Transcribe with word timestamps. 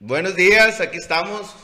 Buenos 0.00 0.36
días, 0.36 0.80
aquí 0.80 0.96
estamos. 0.96 1.56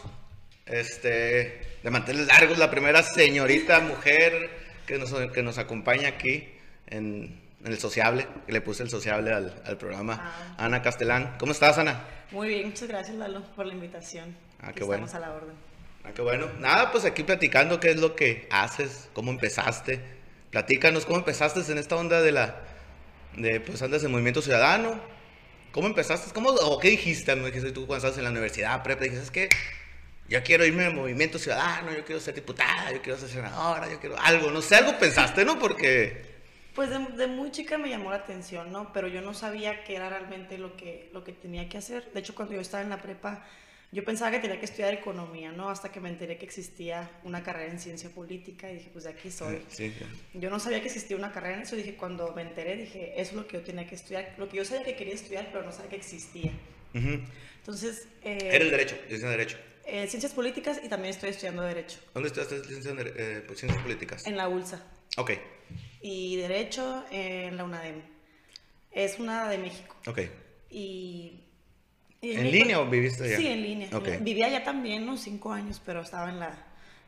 Este, 0.66 1.78
de 1.84 1.90
manteles 1.90 2.26
largos, 2.26 2.58
la 2.58 2.68
primera 2.68 3.00
señorita 3.04 3.78
mujer 3.78 4.50
que 4.86 4.98
nos, 4.98 5.14
que 5.30 5.40
nos 5.44 5.58
acompaña 5.58 6.08
aquí 6.08 6.48
en, 6.88 7.40
en 7.64 7.72
el 7.72 7.78
sociable, 7.78 8.26
que 8.44 8.52
le 8.52 8.60
puse 8.60 8.82
el 8.82 8.90
sociable 8.90 9.32
al, 9.32 9.62
al 9.64 9.78
programa. 9.78 10.18
Ah. 10.58 10.64
Ana 10.64 10.82
Castelán. 10.82 11.36
¿Cómo 11.38 11.52
estás, 11.52 11.78
Ana? 11.78 12.08
Muy 12.32 12.48
bien, 12.48 12.66
muchas 12.66 12.88
gracias 12.88 13.16
Lalo 13.16 13.42
por 13.54 13.66
la 13.66 13.74
invitación. 13.74 14.36
Ah, 14.60 14.70
Aquí 14.70 14.80
qué 14.80 14.84
bueno. 14.84 15.06
Estamos 15.06 15.24
a 15.24 15.28
la 15.28 15.36
orden. 15.36 15.54
Ah, 16.02 16.10
qué 16.12 16.22
bueno. 16.22 16.48
Nada, 16.58 16.90
pues 16.90 17.04
aquí 17.04 17.22
platicando 17.22 17.78
qué 17.78 17.92
es 17.92 18.00
lo 18.00 18.16
que 18.16 18.48
haces, 18.50 19.10
cómo 19.12 19.30
empezaste. 19.30 20.00
Platícanos 20.50 21.06
cómo 21.06 21.18
empezaste 21.18 21.60
en 21.70 21.78
esta 21.78 21.94
onda 21.94 22.20
de 22.20 22.32
la, 22.32 22.56
de 23.36 23.60
pues 23.60 23.80
andas 23.80 24.02
en 24.02 24.10
Movimiento 24.10 24.42
Ciudadano. 24.42 25.13
¿Cómo 25.74 25.88
empezaste? 25.88 26.32
¿Cómo, 26.32 26.50
o 26.50 26.78
qué 26.78 26.90
dijiste? 26.90 27.34
Dijiste 27.34 27.72
tú 27.72 27.84
cuando 27.88 27.96
estabas 27.96 28.16
en 28.18 28.22
la 28.24 28.30
universidad, 28.30 28.80
prepa, 28.84 29.02
dijiste, 29.02 29.24
es 29.24 29.30
que 29.32 29.48
yo 30.28 30.40
quiero 30.44 30.64
irme 30.64 30.84
al 30.84 30.94
Movimiento 30.94 31.36
Ciudadano, 31.36 31.92
yo 31.92 32.04
quiero 32.04 32.20
ser 32.20 32.34
diputada, 32.36 32.92
yo 32.92 33.02
quiero 33.02 33.18
ser 33.18 33.28
senadora, 33.28 33.90
yo 33.90 33.98
quiero 33.98 34.16
algo, 34.20 34.52
no 34.52 34.62
sé, 34.62 34.76
algo 34.76 34.96
pensaste, 35.00 35.44
¿no? 35.44 35.58
Porque, 35.58 36.32
Pues 36.74 36.90
de, 36.90 36.98
de 37.16 37.26
muy 37.28 37.50
chica 37.50 37.78
me 37.78 37.88
llamó 37.88 38.10
la 38.10 38.16
atención, 38.18 38.72
¿no? 38.72 38.92
Pero 38.92 39.08
yo 39.08 39.20
no 39.20 39.34
sabía 39.34 39.84
qué 39.84 39.96
era 39.96 40.08
realmente 40.08 40.58
lo 40.58 40.76
que, 40.76 41.10
lo 41.12 41.24
que 41.24 41.32
tenía 41.32 41.68
que 41.68 41.78
hacer. 41.78 42.10
De 42.12 42.20
hecho, 42.20 42.34
cuando 42.34 42.54
yo 42.54 42.60
estaba 42.60 42.82
en 42.82 42.90
la 42.90 43.00
prepa, 43.02 43.44
yo 43.94 44.04
pensaba 44.04 44.30
que 44.32 44.40
tenía 44.40 44.58
que 44.58 44.64
estudiar 44.66 44.92
economía, 44.92 45.52
¿no? 45.52 45.70
Hasta 45.70 45.90
que 45.92 46.00
me 46.00 46.08
enteré 46.08 46.36
que 46.36 46.44
existía 46.44 47.10
una 47.22 47.42
carrera 47.42 47.70
en 47.72 47.78
ciencia 47.78 48.10
política 48.10 48.70
y 48.70 48.74
dije, 48.74 48.90
pues 48.92 49.04
de 49.04 49.10
aquí 49.10 49.30
soy. 49.30 49.62
sí, 49.68 49.94
sí. 49.96 50.04
Yo 50.34 50.50
no 50.50 50.58
sabía 50.58 50.80
que 50.80 50.88
existía 50.88 51.16
una 51.16 51.32
carrera 51.32 51.56
en 51.56 51.62
eso, 51.62 51.76
dije, 51.76 51.94
cuando 51.96 52.32
me 52.34 52.42
enteré, 52.42 52.76
dije, 52.76 53.12
eso 53.20 53.30
es 53.30 53.36
lo 53.36 53.46
que 53.46 53.58
yo 53.58 53.62
tenía 53.62 53.86
que 53.86 53.94
estudiar, 53.94 54.34
lo 54.36 54.48
que 54.48 54.56
yo 54.58 54.64
sabía 54.64 54.84
que 54.84 54.96
quería 54.96 55.14
estudiar, 55.14 55.48
pero 55.52 55.64
no 55.64 55.72
sabía 55.72 55.90
que 55.90 55.96
existía. 55.96 56.52
Entonces, 56.92 58.06
eh, 58.22 58.50
Eres 58.52 58.70
derecho, 58.70 58.96
licenciado 59.04 59.32
en 59.32 59.38
derecho. 59.38 59.58
eh, 59.86 60.06
ciencias 60.08 60.32
políticas 60.32 60.80
y 60.82 60.88
también 60.88 61.12
estoy 61.14 61.30
estudiando 61.30 61.62
derecho 61.62 61.98
¿Dónde 62.14 62.28
estudiaste 62.28 62.56
eh, 62.56 63.42
pues, 63.46 63.58
ciencias 63.58 63.82
políticas? 63.82 64.26
en 64.26 64.36
la 64.36 64.48
ULSA. 64.48 64.82
Ok, 65.16 65.32
y 66.00 66.36
Derecho 66.36 67.04
en 67.10 67.56
la 67.56 67.64
UNADEM. 67.64 68.02
Es 68.92 69.18
una 69.18 69.48
de 69.48 69.58
México. 69.58 69.96
ok. 70.06 70.20
Y, 70.70 71.43
¿En 72.32 72.50
línea 72.50 72.80
o 72.80 72.86
viviste 72.86 73.24
allá? 73.24 73.36
Sí, 73.36 73.46
en 73.46 73.62
línea. 73.62 73.88
Vivía 74.20 74.46
allá 74.46 74.64
también, 74.64 75.02
unos 75.02 75.20
cinco 75.20 75.52
años, 75.52 75.80
pero 75.84 76.00
estaba 76.00 76.28
en 76.30 76.40
la, 76.40 76.56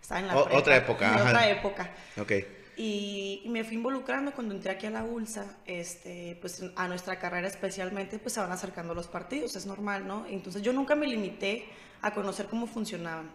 estaba 0.00 0.20
en 0.20 0.26
la 0.28 0.36
O- 0.36 0.44
prepa, 0.44 0.58
otra 0.58 0.76
época, 0.76 1.08
en 1.14 1.20
otra 1.26 1.48
época. 1.48 1.90
Ok. 2.20 2.32
Y, 2.78 3.40
y 3.44 3.48
me 3.48 3.64
fui 3.64 3.76
involucrando 3.76 4.32
cuando 4.32 4.54
entré 4.54 4.70
aquí 4.70 4.86
a 4.86 4.90
la 4.90 5.02
ULSA, 5.02 5.46
este, 5.64 6.36
pues 6.42 6.62
a 6.76 6.88
nuestra 6.88 7.18
carrera 7.18 7.48
especialmente, 7.48 8.18
pues 8.18 8.34
se 8.34 8.40
van 8.40 8.52
acercando 8.52 8.94
los 8.94 9.06
partidos, 9.06 9.56
es 9.56 9.64
normal, 9.64 10.06
¿no? 10.06 10.26
Entonces 10.28 10.60
yo 10.60 10.74
nunca 10.74 10.94
me 10.94 11.06
limité 11.06 11.64
a 12.02 12.12
conocer 12.12 12.46
cómo 12.46 12.66
funcionaban. 12.66 13.30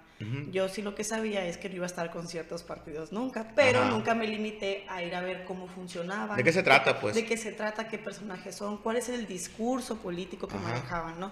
Yo 0.51 0.69
sí 0.69 0.83
lo 0.83 0.93
que 0.93 1.03
sabía 1.03 1.43
es 1.47 1.57
que 1.57 1.67
no 1.67 1.77
iba 1.77 1.85
a 1.85 1.87
estar 1.87 2.11
con 2.11 2.27
ciertos 2.27 2.61
partidos 2.61 3.11
nunca, 3.11 3.51
pero 3.55 3.79
Ajá. 3.79 3.89
nunca 3.89 4.13
me 4.13 4.27
limité 4.27 4.85
a 4.87 5.01
ir 5.01 5.15
a 5.15 5.21
ver 5.21 5.45
cómo 5.45 5.67
funcionaban. 5.67 6.37
¿De 6.37 6.43
qué 6.43 6.53
se 6.53 6.61
trata, 6.61 6.99
pues? 6.99 7.15
De 7.15 7.25
qué 7.25 7.37
se 7.37 7.51
trata, 7.51 7.87
qué 7.87 7.97
personajes 7.97 8.53
son, 8.53 8.77
cuál 8.77 8.97
es 8.97 9.09
el 9.09 9.25
discurso 9.25 9.97
político 9.97 10.47
que 10.47 10.57
Ajá. 10.57 10.67
manejaban, 10.73 11.19
¿no? 11.19 11.31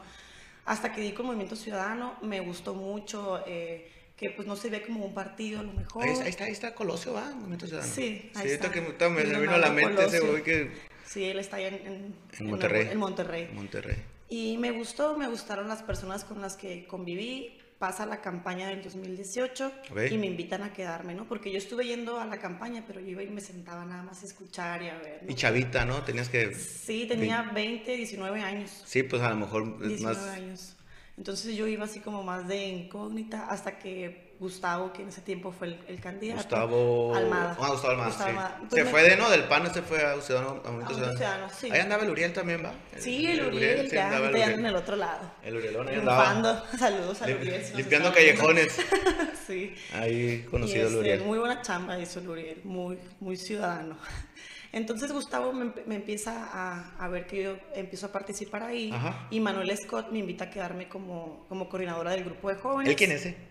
Hasta 0.70 0.94
que 0.94 1.02
di 1.02 1.14
con 1.14 1.26
Movimiento 1.26 1.56
Ciudadano, 1.56 2.16
me 2.22 2.40
gustó 2.42 2.76
mucho 2.76 3.44
eh, 3.48 3.90
que 4.16 4.30
pues 4.30 4.48
no 4.48 4.56
se 4.56 4.70
ve 4.70 4.84
como 4.84 5.04
un 5.04 5.16
partido 5.16 5.62
a 5.62 5.64
lo 5.64 5.74
mejor. 5.74 6.04
Ahí 6.04 6.12
está, 6.12 6.26
ahí 6.26 6.30
está, 6.30 6.44
ahí 6.46 6.52
está 6.52 6.76
Colosio, 6.76 7.14
¿va? 7.14 7.32
Movimiento 7.34 7.66
Ciudadano. 7.66 7.92
Sí, 7.92 8.30
ahí 8.36 8.42
ahorita 8.42 8.54
está. 8.54 8.72
que 8.72 8.80
ahorita 8.82 9.10
me, 9.10 9.24
me 9.24 9.40
vino 9.40 9.54
a 9.54 9.58
la 9.58 9.72
mente 9.72 10.06
ese 10.06 10.20
güey 10.20 10.44
que... 10.44 10.72
Sí, 11.06 11.24
él 11.24 11.40
está 11.40 11.60
en, 11.60 11.74
en- 11.74 12.16
En 12.38 12.46
Monterrey. 12.48 12.88
En 12.92 13.00
Monterrey. 13.00 13.50
Monterrey. 13.52 13.96
Y 14.30 14.58
me 14.60 14.70
gustó, 14.70 15.18
me 15.18 15.28
gustaron 15.28 15.68
las 15.68 15.82
personas 15.82 16.24
con 16.24 16.40
las 16.40 16.56
que 16.56 16.86
conviví. 16.86 17.58
Pasa 17.80 18.06
la 18.06 18.20
campaña 18.20 18.68
del 18.68 18.84
2018 18.84 19.72
Ok. 19.92 20.02
y 20.12 20.18
me 20.18 20.28
invitan 20.28 20.64
a 20.64 20.74
quedarme, 20.74 21.16
¿no? 21.16 21.26
Porque 21.26 21.50
yo 21.50 21.58
estuve 21.58 21.86
yendo 21.86 22.20
a 22.20 22.26
la 22.26 22.38
campaña, 22.38 22.84
pero 22.86 23.00
yo 23.00 23.08
iba 23.12 23.24
y 23.24 23.30
me 23.30 23.40
sentaba 23.40 23.86
nada 23.86 24.04
más 24.04 24.22
a 24.22 24.26
escuchar 24.26 24.84
y 24.84 24.90
a 24.90 24.98
ver. 24.98 25.24
¿no? 25.24 25.32
Y 25.32 25.36
chavita, 25.36 25.86
¿no? 25.86 26.04
Tenías 26.04 26.28
que... 26.28 26.54
Sí, 26.54 27.06
tenía 27.08 27.42
20, 27.42 27.96
19 27.96 28.42
años. 28.42 28.84
Sí, 28.86 29.04
pues 29.04 29.22
a 29.22 29.30
lo 29.30 29.38
mejor 29.38 29.78
es 29.82 29.88
19 29.88 30.16
más... 30.18 30.28
años. 30.28 30.76
Entonces 31.18 31.56
yo 31.56 31.68
iba 31.68 31.86
así 31.86 32.02
como 32.02 32.22
más 32.22 32.50
de 32.50 32.68
incógnita 32.68 33.48
hasta 33.48 33.80
que 33.80 34.29
Gustavo, 34.40 34.94
que 34.94 35.02
en 35.02 35.10
ese 35.10 35.20
tiempo 35.22 35.52
fue 35.52 35.68
el, 35.68 35.80
el 35.88 36.00
candidato. 36.00 36.42
Gustavo... 36.42 37.14
Almada. 37.14 37.58
Ah, 37.60 37.70
Gustavo 37.72 37.92
Almada, 37.92 38.08
Gustavo 38.10 38.30
sí. 38.30 38.38
Almada. 38.38 38.62
Se 38.72 38.84
me- 38.84 38.90
fue 38.90 39.04
de, 39.04 39.18
¿no? 39.18 39.30
Del 39.30 39.44
PAN, 39.44 39.74
se 39.74 39.82
fue 39.82 40.02
a 40.04 40.22
Ciudadano, 40.22 40.62
a 40.64 40.72
Movimiento 40.72 40.94
Ciudadano. 40.94 41.18
Ciudadano, 41.18 41.50
sí. 41.54 41.70
Ahí 41.72 41.80
andaba 41.82 42.04
el 42.04 42.10
Uriel 42.10 42.32
también, 42.34 42.64
¿va? 42.64 42.72
Sí, 42.98 43.28
el 43.28 43.46
Uriel, 43.48 43.90
sí, 43.90 43.96
ya, 43.96 44.06
andaba 44.08 44.28
el 44.30 44.34
Uriel. 44.36 44.52
en 44.54 44.66
el 44.66 44.76
otro 44.76 44.96
lado. 44.96 45.32
El 45.44 45.56
Urielón 45.58 45.88
ahí 45.90 45.96
andaba. 45.96 46.64
Saludos 46.80 47.22
al 47.22 47.36
Uriel. 47.36 47.66
si 47.66 47.74
limpiando 47.76 48.14
callejones. 48.14 48.74
sí. 49.48 49.76
Ahí 49.94 50.46
conocido 50.50 50.82
el 50.84 50.88
este, 50.88 51.00
Uriel. 51.00 51.22
Muy 51.22 51.38
buena 51.38 51.62
chamba 51.62 52.00
hizo 52.00 52.20
el 52.20 52.30
Uriel, 52.30 52.62
muy, 52.64 52.98
muy 53.20 53.36
ciudadano. 53.36 53.98
Entonces 54.72 55.12
Gustavo 55.12 55.52
me, 55.52 55.74
empieza 55.96 56.48
a, 56.54 56.96
a 57.00 57.08
ver 57.08 57.26
que 57.26 57.44
yo 57.44 57.58
empiezo 57.74 58.06
a 58.06 58.12
participar 58.12 58.62
ahí 58.62 58.92
Ajá. 58.94 59.28
y 59.32 59.40
Manuel 59.40 59.76
Scott 59.76 60.12
me 60.12 60.20
invita 60.20 60.46
a 60.46 60.50
quedarme 60.52 60.88
como, 60.88 61.46
como 61.50 61.68
coordinadora 61.68 62.12
del 62.12 62.24
grupo 62.24 62.50
de 62.50 62.56
jóvenes. 62.56 62.92
¿Él 62.92 62.96
quién 62.96 63.12
es 63.12 63.22
ese? 63.26 63.49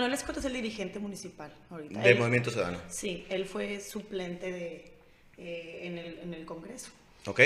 Manuel 0.00 0.18
Scott 0.18 0.36
es 0.38 0.44
el 0.44 0.52
dirigente 0.52 0.98
municipal 0.98 1.52
ahorita. 1.70 2.00
De 2.00 2.10
Él- 2.10 2.18
Movimiento 2.18 2.50
Ciudadano. 2.50 2.78
Sí, 2.88 3.26
él 3.30 3.46
fue 3.46 3.80
suplente 3.80 4.52
de, 4.52 4.92
eh, 5.38 5.80
en, 5.84 5.98
el, 5.98 6.18
en 6.20 6.34
el 6.34 6.44
Congreso. 6.44 6.90
¿Ok? 7.26 7.40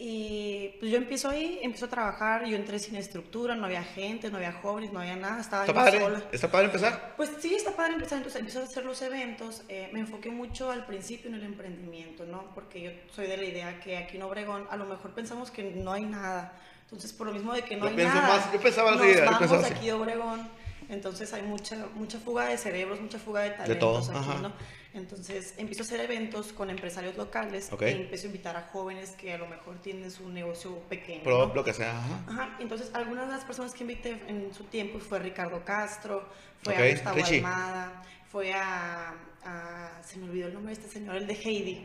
Y 0.00 0.76
pues 0.78 0.92
yo 0.92 0.96
empiezo 0.96 1.28
ahí, 1.28 1.58
empiezo 1.60 1.86
a 1.86 1.88
trabajar, 1.90 2.46
yo 2.46 2.56
entré 2.56 2.78
sin 2.78 2.94
estructura, 2.94 3.56
no 3.56 3.66
había 3.66 3.82
gente, 3.82 4.30
no 4.30 4.36
había 4.36 4.52
jóvenes, 4.52 4.92
no 4.92 5.00
había 5.00 5.16
nada, 5.16 5.40
estaba 5.40 5.64
¿Está 5.66 5.72
yo 5.72 5.84
padre? 5.84 6.00
sola. 6.00 6.22
¿Está 6.30 6.50
padre 6.50 6.66
empezar? 6.66 7.14
Pues 7.16 7.30
sí, 7.40 7.54
está 7.56 7.72
padre 7.74 7.94
empezar, 7.94 8.18
entonces 8.18 8.38
empiezo 8.38 8.60
a 8.60 8.62
hacer 8.62 8.84
los 8.84 9.02
eventos, 9.02 9.62
eh, 9.68 9.90
me 9.92 9.98
enfoqué 9.98 10.30
mucho 10.30 10.70
al 10.70 10.86
principio 10.86 11.28
en 11.28 11.34
el 11.34 11.42
emprendimiento, 11.42 12.24
¿no? 12.26 12.44
Porque 12.54 12.80
yo 12.80 12.90
soy 13.12 13.26
de 13.26 13.36
la 13.38 13.44
idea 13.44 13.80
que 13.80 13.96
aquí 13.96 14.16
en 14.18 14.22
Obregón 14.22 14.66
a 14.70 14.76
lo 14.76 14.84
mejor 14.86 15.10
pensamos 15.14 15.50
que 15.50 15.64
no 15.64 15.92
hay 15.92 16.04
nada, 16.04 16.52
entonces 16.84 17.12
por 17.12 17.26
lo 17.26 17.32
mismo 17.32 17.52
de 17.52 17.62
que 17.62 17.74
no 17.76 17.86
Yo 17.86 17.90
hay 17.90 17.96
nada, 17.96 18.28
más- 18.28 18.52
yo 18.52 18.60
pensaba 18.60 18.92
nos 18.92 19.00
así, 19.00 19.14
yo 19.14 19.24
vamos 19.24 19.38
pensaba 19.40 19.60
de 19.62 19.66
así. 19.66 19.74
aquí 19.74 19.86
de 19.86 19.92
Obregón, 19.94 20.48
entonces 20.88 21.32
hay 21.32 21.42
mucha, 21.42 21.86
mucha 21.94 22.18
fuga 22.18 22.46
de 22.48 22.56
cerebros, 22.58 23.00
mucha 23.00 23.18
fuga 23.18 23.42
de 23.42 23.50
talentos 23.50 24.06
todo, 24.08 24.18
aquí. 24.18 24.42
¿no? 24.42 24.52
Entonces 24.94 25.54
empiezo 25.58 25.82
a 25.82 25.86
hacer 25.86 26.00
eventos 26.00 26.52
con 26.52 26.70
empresarios 26.70 27.16
locales 27.16 27.70
Ok. 27.72 27.82
e 27.82 27.90
empiezo 27.90 28.24
a 28.24 28.26
invitar 28.28 28.56
a 28.56 28.62
jóvenes 28.72 29.10
que 29.10 29.32
a 29.34 29.38
lo 29.38 29.46
mejor 29.46 29.80
tienen 29.82 30.10
su 30.10 30.28
negocio 30.30 30.78
pequeño. 30.88 31.22
Pro, 31.22 31.48
¿no? 31.48 31.54
lo 31.54 31.62
que 31.62 31.74
sea. 31.74 31.98
Ajá. 31.98 32.20
Ajá, 32.26 32.56
entonces 32.58 32.90
algunas 32.94 33.26
de 33.26 33.32
las 33.34 33.44
personas 33.44 33.74
que 33.74 33.84
invité 33.84 34.20
en 34.26 34.52
su 34.54 34.64
tiempo 34.64 34.98
fue 34.98 35.18
Ricardo 35.18 35.62
Castro, 35.64 36.26
fue 36.62 36.74
a 36.74 36.90
Gustavo 36.90 37.16
Richie. 37.16 37.36
Almada, 37.36 38.02
fue 38.30 38.52
a, 38.54 39.14
a- 39.44 40.02
se 40.02 40.16
me 40.18 40.24
olvidó 40.24 40.48
el 40.48 40.54
nombre 40.54 40.74
de 40.74 40.80
este 40.80 40.92
señor, 40.92 41.16
el 41.16 41.26
de 41.26 41.34
Heidi. 41.34 41.84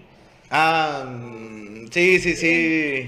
Ah, 0.55 1.03
mm, 1.07 1.87
sí, 1.91 2.19
sí, 2.19 2.29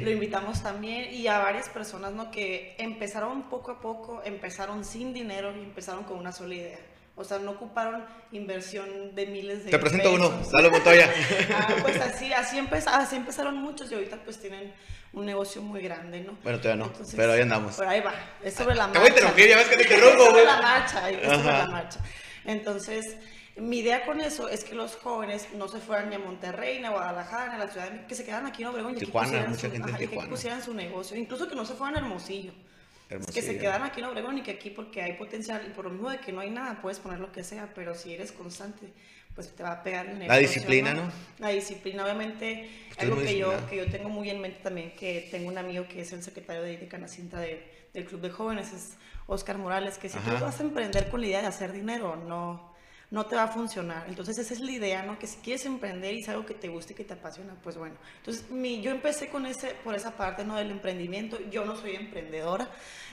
Lo 0.01 0.07
sí. 0.07 0.11
invitamos 0.13 0.63
también 0.63 1.13
y 1.13 1.27
a 1.27 1.37
varias 1.37 1.69
personas 1.69 2.11
¿no? 2.13 2.31
que 2.31 2.73
empezaron 2.79 3.43
poco 3.49 3.69
a 3.71 3.79
poco, 3.79 4.23
empezaron 4.25 4.83
sin 4.83 5.13
dinero 5.13 5.53
y 5.55 5.59
empezaron 5.59 6.05
con 6.05 6.17
una 6.17 6.31
sola 6.31 6.55
idea. 6.55 6.79
O 7.15 7.23
sea, 7.23 7.37
no 7.37 7.51
ocuparon 7.51 8.03
inversión 8.31 9.13
de 9.13 9.27
miles 9.27 9.63
de 9.63 9.69
Te 9.71 9.77
presento 9.77 10.11
uno. 10.11 10.31
Lalo 10.51 10.71
Montoya. 10.71 11.07
Ah, 11.53 11.75
pues 11.83 12.01
así, 12.01 12.33
así, 12.33 12.57
empez- 12.57 12.87
así 12.87 13.15
empezaron 13.15 13.55
muchos 13.57 13.91
y 13.91 13.95
ahorita 13.95 14.17
pues 14.25 14.39
tienen 14.41 14.73
un 15.13 15.25
negocio 15.27 15.61
muy 15.61 15.81
grande, 15.81 16.21
¿no? 16.21 16.35
Bueno, 16.43 16.59
todavía 16.59 16.83
no, 16.85 16.91
pero 17.15 17.31
ahí 17.33 17.41
andamos. 17.41 17.75
Pero 17.77 17.89
ahí 17.91 18.01
va, 18.01 18.13
es 18.43 18.55
sobre 18.55 18.73
la 18.75 18.91
Te 18.91 18.99
marcha. 18.99 18.99
voy 19.01 19.07
a 19.07 19.09
interrumpir, 19.11 19.47
ya 19.47 19.57
ves 19.57 19.67
que 19.67 19.77
te 19.77 19.83
interrumpo, 19.83 20.23
Es 20.23 20.29
sobre 20.29 20.45
la 20.45 20.61
marcha, 20.61 21.09
es 21.11 21.21
sobre 21.21 21.43
la 21.53 21.67
marcha. 21.67 21.99
Entonces, 22.43 23.17
mi 23.57 23.79
idea 23.79 24.05
con 24.05 24.19
eso 24.19 24.49
es 24.49 24.63
que 24.63 24.75
los 24.75 24.95
jóvenes 24.97 25.47
no 25.55 25.67
se 25.67 25.79
fueran 25.79 26.09
ni 26.09 26.15
a 26.15 26.19
Monterrey, 26.19 26.79
ni 26.79 26.85
a 26.85 26.89
Guadalajara, 26.89 27.49
ni 27.49 27.55
a 27.61 27.65
la 27.65 27.71
ciudad 27.71 27.85
de 27.85 27.91
México, 27.91 28.07
que 28.09 28.15
se 28.15 28.25
quedaran 28.25 28.45
aquí 28.47 28.63
en 28.63 28.67
Obregón 28.69 28.95
y 28.95 28.99
Tijuana, 28.99 29.27
pusieran 29.27 29.49
mucha 29.49 29.61
su- 29.61 29.71
gente 29.71 29.77
en 29.77 29.83
ajá, 29.83 29.95
y 29.95 29.99
que 29.99 30.07
Tijuana. 30.07 30.29
pusieran 30.29 30.63
su 30.63 30.73
negocio, 30.73 31.17
incluso 31.17 31.47
que 31.47 31.55
no 31.55 31.65
se 31.65 31.73
fueran 31.73 31.95
a 31.95 31.99
Hermosillo. 31.99 32.51
Que 32.51 33.09
se 33.09 33.15
Hermosillo. 33.15 33.59
quedaran 33.59 33.83
aquí 33.83 33.99
en 34.01 34.05
Obregón 34.07 34.37
y 34.39 34.41
que 34.41 34.51
aquí 34.51 34.71
porque 34.71 35.01
hay 35.01 35.13
potencial 35.13 35.63
y 35.65 35.69
por 35.69 35.85
lo 35.85 35.91
mismo 35.91 36.09
de 36.09 36.17
que 36.19 36.31
no 36.31 36.41
hay 36.41 36.49
nada 36.49 36.81
puedes 36.81 36.99
poner 36.99 37.19
lo 37.19 37.31
que 37.31 37.43
sea, 37.43 37.71
pero 37.73 37.95
si 37.95 38.13
eres 38.13 38.31
constante 38.31 38.91
pues 39.35 39.53
te 39.53 39.63
va 39.63 39.73
a 39.73 39.83
pegar 39.83 40.05
el 40.07 40.17
negocio, 40.17 40.41
disciplina, 40.41 40.93
¿no? 40.93 41.11
La 41.39 41.49
disciplina, 41.49 42.03
obviamente, 42.05 42.69
Usted 42.91 43.03
algo 43.03 43.21
que 43.21 43.37
yo, 43.37 43.51
que 43.69 43.75
yo 43.75 43.85
tengo 43.91 44.07
muy 44.07 44.29
en 44.29 44.39
mente 44.39 44.59
también, 44.63 44.91
que 44.95 45.27
tengo 45.29 45.49
un 45.49 45.57
amigo 45.57 45.85
que 45.89 46.01
es 46.01 46.13
el 46.13 46.23
secretario 46.23 46.61
de, 46.63 46.77
de 46.77 46.87
Canacintra 46.87 47.41
de- 47.41 47.61
del 47.93 48.05
Club 48.05 48.21
de 48.21 48.29
Jóvenes, 48.29 48.71
es 48.71 48.93
Oscar 49.27 49.57
Morales, 49.57 49.97
que 49.97 50.07
si 50.07 50.17
Ajá. 50.17 50.37
tú 50.37 50.43
vas 50.45 50.57
a 50.59 50.63
emprender 50.63 51.09
con 51.09 51.19
la 51.19 51.27
idea 51.27 51.41
de 51.41 51.47
hacer 51.47 51.73
dinero, 51.73 52.15
no, 52.15 52.73
no 53.11 53.25
te 53.27 53.35
va 53.35 53.43
a 53.43 53.47
funcionar. 53.47 54.05
Entonces 54.07 54.37
esa 54.37 54.53
es 54.53 54.59
la 54.59 54.71
idea, 54.71 55.03
¿no? 55.03 55.17
Que 55.19 55.27
si 55.27 55.37
quieres 55.37 55.65
emprender 55.65 56.13
y 56.15 56.21
es 56.21 56.29
algo 56.29 56.45
que 56.45 56.53
te 56.53 56.67
guste 56.67 56.93
y 56.93 56.95
que 56.95 57.03
te 57.03 57.13
apasiona, 57.13 57.55
pues 57.63 57.77
bueno. 57.77 57.95
Entonces 58.17 58.49
mi, 58.49 58.81
yo 58.81 58.91
empecé 58.91 59.29
con 59.29 59.45
ese, 59.45 59.75
por 59.83 59.95
esa 59.95 60.17
parte, 60.17 60.43
¿no? 60.43 60.55
Del 60.55 60.71
emprendimiento. 60.71 61.37
Yo 61.51 61.65
no 61.65 61.75
soy 61.75 61.95
emprendedora, 61.95 62.69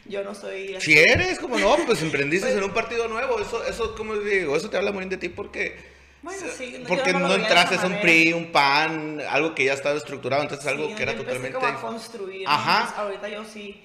yo 0.07 0.25
no 0.25 0.35
soy... 0.35 0.81
Si 0.81 0.99
eres, 0.99 1.39
como 1.39 1.59
no, 1.59 1.77
pues 1.87 2.03
emprendiste 2.03 2.47
Pues- 2.47 2.59
en 2.59 2.65
un 2.65 2.73
partido 2.73 3.07
nuevo. 3.09 3.39
Eso, 3.41 3.65
eso, 3.65 3.95
como 3.95 4.15
digo, 4.17 4.57
eso 4.57 4.71
te 4.71 4.77
habla 4.77 4.93
muy 4.93 5.01
bien 5.01 5.11
de 5.11 5.17
ti 5.19 5.29
porque. 5.29 5.93
Bueno, 6.23 6.41
sí, 6.57 6.85
porque 6.87 7.13
no 7.13 7.19
no, 7.19 7.35
entraste 7.35 7.75
esa 7.75 7.85
a 7.85 7.89
un. 7.89 8.01
PRI, 8.01 8.33
un 8.33 8.53
PAN, 8.53 9.21
algo 9.29 9.57
que 9.57 9.65
ya 9.65 9.73
estaba 9.73 9.97
estructurado, 9.97 10.43
entonces 10.43 10.65
algo 10.69 10.87
Sí, 10.89 10.95
que 10.95 11.03
era 11.03 11.17
totalmente. 11.17 11.53
como 11.59 11.67
a 11.67 11.81
construir. 11.81 12.45
¿no? 12.45 12.51
Ajá. 12.51 12.79
Entonces, 12.79 12.99
ahorita 12.99 13.29
yo 13.29 13.45
sí, 13.45 13.85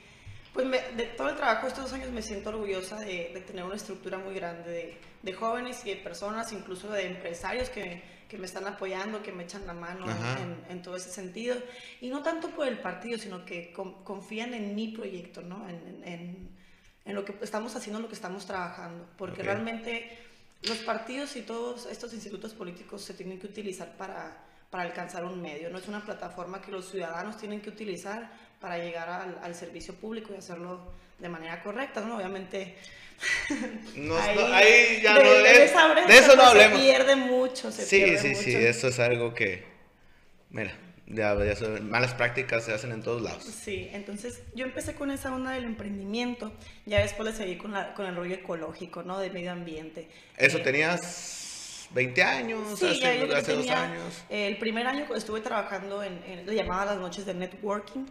Pues 0.57 0.65
me- 0.69 0.81
de 0.95 1.03
todo 1.15 1.29
el 1.29 1.35
trabajo 1.35 1.61
de 1.63 1.67
estos 1.67 1.83
dos 1.83 1.93
años 1.93 2.09
me 2.09 2.23
siento 2.23 2.49
orgullosa 2.49 2.95
de, 2.99 3.29
de 3.31 3.41
tener 3.41 3.63
una 3.63 3.75
estructura 3.75 4.17
muy 4.17 4.33
grande 4.33 4.71
de, 4.71 4.97
de 5.21 5.33
jóvenes 5.33 5.85
y 5.85 5.91
de 5.91 5.97
personas, 5.97 6.51
incluso 6.51 6.89
de 6.91 7.05
empresarios 7.05 7.69
que, 7.69 8.01
que 8.27 8.39
me 8.39 8.47
están 8.47 8.65
apoyando, 8.65 9.21
que 9.21 9.31
me 9.31 9.43
echan 9.43 9.67
la 9.67 9.73
mano 9.75 10.07
en, 10.09 10.65
en 10.67 10.81
todo 10.81 10.95
ese 10.95 11.11
sentido. 11.11 11.55
Y 12.01 12.09
no 12.09 12.23
tanto 12.23 12.49
por 12.49 12.67
el 12.67 12.79
partido, 12.79 13.19
sino 13.19 13.45
que 13.45 13.71
con- 13.71 14.03
confían 14.03 14.55
en 14.55 14.73
mi 14.73 14.87
proyecto, 14.87 15.43
¿no? 15.43 15.69
En, 15.69 16.01
en- 16.03 16.49
en 17.05 17.13
lo 17.15 17.23
que 17.23 17.35
estamos 17.43 17.75
haciendo, 17.75 17.99
en 17.99 18.03
lo 18.03 18.09
que 18.09 18.15
estamos 18.15 18.47
trabajando. 18.47 19.07
Porque 19.15 19.41
Ok. 19.41 19.45
realmente 19.45 20.17
los 20.63 20.79
partidos 20.79 21.35
y 21.35 21.43
todos 21.43 21.85
estos 21.85 22.15
institutos 22.15 22.55
políticos 22.55 23.03
se 23.03 23.13
tienen 23.13 23.39
que 23.39 23.45
utilizar 23.45 23.95
para, 23.95 24.43
para 24.71 24.85
alcanzar 24.85 25.23
un 25.23 25.39
medio. 25.39 25.69
No 25.69 25.77
es 25.77 25.87
una 25.87 26.03
plataforma 26.03 26.63
que 26.63 26.71
los 26.71 26.89
ciudadanos 26.89 27.37
tienen 27.37 27.61
que 27.61 27.69
utilizar 27.69 28.46
para 28.59 28.77
llegar 28.77 29.09
al, 29.09 29.39
al 29.43 29.55
servicio 29.55 29.93
público 29.95 30.33
y 30.33 30.37
hacerlo 30.37 30.79
de 31.19 31.29
manera 31.29 31.61
correcta, 31.63 32.01
¿no? 32.01 32.17
Obviamente... 32.17 32.75
No, 33.95 34.13
no, 34.35 34.53
ahí 34.53 34.99
ya 35.01 35.17
de, 35.17 35.23
no 35.23 35.29
de 35.31 35.63
es- 35.63 35.73
de 36.07 36.17
eso 36.17 36.27
no 36.29 36.35
pues, 36.35 36.47
hablemos. 36.47 36.79
Se 36.79 36.85
pierde 36.85 37.15
mucho, 37.15 37.71
se 37.71 37.85
Sí, 37.85 37.97
pierde 37.97 38.17
sí, 38.19 38.27
mucho. 38.29 38.41
sí, 38.41 38.55
eso 38.55 38.87
es 38.89 38.99
algo 38.99 39.33
que, 39.33 39.63
mira, 40.51 40.71
ya, 41.07 41.35
ya 41.43 41.55
se- 41.55 41.67
malas 41.81 42.13
prácticas 42.13 42.63
se 42.65 42.73
hacen 42.73 42.91
en 42.91 43.01
todos 43.01 43.23
lados. 43.23 43.43
Sí, 43.43 43.89
entonces 43.91 44.41
yo 44.53 44.65
empecé 44.65 44.93
con 44.93 45.09
esa 45.09 45.33
onda 45.33 45.51
del 45.51 45.63
emprendimiento, 45.63 46.51
ya 46.85 46.99
después 46.99 47.31
le 47.31 47.35
seguí 47.35 47.57
con, 47.57 47.71
la, 47.73 47.93
con 47.95 48.05
el 48.05 48.15
rollo 48.15 48.35
ecológico, 48.35 49.01
¿no? 49.01 49.17
De 49.17 49.31
medio 49.31 49.51
ambiente. 49.51 50.07
Eso 50.37 50.59
Eh, 50.59 50.61
tenías 50.61 51.87
20 51.91 52.21
años, 52.21 52.77
Sí, 52.77 52.85
hace, 52.85 53.07
hace 53.33 53.53
dos 53.53 53.65
tenía, 53.65 53.81
años. 53.83 54.23
eh, 54.29 54.47
el 54.47 54.57
primer 54.57 54.85
año 54.85 55.07
estuve 55.15 55.41
trabajando 55.41 56.03
en, 56.03 56.21
en 56.27 56.45
le 56.45 56.53
llamaba 56.53 56.85
las 56.85 56.97
noches 56.97 57.25
de 57.25 57.33
networking, 57.33 58.05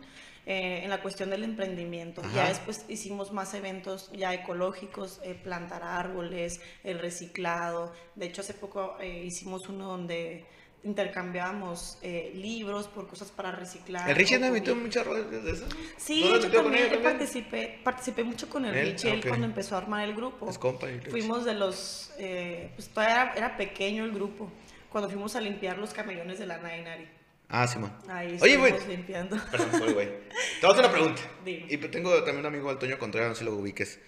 eh, 0.46 0.81
en 0.84 0.90
la 0.90 1.02
cuestión 1.02 1.28
del 1.31 1.44
emprendimiento. 1.44 2.22
Ya 2.34 2.48
después 2.48 2.84
hicimos 2.88 3.32
más 3.32 3.52
eventos 3.54 4.10
ya 4.12 4.32
ecológicos, 4.32 5.20
eh, 5.22 5.34
plantar 5.34 5.82
árboles, 5.82 6.60
el 6.84 6.98
reciclado. 6.98 7.93
De 8.14 8.26
hecho, 8.26 8.40
hace 8.40 8.54
poco 8.54 8.96
eh, 9.00 9.25
hicimos 9.25 9.69
uno 9.69 9.87
donde 9.88 10.46
intercambiábamos 10.87 11.98
eh, 12.02 12.32
libros 12.34 12.87
por 12.87 13.08
cosas 13.08 13.31
para 13.31 13.50
reciclar. 13.50 14.08
El 14.08 14.16
Richie 14.16 14.37
o 14.37 14.40
me 14.40 14.46
invitó 14.48 14.70
en 14.70 14.78
comida. 14.78 15.02
muchas 15.04 15.44
de 15.44 15.50
eso. 15.50 15.66
Sí, 15.96 16.22
¿No 16.25 16.37
lo 16.37 16.40
yo 16.40 16.62
también, 16.62 17.02
participé, 17.02 17.81
participé 17.82 18.22
mucho 18.22 18.48
con 18.48 18.64
el 18.64 18.75
Él, 18.75 18.93
Richie, 18.93 19.10
él 19.10 19.19
ok. 19.20 19.28
cuando 19.28 19.46
empezó 19.46 19.75
a 19.75 19.78
armar 19.78 20.08
el 20.08 20.14
grupo. 20.14 20.48
Es 20.48 20.58
compa. 20.58 20.87
Fuimos 21.10 21.44
de 21.44 21.54
los, 21.54 22.12
eh, 22.19 22.70
pues 22.76 22.88
todavía 22.88 23.22
era, 23.22 23.34
era 23.34 23.56
pequeño 23.56 24.04
el 24.04 24.12
grupo, 24.12 24.48
cuando 24.88 25.10
fuimos 25.10 25.34
a 25.34 25.40
limpiar 25.40 25.76
los 25.78 25.93
camellones 25.93 26.38
de 26.38 26.46
la 26.46 26.58
Nainari. 26.58 27.08
Ah, 27.48 27.66
sí, 27.69 27.78
man. 27.78 27.96
Ahí 28.08 28.37
Oye, 28.40 28.56
güey. 28.56 28.75
limpiando. 28.88 29.37
Perdón, 29.50 29.93
güey. 29.94 30.06
Te 30.06 30.66
voy 30.66 30.70
a 30.70 30.72
hacer 30.72 30.84
una 30.84 30.90
pregunta. 30.93 31.22
Dime. 31.44 31.66
Y 31.69 31.76
pues 31.76 31.90
tengo 31.93 32.10
también 32.19 32.38
un 32.38 32.46
amigo, 32.46 32.70
Antonio 32.70 32.98
Contreras, 32.98 33.28
no 33.28 33.34
sé 33.34 33.38
si 33.40 33.44
lo 33.44 33.54
ubiques, 33.54 34.00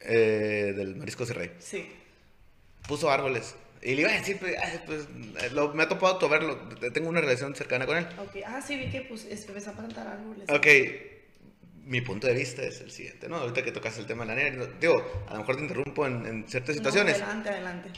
eh, 0.00 0.72
del 0.76 0.94
Marisco 0.96 1.26
Cerrey. 1.26 1.50
Sí. 1.58 1.90
Puso 2.86 3.10
árboles. 3.10 3.56
Y 3.82 3.94
le 3.94 4.02
iba 4.02 4.10
a 4.10 4.14
decir, 4.14 4.38
pues, 4.38 4.54
pues, 4.86 5.08
eh, 5.42 5.50
lo- 5.52 5.74
me 5.74 5.82
ha 5.82 5.88
topado 5.88 6.16
to- 6.18 6.28
verlo. 6.28 6.56
Tengo 6.92 7.08
una 7.08 7.20
relación 7.20 7.54
cercana 7.54 7.86
con 7.86 7.96
él. 7.98 8.06
Ok. 8.18 8.36
Ah, 8.46 8.60
sí, 8.62 8.76
vi 8.76 8.88
que 8.90 9.02
pues, 9.02 9.26
empezó 9.28 9.70
a 9.70 9.72
plantar 9.74 10.06
árboles. 10.06 10.48
Ok, 10.48 10.66
mi 11.84 12.00
punto 12.00 12.26
de 12.26 12.34
vista 12.34 12.62
es 12.62 12.80
el 12.80 12.90
siguiente, 12.90 13.28
¿no? 13.28 13.36
Ahorita 13.36 13.62
que 13.64 13.72
tocas 13.72 13.98
el 13.98 14.06
tema 14.06 14.24
de 14.24 14.34
la 14.34 14.50
no- 14.50 14.66
digo, 14.80 15.24
a 15.28 15.32
lo 15.34 15.40
mejor 15.40 15.56
te 15.56 15.62
interrumpo 15.62 16.06
en, 16.06 16.24
en 16.26 16.48
ciertas 16.48 16.70
No, 16.76 16.80
situaciones. 16.80 17.14
adelante, 17.16 17.48
adelante. 17.50 17.90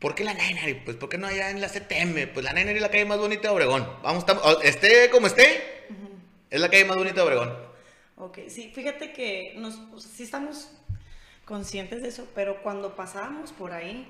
¿Por 0.00 0.14
qué 0.14 0.24
la 0.24 0.34
Nainari? 0.34 0.74
Pues, 0.74 0.96
¿por 0.96 1.08
qué 1.08 1.18
no 1.18 1.26
allá 1.26 1.50
en 1.50 1.60
la 1.60 1.68
CTM? 1.68 2.26
Pues 2.32 2.44
la 2.44 2.52
Nainari 2.52 2.76
es 2.76 2.82
la 2.82 2.90
calle 2.90 3.04
más 3.04 3.18
bonita 3.18 3.42
de 3.42 3.54
Obregón. 3.54 3.86
Vamos, 4.02 4.20
estamos- 4.20 4.44
o- 4.44 4.62
esté 4.62 5.10
como 5.10 5.26
esté, 5.26 5.62
es 6.50 6.60
la 6.60 6.68
calle 6.70 6.84
más 6.86 6.96
bonita 6.96 7.16
de 7.16 7.22
Obregón. 7.22 7.54
Ok, 8.16 8.38
sí, 8.48 8.72
fíjate 8.74 9.12
que 9.12 9.54
nos, 9.58 9.76
pues, 9.90 10.04
sí 10.04 10.22
estamos 10.22 10.70
conscientes 11.44 12.02
de 12.02 12.08
eso, 12.08 12.26
pero 12.34 12.62
cuando 12.62 12.96
pasábamos 12.96 13.52
por 13.52 13.72
ahí, 13.72 14.06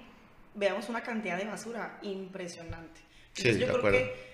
veamos 0.54 0.88
una 0.88 1.02
cantidad 1.02 1.36
de 1.38 1.44
basura 1.44 1.98
impresionante. 2.02 3.00
Sí, 3.34 3.48
Entonces, 3.48 3.54
de 3.54 3.60
yo 3.60 3.66
creo 3.66 3.78
acuerdo. 3.78 3.98
que 3.98 4.30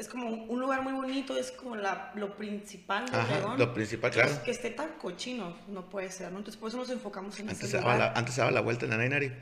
es 0.00 0.08
como 0.08 0.28
un 0.30 0.60
lugar 0.60 0.82
muy 0.82 0.92
bonito, 0.94 1.36
es 1.36 1.52
como 1.52 1.76
la, 1.76 2.12
lo 2.14 2.36
principal 2.36 3.08
de 3.10 3.16
Ajá, 3.16 3.32
Obregón. 3.34 3.58
lo 3.58 3.74
principal, 3.74 4.10
claro. 4.10 4.42
Que 4.44 4.50
esté 4.52 4.70
tan 4.70 4.92
cochino, 4.94 5.56
no 5.68 5.88
puede 5.90 6.10
ser, 6.10 6.32
¿no? 6.32 6.38
Entonces 6.38 6.58
por 6.58 6.68
eso 6.70 6.78
nos 6.78 6.90
enfocamos 6.90 7.38
en 7.40 7.48
Antes 7.50 7.58
ese 7.64 7.72
se, 7.72 7.76
daba 7.78 7.94
lugar. 7.94 8.12
la, 8.12 8.18
antes 8.18 8.34
se 8.34 8.40
daba 8.40 8.50
la 8.52 8.60
vuelta 8.62 8.84
en 8.86 8.90
la 8.92 8.96
Nainari. 8.98 9.32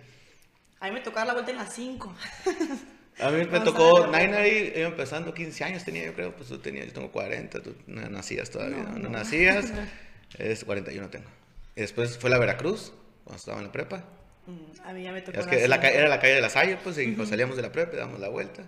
A 0.81 0.87
mí 0.87 0.93
me 0.93 1.00
tocaba 1.00 1.27
la 1.27 1.32
vuelta 1.35 1.50
en 1.50 1.59
las 1.59 1.75
5. 1.75 2.15
A 3.21 3.31
mí 3.31 3.44
me 3.50 3.61
tocó 3.61 4.09
iba 4.09 4.88
empezando 4.88 5.35
15 5.35 5.65
años 5.65 5.85
tenía 5.85 6.06
yo 6.06 6.15
creo, 6.15 6.35
pues 6.35 6.49
tú 6.49 6.59
tenías, 6.59 6.87
yo 6.87 6.93
tengo 6.94 7.12
40, 7.12 7.62
tú 7.62 7.75
no 7.87 8.09
nacías 8.09 8.50
todavía, 8.50 8.79
No, 8.79 8.93
no, 8.93 8.99
no 8.99 9.11
nacías, 9.11 9.73
es 10.38 10.65
41 10.65 11.11
tengo. 11.11 11.29
Y 11.77 11.82
después 11.82 12.17
fue 12.19 12.31
la 12.31 12.38
Veracruz, 12.38 12.94
cuando 13.25 13.38
estaba 13.38 13.59
en 13.59 13.67
la 13.67 13.73
prepa. 13.73 14.05
Mm, 14.47 14.88
A 14.88 14.93
mí 14.94 15.03
ya 15.03 15.12
me 15.12 15.21
tocó 15.21 15.38
Es 15.38 15.69
la 15.69 15.81
que 15.81 15.94
era 15.94 16.09
la 16.09 16.19
calle 16.19 16.35
de 16.35 16.41
la 16.41 16.50
Salle, 16.50 16.79
pues, 16.82 16.97
y 16.99 17.15
salíamos 17.27 17.56
de 17.56 17.62
la 17.62 17.73
prepa, 17.73 17.97
damos 17.97 18.19
la 18.19 18.29
vuelta. 18.29 18.62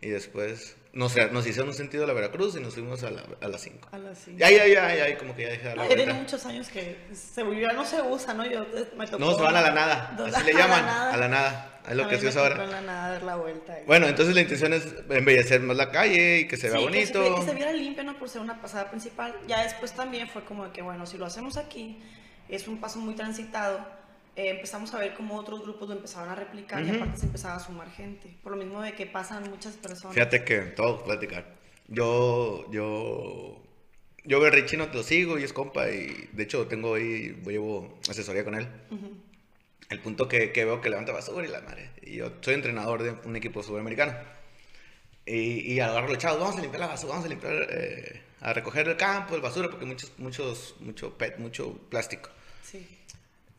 Y 0.00 0.08
después 0.10 0.76
nos, 0.92 1.16
nos 1.32 1.46
hicieron 1.46 1.68
un 1.68 1.74
sentido 1.74 2.04
a 2.04 2.06
la 2.06 2.12
Veracruz 2.12 2.56
y 2.56 2.60
nos 2.60 2.74
fuimos 2.74 3.02
a 3.02 3.10
la, 3.10 3.24
a 3.40 3.48
las 3.48 3.60
5. 3.62 3.88
A 3.92 3.98
las 3.98 4.18
5. 4.18 4.38
Ya, 4.38 4.50
ya, 4.50 4.66
ya, 4.66 4.94
ya, 5.08 5.18
como 5.18 5.34
que 5.34 5.42
ya 5.42 5.48
dejé 5.48 5.62
de 5.62 5.68
dar 5.68 5.76
la 5.76 5.88
Ya 5.88 5.96
tiene 5.96 6.12
muchos 6.14 6.46
años 6.46 6.68
que 6.68 6.96
se 7.12 7.60
ya 7.60 7.72
no 7.72 7.84
se 7.84 8.00
usa, 8.02 8.34
¿no? 8.34 8.44
Yo 8.46 8.62
eh, 8.62 8.88
me 8.96 9.06
tocó. 9.06 9.18
No, 9.18 9.34
se 9.34 9.42
van 9.42 9.56
a 9.56 9.60
la 9.62 9.70
nada, 9.72 10.16
así 10.32 10.44
le 10.44 10.54
llaman, 10.54 10.84
a 10.88 11.16
la 11.16 11.28
nada. 11.28 11.80
Es 11.88 11.96
lo 11.96 12.04
A 12.04 12.08
que 12.08 12.18
se 12.18 12.28
usa 12.28 12.42
ahora. 12.42 12.64
en 12.64 12.70
la 12.70 12.80
nada 12.82 13.12
dar 13.12 13.22
la 13.22 13.36
vuelta. 13.36 13.72
ahí. 13.72 13.82
Bueno, 13.86 14.06
entonces 14.06 14.34
la 14.34 14.42
intención 14.42 14.74
es 14.74 14.86
embellecer 15.08 15.60
más 15.62 15.76
la 15.76 15.90
calle 15.90 16.40
y 16.40 16.46
que 16.46 16.58
se 16.58 16.68
vea 16.68 16.78
Sí, 16.78 16.84
bonito. 16.84 17.22
Que 17.22 17.28
se, 17.30 17.34
que 17.36 17.46
se 17.46 17.54
viera 17.54 17.72
limpio, 17.72 18.04
¿no? 18.04 18.18
Por 18.18 18.28
ser 18.28 18.42
una 18.42 18.60
pasada 18.60 18.90
principal. 18.90 19.34
Ya 19.46 19.62
después 19.62 19.92
también 19.92 20.28
fue 20.28 20.44
como 20.44 20.66
de 20.66 20.72
que, 20.72 20.82
bueno, 20.82 21.06
si 21.06 21.16
lo 21.16 21.24
hacemos 21.24 21.56
aquí, 21.56 21.98
es 22.48 22.68
un 22.68 22.78
paso 22.78 22.98
muy 22.98 23.14
transitado. 23.14 23.80
Eh, 24.38 24.50
empezamos 24.50 24.94
a 24.94 24.98
ver 24.98 25.14
cómo 25.14 25.34
otros 25.34 25.62
grupos 25.62 25.88
lo 25.88 25.96
empezaban 25.96 26.28
a 26.28 26.36
replicar 26.36 26.80
y 26.84 26.86
Ujú. 26.90 26.96
aparte 26.96 27.18
se 27.18 27.26
empezaba 27.26 27.56
a 27.56 27.60
sumar 27.60 27.90
gente. 27.90 28.36
Por 28.40 28.52
lo 28.52 28.58
mismo 28.58 28.80
de 28.80 28.94
que 28.94 29.04
pasan 29.04 29.50
muchas 29.50 29.76
personas. 29.76 30.14
Fíjate 30.14 30.44
que 30.44 30.58
todo 30.60 31.02
platicar. 31.02 31.56
Yo, 31.88 32.70
yo, 32.70 33.60
yo 34.22 34.38
veo 34.38 34.48
a 34.48 34.50
Richie, 34.52 34.76
no 34.76 34.88
te 34.90 34.98
lo 34.98 35.02
sigo 35.02 35.40
y 35.40 35.42
es 35.42 35.52
compa 35.52 35.90
y 35.90 36.28
de 36.32 36.42
hecho 36.44 36.68
tengo 36.68 36.94
ahí, 36.94 37.36
llevo 37.46 37.98
asesoría 38.08 38.44
con 38.44 38.54
él. 38.54 38.68
Ujú. 38.92 39.10
El 39.90 40.00
punto 40.00 40.28
que, 40.28 40.52
que 40.52 40.64
veo 40.64 40.80
que 40.80 40.88
levanta 40.90 41.10
basura 41.10 41.44
y 41.44 41.50
la 41.50 41.60
madre. 41.62 41.90
Y 42.02 42.16
yo 42.16 42.30
soy 42.40 42.54
entrenador 42.54 43.02
de 43.02 43.10
un 43.28 43.34
equipo 43.34 43.64
sudamericano. 43.64 44.14
Y, 45.26 45.72
y 45.72 45.80
agarro 45.80 46.06
los 46.06 46.18
chavos, 46.18 46.38
vamos 46.38 46.56
a 46.58 46.60
limpiar 46.60 46.80
la 46.80 46.86
basura, 46.86 47.10
vamos 47.14 47.26
a 47.26 47.28
limpiar, 47.28 47.66
eh, 47.70 48.22
a 48.40 48.52
recoger 48.52 48.86
el 48.88 48.96
campo, 48.96 49.34
el 49.34 49.40
basura, 49.40 49.68
porque 49.68 49.84
muchos, 49.84 50.12
muchos, 50.18 50.76
mucho 50.78 51.18
PET, 51.18 51.38
mucho 51.38 51.72
plástico. 51.90 52.30
Sí. 52.62 52.86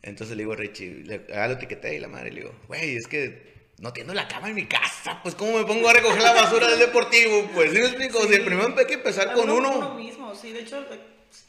Entonces 0.02 0.36
le 0.36 0.42
digo 0.44 0.52
a 0.54 0.56
Richie, 0.56 1.02
le, 1.04 1.26
ah, 1.34 1.46
lo 1.46 1.54
etiqueté 1.54 1.94
y 1.94 1.98
la 1.98 2.08
madre 2.08 2.30
le 2.30 2.40
digo, 2.40 2.54
güey, 2.68 2.96
es 2.96 3.06
que 3.06 3.50
no 3.78 3.92
tengo 3.92 4.14
la 4.14 4.28
cama 4.28 4.48
en 4.48 4.54
mi 4.54 4.66
casa, 4.66 5.20
pues 5.22 5.34
¿cómo 5.34 5.58
me 5.58 5.64
pongo 5.64 5.88
a 5.88 5.92
recoger 5.92 6.22
la 6.22 6.32
basura 6.32 6.68
del 6.68 6.78
deportivo? 6.78 7.48
Pues, 7.54 7.70
¿sí 7.72 7.78
me 7.78 7.86
explico? 7.86 8.18
O 8.18 8.26
sea, 8.26 8.36
Sí. 8.38 8.42
primero 8.44 8.74
hay 8.78 8.86
que 8.86 8.94
empezar 8.94 9.32
con 9.34 9.48
Uno, 9.50 9.76
uno, 9.76 9.94
mismo, 9.94 10.34
sí. 10.34 10.52
De 10.52 10.60
hecho, 10.60 10.84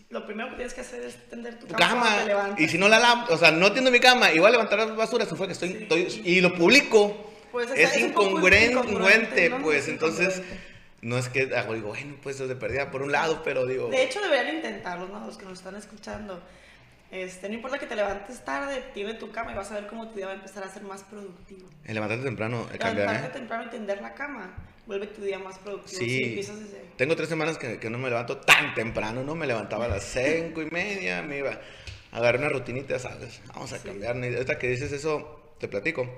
lo 0.09 0.25
primero 0.25 0.49
que 0.49 0.55
tienes 0.55 0.73
que 0.73 0.81
hacer 0.81 1.03
es 1.03 1.15
tender 1.29 1.57
tu, 1.59 1.67
tu 1.67 1.75
cama. 1.75 1.87
cuando 1.89 2.05
cama, 2.05 2.19
te 2.21 2.27
levantas. 2.27 2.59
y 2.59 2.67
si 2.67 2.77
no 2.77 2.87
la 2.89 2.99
lavo, 2.99 3.25
o 3.33 3.37
sea, 3.37 3.51
no 3.51 3.71
tiendo 3.71 3.89
mi 3.91 3.99
cama, 3.99 4.27
a 4.27 4.31
levantar 4.33 4.79
la 4.79 4.85
basura, 4.85 5.23
eso 5.23 5.35
fue 5.37 5.47
que 5.47 5.53
estoy, 5.53 5.69
Sí. 5.69 5.77
estoy- 5.83 6.21
y 6.25 6.41
lo 6.41 6.53
publico, 6.53 7.31
Pues, 7.53 7.69
o 7.69 7.73
es, 7.73 7.89
sea, 7.89 7.99
es 7.99 8.05
incongruente, 8.05 8.71
incongruente, 8.73 9.49
¿no? 9.49 9.61
pues, 9.61 9.83
Es 9.83 9.87
entonces, 9.89 10.37
incongruente. 10.37 10.59
no 11.01 11.17
es 11.17 11.29
que, 11.29 11.49
ah, 11.55 11.65
digo, 11.73 11.89
bueno, 11.89 12.15
pues 12.23 12.35
eso 12.37 12.47
se 12.47 12.55
perdía 12.55 12.91
por 12.91 13.01
un 13.01 13.11
lado, 13.13 13.41
pero 13.43 13.65
digo, 13.65 13.89
De 13.89 14.03
hecho, 14.03 14.21
deberían 14.21 14.55
intentarlo, 14.57 15.07
¿no? 15.07 15.25
Los 15.25 15.37
que 15.37 15.45
nos 15.45 15.57
están 15.59 15.75
escuchando. 15.75 16.41
Este, 17.11 17.49
no 17.49 17.55
importa 17.55 17.77
que 17.77 17.87
te 17.87 17.95
levantes 17.95 18.39
tarde, 18.45 18.81
tiene 18.93 19.13
tu 19.15 19.31
cama 19.31 19.51
y 19.51 19.55
vas 19.55 19.69
a 19.71 19.75
ver 19.75 19.87
cómo 19.87 20.07
tu 20.09 20.15
día 20.15 20.27
va 20.27 20.31
a 20.31 20.35
empezar 20.35 20.63
a 20.63 20.69
ser 20.69 20.83
más 20.83 21.03
productivo. 21.03 21.67
el 21.83 21.93
levantarte 21.93 22.23
temprano 22.23 22.67
eh, 22.73 22.77
cambia, 22.77 23.03
Levantarte 23.03 23.27
¿eh? 23.37 23.39
temprano 23.39 23.63
y 23.65 23.69
tender 23.69 24.01
la 24.01 24.13
cama 24.13 24.53
vuelve 24.87 25.07
tu 25.07 25.21
día 25.21 25.37
más 25.37 25.57
productivo. 25.59 25.99
Sí. 25.99 26.09
Si 26.09 26.23
empiezas 26.23 26.59
desde... 26.59 26.81
Tengo 26.95 27.15
tres 27.17 27.27
semanas 27.27 27.57
que, 27.57 27.79
que 27.79 27.89
no 27.89 27.97
me 27.97 28.09
levanto 28.09 28.37
tan 28.37 28.73
temprano, 28.73 29.23
¿no? 29.25 29.35
Me 29.35 29.45
levantaba 29.45 29.85
a 29.85 29.87
las 29.89 30.03
cinco 30.05 30.61
y 30.61 30.69
media, 30.71 31.21
me 31.21 31.39
iba 31.39 31.51
a 32.11 32.17
agarrar 32.17 32.39
una 32.39 32.49
rutinita, 32.49 32.97
¿sabes? 32.97 33.41
Vamos 33.47 33.73
a 33.73 33.77
Sí. 33.79 33.87
cambiar. 33.89 34.15
Ahorita 34.15 34.57
que 34.57 34.69
dices 34.69 34.91
eso, 34.93 35.53
te 35.59 35.67
platico. 35.67 36.09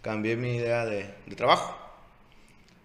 Cambié 0.00 0.36
mi 0.36 0.56
idea 0.56 0.86
de, 0.86 1.06
de 1.26 1.36
trabajo. 1.36 1.76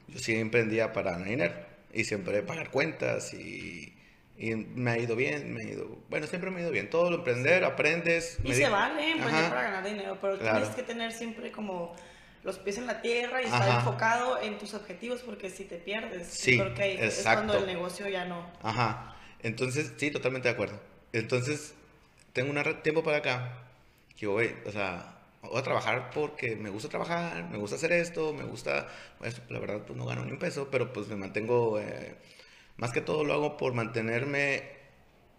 Yo 0.09 0.19
sí 0.19 0.35
emprendía 0.35 0.91
para 0.91 1.17
Nainer 1.17 1.65
y 1.93 2.03
siempre 2.03 2.41
pagar 2.43 2.69
cuentas 2.69 3.33
y, 3.33 3.94
y 4.37 4.55
me 4.55 4.91
ha 4.91 4.97
ido 4.97 5.15
bien, 5.15 5.53
me 5.53 5.61
ha 5.61 5.63
ido... 5.63 5.87
Bueno, 6.09 6.27
siempre 6.27 6.51
me 6.51 6.59
ha 6.59 6.61
ido 6.63 6.71
bien. 6.71 6.89
Todo 6.89 7.09
lo 7.09 7.17
emprender, 7.17 7.63
aprendes. 7.63 8.37
Y 8.43 8.53
se 8.53 8.69
vale 8.69 9.11
emprender 9.11 9.45
Ajá. 9.45 9.49
para 9.49 9.63
ganar 9.63 9.83
dinero, 9.85 10.17
pero 10.19 10.37
Claro. 10.37 10.59
tienes 10.59 10.75
que 10.75 10.83
tener 10.83 11.11
siempre 11.11 11.51
como 11.51 11.95
los 12.43 12.59
pies 12.59 12.77
en 12.77 12.85
la 12.85 13.01
tierra 13.01 13.41
y 13.41 13.45
estar 13.45 13.63
Ajá. 13.63 13.79
enfocado 13.79 14.41
en 14.41 14.57
tus 14.57 14.73
objetivos 14.73 15.21
porque 15.21 15.49
si 15.49 15.63
te 15.63 15.77
pierdes, 15.77 16.27
Sí, 16.27 16.57
yo 16.57 16.63
creo 16.63 16.75
que 16.75 16.81
ahí 16.83 16.97
es 17.01 17.23
cuando 17.23 17.57
el 17.57 17.65
negocio 17.65 18.07
ya 18.07 18.25
no. 18.25 18.45
Ajá. 18.61 19.15
Entonces, 19.41 19.93
sí, 19.97 20.11
totalmente 20.11 20.47
de 20.47 20.53
acuerdo. 20.53 20.79
Entonces, 21.13 21.73
tengo 22.33 22.51
un 22.51 22.81
tiempo 22.81 23.03
para 23.03 23.17
acá 23.17 23.65
que 24.17 24.27
voy, 24.27 24.53
o 24.65 24.71
sea, 24.71 25.17
voy 25.41 25.57
a 25.59 25.63
trabajar 25.63 26.09
porque 26.13 26.55
me 26.55 26.69
gusta 26.69 26.89
trabajar, 26.89 27.49
me 27.49 27.57
gusta 27.57 27.77
hacer 27.77 27.91
esto, 27.93 28.33
me 28.33 28.43
gusta, 28.43 28.87
esto, 29.23 29.41
la 29.49 29.59
verdad, 29.59 29.81
pues 29.85 29.97
no 29.97 30.05
gano 30.05 30.25
ni 30.25 30.31
un 30.31 30.39
peso, 30.39 30.67
pero 30.69 30.91
pues 30.91 31.07
me 31.07 31.15
mantengo, 31.15 31.79
eh, 31.79 32.15
más 32.77 32.91
que 32.91 33.01
todo 33.01 33.23
lo 33.23 33.33
hago 33.33 33.57
por 33.57 33.73
mantenerme 33.73 34.63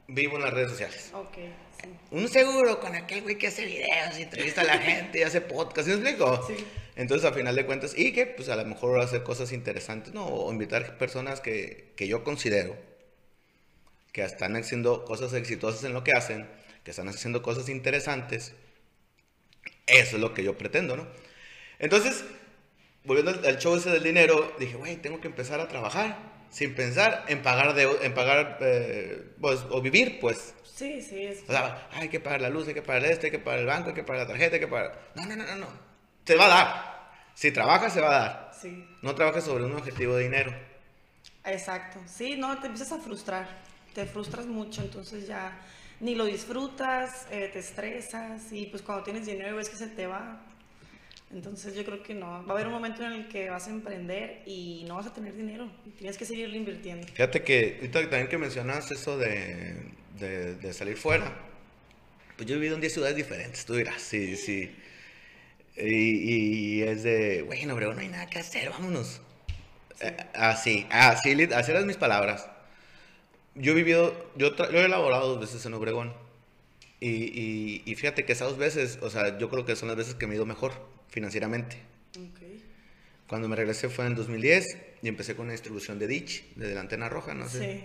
vivo 0.09 0.37
en 0.37 0.43
las 0.43 0.55
redes 0.55 0.71
sociales. 0.71 1.11
Ok, 1.13 1.35
sí. 1.83 1.89
Un 2.11 2.29
seguro 2.29 2.81
con 2.81 2.95
aquel 2.95 3.23
güey 3.23 3.37
que 3.37 3.49
hace 3.49 3.65
videos 3.65 4.19
y 4.19 4.23
entrevista 4.23 4.63
a 4.63 4.65
la 4.65 4.79
gente 4.79 5.21
y 5.21 5.23
hace 5.23 5.41
podcast, 5.41 5.89
¿sí 5.89 5.95
me 5.95 6.01
explico? 6.01 6.47
Sí. 6.47 6.65
Entonces, 6.97 7.31
a 7.31 7.35
final 7.35 7.55
de 7.55 7.67
cuentas, 7.67 7.93
y 7.97 8.13
que 8.13 8.27
pues 8.27 8.49
a 8.49 8.57
lo 8.57 8.65
mejor 8.65 9.01
hacer 9.01 9.23
cosas 9.23 9.53
interesantes, 9.53 10.15
¿no? 10.15 10.27
O 10.27 10.51
invitar 10.51 10.97
personas 10.97 11.41
que, 11.41 11.93
que 11.97 12.09
yo 12.09 12.25
considero 12.25 12.77
que 14.13 14.25
están 14.25 14.57
haciendo 14.57 15.05
cosas 15.05 15.35
exitosas 15.35 15.85
en 15.85 15.93
lo 15.93 16.03
que 16.03 16.13
hacen, 16.13 16.49
que 16.85 16.93
están 16.93 17.09
haciendo 17.09 17.43
cosas 17.43 17.69
interesantes. 17.69 18.55
Eso 19.87 20.17
es 20.17 20.23
lo 20.23 20.33
que 20.33 20.43
yo 20.43 20.57
pretendo, 20.57 20.97
¿no? 20.97 21.07
Entonces, 21.79 22.25
volviendo 23.05 23.33
al, 23.33 23.45
al 23.45 23.59
show 23.59 23.77
ese 23.77 23.91
del 23.91 24.03
dinero, 24.03 24.55
dije, 24.59 24.77
güey, 24.77 24.97
tengo 24.97 25.21
que 25.21 25.29
empezar 25.29 25.61
a 25.61 25.69
trabajar 25.69 26.36
sin 26.51 26.75
pensar 26.75 27.25
en 27.29 27.43
pagar, 27.43 27.75
de, 27.75 27.85
en 28.03 28.15
pagar 28.15 28.59
eh, 28.61 29.35
pues, 29.41 29.65
o 29.71 29.81
vivir, 29.81 30.19
pues. 30.21 30.55
Sí, 30.65 31.01
sí, 31.01 31.25
es... 31.25 31.43
O 31.49 31.53
sea, 31.53 31.89
hay 31.93 32.09
que 32.09 32.21
pagar 32.21 32.41
la 32.43 32.51
luz, 32.51 32.69
hay 32.69 32.75
que 32.75 32.83
pagar 32.83 33.05
este, 33.07 33.27
hay 33.27 33.31
que 33.31 33.39
pagar 33.39 33.61
el 33.61 33.67
banco, 33.67 33.89
hay 33.89 33.95
que 33.95 34.03
pagar 34.03 34.23
la 34.23 34.29
tarjeta, 34.29 34.57
hay 34.57 34.61
que 34.61 34.69
pagar... 34.69 34.99
No, 35.15 35.25
no, 35.27 35.37
no, 35.37 35.45
no, 35.45 35.57
no. 35.57 35.69
Se 36.27 36.37
va 36.37 36.45
a 36.47 36.49
dar. 36.49 37.11
Si 37.35 37.51
trabajas, 37.53 37.93
se 37.93 38.01
va 38.01 38.09
a 38.09 38.21
dar. 38.21 38.51
Sí, 38.61 38.87
No 39.03 39.15
trabajes 39.15 39.45
sobre 39.45 39.65
un 39.65 39.73
objetivo 39.75 40.17
de 40.17 40.25
dinero. 40.25 40.53
exacto. 41.45 42.01
Sí, 42.07 42.37
no, 42.37 42.59
te 42.59 42.67
empiezas 42.67 42.99
a 42.99 43.03
frustrar. 43.03 43.47
Te 43.95 44.05
frustras 44.07 44.47
mucho, 44.47 44.83
entonces 44.83 45.27
ya 45.27 45.59
ni 46.01 46.15
lo 46.15 46.27
disfrutas, 46.27 47.27
eh, 47.31 47.49
te 47.53 47.61
estresas 47.61 48.53
y 48.53 48.67
pues 48.67 48.83
cuando 48.83 49.05
tienes 49.05 49.25
dinero 49.25 49.57
ves 49.57 49.71
que 49.71 49.77
se 49.77 49.87
te 49.87 50.07
va. 50.07 50.41
Entonces 51.33 51.75
yo 51.75 51.85
creo 51.85 52.03
que 52.03 52.15
no. 52.15 52.27
Va 52.27 52.51
a 52.51 52.53
haber 52.53 52.69
un 52.69 52.73
momento 52.73 53.05
en 53.05 53.13
el 53.13 53.29
que 53.29 53.51
vas 53.51 53.67
a 53.67 53.71
emprender 53.71 54.43
y 54.47 54.85
no 54.87 54.95
vas 54.95 55.07
a 55.07 55.13
tener 55.13 55.37
dinero. 55.37 55.69
Tienes 55.99 56.17
que 56.17 56.25
seguirlo 56.25 56.57
invirtiendo. 56.57 57.07
Fíjate 57.09 57.43
que 57.43 57.77
ahorita 57.81 58.01
también 58.03 58.29
que 58.29 58.39
mencionas 58.39 58.91
eso 58.93 59.19
de, 59.19 59.75
de, 60.19 60.55
de 60.55 60.73
salir 60.73 60.97
fuera, 60.97 61.33
pues 62.37 62.49
yo 62.49 62.55
he 62.55 62.59
vivido 62.59 62.77
en 62.77 62.81
10 62.81 62.93
ciudades 62.93 63.17
diferentes, 63.17 63.65
tú 63.65 63.75
dirás, 63.75 64.01
sí, 64.01 64.37
sí. 64.37 64.71
Y, 65.77 66.79
y 66.79 66.83
es 66.83 67.03
de, 67.03 67.43
bueno, 67.43 67.75
bro, 67.75 67.93
no 67.93 68.01
hay 68.01 68.09
nada 68.09 68.27
que 68.27 68.39
hacer, 68.39 68.71
vámonos. 68.71 69.21
Eh, 70.01 70.17
así, 70.35 70.87
así, 70.91 71.49
así 71.53 71.71
eran 71.71 71.87
mis 71.87 71.97
palabras. 71.97 72.49
Yo 73.55 73.73
he 73.73 73.75
vivido, 73.75 74.31
yo, 74.37 74.55
yo 74.55 74.81
he 74.81 74.85
elaborado 74.85 75.29
dos 75.29 75.41
veces 75.41 75.65
en 75.67 75.75
Obregón. 75.75 76.15
Y, 77.01 77.09
y, 77.09 77.83
y 77.85 77.95
fíjate 77.95 78.25
que 78.25 78.33
esas 78.33 78.49
dos 78.49 78.59
veces, 78.59 78.99
o 79.03 79.11
sea, 79.11 79.39
yo 79.39 79.51
creo 79.51 79.67
que 79.67 79.77
son 79.77 79.89
las 79.89 79.97
veces 79.97 80.15
que 80.15 80.27
me 80.27 80.35
he 80.35 80.37
ido 80.37 80.47
mejor 80.47 80.73
financieramente. 81.09 81.77
Ok. 82.17 82.41
Cuando 83.27 83.49
me 83.49 83.57
regresé 83.57 83.89
fue 83.89 84.07
en 84.07 84.15
2010 84.15 84.79
y 85.03 85.09
empecé 85.09 85.35
con 85.35 85.47
una 85.47 85.53
distribución 85.53 85.99
de 85.99 86.07
Ditch, 86.07 86.55
de 86.55 86.75
la 86.75 86.81
antena 86.81 87.09
roja, 87.09 87.35
no 87.35 87.49
sé. 87.49 87.61
Sí. 87.61 87.85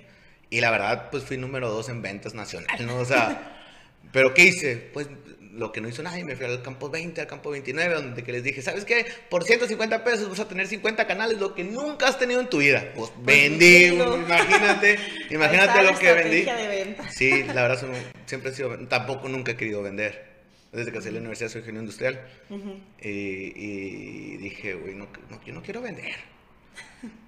Y 0.51 0.61
la 0.61 0.69
verdad, 0.69 1.09
pues 1.09 1.23
fui 1.23 1.37
número 1.37 1.69
dos 1.69 1.89
en 1.89 2.01
ventas 2.01 2.33
nacional, 2.33 2.85
¿no? 2.85 2.97
O 2.97 3.05
sea, 3.05 3.57
¿pero 4.11 4.33
qué 4.33 4.43
hice? 4.43 4.75
Pues 4.75 5.07
lo 5.53 5.71
que 5.71 5.81
no 5.81 5.89
hizo 5.89 6.03
nadie, 6.03 6.23
me 6.23 6.35
fui 6.35 6.45
al 6.45 6.61
campo 6.61 6.89
20, 6.89 7.21
al 7.21 7.27
campo 7.27 7.51
29, 7.51 7.93
donde 7.95 8.23
que 8.23 8.31
les 8.31 8.43
dije, 8.43 8.61
¿sabes 8.61 8.85
qué? 8.85 9.05
Por 9.29 9.43
150 9.43 10.03
pesos 10.03 10.29
vas 10.29 10.39
a 10.39 10.47
tener 10.47 10.67
50 10.67 11.07
canales, 11.07 11.39
lo 11.39 11.55
que 11.55 11.63
nunca 11.63 12.07
has 12.07 12.19
tenido 12.19 12.39
en 12.39 12.49
tu 12.49 12.59
vida. 12.59 12.91
Pues 12.95 13.11
vendí, 13.21 13.89
vendido. 13.89 14.17
imagínate, 14.25 14.99
imagínate 15.29 15.83
lo 15.83 15.97
que 15.97 16.13
vendí. 16.13 16.41
de 16.41 16.67
venta. 16.67 17.09
Sí, 17.09 17.43
la 17.43 17.67
verdad, 17.67 17.85
siempre 18.25 18.51
he 18.51 18.53
sido, 18.53 18.77
tampoco 18.87 19.27
nunca 19.29 19.51
he 19.53 19.55
querido 19.57 19.81
vender. 19.81 20.30
Desde 20.71 20.91
que 20.91 20.99
salí 21.01 21.07
de 21.07 21.11
la 21.13 21.19
universidad 21.19 21.49
soy 21.49 21.59
ingeniero 21.61 21.81
industrial. 21.83 22.27
Y, 23.01 23.09
y 23.09 24.37
dije, 24.37 24.73
güey, 24.75 24.95
no, 24.95 25.07
no, 25.29 25.43
yo 25.45 25.53
no 25.53 25.61
quiero 25.61 25.81
vender. 25.81 26.15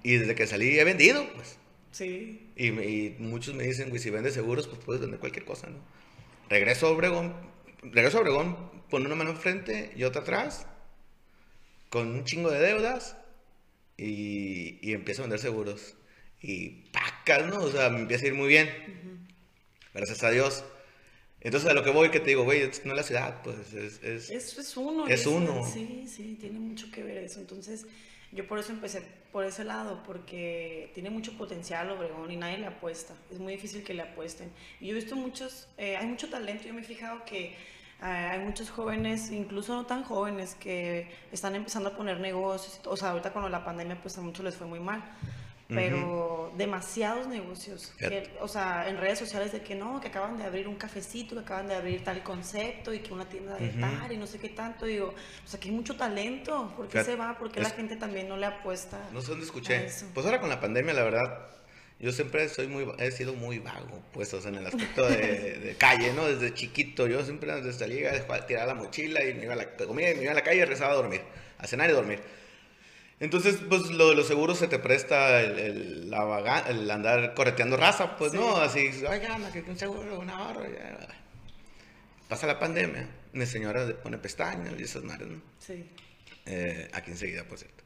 Y 0.02 0.16
desde 0.16 0.34
que 0.34 0.46
salí 0.46 0.78
he 0.78 0.84
vendido, 0.84 1.26
pues. 1.34 1.58
Sí. 1.90 2.50
Y, 2.56 2.70
me- 2.72 2.86
y 2.86 3.16
muchos 3.18 3.54
me 3.54 3.64
dicen, 3.64 3.88
güey, 3.90 4.00
si 4.00 4.10
vendes 4.10 4.34
seguros, 4.34 4.66
pues 4.66 4.80
puedes 4.84 5.00
vender 5.02 5.20
cualquier 5.20 5.44
cosa, 5.44 5.68
¿no? 5.68 5.78
Regreso 6.48 6.86
a 6.86 6.90
Obregón, 6.90 7.34
regreso 7.82 8.18
a 8.18 8.20
Obregón, 8.22 8.56
pon 8.90 9.04
una 9.06 9.14
mano 9.14 9.30
enfrente 9.30 9.92
y 9.96 10.04
otra 10.04 10.22
atrás, 10.22 10.66
con 11.90 12.08
un 12.08 12.24
chingo 12.24 12.50
de 12.50 12.60
deudas, 12.60 13.16
y, 13.96 14.78
y 14.82 14.92
empiezo 14.92 15.22
a 15.22 15.24
vender 15.24 15.38
seguros. 15.40 15.96
Y 16.40 16.90
pacas, 16.92 17.46
¿no? 17.46 17.60
O 17.62 17.70
sea, 17.70 17.90
me 17.90 18.00
empieza 18.00 18.24
a 18.24 18.28
ir 18.28 18.34
muy 18.34 18.48
bien. 18.48 18.68
Gracias 19.94 20.22
a 20.24 20.30
Dios. 20.30 20.64
Entonces, 21.44 21.70
a 21.70 21.74
lo 21.74 21.82
que 21.84 21.90
voy, 21.90 22.10
que 22.10 22.20
te 22.20 22.30
digo, 22.30 22.42
güey, 22.44 22.62
no 22.84 22.92
es 22.92 22.96
la 22.96 23.02
ciudad, 23.02 23.42
pues 23.44 23.72
es... 23.74 24.02
es- 24.02 24.30
Es, 24.30 24.58
es 24.58 24.76
uno. 24.76 25.06
Es 25.06 25.26
uno. 25.26 25.64
Sí, 25.64 26.06
sí, 26.08 26.36
tiene 26.40 26.58
mucho 26.58 26.90
que 26.90 27.02
ver 27.02 27.18
eso. 27.18 27.38
Entonces, 27.38 27.86
yo 28.32 28.46
por 28.48 28.58
eso 28.58 28.72
empecé 28.72 29.02
por 29.30 29.44
ese 29.44 29.62
lado, 29.64 30.02
porque 30.04 30.90
tiene 30.94 31.10
mucho 31.10 31.36
potencial 31.36 31.90
Obregón 31.90 32.30
y 32.30 32.36
nadie 32.36 32.58
le 32.58 32.66
apuesta. 32.66 33.14
Es 33.30 33.38
muy 33.38 33.52
difícil 33.52 33.84
que 33.84 33.94
le 33.94 34.02
apuesten. 34.02 34.50
Y 34.80 34.86
yo 34.86 34.92
he 34.92 34.94
visto 34.94 35.14
muchos, 35.16 35.68
eh, 35.76 35.96
hay 35.96 36.06
mucho 36.06 36.28
talento. 36.30 36.64
Yo 36.66 36.74
me 36.74 36.80
he 36.80 36.84
fijado 36.84 37.24
que 37.24 37.46
eh, 37.46 37.54
hay 38.02 38.38
muchos 38.40 38.70
jóvenes, 38.70 39.30
incluso 39.30 39.74
no 39.74 39.86
tan 39.86 40.02
jóvenes, 40.02 40.54
que 40.54 41.08
están 41.30 41.54
empezando 41.54 41.90
a 41.90 41.96
poner 41.96 42.20
negocios. 42.20 42.80
O 42.86 42.96
sea, 42.96 43.10
ahorita 43.10 43.32
con 43.32 43.50
la 43.52 43.64
pandemia, 43.64 44.00
pues 44.00 44.16
a 44.18 44.22
muchos 44.22 44.44
les 44.44 44.54
fue 44.56 44.66
muy 44.66 44.80
mal. 44.80 45.04
Pero 45.68 46.52
demasiados 46.56 47.26
negocios. 47.26 47.92
Que- 47.98 48.30
o 48.40 48.48
sea, 48.48 48.88
en 48.88 48.98
redes 48.98 49.18
sociales 49.18 49.52
de 49.52 49.62
que 49.62 49.74
no, 49.74 50.00
que 50.00 50.08
acaban 50.08 50.36
de 50.36 50.44
abrir 50.44 50.68
un 50.68 50.76
cafecito, 50.76 51.34
que 51.34 51.40
acaban 51.40 51.68
de 51.68 51.74
abrir 51.74 52.04
tal 52.04 52.22
concepto 52.22 52.92
y 52.92 52.98
que 53.00 53.12
una 53.12 53.28
tienda 53.28 53.56
de 53.56 53.68
Ujú. 53.70 53.80
tal 53.80 54.12
y 54.12 54.16
no 54.16 54.26
sé 54.26 54.38
qué 54.38 54.50
tanto. 54.50 54.86
Digo, 54.86 55.08
o 55.08 55.48
sea, 55.48 55.58
que 55.58 55.68
hay 55.68 55.74
mucho 55.74 55.96
talento. 55.96 56.72
¿Por 56.76 56.86
qué 56.86 56.92
Fíjate, 56.98 57.10
se 57.12 57.16
va? 57.16 57.38
¿Por 57.38 57.50
qué 57.50 57.60
la 57.60 57.68
es- 57.68 57.74
gente 57.74 57.96
también 57.96 58.28
no 58.28 58.36
le 58.36 58.46
apuesta? 58.46 59.08
No 59.12 59.20
sé 59.22 59.28
dónde 59.30 59.46
escuché. 59.46 59.88
Pues 60.12 60.26
ahora 60.26 60.40
con 60.40 60.48
la 60.50 60.60
pandemia, 60.60 60.92
la 60.94 61.02
verdad, 61.02 61.46
yo 61.98 62.12
siempre 62.12 62.48
soy 62.48 62.66
muy, 62.66 62.86
he 62.98 63.10
sido 63.10 63.32
muy 63.34 63.58
vago, 63.58 64.02
pues, 64.12 64.32
o 64.34 64.40
sea, 64.40 64.50
en 64.50 64.56
el 64.58 64.66
aspecto 64.66 65.08
de, 65.08 65.16
de 65.64 65.74
calle, 65.76 66.12
¿no? 66.12 66.26
Desde 66.26 66.52
chiquito, 66.52 67.06
yo 67.06 67.24
siempre 67.24 67.50
desde 67.54 67.72
salía 67.72 68.12
a 68.12 68.46
tirar 68.46 68.66
la 68.68 68.74
mochila 68.74 69.24
y 69.24 69.32
me 69.34 69.44
iba 69.44 69.54
a 69.54 69.56
la 69.56 69.70
comida 69.76 70.10
y 70.10 70.16
me 70.16 70.22
iba 70.24 70.32
a 70.32 70.34
la 70.34 70.42
calle 70.42 70.58
y 70.60 70.64
rezaba 70.64 70.92
a 70.92 70.96
dormir, 70.96 71.22
a 71.58 71.66
cenar 71.66 71.88
y 71.88 71.92
dormir. 71.94 72.20
Entonces, 73.24 73.56
pues, 73.68 73.90
lo 73.90 74.10
de 74.10 74.16
los 74.16 74.26
seguros 74.26 74.58
se 74.58 74.68
te 74.68 74.78
presta 74.78 75.40
el, 75.40 75.58
el, 75.58 76.10
la 76.10 76.24
vaga- 76.24 76.68
el 76.68 76.90
andar 76.90 77.34
correteando 77.34 77.76
raza, 77.76 78.16
pues, 78.16 78.34
¿no? 78.34 78.56
Así, 78.58 78.86
oiga, 79.08 79.38
que 79.52 79.60
un 79.62 79.78
seguro, 79.78 80.18
un 80.20 80.28
ahorro, 80.28 80.64
ya. 80.70 81.08
Pasa 82.28 82.46
la 82.46 82.58
pandemia, 82.58 83.08
mi 83.32 83.46
señora 83.46 83.84
le 83.86 83.94
pone 83.94 84.18
pestañas 84.18 84.74
y 84.78 84.82
esas 84.82 85.04
madres, 85.04 85.28
¿no? 85.28 85.40
Sí. 85.58 85.88
Eh, 86.46 86.88
aquí 86.92 87.10
enseguida, 87.12 87.44
por 87.44 87.58
cierto. 87.58 87.82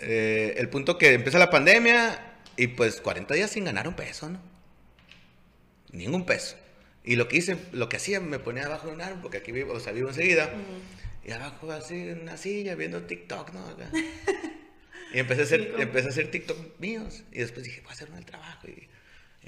Eh, 0.00 0.54
el 0.56 0.68
punto 0.68 0.98
que 0.98 1.12
empieza 1.14 1.38
la 1.38 1.50
pandemia 1.50 2.38
y 2.56 2.66
pues 2.68 3.00
40 3.00 3.34
días 3.34 3.50
sin 3.50 3.64
ganar 3.64 3.86
un 3.86 3.94
peso, 3.94 4.28
¿no? 4.30 4.40
Ningún 5.92 6.26
peso. 6.26 6.56
Y 7.04 7.16
lo 7.16 7.28
que 7.28 7.36
hice, 7.36 7.56
lo 7.72 7.88
que 7.88 7.98
hacía, 7.98 8.18
me 8.18 8.38
ponía 8.38 8.64
abajo 8.66 8.88
de 8.88 8.94
un 8.94 9.00
árbol, 9.00 9.20
porque 9.22 9.38
aquí 9.38 9.52
vivo, 9.52 9.74
o 9.74 9.80
sea, 9.80 9.92
vivo 9.92 10.08
enseguida. 10.08 10.50
Y 11.24 11.32
abajo 11.32 11.70
así, 11.72 11.94
en 11.94 12.20
una 12.22 12.36
silla, 12.36 12.74
viendo 12.74 13.02
TikTok, 13.02 13.52
¿no? 13.52 13.66
Acá. 13.66 13.90
Y 15.12 15.20
empecé 15.20 15.42
a, 15.42 15.44
hacer, 15.44 15.60
Sí, 15.76 15.82
empecé 15.82 16.08
a 16.08 16.10
hacer 16.10 16.30
TikTok 16.32 16.80
míos. 16.80 17.22
Y 17.30 17.38
después 17.38 17.64
dije, 17.64 17.80
voy 17.82 17.90
a 17.90 17.92
hacer 17.92 18.08
uno 18.08 18.16
del 18.16 18.26
trabajo. 18.26 18.66
Y, 18.66 18.88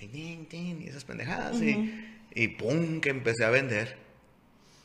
y, 0.01 0.07
tin, 0.07 0.47
tin, 0.47 0.81
y 0.81 0.87
esas 0.87 1.05
pendejadas. 1.05 1.61
y, 1.61 2.09
y 2.37 2.49
pum, 2.49 3.01
que 3.01 3.11
empecé 3.11 3.45
a 3.45 3.51
vender. 3.51 3.97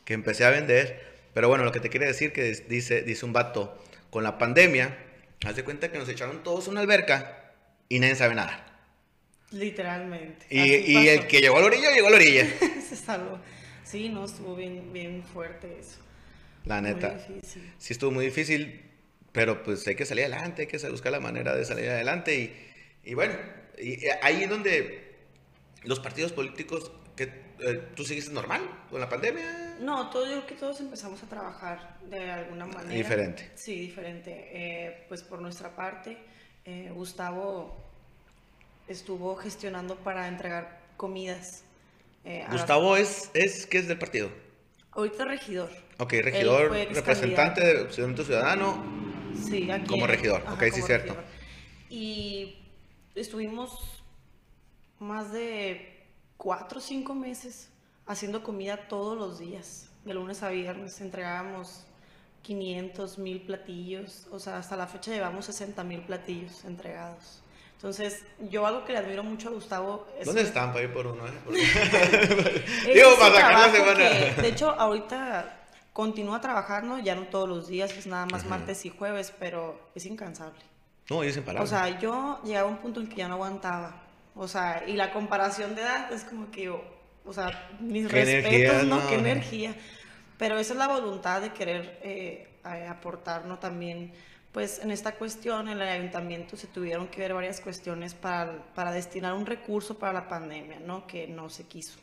Que 0.06 0.16
empecé 0.16 0.44
a 0.44 0.50
vender. 0.50 1.00
Pero 1.36 1.50
bueno, 1.50 1.64
lo 1.64 1.72
que 1.72 1.82
te 1.82 1.90
quiere 1.90 2.08
decir 2.08 2.34
que 2.34 2.46
dice, 2.68 3.04
dice 3.04 3.26
un 3.26 3.32
vato, 3.32 3.80
con 4.10 4.24
la 4.24 4.40
pandemia, 4.40 4.98
haz 5.46 5.56
de 5.56 5.64
cuenta 5.64 5.92
que 5.92 6.00
nos 6.00 6.10
echaron 6.10 6.42
todos 6.42 6.68
a 6.68 6.72
una 6.72 6.82
alberca 6.82 7.54
y 7.88 8.00
nadie 8.00 8.16
sabe 8.16 8.34
nadar. 8.34 8.66
Literalmente. 9.52 10.48
Y, 10.50 10.98
y 10.98 11.10
el 11.10 11.28
que 11.28 11.42
llegó 11.42 11.58
a 11.58 11.60
la 11.60 11.68
orilla, 11.68 11.92
llegó 11.92 12.08
a 12.08 12.12
la 12.12 12.16
orilla. 12.16 12.48
se 12.90 12.96
salvó. 12.96 13.40
Sí, 13.84 14.10
no, 14.10 14.26
estuvo 14.26 14.56
bien, 14.56 14.92
bien 14.92 15.24
fuerte 15.24 15.78
eso. 15.80 16.00
La 16.66 16.82
neta. 16.82 17.20
sí 17.78 17.94
estuvo 17.94 18.12
muy 18.12 18.26
difícil, 18.26 18.82
pero 19.32 19.64
pues 19.64 19.88
hay 19.88 19.96
que 19.96 20.06
salir 20.06 20.26
adelante, 20.26 20.64
hay 20.64 20.68
que 20.68 20.78
buscar 20.90 21.12
la 21.12 21.20
manera 21.20 21.56
de 21.56 21.66
salir 21.66 21.90
adelante 21.90 22.36
y, 22.36 23.10
y 23.10 23.14
bueno, 23.14 23.34
y, 23.78 24.06
y 24.06 24.10
ahí 24.22 24.44
es 24.44 24.50
donde 24.50 25.16
los 25.84 26.00
partidos 26.00 26.32
políticos, 26.32 26.92
que 27.16 27.24
eh, 27.60 27.88
tú 27.96 28.04
seguiste 28.06 28.32
normal 28.32 28.62
con 28.90 29.00
la 29.02 29.10
pandemia. 29.10 29.78
No, 29.80 30.10
todo, 30.10 30.26
yo 30.26 30.32
creo 30.32 30.46
que 30.48 30.56
todos 30.56 30.80
empezamos 30.80 31.24
a 31.24 31.28
trabajar 31.28 31.98
de 32.10 32.30
alguna 32.30 32.66
manera. 32.68 32.94
Diferente. 32.94 33.50
Sí, 33.56 33.80
diferente. 33.80 34.50
Eh, 34.52 35.06
pues 35.08 35.24
por 35.24 35.42
nuestra 35.42 35.76
parte, 35.76 36.18
eh, 36.66 36.92
Gustavo 36.94 37.76
estuvo 38.88 39.36
gestionando 39.36 39.96
para 39.96 40.28
entregar 40.28 40.82
comidas. 40.98 41.64
eh, 42.26 42.46
Gustavo 42.52 42.98
es, 42.98 43.32
es, 43.34 43.66
¿qué 43.66 43.80
es 43.80 43.88
del 43.88 43.98
partido? 43.98 44.30
Ahorita 44.92 45.26
regidor. 45.26 45.70
Ok, 46.00 46.14
regidor, 46.22 46.72
representante 46.72 47.62
candidato. 47.62 47.62
de 47.62 47.84
Movimiento 47.86 48.24
Ciudadano. 48.24 48.84
Sí, 49.36 49.72
aquí 49.72 49.88
Como 49.88 50.08
regidor, 50.08 50.44
ok, 50.52 50.64
sí, 50.74 50.82
cierto. 50.82 51.16
Y 51.90 52.58
estuvimos 53.16 54.04
más 55.00 55.32
de 55.32 56.06
cuatro 56.38 56.80
o 56.80 56.82
cinco 56.82 57.16
meses 57.16 57.70
haciendo 58.06 58.44
comida 58.44 58.88
todos 58.88 59.18
los 59.18 59.40
días, 59.40 59.90
de 60.04 60.14
lunes 60.14 60.44
a 60.44 60.50
viernes. 60.50 61.00
Entregábamos 61.00 61.86
500 62.42 63.20
mil 63.20 63.42
platillos, 63.42 64.28
o 64.32 64.40
sea, 64.40 64.58
hasta 64.58 64.76
la 64.76 64.88
fecha 64.88 65.12
llevamos 65.12 65.46
60 65.46 65.84
mil 65.84 66.02
platillos 66.02 66.66
entregados. 66.66 67.41
Entonces, 67.82 68.24
yo 68.52 68.68
algo 68.68 68.86
que 68.86 68.94
le 68.94 69.00
admiro 69.00 69.24
mucho 69.24 69.50
a 69.50 69.54
Gustavo 69.54 70.08
es... 70.20 70.28
¿Dónde 70.28 70.44
están 70.44 70.72
para 70.72 70.84
ir 70.84 70.94
por 70.94 71.08
uno? 71.08 71.24
Eh? 71.26 71.34
Digo, 72.94 73.10
para 73.18 73.34
sacar 73.34 73.54
la 73.54 73.72
semana. 73.72 74.10
de 74.40 74.48
hecho, 74.48 74.70
ahorita 74.70 75.62
continúa 75.92 76.40
trabajando, 76.40 77.00
ya 77.00 77.16
no 77.16 77.24
todos 77.24 77.50
los 77.50 77.68
días, 77.68 77.92
es 77.98 78.06
nada 78.06 78.28
más 78.28 78.46
martes 78.46 78.86
y 78.86 78.92
jueves, 78.92 79.34
pero 79.40 79.80
es 79.96 80.06
incansable. 80.06 80.60
No, 81.10 81.24
es 81.24 81.36
imparable. 81.36 81.64
O 81.64 81.68
sea, 81.68 82.00
yo 82.00 82.40
llegaba 82.44 82.70
a 82.70 82.72
un 82.72 82.78
punto 82.78 83.00
en 83.00 83.10
que 83.10 83.16
ya 83.16 83.28
no 83.28 83.34
aguantaba. 83.34 84.04
O 84.36 84.48
sea, 84.48 84.84
y 84.86 84.94
la 84.94 85.12
comparación 85.12 85.74
de 85.74 85.82
edad 85.82 86.14
es 86.14 86.24
como 86.24 86.52
que, 86.52 86.70
o 86.70 87.34
sea, 87.34 87.68
mis 87.80 88.12
respetos, 88.12 88.84
¿no? 88.84 89.08
Qué 89.08 89.16
energía. 89.16 89.74
Pero 90.38 90.60
esa 90.60 90.74
es 90.74 90.78
la 90.78 90.88
voluntad 90.88 91.42
de 91.42 91.52
querer 91.52 92.00
eh, 92.04 92.48
aportar, 92.88 93.46
¿no? 93.46 93.58
También, 93.58 94.14
pues 94.52 94.80
en 94.80 94.92
esta 94.92 95.14
cuestión, 95.14 95.68
en 95.70 95.82
el 95.82 95.88
ayuntamiento 95.88 96.58
se 96.58 96.68
tuvieron 96.68 97.08
que 97.08 97.22
ver 97.22 97.34
varias 97.34 97.62
cuestiones 97.62 98.14
para, 98.14 98.74
para 98.74 98.92
destinar 98.92 99.34
un 99.34 99.46
recurso 99.46 99.98
para 99.98 100.14
la 100.14 100.28
pandemia, 100.28 100.80
¿no? 100.80 101.08
Que 101.08 101.28
no 101.28 101.50
se 101.50 101.66
quiso. 101.66 102.00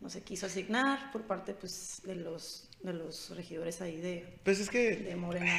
No 0.00 0.10
se 0.10 0.22
quiso 0.22 0.46
asignar 0.46 1.12
por 1.12 1.22
parte, 1.22 1.54
pues, 1.54 2.02
de 2.04 2.16
los 2.16 2.68
de 2.82 2.92
los 2.92 3.34
regidores 3.36 3.80
ahí 3.80 4.00
de, 4.00 4.38
pues 4.42 4.58
es 4.60 4.68
que, 4.68 4.96
de 4.96 5.16
Morena. 5.16 5.52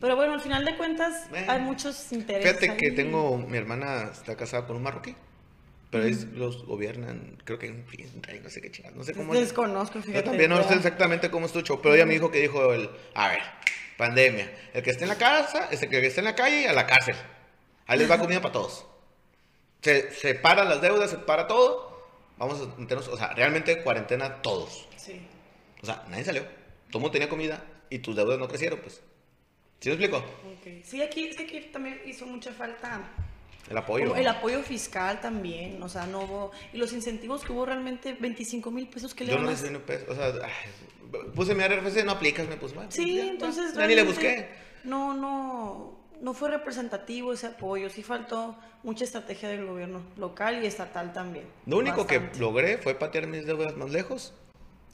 Pero 0.00 0.16
bueno, 0.16 0.34
al 0.34 0.40
final 0.40 0.64
de 0.64 0.76
cuentas 0.76 1.26
hay 1.46 1.60
muchos 1.60 2.12
intereses. 2.12 2.58
Fíjate 2.58 2.76
que 2.76 2.92
tengo, 2.92 3.36
mi 3.36 3.58
hermana 3.58 4.10
está 4.12 4.36
casada 4.36 4.66
con 4.66 4.76
un 4.76 4.82
marroquí, 4.82 5.14
pero 5.90 6.04
ellos 6.04 6.24
los 6.32 6.64
gobiernan, 6.64 7.36
creo 7.44 7.58
que 7.58 7.66
en 7.66 7.84
no 8.42 8.50
sé 8.50 8.62
qué 8.62 8.70
chingados, 8.70 8.96
no 8.96 9.04
sé 9.04 9.12
cómo. 9.14 9.34
Desconozco, 9.34 10.00
fíjate. 10.00 10.18
Yo 10.18 10.24
también 10.24 10.50
no 10.50 10.62
sé 10.66 10.74
exactamente 10.74 11.30
cómo 11.30 11.46
estuvo, 11.46 11.82
pero 11.82 11.94
ella 11.94 12.06
me 12.06 12.14
dijo 12.14 12.30
que 12.30 12.40
dijo, 12.40 12.72
el, 12.72 12.88
a 13.14 13.28
ver, 13.28 13.40
pandemia, 14.00 14.50
el 14.74 14.82
que 14.82 14.90
esté 14.90 15.04
en 15.04 15.10
la 15.10 15.18
casa, 15.18 15.68
el 15.70 15.78
que 15.88 16.04
esté 16.04 16.20
en 16.20 16.24
la 16.24 16.34
calle, 16.34 16.66
a 16.66 16.72
la 16.72 16.86
cárcel. 16.86 17.14
Ahí 17.86 17.98
les 17.98 18.10
va 18.10 18.18
comida 18.18 18.40
para 18.40 18.52
todos. 18.52 18.84
Se 19.80 20.10
separa 20.10 20.64
las 20.64 20.80
deudas, 20.80 21.10
se 21.10 21.18
para 21.18 21.46
todo. 21.46 21.88
Vamos 22.36 22.60
a 22.60 22.80
meternos, 22.80 23.06
o 23.06 23.16
sea, 23.16 23.28
realmente 23.34 23.82
cuarentena 23.82 24.42
todos. 24.42 24.88
Sí. 24.96 25.20
O 25.82 25.86
sea, 25.86 26.04
nadie 26.08 26.24
salió 26.24 26.60
todo 26.90 27.00
mundo 27.00 27.12
tenía 27.12 27.28
comida 27.28 27.64
y 27.88 28.00
tus 28.00 28.16
deudas 28.16 28.38
no 28.38 28.48
crecieron, 28.48 28.80
pues. 28.80 29.00
¿Sí 29.80 29.88
me 29.88 29.94
explico? 29.94 30.22
Sí, 30.84 31.00
aquí, 31.02 31.32
sí, 31.32 31.42
aquí 31.42 31.60
también 31.72 32.02
hizo 32.04 32.26
mucha 32.26 32.52
falta 32.52 33.00
el 33.70 33.78
apoyo. 33.78 34.16
El 34.16 34.26
apoyo 34.26 34.62
fiscal 34.62 35.20
también, 35.20 35.80
o 35.82 35.88
sea, 35.88 36.04
no 36.06 36.22
hubo. 36.22 36.50
Y 36.72 36.78
los 36.78 36.92
incentivos 36.92 37.44
que 37.44 37.52
hubo 37.52 37.64
realmente 37.64 38.14
25 38.18 38.70
mil 38.72 38.88
pesos 38.88 39.14
que 39.14 39.24
le 39.24 39.32
Yo 39.32 39.38
no 39.38 39.48
recibí 39.48 39.78
pesos, 39.78 40.08
o 40.08 40.14
sea, 40.14 40.32
puse 41.34 41.54
mi 41.54 41.62
RFC, 41.62 42.04
no 42.04 42.12
aplicas, 42.12 42.48
me 42.48 42.56
puse. 42.56 42.74
sí, 42.88 43.20
entonces. 43.20 43.74
Ya 43.74 43.86
ni 43.86 43.94
le 43.94 44.02
busqué. 44.02 44.48
No, 44.84 45.14
no. 45.14 46.00
No 46.20 46.34
fue 46.34 46.50
representativo 46.50 47.32
ese 47.32 47.46
apoyo, 47.46 47.88
sí 47.88 48.02
faltó 48.02 48.54
mucha 48.82 49.04
estrategia 49.04 49.48
del 49.48 49.64
gobierno 49.64 50.02
local 50.18 50.62
y 50.62 50.66
estatal 50.66 51.14
también. 51.14 51.46
Lo 51.64 51.78
único 51.78 52.06
que 52.06 52.20
logré 52.38 52.76
fue 52.76 52.94
patear 52.94 53.26
mis 53.26 53.46
deudas 53.46 53.74
más 53.76 53.90
lejos 53.90 54.34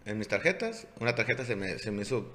en 0.05 0.19
mis 0.19 0.29
tarjetas. 0.29 0.87
Una 1.01 1.17
tarjeta 1.17 1.45
se 1.45 1.57
me, 1.57 1.81
se 1.81 1.91
me 1.91 2.03
hizo... 2.03 2.33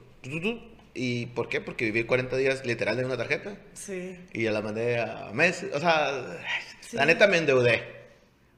¿Y 0.93 1.27
por 1.27 1.48
qué? 1.48 1.62
Porque 1.62 1.86
viví 1.86 2.03
40 2.03 2.36
días 2.38 2.65
literal 2.65 2.98
de 2.98 3.05
una 3.05 3.17
tarjeta. 3.17 3.55
Sí. 3.74 4.17
Y 4.33 4.43
ya 4.43 4.51
la 4.51 4.62
mandé 4.62 5.00
a 5.00 5.31
meses. 5.33 5.74
O 5.74 5.79
sea, 5.79 6.12
la 6.91 7.05
neta 7.05 7.27
me 7.27 7.38
endeudé 7.38 7.83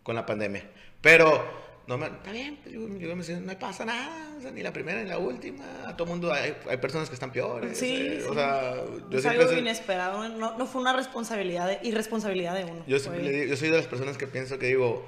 con 0.02 0.16
la 0.16 0.26
pandemia. 0.26 0.64
Pero, 1.02 1.46
no 1.88 1.98
me, 1.98 2.08
está 2.08 2.32
bien, 2.32 2.60
yo, 2.66 2.88
yo 2.88 3.16
me 3.16 3.16
decía, 3.16 3.40
no 3.40 3.60
pasa 3.60 3.86
nada. 3.86 4.36
O 4.38 4.42
sea, 4.42 4.52
ni 4.52 4.64
la 4.64 4.74
primera 4.74 5.04
ni 5.04 5.10
la 5.10 5.20
última. 5.20 5.64
A 5.88 5.96
todo 5.96 6.08
mundo 6.08 6.34
hay, 6.34 6.56
hay 6.68 6.78
personas 6.78 7.08
que 7.10 7.14
están 7.14 7.32
peores. 7.32 7.78
Sí. 7.78 7.96
Eh, 7.98 8.26
o 8.28 8.34
sea, 8.34 8.76
yo 9.10 9.18
es 9.20 9.26
algo 9.26 9.52
inesperado. 9.54 10.28
No, 10.30 10.58
no, 10.58 10.66
fue 10.66 10.82
una 10.82 10.94
responsabilidad, 10.94 11.68
de, 11.68 11.80
irresponsabilidad 11.88 12.56
de 12.56 12.64
uno. 12.66 12.84
Yo, 12.88 12.98
yo 12.98 13.56
soy 13.58 13.70
de 13.70 13.78
las 13.78 13.86
personas 13.86 14.18
que 14.18 14.26
pienso 14.26 14.58
que 14.58 14.68
digo, 14.68 15.06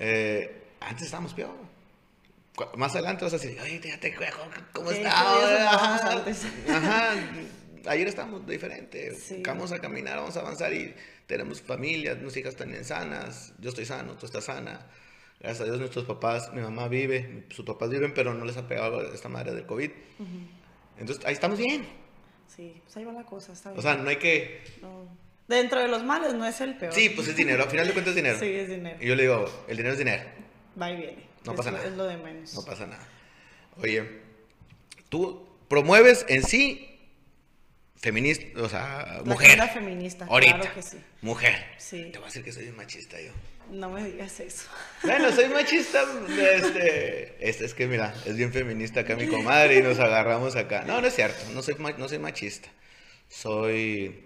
eh, 0.00 0.64
antes 0.80 1.04
estábamos 1.04 1.32
peor 1.34 1.69
más 2.76 2.94
adelante 2.94 3.24
vas 3.24 3.34
a 3.34 3.38
decir, 3.38 3.58
oye, 3.60 3.78
te 3.78 4.14
¿cómo 4.72 4.90
estás? 4.90 6.44
Ajá, 6.68 7.14
ayer 7.86 8.08
estamos 8.08 8.46
diferente. 8.46 9.16
Vamos 9.44 9.72
a 9.72 9.78
caminar, 9.78 10.18
vamos 10.18 10.36
a 10.36 10.40
avanzar 10.40 10.72
y 10.72 10.94
tenemos 11.26 11.62
familias, 11.62 12.18
nuestras 12.18 12.38
hijas 12.38 12.54
están 12.54 12.84
sanas, 12.84 13.52
yo 13.58 13.70
estoy 13.70 13.84
sano, 13.84 14.14
tú 14.14 14.26
estás 14.26 14.44
sana. 14.44 14.86
Gracias 15.38 15.62
a 15.62 15.64
Dios 15.64 15.78
nuestros 15.78 16.04
papás, 16.04 16.52
mi 16.52 16.60
mamá 16.60 16.88
vive, 16.88 17.46
sus 17.48 17.64
papás 17.64 17.88
viven, 17.88 18.12
pero 18.12 18.34
no 18.34 18.44
les 18.44 18.58
ha 18.58 18.68
pegado 18.68 19.00
esta 19.12 19.30
madre 19.30 19.54
del 19.54 19.64
COVID. 19.64 19.90
Entonces, 20.98 21.24
ahí 21.24 21.32
estamos 21.32 21.58
bien. 21.58 21.88
Sí, 22.54 22.78
pues 22.84 22.96
ahí 22.98 23.04
va 23.04 23.12
la 23.12 23.24
cosa, 23.24 23.52
está 23.52 23.70
bien. 23.70 23.78
O 23.78 23.82
sea, 23.82 23.94
no 23.94 24.08
hay 24.10 24.16
que... 24.16 24.62
Dentro 25.48 25.80
de 25.80 25.88
los 25.88 26.04
males 26.04 26.34
no 26.34 26.46
es 26.46 26.60
el 26.60 26.76
peor. 26.76 26.92
Sí, 26.92 27.08
pues 27.08 27.26
es 27.28 27.36
dinero, 27.36 27.62
al 27.62 27.70
final 27.70 27.86
de 27.86 27.92
cuentas 27.92 28.10
es 28.10 28.16
dinero. 28.16 28.38
Sí, 28.38 28.52
es 28.52 28.68
dinero. 28.68 28.98
Y 29.00 29.06
yo 29.06 29.16
le 29.16 29.22
digo, 29.22 29.64
el 29.66 29.76
dinero 29.76 29.94
es 29.94 29.98
dinero. 29.98 30.22
Va 30.80 30.90
y 30.90 30.96
viene. 30.96 31.29
No 31.44 31.54
pasa 31.54 31.70
nada. 31.70 31.84
Es 31.84 31.92
lo 31.92 32.04
de 32.04 32.16
menos. 32.16 32.54
No 32.54 32.64
pasa 32.64 32.86
nada. 32.86 33.06
Oye, 33.76 34.20
tú 35.08 35.46
promueves 35.68 36.26
en 36.28 36.42
sí 36.42 36.86
feminista, 37.96 38.60
o 38.60 38.68
sea, 38.68 39.22
mujer. 39.24 39.58
La 39.58 39.68
feminista, 39.68 40.26
Ahorita. 40.26 40.58
claro 40.58 40.74
que 40.74 40.82
sí. 40.82 40.98
Mujer. 41.22 41.64
Sí. 41.78 42.10
Te 42.12 42.18
voy 42.18 42.24
a 42.24 42.28
decir 42.28 42.44
que 42.44 42.52
soy 42.52 42.68
un 42.68 42.76
machista 42.76 43.20
yo. 43.20 43.32
No 43.70 43.90
me 43.90 44.04
digas 44.04 44.40
eso. 44.40 44.68
Bueno, 45.02 45.30
soy 45.32 45.48
machista. 45.48 46.02
Este, 46.28 47.48
este, 47.48 47.64
es 47.64 47.74
que 47.74 47.86
mira, 47.86 48.14
es 48.26 48.36
bien 48.36 48.52
feminista 48.52 49.00
acá 49.00 49.16
mi 49.16 49.28
comadre 49.28 49.78
y 49.78 49.82
nos 49.82 49.98
agarramos 49.98 50.56
acá. 50.56 50.82
No, 50.86 51.00
no 51.00 51.06
es 51.06 51.14
cierto. 51.14 51.38
No 51.52 51.62
soy, 51.62 51.76
no 51.96 52.08
soy 52.08 52.18
machista. 52.18 52.68
Soy. 53.28 54.24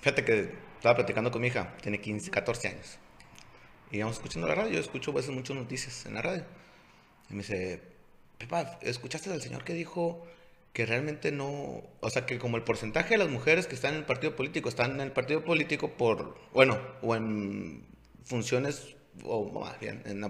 Fíjate 0.00 0.24
que 0.24 0.50
estaba 0.76 0.94
platicando 0.96 1.30
con 1.30 1.40
mi 1.40 1.48
hija, 1.48 1.74
tiene 1.80 2.00
15, 2.00 2.30
14 2.30 2.68
años. 2.68 2.98
Y 3.94 3.98
íbamos 3.98 4.16
escuchando 4.16 4.48
la 4.48 4.56
radio, 4.56 4.72
yo 4.72 4.80
escucho 4.80 5.12
a 5.12 5.14
veces 5.14 5.30
muchas 5.30 5.56
noticias 5.56 6.04
en 6.04 6.14
la 6.14 6.22
radio. 6.22 6.44
Y 7.30 7.34
me 7.34 7.42
dice, 7.42 7.80
Pepa, 8.38 8.76
¿escuchaste 8.82 9.32
al 9.32 9.40
señor 9.40 9.62
que 9.62 9.72
dijo 9.72 10.26
que 10.72 10.84
realmente 10.84 11.30
no, 11.30 11.80
o 12.00 12.10
sea, 12.10 12.26
que 12.26 12.40
como 12.40 12.56
el 12.56 12.64
porcentaje 12.64 13.10
de 13.10 13.18
las 13.18 13.28
mujeres 13.28 13.68
que 13.68 13.76
están 13.76 13.92
en 13.92 14.00
el 14.00 14.04
partido 14.04 14.34
político 14.34 14.68
están 14.68 14.94
en 14.94 15.00
el 15.00 15.12
partido 15.12 15.44
político 15.44 15.92
por, 15.92 16.36
bueno, 16.52 16.76
o 17.02 17.14
en 17.14 17.86
funciones, 18.24 18.96
o 19.22 19.60
más 19.60 19.78
bien, 19.78 20.02
en, 20.06 20.24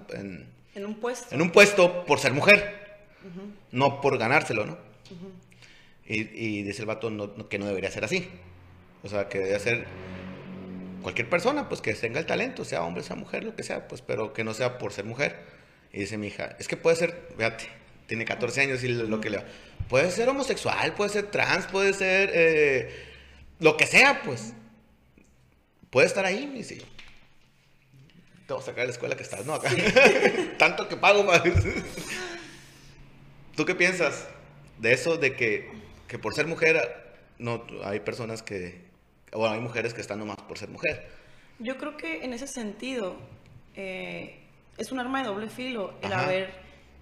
en, 0.75 0.85
un 0.85 0.99
puesto. 0.99 1.33
En 1.33 1.41
un 1.41 1.49
puesto 1.49 2.05
por 2.05 2.19
ser 2.19 2.33
mujer, 2.33 2.99
no 3.71 3.99
por 3.99 4.19
ganárselo, 4.19 4.67
¿no? 4.67 4.77
y, 6.05 6.19
y, 6.21 6.61
dice 6.61 6.83
el 6.83 6.87
vato 6.87 7.09
que 7.49 7.57
no 7.57 7.65
debería 7.65 7.89
ser 7.89 8.05
así. 8.05 8.29
O 9.01 9.09
sea, 9.09 9.27
que 9.27 9.39
debe 9.39 9.59
ser 9.59 9.87
cualquier 11.05 11.29
persona, 11.29 11.69
pues 11.69 11.81
que 11.81 11.93
tenga 11.93 12.19
el 12.19 12.25
talento, 12.25 12.65
sea 12.65 12.81
hombre, 12.81 13.03
sea 13.03 13.15
mujer, 13.15 13.43
lo 13.43 13.55
que 13.55 13.61
sea, 13.61 13.87
pues, 13.87 14.01
pero 14.01 14.33
que 14.33 14.43
no 14.43 14.55
sea 14.55 14.79
por 14.79 14.91
ser 14.91 15.05
mujer. 15.05 15.35
Y 15.93 15.99
dice 15.99 16.17
mi 16.17 16.25
hija, 16.29 16.55
es 16.57 16.67
que 16.67 16.77
puede 16.77 16.95
ser, 16.95 17.27
fíjate, 17.37 17.69
tiene 18.07 18.25
14 18.25 18.61
años 18.61 18.83
y 18.83 18.87
lo 18.87 19.21
que 19.21 19.29
le 19.29 19.43
puede 19.87 20.09
ser 20.09 20.29
homosexual, 20.29 20.95
puede 20.95 21.11
ser 21.11 21.29
trans, 21.29 21.67
puede 21.67 21.93
ser 21.93 22.31
eh, 22.33 23.05
lo 23.59 23.77
que 23.77 23.85
sea, 23.85 24.23
pues. 24.23 24.53
Puede 25.91 26.07
estar 26.07 26.25
ahí, 26.25 26.47
me 26.47 26.57
dice. 26.57 26.81
Te 28.47 28.53
voy 28.53 28.63
a 28.63 28.65
sacar 28.65 28.81
de 28.81 28.87
la 28.87 28.93
escuela 28.93 29.15
que 29.15 29.21
estás, 29.21 29.45
¿no? 29.45 29.53
Acá. 29.53 29.69
Tanto 30.57 30.89
que 30.89 30.97
pago, 30.97 31.23
más. 31.23 31.43
¿Tú 33.55 33.63
qué 33.63 33.75
piensas 33.75 34.27
de 34.79 34.91
eso, 34.91 35.17
de 35.17 35.35
que, 35.35 35.69
que 36.07 36.17
por 36.17 36.33
ser 36.33 36.47
mujer 36.47 37.13
no 37.37 37.63
hay 37.83 37.99
personas 37.99 38.41
que, 38.41 38.85
bueno, 39.31 39.55
hay 39.55 39.61
mujeres 39.61 39.93
que 39.93 40.01
están 40.01 40.19
nomás 40.19 40.37
por 40.37 40.57
ser 40.57 40.69
mujer. 40.69 41.09
Yo 41.59 41.77
creo 41.77 41.95
que 41.97 42.23
en 42.23 42.33
ese 42.33 42.47
sentido 42.47 43.15
eh, 43.75 44.39
es 44.77 44.91
un 44.91 44.99
arma 44.99 45.21
de 45.21 45.27
doble 45.27 45.49
filo 45.49 45.93
el 46.01 46.13
haber 46.13 46.53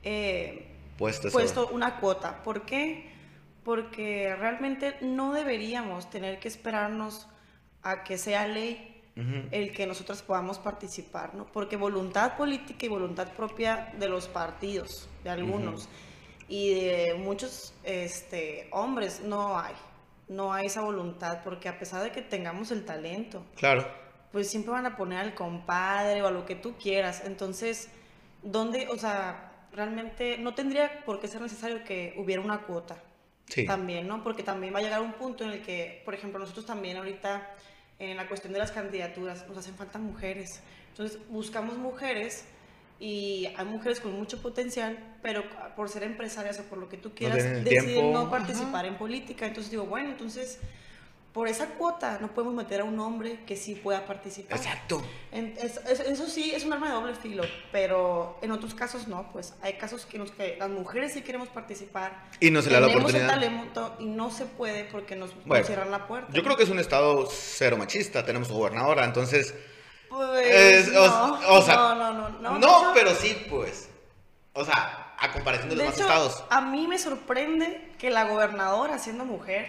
eh, 0.04 0.68
puesto, 0.98 1.68
una 1.72 2.00
cuota. 2.00 2.44
¿Por 2.44 2.66
qué? 2.66 3.12
Porque 3.64 4.36
realmente 4.36 4.96
no 5.02 5.34
deberíamos 5.34 6.10
tener 6.10 6.40
que 6.40 6.48
esperarnos 6.48 7.28
a 7.82 8.04
que 8.04 8.18
sea 8.18 8.48
ley 8.48 8.90
el 9.52 9.72
que 9.72 9.86
nosotros 9.86 10.24
podamos 10.24 10.58
participar, 10.58 11.36
¿no? 11.36 11.46
Porque 11.46 11.76
voluntad 11.76 12.36
política 12.36 12.88
y 12.88 12.90
voluntad 12.90 13.32
propia 13.34 13.94
de 14.00 14.10
los 14.10 14.28
partidos, 14.28 15.08
de 15.24 15.30
algunos, 15.30 15.88
y 16.48 16.74
de 16.74 17.14
muchos 17.20 17.76
este, 17.84 18.68
hombres 18.72 19.22
no 19.22 19.60
hay 19.60 19.76
no 20.28 20.54
hay 20.54 20.68
esa 20.68 20.82
voluntad, 20.82 21.42
porque 21.44 21.70
a 21.70 21.80
pesar 21.80 22.04
de 22.04 22.12
que 22.12 22.22
tengamos 22.22 22.72
el 22.72 22.86
talento, 22.86 23.46
claro. 23.56 23.88
pues 24.32 24.50
siempre 24.50 24.72
van 24.72 24.86
a 24.86 24.96
poner 24.96 25.20
al 25.20 25.34
compadre 25.34 26.22
o 26.22 26.28
a 26.28 26.32
lo 26.32 26.46
que 26.46 26.56
tú 26.56 26.76
quieras. 26.78 27.24
Entonces, 27.26 27.90
¿dónde, 28.42 28.88
o 28.90 28.98
sea, 28.98 29.68
realmente 29.74 30.38
no 30.38 30.54
tendría 30.54 31.04
por 31.06 31.20
qué 31.20 31.28
ser 31.28 31.42
necesario 31.42 31.84
que 31.84 32.14
hubiera 32.18 32.42
una 32.42 32.62
cuota? 32.62 32.98
Sí. 33.48 33.66
También, 33.66 34.08
¿no? 34.08 34.24
Porque 34.24 34.42
también 34.42 34.74
va 34.74 34.80
a 34.80 34.82
llegar 34.82 35.02
un 35.02 35.14
punto 35.14 35.44
en 35.44 35.52
el 35.52 35.62
que, 35.62 36.02
por 36.06 36.14
ejemplo, 36.14 36.40
nosotros 36.40 36.66
también 36.66 36.98
ahorita, 36.98 37.52
en 38.00 38.16
la 38.16 38.28
cuestión 38.28 38.54
de 38.54 38.60
las 38.60 38.72
candidaturas, 38.72 39.48
nos 39.48 39.58
hacen 39.58 39.76
falta 39.76 40.00
mujeres. 40.00 40.62
Entonces, 40.90 41.20
buscamos 41.28 41.78
mujeres 41.78 42.46
y 43.04 43.48
hay 43.58 43.66
mujeres 43.66 44.00
con 44.00 44.14
mucho 44.14 44.42
potencial, 44.42 44.98
pero 45.22 45.44
por 45.76 45.90
ser 45.90 46.04
empresarias 46.04 46.58
o 46.60 46.64
por 46.64 46.78
lo 46.78 46.88
que 46.88 46.96
tú 46.96 47.14
quieras, 47.14 47.44
deciden 47.62 48.14
no 48.14 48.32
participar 48.32 48.86
en 48.86 48.98
política. 48.98 49.46
Entonces 49.46 49.72
digo, 49.72 49.84
bueno, 49.86 50.08
entonces 50.10 50.60
por 51.34 51.48
esa 51.50 51.66
cuota 51.66 52.20
no 52.22 52.34
podemos 52.34 52.54
meter 52.54 52.80
a 52.82 52.84
un 52.86 52.98
hombre 53.00 53.40
que 53.46 53.58
sí 53.58 53.76
pueda 53.76 54.06
participar. 54.06 54.56
Exacto. 54.56 55.04
En- 55.34 55.54
es- 55.60 55.82
es- 55.90 56.00
eso 56.00 56.28
sí 56.28 56.52
es 56.56 56.64
un 56.64 56.72
arma 56.72 56.88
de 56.88 56.94
doble 56.94 57.16
filo, 57.16 57.44
pero 57.74 58.38
en 58.42 58.52
otros 58.52 58.74
casos 58.74 59.08
no, 59.10 59.30
pues 59.34 59.54
hay 59.62 59.74
casos 59.74 60.08
los 60.14 60.32
que 60.32 60.56
las 60.58 60.70
mujeres 60.70 61.12
sí 61.14 61.24
queremos 61.24 61.50
participar. 61.50 62.24
Y 62.40 62.52
no 62.52 62.62
se 62.62 62.70
le 62.70 62.76
da 62.76 62.82
la 62.82 62.88
oportunidad. 62.88 63.28
talento 63.28 63.96
y 64.00 64.06
no 64.06 64.32
se 64.32 64.46
puede 64.46 64.86
porque 64.86 65.16
nos, 65.18 65.36
nos 65.36 65.46
Bueno, 65.46 65.66
cierran 65.66 65.92
la 65.92 66.08
puerta. 66.08 66.32
Yo 66.32 66.42
creo 66.44 66.56
que 66.56 66.64
es 66.64 66.70
un 66.70 66.80
estado 66.80 67.28
cero 67.30 67.76
machista. 67.78 68.24
Tenemos 68.24 68.50
gobernadora, 68.50 69.04
entonces. 69.04 69.54
Pues, 70.16 70.88
es- 70.88 70.96
o- 70.96 71.08
no, 71.08 71.40
o 71.50 71.62
sea, 71.62 71.76
no, 71.76 71.96
no, 71.96 72.14
no, 72.14 72.30
no. 72.30 72.60
No, 72.60 72.60
de 72.60 72.66
hecho- 72.84 72.92
pero 72.94 73.16
sí, 73.16 73.46
pues. 73.50 73.90
O 74.54 74.64
sea, 74.64 75.14
a 75.18 75.32
comparación 75.32 75.70
de 75.70 75.76
los 75.76 75.86
De 75.86 75.92
demás 75.92 75.98
hecho, 76.00 76.08
estados. 76.08 76.44
a 76.50 76.62
mí 76.62 76.88
me 76.88 77.00
sorprende 77.00 77.92
que 77.98 78.10
la 78.12 78.26
gobernadora, 78.26 79.00
siendo 79.00 79.26
mujer, 79.26 79.66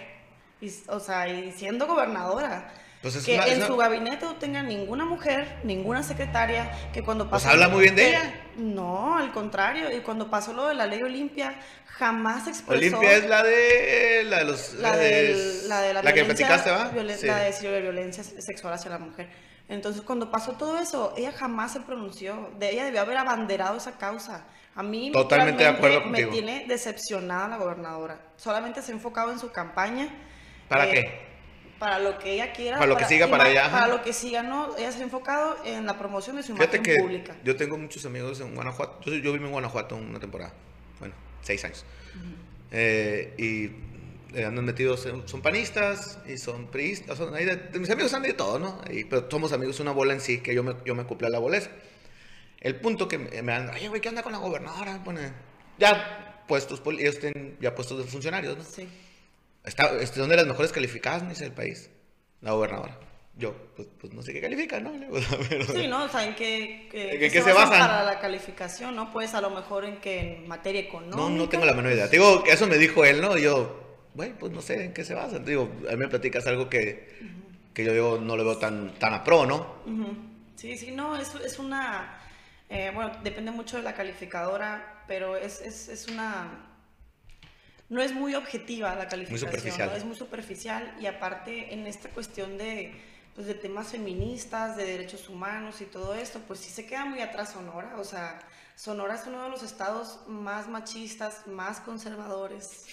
y, 0.61 0.70
o 0.88 1.00
sea, 1.00 1.26
y 1.28 1.52
siendo 1.52 1.87
gobernadora, 1.87 2.72
Pues 3.00 3.16
es 3.16 3.24
que 3.24 3.35
una- 3.37 3.46
en 3.46 3.57
una- 3.59 3.66
su 3.66 3.76
gabinete 3.76 4.24
no 4.26 4.35
tenga 4.37 4.62
ninguna 4.62 5.04
mujer, 5.07 5.61
ninguna 5.64 6.02
secretaria, 6.02 6.70
que 6.92 7.02
cuando 7.02 7.28
Pues 7.30 7.42
pasó... 7.42 7.54
habla 7.54 7.68
muy 7.68 7.83
bien 7.85 7.96
de 7.96 8.02
que- 8.02 8.09
ella. 8.11 8.40
No, 8.57 9.16
al 9.16 9.33
contrario, 9.33 9.90
y 9.96 10.00
cuando 10.00 10.28
pasó 10.30 10.52
lo 10.52 10.66
de 10.68 10.74
la 10.74 10.87
ley 10.87 11.02
Olimpia, 11.02 11.54
jamás 11.87 12.46
expresó... 12.48 12.72
Olimpia 12.98 13.12
es 13.12 13.24
la 13.26 13.42
de. 13.42 14.24
La 14.26 14.38
de 14.38 14.44
los. 14.44 14.74
la, 14.74 14.96
del- 14.96 15.68
la 15.68 15.80
de 15.80 15.94
la, 15.94 16.02
que 16.02 16.12
violencia, 16.12 16.46
platicaste, 16.46 16.70
¿va? 16.70 16.90
violen- 16.92 17.16
Sí. 17.18 17.26
la 17.26 17.38
de 17.38 17.52
de 17.52 17.80
violencia 17.80 18.22
sexual 18.24 18.74
hacia 18.74 18.90
la 18.90 18.98
mujer. 18.98 19.28
Entonces, 19.68 20.03
cuando 20.03 20.31
pasó 20.31 20.53
todo 20.53 20.79
eso, 20.79 21.14
ella 21.16 21.33
jamás 21.33 21.72
se 21.72 21.81
pronunció. 21.81 22.50
De 22.59 22.70
ella 22.70 22.85
debió 22.85 23.00
haber 23.00 23.16
abanderado 23.16 23.77
esa 23.77 23.96
causa. 23.96 24.46
A 24.74 24.83
mí 24.83 25.11
Totalmente 25.12 25.64
de 25.64 26.00
me 26.07 26.24
tiene 26.24 26.66
decepcionada 26.66 27.48
la 27.48 27.57
gobernadora. 27.57 28.20
Solamente 28.37 28.83
se 28.83 28.92
ha 28.92 28.94
enfocado 28.94 29.31
en 29.31 29.38
su 29.38 29.53
campaña. 29.53 30.09
¿Para 30.68 30.88
eh, 30.88 30.92
qué? 30.92 31.35
Para 31.79 31.98
lo 31.98 32.18
que 32.18 32.33
ella 32.33 32.53
quiera. 32.53 32.79
Para 32.79 32.88
lo 32.88 32.96
que 32.96 33.05
siga 33.05 33.29
para 33.29 33.44
ajá. 33.44 33.81
Para 33.81 33.88
lo 33.88 34.03
que 34.03 34.12
siga, 34.12 34.42
¿no? 34.42 34.77
Ella 34.77 34.90
se 34.92 35.00
ha 35.00 35.05
enfocado 35.05 35.57
en 35.64 35.87
la 35.87 35.96
promoción 35.96 36.37
de 36.37 36.42
su 36.42 36.55
Fíjate 36.55 36.79
imagen 36.79 36.94
que 36.94 37.00
pública. 37.00 37.37
yo 37.44 37.57
tengo 37.57 37.79
muchos 37.79 38.05
amigos 38.05 38.40
en 38.40 38.55
Guanajuato. 38.55 39.00
Yo, 39.03 39.14
yo 39.14 39.33
viví 39.33 39.44
en 39.44 39.53
Guanajuato 39.53 39.96
una 39.96 40.18
temporada. 40.18 40.53
Bueno, 40.98 41.14
seis 41.40 41.64
años. 41.64 41.85
Eh, 42.70 43.35
y 43.38 43.93
eh, 44.35 44.44
andan 44.44 44.64
metidos, 44.64 45.07
en- 45.07 45.27
son 45.29 45.40
panistas 45.42 46.18
y 46.27 46.37
son 46.38 46.66
priistas. 46.68 47.18
Son, 47.18 47.35
ahí 47.35 47.44
de, 47.44 47.57
de 47.57 47.79
mis 47.79 47.90
amigos 47.90 48.11
son 48.11 48.23
de 48.23 48.33
todo, 48.35 48.59
¿no? 48.59 48.81
Y- 48.90 49.05
pero 49.05 49.29
somos 49.31 49.53
amigos, 49.53 49.81
una 49.81 49.92
bola 49.92 50.12
en 50.12 50.20
sí, 50.20 50.38
que 50.40 50.55
yo 50.55 50.62
me, 50.62 50.75
yo 50.85 50.94
me 50.94 51.03
acoplé 51.03 51.27
a 51.27 51.31
la 51.31 51.38
bola 51.38 51.57
esa. 51.59 51.70
El 52.61 52.77
punto 52.77 53.09
que 53.09 53.18
me, 53.18 53.42
me 53.42 53.53
dan, 53.53 53.70
oye, 53.70 53.88
güey, 53.88 54.01
¿qué 54.01 54.09
onda 54.09 54.23
con 54.23 54.33
la 54.33 54.38
gobernadora? 54.38 55.03
Pone, 55.05 55.33
ya 55.79 56.44
puestos, 56.49 56.83
ellos 56.99 57.18
tienen 57.18 57.57
ya 57.61 57.75
puestos 57.75 57.99
de 57.99 58.05
funcionarios, 58.05 58.57
¿no? 58.57 58.64
Sí. 58.64 58.88
Está, 59.64 59.92
este, 60.01 60.20
son 60.20 60.29
de 60.29 60.37
las 60.37 60.47
mejores 60.47 60.73
calificadas, 60.73 61.23
me 61.23 61.31
dice 61.31 61.44
el 61.44 61.53
país, 61.53 61.90
la 62.40 62.53
gobernadora. 62.53 62.99
Yo, 63.37 63.53
pues, 63.75 63.88
pues 64.01 64.12
no 64.12 64.23
sé 64.23 64.33
qué 64.33 64.40
califica, 64.40 64.79
¿no? 64.79 64.92
Pero- 65.49 65.64
Sí, 65.66 65.88
¿no? 65.88 66.05
O 66.05 66.09
sea, 66.09 66.25
¿en 66.25 66.35
qué, 66.37 66.88
¿En 66.92 67.18
qué 67.18 67.31
qué 67.31 67.42
se 67.42 67.53
basan? 67.53 67.81
para 67.81 68.05
la 68.05 68.20
calificación, 68.20 68.94
no? 68.94 69.11
Pues 69.12 69.35
a 69.35 69.40
lo 69.40 69.51
mejor 69.51 69.85
en 69.85 69.97
que 70.01 70.20
en 70.20 70.47
materia 70.49 70.81
económica. 70.83 71.16
No, 71.16 71.29
no 71.31 71.49
tengo 71.49 71.64
la 71.64 71.75
menor 71.75 71.92
idea. 71.92 72.09
Te 72.09 72.16
digo, 72.18 72.44
eso 72.47 72.66
me 72.68 72.79
dijo 72.79 73.05
él, 73.05 73.20
¿no? 73.20 73.37
Yo, 73.37 73.84
güey, 74.14 74.33
pues 74.33 74.53
no 74.53 74.62
sé 74.62 74.87
en 74.87 74.94
qué 74.94 75.05
se 75.05 75.14
basa. 75.14 75.42
Te 75.42 75.50
digo, 75.50 75.70
a 75.88 75.92
mí 75.92 75.96
me 75.98 76.09
platicas 76.09 76.46
algo 76.46 76.68
que, 76.68 77.09
que 77.74 77.85
yo 77.85 77.92
digo, 77.92 78.18
no 78.18 78.37
lo 78.37 78.44
veo 78.44 78.59
tan, 78.59 78.94
tan 78.98 79.12
a 79.12 79.24
pro, 79.24 79.44
¿no? 79.46 79.77
Ujú. 79.87 80.16
Sí, 80.57 80.77
sí, 80.79 80.92
no, 80.92 81.16
es, 81.16 81.35
es 81.35 81.59
una, 81.59 82.16
eh, 82.68 82.92
bueno, 82.94 83.12
depende 83.22 83.50
mucho 83.50 83.77
de 83.77 83.83
la 83.83 83.94
calificadora, 83.94 85.05
pero 85.09 85.37
es, 85.37 85.61
es, 85.61 85.88
es 85.88 86.09
una, 86.09 86.64
no 87.88 88.00
es 88.00 88.12
muy 88.12 88.35
objetiva 88.35 88.94
la 88.94 89.09
calificación, 89.09 89.50
superficial. 89.50 89.90
¿no? 89.90 89.96
es 89.96 90.05
muy 90.05 90.16
superficial 90.16 90.94
y 91.00 91.07
aparte 91.07 91.74
en 91.74 91.87
esta 91.87 92.09
cuestión 92.11 92.57
de, 92.57 92.94
pues, 93.35 93.48
de 93.48 93.55
temas 93.55 93.88
feministas, 93.88 94.77
de 94.77 94.85
derechos 94.85 95.29
humanos 95.29 95.81
y 95.81 95.87
todo 95.87 96.14
esto, 96.14 96.40
pues 96.46 96.61
sí 96.61 96.70
se 96.70 96.87
queda 96.87 97.05
muy 97.05 97.20
atrás 97.20 97.53
Sonora, 97.53 97.96
o 97.98 98.05
sea, 98.05 98.38
Sonora 98.77 99.15
es 99.15 99.27
uno 99.27 99.45
de 99.45 99.51
los 99.51 99.63
estados 99.63 100.19
más 100.27 100.69
machistas, 100.69 101.47
más 101.47 101.79
conservadores, 101.81 102.87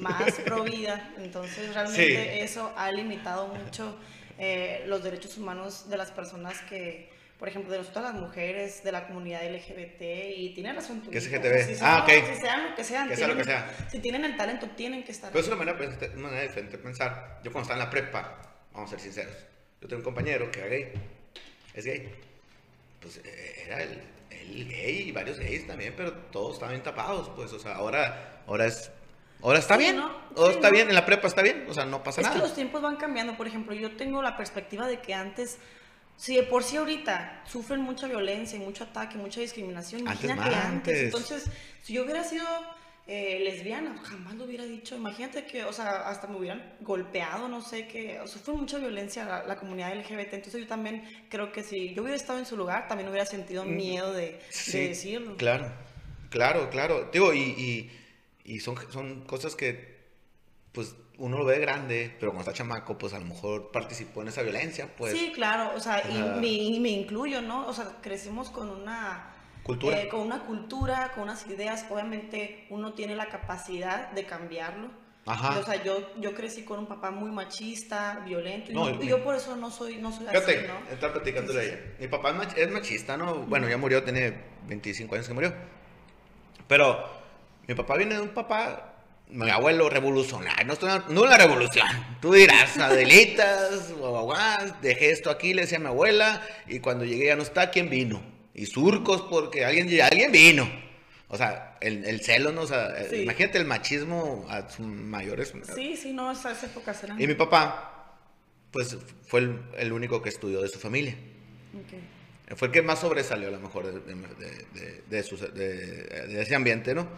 más 0.00 0.32
pro 0.44 0.62
vida, 0.64 1.12
entonces 1.16 1.72
realmente 1.74 2.34
Sí. 2.34 2.40
eso 2.40 2.72
ha 2.76 2.92
limitado 2.92 3.48
mucho 3.48 3.98
eh, 4.38 4.84
los 4.86 5.02
derechos 5.02 5.38
humanos 5.38 5.88
de 5.88 5.96
las 5.96 6.10
personas 6.10 6.60
que, 6.68 7.10
por 7.38 7.48
ejemplo, 7.48 7.72
de 7.72 7.78
nosotras 7.78 8.04
las 8.04 8.14
mujeres, 8.14 8.84
de 8.84 8.92
la 8.92 9.06
comunidad 9.06 9.42
LGBT, 9.50 10.02
y 10.36 10.52
tiene 10.54 10.72
razón 10.74 11.00
tú. 11.02 11.10
¿Qué 11.10 11.18
es 11.18 11.26
LGTB? 11.30 11.46
o 11.46 11.64
sea, 11.64 11.74
si 11.74 11.78
Ah, 11.80 12.00
ok. 12.02 12.08
Si 12.34 12.40
sean 12.40 12.68
lo 12.70 12.74
que 12.76 12.84
sean, 12.84 13.08
Que 13.08 13.16
sea 13.16 13.28
lo 13.28 13.36
que 13.36 13.44
sea. 13.44 13.88
si 13.90 13.98
tienen 14.00 14.24
el 14.26 14.36
talento, 14.36 14.68
tienen 14.76 15.04
que 15.04 15.12
estar. 15.12 15.30
Pero 15.32 15.40
es 15.40 15.46
una 15.48 15.56
manera, 15.56 15.78
de 15.78 15.88
pens- 15.88 16.12
una 16.14 16.22
manera 16.28 16.42
diferente 16.42 16.76
de 16.76 16.82
pensar. 16.82 17.40
Yo 17.42 17.50
cuando 17.50 17.62
estaba 17.62 17.80
en 17.80 17.86
la 17.86 17.90
prepa, 17.90 18.42
vamos 18.74 18.88
a 18.88 18.90
ser 18.90 19.00
sinceros, 19.00 19.34
yo 19.80 19.88
tengo 19.88 20.00
un 20.00 20.04
compañero 20.04 20.50
que 20.50 20.60
era 20.60 20.68
gay, 20.68 20.92
es 21.72 21.84
gay. 21.86 22.14
Pues 23.00 23.18
eh, 23.24 23.62
era 23.66 23.82
el, 23.82 24.00
el 24.42 24.68
gay 24.68 25.08
y 25.08 25.12
varios 25.12 25.38
gays 25.38 25.66
también, 25.66 25.94
pero 25.96 26.12
todos 26.12 26.54
estaban 26.54 26.82
tapados, 26.82 27.28
pues, 27.36 27.52
o 27.52 27.58
sea, 27.58 27.76
ahora, 27.76 28.42
ahora 28.46 28.66
es... 28.66 28.90
Ahora 29.42 29.58
está 29.58 29.74
Sí, 29.74 29.80
bien, 29.82 29.96
¿no? 29.96 30.08
Sí, 30.36 30.42
está 30.52 30.68
¿no? 30.68 30.72
bien, 30.72 30.88
en 30.88 30.94
la 30.94 31.04
prepa 31.04 31.26
está 31.28 31.42
bien, 31.42 31.66
o 31.68 31.74
sea, 31.74 31.84
no 31.84 32.02
pasa 32.02 32.22
Es 32.22 32.28
que 32.28 32.34
nada. 32.34 32.46
los 32.46 32.54
tiempos 32.54 32.80
van 32.80 32.96
cambiando. 32.96 33.36
Por 33.36 33.46
ejemplo, 33.46 33.74
yo 33.74 33.94
tengo 33.96 34.22
la 34.22 34.36
perspectiva 34.38 34.86
de 34.86 35.00
que 35.00 35.12
antes, 35.12 35.58
si 36.16 36.34
de 36.36 36.44
por 36.44 36.62
sí 36.64 36.78
ahorita 36.78 37.42
sufren 37.46 37.80
mucha 37.82 38.06
violencia 38.06 38.56
y 38.56 38.60
mucho 38.60 38.84
ataque, 38.84 39.18
mucha 39.18 39.40
discriminación, 39.42 40.08
antes. 40.08 40.30
antes. 40.30 40.98
Entonces, 41.02 41.50
si 41.82 41.92
yo 41.92 42.04
hubiera 42.04 42.24
sido 42.24 42.46
eh, 43.06 43.40
lesbiana, 43.44 43.98
jamás 44.02 44.34
lo 44.34 44.44
hubiera 44.44 44.64
dicho. 44.64 44.96
Imagínate 44.96 45.44
que, 45.44 45.64
o 45.64 45.72
sea, 45.72 46.08
hasta 46.08 46.26
me 46.26 46.36
hubieran 46.38 46.74
golpeado, 46.80 47.48
no 47.48 47.60
sé 47.60 47.86
qué. 47.86 48.18
O 48.20 48.26
sea, 48.26 48.40
fue 48.40 48.54
mucha 48.54 48.78
violencia 48.78 49.24
la, 49.24 49.44
la 49.44 49.56
comunidad 49.56 49.94
LGBT. 49.94 50.34
Entonces, 50.34 50.62
yo 50.62 50.66
también 50.66 51.04
creo 51.28 51.52
que 51.52 51.62
si 51.62 51.92
yo 51.94 52.02
hubiera 52.02 52.16
estado 52.16 52.38
en 52.38 52.46
su 52.46 52.56
lugar, 52.56 52.88
también 52.88 53.08
hubiera 53.08 53.26
sentido 53.26 53.64
miedo 53.64 54.12
de, 54.12 54.40
decirlo. 54.72 55.36
Claro, 55.36 55.70
claro, 56.30 56.70
claro. 56.70 57.10
Digo, 57.12 57.34
y, 57.34 57.40
y, 57.40 57.90
y 58.44 58.60
son, 58.60 58.76
son 58.90 59.24
cosas 59.26 59.54
que, 59.54 59.94
pues, 60.72 60.94
uno 61.18 61.38
lo 61.38 61.44
ve 61.44 61.58
grande, 61.60 62.10
pero 62.18 62.32
cuando 62.32 62.50
está 62.50 62.56
chamaco, 62.64 62.98
pues 62.98 63.12
a 63.12 63.18
lo 63.20 63.26
mejor 63.26 63.70
participó 63.70 64.22
en 64.22 64.28
esa 64.28 64.42
violencia, 64.42 64.88
pues. 64.96 65.12
sí, 65.12 65.30
claro, 65.32 65.76
o 65.76 65.80
sea, 65.80 66.02
y 66.10 66.16
Ah. 66.18 66.36
me, 66.40 66.48
y 66.48 66.80
me 66.80 66.88
incluyo, 66.88 67.40
¿no? 67.42 67.68
O 67.68 67.72
sea, 67.72 67.98
crecimos 68.02 68.50
con 68.50 68.68
una 68.70 69.33
Cultura. 69.64 69.98
eh, 70.00 70.08
con 70.08 70.20
una 70.20 70.40
cultura, 70.44 71.10
con 71.14 71.24
unas 71.24 71.44
ideas, 71.48 71.84
obviamente 71.90 72.66
uno 72.70 72.92
tiene 72.92 73.16
la 73.16 73.26
capacidad 73.26 74.10
de 74.12 74.24
cambiarlo. 74.24 74.88
Ajá. 75.26 75.54
Y, 75.56 75.58
o 75.58 75.64
sea, 75.64 75.82
yo, 75.82 76.14
yo 76.20 76.34
crecí 76.34 76.64
con 76.64 76.78
un 76.78 76.86
papá 76.86 77.10
muy 77.10 77.30
machista, 77.30 78.22
violento, 78.26 78.70
y, 78.70 78.74
No, 78.74 78.90
no- 78.90 79.02
y- 79.02 79.06
y 79.06 79.08
yo 79.08 79.24
por 79.24 79.34
eso 79.34 79.56
no 79.56 79.70
soy, 79.70 79.96
no 79.96 80.12
soy 80.12 80.26
Fíjate, 80.26 80.58
así, 80.58 80.66
¿no? 80.68 80.92
estaba 80.92 81.14
platicándole 81.14 81.60
a 81.60 81.62
ella. 81.64 81.78
Mi 81.98 82.08
papá 82.08 82.28
es, 82.30 82.36
mach- 82.36 82.56
es 82.58 82.70
machista, 82.70 83.16
¿no? 83.16 83.36
Bueno, 83.46 83.66
ya 83.68 83.78
murió, 83.78 84.02
tiene 84.04 84.34
25 84.68 85.14
años 85.14 85.26
que 85.26 85.32
murió. 85.34 85.54
Pero 86.68 87.02
mi 87.66 87.74
papá 87.74 87.96
viene 87.96 88.16
de 88.16 88.20
un 88.20 88.28
papá, 88.30 88.96
mi 89.28 89.48
abuelo 89.50 89.88
revolucionario, 89.88 90.66
no, 90.80 90.98
no 91.08 91.26
la 91.26 91.38
revolución. 91.38 91.86
Tú 92.20 92.32
dirás, 92.34 92.76
Adelitas, 92.78 93.92
guaguaguás, 93.94 94.80
dejé 94.82 95.10
esto 95.10 95.30
aquí, 95.30 95.54
le 95.54 95.62
decía 95.62 95.78
a 95.78 95.80
mi 95.80 95.86
abuela, 95.86 96.42
y 96.66 96.80
cuando 96.80 97.04
llegué 97.06 97.26
ya 97.26 97.36
no 97.36 97.42
está, 97.42 97.70
¿quién 97.70 97.88
vino? 97.88 98.20
Y 98.54 98.66
surcos 98.66 99.22
porque 99.22 99.64
alguien, 99.64 99.88
alguien 100.00 100.30
vino. 100.32 100.68
O 101.28 101.36
sea, 101.36 101.76
el, 101.80 102.04
el 102.04 102.20
celo, 102.20 102.52
¿no? 102.52 102.62
O 102.62 102.66
sea, 102.66 102.94
Sí. 103.10 103.16
imagínate 103.22 103.58
el 103.58 103.64
machismo 103.64 104.46
a 104.48 104.68
sus 104.70 104.86
mayores. 104.86 105.52
Sí, 105.74 105.96
sí, 105.96 106.12
no, 106.12 106.30
esas 106.30 106.62
épocas 106.62 107.02
eran... 107.02 107.20
Y 107.20 107.26
mi 107.26 107.34
papá, 107.34 108.16
pues 108.70 108.96
fue 109.26 109.40
el, 109.40 109.58
el 109.76 109.92
único 109.92 110.22
que 110.22 110.28
estudió 110.28 110.62
de 110.62 110.68
su 110.68 110.78
familia. 110.78 111.16
Ok. 111.74 112.56
Fue 112.56 112.68
el 112.68 112.72
que 112.72 112.82
más 112.82 113.00
sobresalió 113.00 113.48
a 113.48 113.50
lo 113.50 113.58
mejor 113.58 113.86
de, 113.86 114.00
de, 114.00 115.02
de- 115.50 116.26
de 116.28 116.42
ese 116.42 116.54
ambiente, 116.54 116.94
¿no? 116.94 117.08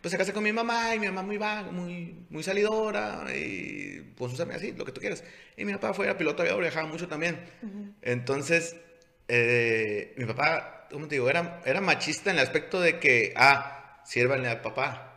Pues 0.00 0.10
se 0.12 0.18
casé 0.18 0.32
con 0.32 0.42
mi 0.42 0.52
mamá 0.52 0.94
y 0.94 0.98
mi 0.98 1.06
mamá 1.06 1.22
muy 1.22 1.36
vaga, 1.36 1.70
muy, 1.70 2.14
muy 2.30 2.42
salidora 2.42 3.24
y 3.36 4.14
con 4.16 4.30
sus 4.30 4.40
amigas, 4.40 4.62
así, 4.62 4.72
lo 4.72 4.84
que 4.84 4.92
tú 4.92 5.00
quieras. 5.00 5.22
Y 5.56 5.64
mi 5.64 5.72
papá 5.72 5.92
fue 5.94 6.06
era 6.06 6.16
piloto 6.16 6.42
avión, 6.42 6.60
viajaba 6.60 6.86
mucho 6.88 7.06
también. 7.06 7.38
Entonces, 8.02 8.76
eh, 9.34 10.12
mi 10.18 10.26
papá, 10.26 10.86
¿cómo 10.92 11.08
te 11.08 11.14
digo? 11.14 11.30
Era, 11.30 11.60
era 11.64 11.80
machista 11.80 12.30
en 12.30 12.36
el 12.36 12.42
aspecto 12.42 12.80
de 12.80 12.98
que, 13.00 13.32
ah, 13.34 14.00
sírvanle 14.04 14.48
al 14.50 14.60
papá. 14.60 15.08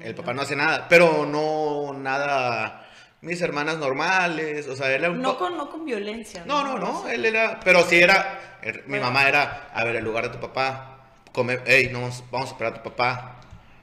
El 0.00 0.14
papá 0.16 0.32
no 0.34 0.42
hace 0.42 0.56
nada, 0.56 0.86
pero 0.88 1.24
no 1.24 1.92
nada. 1.96 2.88
Mis 3.20 3.40
hermanas 3.40 3.76
normales, 3.78 4.66
o 4.66 4.74
sea, 4.74 4.90
era 4.90 5.08
un 5.10 5.22
No 5.22 5.38
con, 5.38 5.56
no 5.56 5.70
con 5.70 5.84
violencia. 5.84 6.42
no, 6.46 6.64
no, 6.64 6.78
no, 6.78 6.98
O 7.00 7.02
sea, 7.04 7.14
él 7.14 7.24
era, 7.24 7.60
pero 7.62 7.82
sí 7.84 8.00
era, 8.00 8.58
er- 8.62 8.82
mi 8.86 8.98
mamá 8.98 9.28
era, 9.28 9.70
a 9.72 9.84
ver, 9.84 9.94
el 9.96 10.04
lugar 10.04 10.24
de 10.24 10.30
tu 10.30 10.40
papá, 10.40 10.98
come, 11.32 11.60
hey, 11.66 11.90
no, 11.92 12.00
vamos- 12.00 12.24
vamos 12.32 12.48
a 12.48 12.52
esperar 12.54 12.72
a 12.72 12.82
tu 12.82 12.90
papá. 12.90 13.36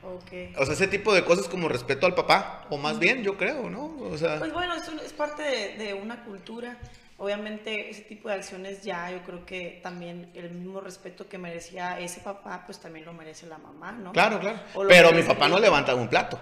ok. 0.03 0.57
O 0.57 0.65
sea, 0.65 0.73
ese 0.73 0.87
tipo 0.87 1.13
de 1.13 1.23
cosas 1.23 1.47
como 1.47 1.69
respeto 1.69 2.05
al 2.05 2.15
papá, 2.15 2.65
o 2.69 2.77
más 2.77 2.99
bien, 2.99 3.23
yo 3.23 3.37
creo, 3.37 3.69
¿no? 3.69 3.95
O 4.01 4.17
sea, 4.17 4.39
Pues 4.39 4.51
bueno, 4.51 4.75
es, 4.75 4.85
un- 4.89 4.99
es 4.99 5.13
parte 5.13 5.43
de, 5.43 5.77
de 5.77 5.93
una 5.93 6.25
cultura. 6.25 6.75
Obviamente 7.19 7.89
ese 7.89 8.03
tipo 8.03 8.29
de 8.29 8.35
acciones 8.35 8.81
ya 8.81 9.11
yo 9.11 9.21
creo 9.23 9.45
que 9.45 9.81
también 9.83 10.31
el 10.33 10.51
mismo 10.51 10.79
respeto 10.79 11.27
que 11.27 11.37
merecía 11.37 11.99
ese 11.99 12.21
papá, 12.21 12.63
pues 12.65 12.79
también 12.79 13.05
lo 13.05 13.13
merece 13.13 13.45
la 13.45 13.57
mamá, 13.57 13.91
¿no? 13.91 14.13
claro, 14.13 14.39
claro. 14.39 14.59
Pero 14.87 15.11
mi 15.11 15.23
papá 15.23 15.45
el 15.45 15.51
no 15.51 15.59
levantaba 15.59 15.99
un 15.99 16.07
plato. 16.07 16.39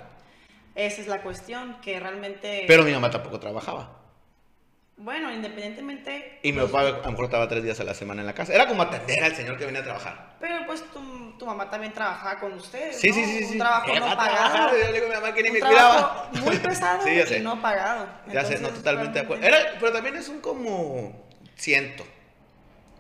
Esa 0.76 1.02
es 1.02 1.08
la 1.08 1.24
cuestión, 1.24 1.82
que 1.82 2.00
realmente... 2.00 2.66
Pero 2.68 2.84
mi 2.84 2.92
mamá 2.92 3.10
tampoco 3.10 3.40
trabajaba. 3.40 3.97
Bueno, 5.00 5.32
independientemente... 5.32 6.40
Y 6.42 6.52
mi 6.52 6.60
papá 6.66 6.80
a 6.82 6.84
lo 6.92 7.12
mejor 7.12 7.26
estaba 7.26 7.48
tres 7.48 7.64
días 7.64 7.80
a 7.80 7.84
la 7.84 7.94
semana 7.94 8.22
en 8.22 8.26
la 8.28 8.34
casa. 8.34 8.54
Era 8.54 8.68
como 8.68 8.82
atender 8.82 9.24
al 9.24 9.36
señor 9.36 9.56
que 9.58 9.66
venía 9.66 9.82
a 9.82 9.84
trabajar. 9.84 10.36
Pero 10.40 10.66
pues 10.66 10.84
tu, 10.92 11.38
tu 11.38 11.46
mamá 11.46 11.70
también 11.70 11.94
trabajaba 11.94 12.40
con 12.40 12.54
ustedes. 12.54 13.00
Sí, 13.00 13.10
¿no? 13.10 13.14
sí, 13.14 13.24
sí, 13.26 13.44
Un 13.44 13.52
sí. 13.52 13.58
trabajo 13.60 13.94
no 13.94 14.16
pagado. 14.18 14.72
Yo 14.76 14.88
le 14.88 14.94
digo 14.94 15.06
a 15.06 15.10
mi 15.10 15.16
mamá 15.16 15.34
que 15.36 15.44
ni 15.44 15.50
Un 15.50 15.54
me 15.54 15.60
cuidaba. 15.60 16.30
muy 16.42 16.58
pesado 16.58 17.04
Sí, 17.04 17.16
ya 17.16 17.28
sé. 17.28 17.38
y 17.38 17.42
no 17.42 17.62
pagado. 17.62 18.08
Ya 18.34 18.44
sé, 18.44 18.58
no, 18.60 18.70
totalmente 18.70 19.20
de 19.20 19.26
acuerdo. 19.26 19.46
Era, 19.46 19.58
pero 19.80 19.92
también 19.94 20.16
es 20.16 20.30
un 20.30 20.42
como... 20.42 21.28
Siento. 21.56 22.04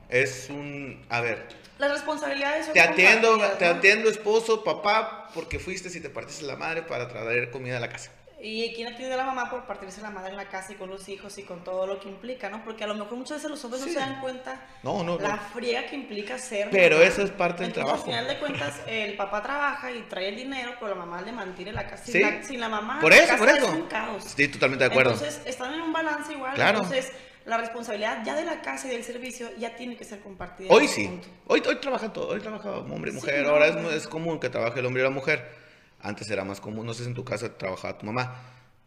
Es 0.09 0.49
un... 0.51 1.03
A 1.09 1.21
ver, 1.21 1.47
Las 1.79 1.91
responsabilidades 1.91 2.65
son 2.65 2.73
te 2.75 2.79
atiendo, 2.81 3.39
te 3.57 3.65
¿no? 3.65 3.71
atiendo 3.71 4.09
esposo, 4.09 4.63
papá, 4.63 5.29
porque 5.33 5.57
fuiste 5.57 5.89
y 5.97 5.99
te 6.01 6.09
partiste 6.11 6.45
la 6.45 6.55
madre 6.57 6.83
para 6.83 7.07
traer 7.07 7.49
comida 7.49 7.77
a 7.77 7.79
la 7.79 7.89
casa. 7.89 8.11
Y 8.39 8.71
quién 8.75 8.87
atiende 8.93 9.15
a 9.15 9.17
la 9.17 9.25
mamá 9.25 9.49
por 9.49 9.65
partirse 9.65 9.99
la 9.99 10.11
madre 10.11 10.29
en 10.29 10.37
la 10.37 10.47
casa 10.47 10.71
y 10.71 10.75
con 10.75 10.89
los 10.91 11.09
hijos 11.09 11.35
y 11.39 11.43
con 11.43 11.63
todo 11.63 11.87
lo 11.87 11.99
que 11.99 12.07
implica, 12.07 12.49
¿no? 12.49 12.63
Porque 12.63 12.83
a 12.83 12.87
lo 12.87 12.93
mejor 12.93 13.17
muchas 13.17 13.37
veces 13.37 13.49
los 13.49 13.63
hombres 13.65 13.81
Sí. 13.81 13.89
no 13.89 13.93
se 13.95 13.99
dan 13.99 14.21
cuenta 14.21 14.61
No, 14.83 15.03
no, 15.03 15.17
la 15.17 15.29
no. 15.37 15.41
friega 15.53 15.87
que 15.87 15.95
implica 15.95 16.37
ser. 16.37 16.69
Pero 16.69 16.97
mamá. 16.97 17.07
eso 17.07 17.23
es 17.23 17.31
parte 17.31 17.63
del 17.63 17.73
trabajo. 17.73 17.95
Al 17.97 18.03
final 18.03 18.27
de 18.27 18.37
cuentas, 18.37 18.75
el 18.85 19.15
papá 19.17 19.41
trabaja 19.41 19.91
y 19.91 20.01
trae 20.03 20.29
el 20.29 20.35
dinero, 20.35 20.73
pero 20.79 20.89
la 20.89 20.95
mamá 21.03 21.21
le 21.23 21.31
mantiene 21.31 21.71
la 21.71 21.87
casa. 21.87 22.05
Sin, 22.05 22.21
la, 22.21 22.43
sin 22.43 22.59
la 22.59 22.69
mamá, 22.69 22.99
Por 22.99 23.09
la 23.11 23.17
eso, 23.17 23.27
casa 23.27 23.37
por 23.39 23.49
es 23.49 23.57
eso. 23.57 23.71
un 23.71 23.81
caos. 23.87 24.23
Sí, 24.23 24.47
totalmente 24.49 24.83
de 24.85 24.91
acuerdo. 24.91 25.13
Entonces, 25.13 25.41
están 25.45 25.73
en 25.73 25.81
un 25.81 25.91
balance 25.91 26.31
igual. 26.31 26.53
Claro. 26.53 26.77
Entonces, 26.83 27.11
la 27.45 27.57
responsabilidad 27.57 28.23
ya 28.23 28.35
de 28.35 28.45
la 28.45 28.61
casa 28.61 28.87
y 28.87 28.91
del 28.91 29.03
servicio 29.03 29.49
ya 29.57 29.75
tiene 29.75 29.97
que 29.97 30.03
ser 30.05 30.19
compartida. 30.19 30.71
Hoy 30.71 30.87
sí. 30.87 31.09
Hoy, 31.47 31.63
hoy 31.67 31.77
trabaja 31.77 32.13
todo. 32.13 32.27
Hoy 32.29 32.39
trabaja 32.41 32.69
hombre 32.69 33.09
y 33.09 33.13
mujer. 33.15 33.47
Ahora 33.47 33.65
es, 33.67 33.75
es 33.95 34.07
común 34.07 34.39
que 34.39 34.49
trabaje 34.49 34.79
el 34.79 34.85
hombre 34.85 35.01
y 35.01 35.05
la 35.05 35.09
mujer. 35.09 35.65
Antes 36.01 36.29
era 36.29 36.43
más 36.43 36.59
común. 36.61 36.85
No 36.85 36.93
sé 36.93 37.03
si 37.03 37.09
en 37.09 37.15
tu 37.15 37.23
casa 37.25 37.57
trabajaba 37.57 37.97
tu 37.97 38.05
mamá. 38.05 38.41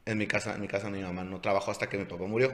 En 0.06 0.18
mi 0.18 0.26
casa, 0.26 0.54
en 0.54 0.60
mi 0.60 0.68
casa 0.68 0.88
mi 0.90 1.02
mamá 1.02 1.24
no 1.24 1.40
trabajó 1.40 1.70
hasta 1.70 1.88
que 1.88 1.98
mi 1.98 2.04
papá 2.04 2.24
murió. 2.24 2.50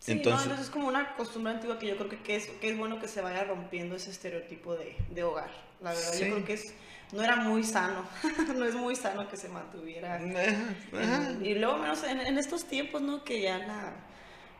Sí, 0.00 0.12
Entonces- 0.12 0.38
no, 0.46 0.52
entonces 0.52 0.66
es 0.66 0.70
como 0.72 0.88
una 0.88 1.14
costumbre 1.14 1.52
antigua 1.52 1.78
que 1.78 1.86
yo 1.88 1.96
creo 1.96 2.08
que, 2.08 2.18
que 2.22 2.36
es, 2.36 2.46
que 2.46 2.70
es 2.70 2.78
bueno 2.78 2.98
que 2.98 3.06
se 3.08 3.20
vaya 3.20 3.44
rompiendo 3.44 3.96
ese 3.96 4.10
estereotipo 4.10 4.74
de, 4.74 4.96
de 5.10 5.22
hogar. 5.22 5.50
La 5.82 5.90
verdad, 5.92 6.12
Sí. 6.12 6.20
yo 6.24 6.32
creo 6.34 6.44
que 6.46 6.52
es, 6.54 6.74
no 7.12 7.22
era 7.22 7.36
muy 7.36 7.62
sano, 7.64 8.08
no 8.56 8.64
es 8.64 8.74
muy 8.74 8.96
sano 8.96 9.28
que 9.28 9.36
se 9.36 9.50
mantuviera. 9.50 10.16
En- 10.18 11.44
y 11.44 11.54
luego 11.54 11.76
menos 11.78 12.02
en, 12.04 12.20
en 12.20 12.38
estos 12.38 12.64
tiempos, 12.64 13.02
¿no? 13.02 13.24
Que 13.24 13.42
ya 13.42 13.58
la, 13.58 13.92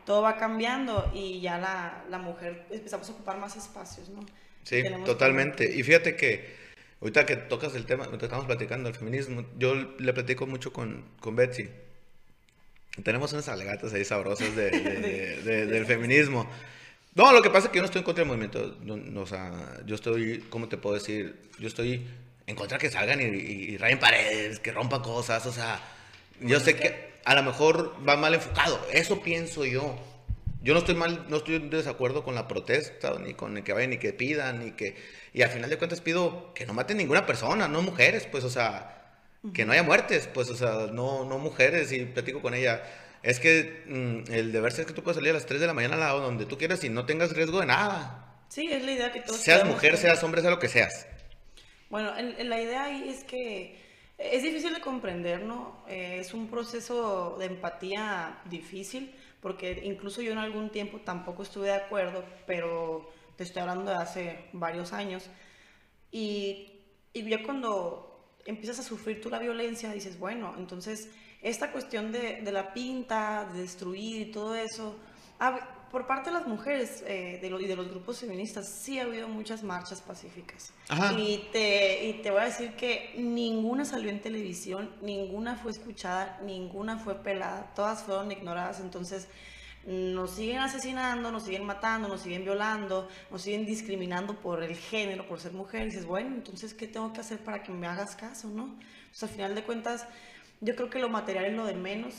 todo 0.05 0.21
va 0.21 0.37
cambiando 0.37 1.09
y 1.13 1.41
ya 1.41 1.57
la, 1.57 2.03
la 2.09 2.19
mujer 2.19 2.67
empezamos 2.69 3.09
a 3.09 3.13
ocupar 3.13 3.37
más 3.39 3.55
espacios, 3.55 4.09
¿no? 4.09 4.21
Sí, 4.63 4.83
Tenemos 4.83 5.05
totalmente. 5.05 5.75
Y 5.75 5.81
fíjate 5.81 6.15
que 6.15 6.60
ahorita 7.01 7.25
que 7.25 7.35
tocas 7.35 7.75
el 7.75 7.85
tema, 7.85 8.05
ahorita 8.05 8.25
estamos 8.25 8.45
platicando 8.45 8.89
del 8.89 8.97
feminismo, 8.97 9.45
yo 9.57 9.75
le 9.75 10.13
platico 10.13 10.47
mucho 10.47 10.71
con, 10.71 11.03
con 11.19 11.35
Betsy. 11.35 11.69
Tenemos 13.03 13.31
unas 13.33 13.47
alegatas 13.47 13.93
ahí 13.93 14.03
sabrosas 14.05 14.55
de- 14.55 14.69
de- 14.71 14.79
de- 14.99 15.41
de- 15.43 15.65
del 15.65 15.85
feminismo. 15.85 16.49
No, 17.15 17.31
lo 17.33 17.41
que 17.41 17.49
pasa 17.49 17.67
es 17.67 17.71
que 17.71 17.77
yo 17.77 17.81
no 17.81 17.85
estoy 17.85 17.99
en 17.99 18.05
contra 18.05 18.21
del 18.23 18.27
movimiento. 18.27 18.77
no- 18.83 18.97
no, 18.97 19.21
o 19.21 19.25
sea, 19.25 19.79
yo 19.85 19.95
estoy, 19.95 20.45
¿cómo 20.49 20.67
te 20.69 20.77
puedo 20.77 20.95
decir? 20.95 21.35
Yo 21.59 21.67
estoy 21.67 22.05
en 22.47 22.55
contra 22.55 22.77
que 22.77 22.89
salgan 22.89 23.19
y, 23.21 23.25
y- 23.25 23.71
y 23.73 23.77
rayen 23.77 23.99
paredes, 23.99 24.59
que 24.59 24.71
rompan 24.71 25.01
cosas. 25.01 25.45
O 25.45 25.51
sea, 25.53 25.81
yo 26.41 26.59
sé 26.59 26.75
que 26.75 27.11
a 27.25 27.35
lo 27.35 27.43
mejor 27.43 27.95
va 28.07 28.17
mal 28.17 28.33
enfocado. 28.33 28.79
Eso 28.91 29.21
pienso 29.21 29.65
yo. 29.65 29.97
Yo 30.63 30.73
no 30.73 30.79
estoy 30.79 30.95
mal, 30.95 31.25
no 31.27 31.37
estoy 31.37 31.55
en 31.55 31.69
desacuerdo 31.69 32.23
con 32.23 32.35
la 32.35 32.47
protesta, 32.47 33.17
ni 33.19 33.33
con 33.33 33.57
el 33.57 33.63
que 33.63 33.73
vayan, 33.73 33.89
ni 33.91 33.97
que 33.97 34.13
pidan, 34.13 34.59
ni 34.59 34.71
que... 34.71 34.95
Y 35.33 35.41
al 35.41 35.49
final 35.49 35.69
de 35.69 35.77
cuentas 35.77 36.01
pido 36.01 36.53
que 36.53 36.65
no 36.67 36.73
maten 36.73 36.97
ninguna 36.97 37.25
persona, 37.25 37.67
no 37.67 37.81
mujeres, 37.81 38.27
pues, 38.29 38.43
o 38.43 38.49
sea, 38.49 38.97
que 39.53 39.65
no 39.65 39.71
haya 39.73 39.81
muertes, 39.83 40.27
pues, 40.31 40.49
o 40.51 40.55
sea, 40.55 40.87
no, 40.91 41.25
no 41.25 41.39
mujeres, 41.39 41.91
y 41.91 42.05
platico 42.05 42.41
con 42.43 42.53
ella. 42.53 42.83
Es 43.23 43.39
que 43.39 43.83
mm, 43.87 44.31
el 44.33 44.51
deber 44.51 44.71
ser 44.71 44.85
que 44.85 44.93
tú 44.93 45.01
puedes 45.03 45.15
salir 45.15 45.31
a 45.31 45.33
las 45.33 45.45
3 45.47 45.61
de 45.61 45.67
la 45.67 45.73
mañana 45.73 45.95
a 45.95 45.99
la 45.99 46.15
hora 46.15 46.25
donde 46.25 46.45
tú 46.45 46.57
quieras 46.59 46.83
y 46.83 46.89
no 46.89 47.05
tengas 47.05 47.31
riesgo 47.35 47.59
de 47.59 47.65
nada. 47.65 48.43
Sí, 48.49 48.67
es 48.71 48.83
la 48.83 48.91
idea 48.91 49.11
que 49.11 49.21
todos 49.21 49.39
Seas 49.39 49.65
mujer, 49.65 49.91
tener. 49.91 49.97
seas 49.97 50.23
hombre, 50.23 50.41
sea 50.41 50.51
lo 50.51 50.59
que 50.59 50.67
seas. 50.67 51.07
Bueno, 51.89 52.15
en- 52.17 52.35
en 52.39 52.49
la 52.49 52.61
idea 52.61 52.83
ahí 52.85 53.09
es 53.09 53.23
que 53.23 53.79
es 54.17 54.43
difícil 54.43 54.73
de 54.73 54.81
comprender, 54.81 55.41
¿no? 55.41 55.83
Eh, 55.87 56.17
es 56.19 56.33
un 56.33 56.49
proceso 56.49 57.37
de 57.39 57.45
empatía 57.45 58.39
difícil, 58.45 59.15
porque 59.41 59.81
incluso 59.83 60.21
yo 60.21 60.31
en 60.31 60.37
algún 60.37 60.69
tiempo 60.69 60.99
tampoco 60.99 61.43
estuve 61.43 61.67
de 61.67 61.73
acuerdo, 61.73 62.23
pero 62.45 63.09
te 63.35 63.43
estoy 63.43 63.61
hablando 63.61 63.91
de 63.91 63.97
hace 63.97 64.45
varios 64.53 64.93
años. 64.93 65.29
Y, 66.11 66.71
y 67.13 67.27
ya 67.29 67.43
cuando 67.43 68.35
empiezas 68.45 68.79
a 68.79 68.83
sufrir 68.83 69.21
tú 69.21 69.29
la 69.29 69.39
violencia, 69.39 69.91
dices, 69.91 70.19
bueno, 70.19 70.53
entonces 70.57 71.09
esta 71.41 71.71
cuestión 71.71 72.11
de, 72.11 72.41
de 72.41 72.51
la 72.51 72.73
pinta, 72.73 73.49
de 73.51 73.61
destruir 73.61 74.27
y 74.27 74.31
todo 74.31 74.55
eso, 74.55 74.95
por 75.91 76.07
parte 76.07 76.29
de 76.29 76.37
las 76.37 76.47
mujeres 76.47 77.03
eh, 77.05 77.39
de 77.41 77.49
lo- 77.49 77.59
y 77.59 77.67
de 77.67 77.75
los 77.75 77.89
grupos 77.89 78.19
feministas, 78.19 78.67
sí 78.67 78.99
ha 78.99 79.03
habido 79.03 79.27
muchas 79.27 79.61
marchas 79.63 80.01
pacíficas. 80.01 80.71
Ajá. 80.89 81.13
Y 81.13 81.47
te, 81.51 82.05
y 82.07 82.13
te 82.21 82.31
voy 82.31 82.41
a 82.41 82.45
decir 82.45 82.73
que 82.75 83.13
ninguna 83.17 83.83
salió 83.85 84.09
en 84.09 84.21
televisión, 84.21 84.89
ninguna 85.01 85.55
fue 85.55 85.71
escuchada, 85.71 86.39
ninguna 86.43 86.97
fue 86.97 87.15
pelada, 87.15 87.71
todas 87.75 88.03
fueron 88.03 88.31
ignoradas. 88.31 88.79
Entonces, 88.79 89.27
nos 89.85 90.31
siguen 90.31 90.59
asesinando, 90.59 91.31
nos 91.31 91.43
siguen 91.43 91.65
matando, 91.65 92.07
nos 92.07 92.21
siguen 92.21 92.43
violando, 92.43 93.07
nos 93.31 93.41
siguen 93.41 93.65
discriminando 93.65 94.35
por 94.39 94.63
el 94.63 94.75
género, 94.75 95.25
por 95.27 95.39
ser 95.39 95.53
mujer. 95.53 95.81
Y 95.83 95.85
dices, 95.85 96.05
bueno, 96.05 96.35
entonces, 96.35 96.73
¿qué 96.73 96.87
tengo 96.87 97.11
que 97.13 97.19
hacer 97.21 97.39
para 97.39 97.63
que 97.63 97.71
me 97.71 97.87
hagas 97.87 98.15
caso, 98.15 98.47
no? 98.47 98.75
Pues 99.09 99.23
al 99.23 99.29
final 99.29 99.55
de 99.55 99.63
cuentas, 99.63 100.05
yo 100.61 100.75
creo 100.75 100.89
que 100.91 100.99
lo 100.99 101.09
material 101.09 101.45
es 101.45 101.53
lo 101.53 101.65
de 101.65 101.73
menos. 101.73 102.13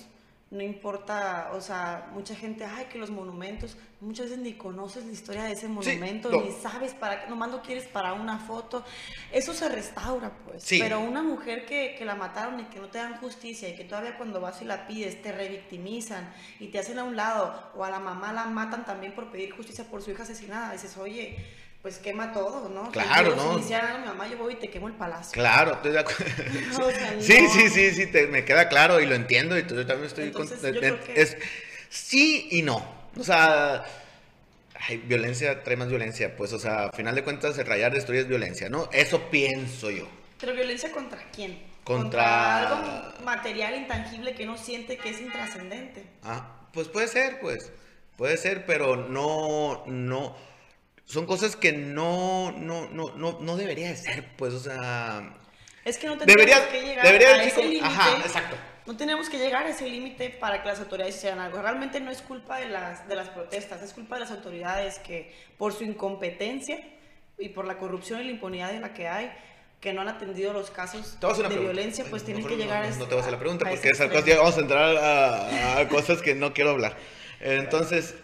No 0.53 0.63
importa, 0.63 1.51
o 1.55 1.63
sea, 1.63 2.11
mucha 2.13 2.37
gente, 2.37 2.63
ay, 2.67 2.85
que 2.93 2.99
los 2.99 3.11
monumentos, 3.11 3.79
muchas 4.03 4.27
veces 4.27 4.39
ni 4.41 4.53
conoces 4.53 5.07
la 5.07 5.13
historia 5.13 5.45
de 5.45 5.53
ese 5.53 5.67
monumento, 5.67 6.31
no. 6.31 6.43
ni 6.43 6.51
sabes 6.53 6.93
para 6.93 7.23
qué, 7.23 7.31
nomás 7.31 7.51
lo 7.51 7.63
quieres 7.63 7.85
para 7.85 8.13
una 8.13 8.39
foto. 8.39 8.85
Eso 9.33 9.55
se 9.55 9.71
restaura, 9.71 10.31
pues. 10.45 10.63
Sí. 10.63 10.79
Pero 10.79 11.01
una 11.01 11.23
mujer 11.23 11.65
que, 11.65 11.95
que 11.97 12.05
la 12.05 12.17
mataron 12.17 12.61
y 12.61 12.65
que 12.65 12.81
no 12.81 12.89
te 12.89 12.99
dan 12.99 13.17
justicia 13.17 13.67
y 13.71 13.75
que 13.75 13.85
todavía 13.85 14.19
cuando 14.19 14.43
vas 14.43 14.61
y 14.61 14.67
la 14.67 14.87
pides 14.87 15.23
te 15.23 15.33
revictimizan 15.33 16.31
y 16.61 16.69
te 16.69 16.79
hacen 16.79 16.99
a 16.99 17.05
un 17.05 17.17
lado, 17.17 17.73
o 17.75 17.83
a 17.83 17.91
la 17.91 17.99
mamá 17.99 18.35
la 18.35 18.45
matan 18.45 18.85
también 18.85 19.15
por 19.15 19.31
pedir 19.31 19.53
justicia 19.53 19.85
por 19.85 20.03
su 20.03 20.11
hija 20.11 20.25
asesinada, 20.25 20.73
dices, 20.73 20.99
oye, 20.99 21.39
pues 21.83 21.99
quema 21.99 22.33
todo, 22.33 22.69
¿no? 22.69 22.83
O 22.89 22.93
sea, 22.93 23.03
Claro, 23.05 23.31
yo, 23.31 23.37
¿no? 23.37 23.59
Si 23.63 23.75
mi 23.75 24.07
mamá, 24.07 24.29
yo 24.29 24.39
voy 24.39 24.53
y 24.55 24.57
te 24.57 24.71
quemo 24.71 24.87
el 24.89 24.95
palacio. 24.95 25.33
Claro, 25.33 25.73
estoy 25.75 25.93
de 25.93 25.99
acuerdo. 25.99 26.25
O 26.81 26.91
sea, 26.91 27.17
Sí, 27.21 27.43
no. 27.43 27.51
sí, 27.51 27.69
sí, 27.69 27.91
sí, 27.93 28.07
te- 28.07 28.29
me 28.29 28.45
queda 28.45 28.69
claro 28.69 29.01
y 29.01 29.07
lo 29.07 29.15
entiendo 29.17 29.59
y 29.59 29.63
yo 29.67 29.85
también 29.87 30.07
estoy... 30.07 30.25
Entonces, 30.27 30.61
con- 30.61 30.73
yo 30.73 30.77
eh, 30.77 30.81
creo 30.81 31.05
que- 31.05 31.21
es, 31.21 31.37
sí 31.89 32.49
y 32.53 32.63
no. 32.63 32.87
O 33.19 33.25
sea, 33.25 33.85
ay, 34.89 34.99
violencia 34.99 35.63
trae 35.65 35.77
más 35.77 35.89
violencia. 35.89 36.37
Pues, 36.37 36.53
o 36.53 36.59
sea, 36.59 36.85
a 36.87 36.93
final 36.93 37.15
de 37.17 37.25
cuentas, 37.25 37.59
el 37.59 37.67
rayar, 37.67 37.93
destruir 37.93 38.21
es 38.23 38.29
violencia, 38.29 38.69
¿no? 38.71 38.89
Eso 38.93 39.29
pienso 39.31 39.91
yo. 39.91 40.07
Pero 40.41 40.55
violencia 40.55 40.91
contra 40.93 41.19
quién? 41.35 41.61
Contra- 41.85 42.59
algo 42.69 43.25
material, 43.25 43.75
intangible 43.75 44.35
que 44.37 44.47
no 44.47 44.57
siente 44.57 44.97
que 44.99 45.11
es 45.11 45.21
intrascendente. 45.21 46.05
Ah, 46.23 46.49
pues 46.73 46.87
puede 46.87 47.09
ser, 47.09 47.41
pues. 47.41 47.73
Puede 48.17 48.37
ser, 48.37 48.67
pero 48.67 48.95
no, 48.97 49.83
no. 49.87 50.37
Son 51.13 51.27
cosas 51.27 51.57
que 51.57 51.73
no, 51.73 52.53
no, 52.53 52.89
no, 52.89 53.13
no, 53.17 53.39
no 53.39 53.57
debería 53.59 53.89
de 53.91 53.97
ser, 53.99 54.25
pues, 54.39 54.55
o 54.55 54.61
sea. 54.61 55.37
Es 55.85 55.99
que 55.99 56.07
no 56.07 56.17
tenemos 56.17 56.27
Debería, 56.27 56.69
que 56.71 56.81
llegar 56.81 57.05
debería 57.05 57.29
a 57.35 57.45
ese 57.45 57.63
límite. 57.65 57.85
Ajá, 57.85 58.17
exacto. 58.25 58.57
No 58.87 58.97
tenemos 58.97 59.29
que 59.29 59.37
llegar 59.37 59.67
a 59.67 59.69
ese 59.69 59.87
límite 59.91 60.31
para 60.31 60.63
que 60.63 60.69
las 60.69 60.81
autoridades 60.81 61.15
hicieran 61.15 61.41
algo. 61.41 61.61
Realmente 61.61 62.01
no 62.01 62.11
es 62.11 62.23
culpa 62.23 62.57
de 62.61 62.71
las, 62.71 63.07
de 63.09 63.15
las 63.15 63.29
protestas, 63.29 63.83
es 63.83 63.93
culpa 63.93 64.15
de 64.15 64.23
las 64.23 64.31
autoridades 64.31 65.01
que 65.01 65.35
por 65.59 65.75
su 65.75 65.85
incompetencia 65.85 66.79
y 67.39 67.51
por 67.51 67.67
la 67.67 67.77
corrupción 67.77 68.23
y 68.23 68.25
la 68.25 68.31
impunidad 68.31 68.75
en 68.75 68.81
la 68.81 68.95
que 68.95 69.07
hay, 69.07 69.31
que 69.81 69.93
no 69.93 70.01
han 70.01 70.09
atendido 70.09 70.55
los 70.55 70.71
casos 70.71 71.19
a 71.21 71.27
de 71.27 71.35
pregunta. 71.35 71.59
violencia, 71.59 72.07
pues 72.09 72.25
tienen 72.25 72.47
que 72.47 72.57
llegar 72.57 72.87
no, 72.89 72.95
a 72.95 72.97
no, 72.97 73.07
te 73.07 73.15
voy 73.17 73.25
a 73.25 73.31
la 73.31 73.39
pregunta 73.39 73.67
a 73.67 73.71
porque 73.71 74.31
ya 74.31 74.39
vamos 74.39 74.57
a 74.57 74.61
entrar 74.61 74.97
a, 74.97 75.79
a 75.81 75.89
cosas 75.89 76.23
que 76.23 76.35
no 76.35 76.55
quiero 76.55 76.71
hablar. 76.71 76.97
Entonces, 77.41 78.15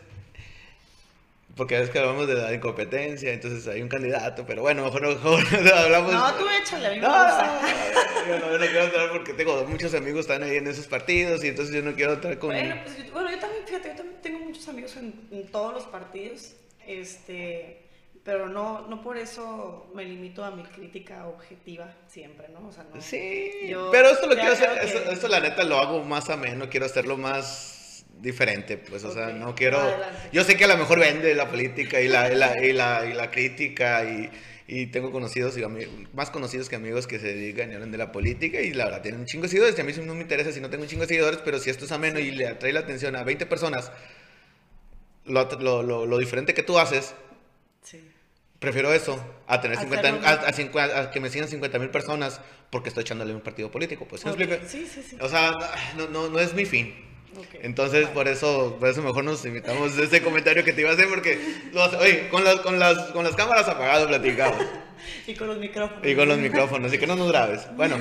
porque 1.59 1.79
es 1.79 1.91
que 1.91 1.99
hablamos 1.99 2.27
de 2.27 2.35
la 2.37 2.55
incompetencia, 2.55 3.31
entonces 3.33 3.69
hay 3.69 3.83
un 3.83 3.89
candidato, 3.89 4.45
pero 4.47 4.63
bueno, 4.63 4.85
mejor 4.85 5.03
no 5.03 5.09
mejor 5.15 5.45
hablamos. 5.75 6.13
No, 6.13 6.35
tú 6.35 6.47
échale, 6.63 6.87
a 6.87 6.91
mí 6.93 7.01
No, 7.01 8.29
yo 8.29 8.39
no, 8.39 8.53
yo 8.53 8.59
no 8.59 8.65
quiero 8.67 8.85
entrar 8.85 9.11
porque 9.13 9.35
tengo 9.35 9.65
muchos 9.65 9.93
amigos 9.93 10.25
que 10.27 10.33
están 10.33 10.49
ahí 10.49 10.57
en 10.57 10.67
esos 10.69 10.87
partidos 10.87 11.45
y 11.45 11.49
entonces 11.49 11.75
yo 11.75 11.83
no 11.83 11.95
quiero 11.95 12.15
entrar 12.15 12.39
con... 12.39 12.51
Bueno, 12.51 12.77
pues 12.85 12.97
yo, 13.07 13.13
bueno, 13.13 13.31
yo 13.31 13.39
también, 13.39 13.65
fíjate, 13.67 13.89
yo 13.91 13.95
también 13.97 14.23
tengo 14.23 14.39
muchos 14.39 14.67
amigos 14.69 14.97
en, 14.97 15.29
en 15.31 15.47
todos 15.49 15.75
los 15.75 15.85
partidos, 15.85 16.53
este, 16.87 17.83
pero 18.25 18.49
no, 18.49 18.87
no 18.89 19.03
por 19.03 19.19
eso 19.19 19.91
me 19.95 20.05
limito 20.05 20.45
a 20.45 20.51
mi 20.51 20.63
crítica 20.63 21.27
objetiva 21.27 21.93
siempre, 22.07 22.49
¿no? 22.49 22.69
O 22.69 22.73
sea, 22.73 22.85
no. 22.95 23.01
Sí, 23.01 23.51
Yo 23.69 23.91
pero 23.91 24.09
esto 24.11 24.27
lo 24.27 24.35
quiero 24.35 24.53
hacer, 24.53 24.79
que- 24.81 24.87
esto, 24.87 25.11
esto 25.11 25.29
la 25.29 25.41
neta 25.41 25.65
lo 25.65 25.79
hago 25.79 26.03
más 26.05 26.31
ameno, 26.31 26.69
quiero 26.71 26.87
hacerlo 26.87 27.17
más 27.17 27.75
diferente, 28.21 28.79
pues, 28.79 29.05
o 29.05 29.13
sea, 29.13 29.29
no 29.29 29.55
quiero... 29.55 29.79
adelante. 29.79 30.29
Yo 30.33 30.45
sé 30.45 30.57
que 30.57 30.65
a 30.65 30.69
lo 30.69 30.77
mejor 30.77 30.99
vende 30.99 31.35
la 31.35 31.49
política 31.49 32.01
y 32.01 32.09
la, 32.09 32.33
y 32.33 32.37
la, 32.37 32.65
y 32.65 32.73
la, 32.73 33.07
y 33.07 33.15
la 33.15 33.31
crítica 33.31 34.05
y, 34.05 34.31
y 34.67 34.87
tengo 34.89 35.11
conocidos 35.11 35.57
y 35.57 35.63
más 36.13 36.31
conocidos 36.31 36.69
que 36.69 36.77
amigos 36.77 37.07
que 37.07 37.19
se 37.19 37.29
dedican 37.29 37.73
y 37.73 37.75
hablan 37.75 37.91
de 37.91 37.99
la 37.99 38.13
política 38.13 38.61
y 38.61 38.75
la 38.75 38.85
verdad 38.85 39.01
tienen 39.01 39.21
un 39.21 39.27
chingo 39.27 39.45
de 39.45 39.49
seguidores 39.49 39.79
y 39.79 39.81
a 39.81 39.85
mí 39.85 39.93
no 40.05 40.15
me 40.15 40.21
interesa 40.21 40.53
si 40.53 40.61
no 40.61 40.69
tengo 40.69 40.83
un 40.83 40.89
chingo 40.91 41.03
de 41.03 41.09
seguidores, 41.09 41.41
pero 41.43 41.59
si 41.59 41.71
esto 41.71 41.87
es 41.87 41.93
ameno 41.93 42.19
y 42.19 42.31
le 42.33 42.47
atrae 42.47 42.73
la 42.73 42.81
atención 42.81 43.17
a 43.17 43.25
20 43.25 43.47
personas, 43.47 43.91
lo, 45.25 45.83
lo, 45.83 46.07
lo, 46.07 46.19
diferente 46.19 46.53
que 46.53 46.63
tú 46.63 46.79
haces, 46.79 47.15
prefiero 48.59 48.93
eso 48.93 49.25
a 49.47 49.61
tener 49.63 49.79
50, 49.79 50.09
a, 50.09 51.01
a, 51.01 51.11
que 51.11 51.21
me 51.21 51.31
sigan 51.31 51.49
50 51.49 51.79
mil 51.79 51.91
personas 51.91 52.41
porque 52.71 52.91
estoy 52.91 53.03
echándole 53.03 53.35
un 53.35 53.41
partido 53.41 53.71
político. 53.71 54.07
Pues, 54.07 54.21
sí, 54.21 54.87
sí, 54.87 55.03
sí. 55.03 55.17
O 55.21 55.31
sea, 55.31 55.55
no, 55.97 56.09
no, 56.09 56.29
no 56.29 56.39
es 56.39 56.53
mi 56.53 56.67
fin. 56.67 57.08
Entonces, 57.63 58.09
por 58.09 58.29
eso, 58.29 58.77
por 58.81 58.89
eso 58.89 59.03
mejor 59.03 59.25
nos 59.25 59.45
invitamos 59.45 59.97
de 59.97 60.05
ese 60.05 60.23
comentario 60.23 60.65
que 60.65 60.73
te 60.73 60.81
iba 60.81 60.91
a 60.91 60.95
hacer, 60.95 61.09
porque, 61.09 61.39
oye, 62.01 62.29
con 62.29 62.45
las, 62.45 62.57
con, 62.61 62.79
las, 62.79 62.99
con 63.13 63.25
las 63.25 63.37
cámaras 63.37 63.69
apagadas 63.69 64.07
platicamos. 64.07 64.65
y 65.27 65.35
con 65.35 65.49
los 65.49 65.59
micrófonos. 65.59 66.07
Y 66.07 66.15
con 66.15 66.29
los 66.29 66.39
micrófonos, 66.39 66.93
y 66.93 66.99
que 66.99 67.07
no 67.07 67.17
nos 67.17 67.29
grabes. 67.29 67.67
Bueno, 67.77 67.97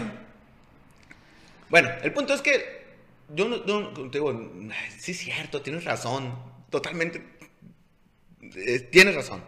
bueno, 1.69 1.89
el 2.01 2.13
punto 2.13 2.33
es 2.33 2.41
que 2.41 2.87
yo 3.33 3.47
no, 3.49 3.89
te 4.09 4.19
digo, 4.19 4.51
sí 4.97 5.11
es 5.11 5.17
cierto, 5.17 5.61
tienes 5.61 5.83
razón, 5.83 6.33
totalmente, 6.69 7.21
eh, 8.41 8.79
tienes 8.91 9.15
razón. 9.15 9.43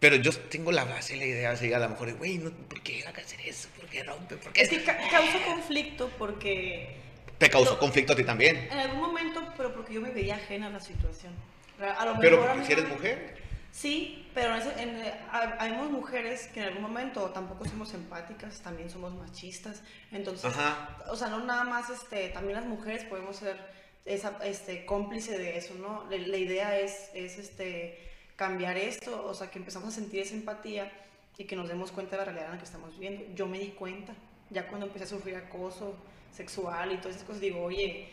Pero 0.00 0.16
yo 0.16 0.32
tengo 0.32 0.70
la 0.70 0.84
base 0.84 1.16
la 1.16 1.26
idea 1.26 1.50
así, 1.50 1.72
a 1.72 1.78
lo 1.80 1.88
mejor, 1.88 2.14
güey, 2.14 2.38
no, 2.38 2.50
¿por 2.50 2.80
qué 2.82 3.02
hay 3.04 3.12
que 3.12 3.20
hacer 3.20 3.40
eso? 3.44 3.68
¿Por 3.76 3.86
qué 3.86 4.04
rompe? 4.04 4.36
¿Por 4.36 4.52
qué? 4.52 4.62
Es 4.62 4.68
que 4.68 4.82
causa 4.82 5.44
conflicto 5.44 6.10
porque 6.18 6.96
¿Te 7.38 7.48
causó 7.48 7.78
conflicto 7.78 8.12
a 8.12 8.16
ti 8.16 8.24
también? 8.24 8.68
En 8.70 8.78
algún 8.78 9.00
momento, 9.00 9.42
pero 9.56 9.72
porque 9.72 9.94
yo 9.94 10.00
me 10.00 10.10
veía 10.10 10.34
ajena 10.34 10.66
a 10.66 10.70
la 10.70 10.80
situación. 10.80 11.32
A 11.80 12.04
lo 12.04 12.18
pero 12.18 12.40
porque 12.40 12.64
si 12.64 12.72
eres 12.72 12.88
mujer. 12.88 13.38
Sí, 13.70 14.28
pero 14.34 14.56
en, 14.56 15.02
hay 15.30 15.72
mujeres 15.72 16.48
que 16.48 16.60
en 16.60 16.66
algún 16.66 16.82
momento 16.82 17.26
tampoco 17.30 17.64
somos 17.66 17.94
empáticas, 17.94 18.60
también 18.60 18.90
somos 18.90 19.14
machistas. 19.14 19.82
Entonces, 20.10 20.52
o 21.08 21.16
sea, 21.16 21.28
no 21.28 21.44
nada 21.44 21.64
más, 21.64 21.88
este, 21.90 22.30
también 22.30 22.56
las 22.56 22.66
mujeres 22.66 23.04
podemos 23.04 23.36
ser 23.36 23.56
esa, 24.04 24.38
este, 24.44 24.84
cómplice 24.84 25.38
de 25.38 25.58
eso, 25.58 25.74
¿no? 25.74 26.06
La, 26.10 26.16
la 26.16 26.36
idea 26.36 26.78
es, 26.78 27.10
es 27.14 27.38
este, 27.38 27.98
cambiar 28.34 28.76
esto, 28.76 29.24
o 29.24 29.34
sea, 29.34 29.50
que 29.50 29.58
empezamos 29.58 29.90
a 29.90 29.92
sentir 29.92 30.20
esa 30.20 30.34
empatía 30.34 30.90
y 31.36 31.44
que 31.44 31.54
nos 31.54 31.68
demos 31.68 31.92
cuenta 31.92 32.12
de 32.12 32.18
la 32.18 32.24
realidad 32.24 32.46
en 32.46 32.52
la 32.52 32.58
que 32.58 32.64
estamos 32.64 32.92
viviendo. 32.94 33.24
Yo 33.36 33.46
me 33.46 33.60
di 33.60 33.68
cuenta, 33.68 34.12
ya 34.50 34.66
cuando 34.66 34.86
empecé 34.86 35.04
a 35.04 35.08
sufrir 35.08 35.36
acoso, 35.36 35.94
sexual 36.34 36.92
y 36.92 36.96
todas 36.98 37.16
esas 37.16 37.26
cosas, 37.26 37.40
digo, 37.40 37.62
oye, 37.62 38.08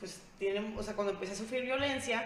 pues 0.00 0.20
tienen, 0.38 0.74
o 0.76 0.82
sea, 0.82 0.94
cuando 0.94 1.12
empecé 1.12 1.32
a 1.32 1.36
sufrir 1.36 1.62
violencia, 1.62 2.24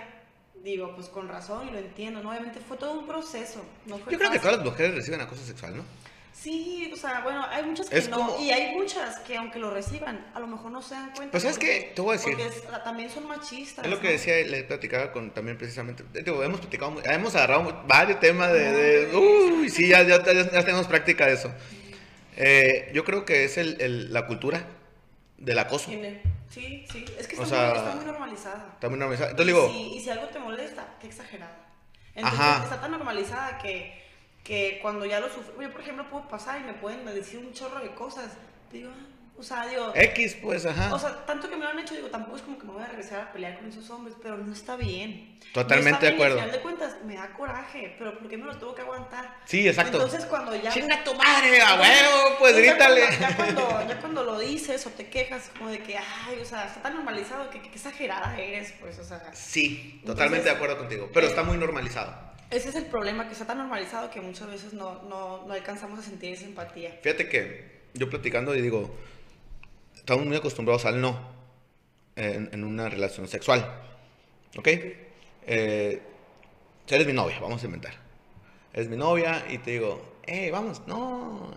digo, 0.62 0.94
pues 0.94 1.08
con 1.08 1.28
razón 1.28 1.68
y 1.68 1.70
lo 1.72 1.78
entiendo, 1.78 2.22
¿no? 2.22 2.30
Obviamente 2.30 2.60
fue 2.60 2.76
todo 2.76 2.98
un 2.98 3.06
proceso. 3.06 3.64
No 3.86 3.98
Yo 3.98 4.18
creo 4.18 4.30
que 4.30 4.38
todas 4.38 4.56
las 4.56 4.64
mujeres 4.64 4.94
reciben 4.94 5.20
acoso 5.20 5.44
sexual, 5.44 5.76
¿no? 5.76 5.84
Sí, 6.32 6.88
o 6.92 6.96
sea, 6.96 7.20
bueno, 7.22 7.44
hay 7.50 7.64
muchas 7.64 7.88
que 7.88 8.00
no, 8.02 8.40
y 8.40 8.50
hay 8.52 8.76
muchas 8.76 9.18
que 9.20 9.36
aunque 9.36 9.58
lo 9.58 9.70
reciban, 9.70 10.24
a 10.34 10.38
lo 10.38 10.46
mejor 10.46 10.70
no 10.70 10.80
se 10.80 10.94
dan 10.94 11.10
cuenta. 11.10 11.32
Pues 11.32 11.42
es 11.42 11.58
que, 11.58 11.92
te 11.96 12.00
voy 12.00 12.14
a 12.14 12.18
decir. 12.18 12.36
Porque 12.36 12.78
también 12.84 13.10
son 13.10 13.26
machistas. 13.26 13.84
Es 13.84 13.90
lo 13.90 14.00
que 14.00 14.10
decía, 14.10 14.36
le 14.46 14.62
platicaba 14.62 15.10
con 15.10 15.32
también 15.32 15.58
precisamente, 15.58 16.04
digo, 16.22 16.44
hemos 16.44 16.60
platicado, 16.60 17.02
hemos 17.02 17.34
agarrado 17.34 17.82
varios 17.88 18.20
temas 18.20 18.52
de, 18.52 18.70
de 18.70 19.16
uy, 19.16 19.68
sí, 19.68 19.88
ya, 19.88 20.04
ya, 20.04 20.22
ya, 20.24 20.64
tenemos 20.64 20.86
práctica 20.86 21.26
de 21.26 21.32
eso. 21.32 21.52
Eh, 22.36 22.92
yo 22.94 23.04
creo 23.04 23.24
que 23.24 23.42
es 23.42 23.58
el, 23.58 23.80
el, 23.80 24.12
la 24.12 24.28
cultura 24.28 24.64
del 25.38 25.58
acoso. 25.58 25.90
Sí, 26.48 26.86
sí, 26.90 27.04
es 27.18 27.28
que 27.28 27.40
está, 27.40 27.94
muy, 27.94 28.04
normalizada. 28.04 28.70
Está 28.74 28.88
muy 28.88 28.98
normalizada. 28.98 29.30
Entonces 29.30 29.54
digo... 29.54 29.70
y 29.70 30.00
si 30.00 30.10
algo 30.10 30.26
te 30.28 30.38
molesta, 30.38 30.96
qué 31.00 31.06
exagerada. 31.06 31.66
Entonces 32.14 32.64
está 32.64 32.80
tan 32.80 32.90
normalizada 32.90 33.58
que, 33.58 34.02
que 34.42 34.78
cuando 34.82 35.06
ya 35.06 35.20
lo 35.20 35.28
sufro, 35.28 35.60
yo 35.60 35.70
por 35.70 35.80
ejemplo 35.80 36.08
puedo 36.10 36.28
pasar 36.28 36.60
y 36.60 36.64
me 36.64 36.74
pueden 36.74 37.04
decir 37.06 37.38
un 37.38 37.52
chorro 37.52 37.80
de 37.80 37.94
cosas. 37.94 38.32
Digo, 38.72 38.90
ah, 38.92 39.06
o 39.38 39.42
sea, 39.42 39.66
digo... 39.68 39.92
X, 39.94 40.36
pues, 40.42 40.66
ajá. 40.66 40.92
O 40.92 40.98
sea, 40.98 41.24
tanto 41.24 41.48
que 41.48 41.56
me 41.56 41.62
lo 41.62 41.70
han 41.70 41.78
hecho, 41.78 41.94
digo, 41.94 42.08
tampoco 42.08 42.36
es 42.36 42.42
como 42.42 42.58
que 42.58 42.66
me 42.66 42.72
voy 42.72 42.82
a 42.82 42.86
regresar 42.86 43.20
a 43.20 43.32
pelear 43.32 43.56
con 43.56 43.68
esos 43.68 43.88
hombres, 43.90 44.16
pero 44.20 44.36
no 44.36 44.52
está 44.52 44.74
bien. 44.74 45.38
Totalmente 45.54 46.06
de 46.06 46.12
acuerdo. 46.12 46.34
Al 46.34 46.46
final 46.46 46.56
de 46.56 46.62
cuentas, 46.62 46.96
me 47.04 47.14
da 47.14 47.32
coraje, 47.32 47.94
pero 47.98 48.18
¿por 48.18 48.28
qué 48.28 48.36
me 48.36 48.46
lo 48.46 48.56
tuvo 48.58 48.74
que 48.74 48.82
aguantar? 48.82 49.36
Sí, 49.44 49.68
exacto. 49.68 50.02
Entonces, 50.02 50.24
cuando 50.24 50.56
ya... 50.56 50.72
¡Chinga 50.72 51.04
tu 51.04 51.14
madre, 51.14 51.60
a 51.62 51.80
huevo! 51.80 52.36
Pues 52.40 52.56
grítale. 52.56 53.02
Ya 53.20 53.36
cuando, 53.36 53.88
ya 53.88 54.00
cuando, 54.00 54.24
lo 54.24 54.38
dices 54.40 54.84
o 54.86 54.90
te 54.90 55.08
quejas, 55.08 55.50
como 55.56 55.70
de 55.70 55.78
que, 55.84 55.96
ay, 55.96 56.40
o 56.42 56.44
sea, 56.44 56.66
está 56.66 56.82
tan 56.82 56.94
normalizado 56.94 57.48
que, 57.48 57.62
que, 57.62 57.68
exagerada 57.68 58.36
eres, 58.40 58.74
pues, 58.80 58.98
o 58.98 59.04
sea... 59.04 59.22
Sí, 59.32 60.02
totalmente 60.04 60.48
de 60.48 60.56
acuerdo 60.56 60.78
contigo, 60.78 61.10
pero 61.14 61.28
está 61.28 61.44
muy 61.44 61.56
normalizado. 61.56 62.12
Ese 62.50 62.70
es 62.70 62.74
el 62.74 62.86
problema, 62.86 63.26
que 63.26 63.34
está 63.34 63.46
tan 63.46 63.58
normalizado 63.58 64.10
que 64.10 64.20
muchas 64.20 64.50
veces 64.50 64.72
no, 64.72 65.02
no, 65.04 65.46
no 65.46 65.52
alcanzamos 65.52 66.00
a 66.00 66.02
sentir 66.02 66.32
esa 66.32 66.46
empatía. 66.46 66.98
Fíjate 67.02 67.28
que 67.28 67.78
yo 67.94 68.08
platicando 68.10 68.54
y 68.54 68.62
digo 68.62 68.94
estamos 70.08 70.24
muy 70.24 70.38
acostumbrados 70.38 70.86
al 70.86 71.02
no 71.02 71.18
en, 72.16 72.64
una 72.64 72.88
relación 72.88 73.28
sexual. 73.28 73.82
¿Ok? 74.56 74.66
Eh, 75.46 76.00
eres 76.88 77.06
mi 77.06 77.12
novia, 77.12 77.38
vamos 77.40 77.62
a 77.62 77.66
inventar. 77.66 77.92
Eres 78.72 78.88
mi 78.88 78.96
novia 78.96 79.44
y 79.50 79.58
te 79.58 79.72
digo, 79.72 80.00
eh, 80.24 80.50
vamos, 80.50 80.80
no, 80.86 81.50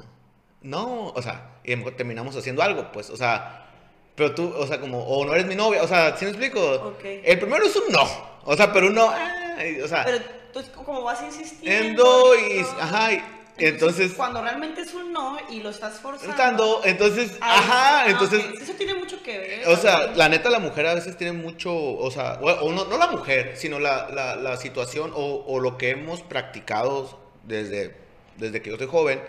no, 0.63 1.07
o 1.15 1.21
sea, 1.21 1.59
y 1.63 1.77
terminamos 1.91 2.35
haciendo 2.35 2.61
algo, 2.61 2.91
pues, 2.91 3.09
o 3.09 3.15
sea, 3.15 3.69
pero 4.15 4.35
tú, 4.35 4.53
o 4.53 4.67
sea, 4.67 4.81
como, 4.81 5.01
o 5.01 5.25
no 5.25 5.33
eres 5.33 5.45
mi 5.45 5.55
novia, 5.55 5.81
o 5.81 5.87
sea, 5.87 6.17
¿sí 6.17 6.25
me 6.25 6.31
explico? 6.31 6.97
El 7.01 7.39
primero 7.39 7.65
es 7.65 7.75
un 7.77 7.89
no, 7.89 8.05
o 8.43 8.57
sea, 8.57 8.73
pero 8.73 8.87
un 8.87 8.95
no, 8.95 9.05
o 9.05 9.87
sea. 9.87 10.03
Pero 10.03 10.19
tú, 10.51 10.61
como 10.83 11.03
vas 11.03 11.23
insistiendo. 11.23 12.35
y, 12.35 12.59
ajá, 12.59 13.13
y, 13.13 13.23
entonces, 13.57 14.13
cuando 14.13 14.41
realmente 14.41 14.81
es 14.81 14.93
un 14.93 15.11
no 15.11 15.37
y 15.49 15.61
lo 15.61 15.69
estás 15.69 15.99
forzando. 15.99 16.81
entonces, 16.83 17.37
ajá, 17.41 18.09
entonces. 18.09 18.43
Eso 18.61 18.73
tiene 18.73 18.95
mucho 18.95 19.21
que 19.21 19.37
ver. 19.37 19.67
O 19.67 19.77
sea, 19.77 20.07
la 20.15 20.29
neta, 20.29 20.49
la 20.49 20.59
mujer 20.59 20.87
a 20.87 20.95
veces 20.95 21.17
tiene 21.17 21.33
mucho, 21.33 21.73
o 21.73 22.09
sea, 22.11 22.39
o 22.41 22.71
no, 22.71 22.85
no 22.85 22.97
la 22.97 23.07
mujer, 23.07 23.53
sino 23.55 23.79
la, 23.79 24.09
la, 24.09 24.35
la 24.35 24.57
situación 24.57 25.11
o, 25.13 25.43
o, 25.47 25.59
lo 25.59 25.77
que 25.77 25.91
hemos 25.91 26.21
practicado 26.21 27.19
desde, 27.43 27.95
desde 28.37 28.61
que 28.61 28.69
yo 28.69 28.77
soy 28.77 28.87
joven 28.87 29.21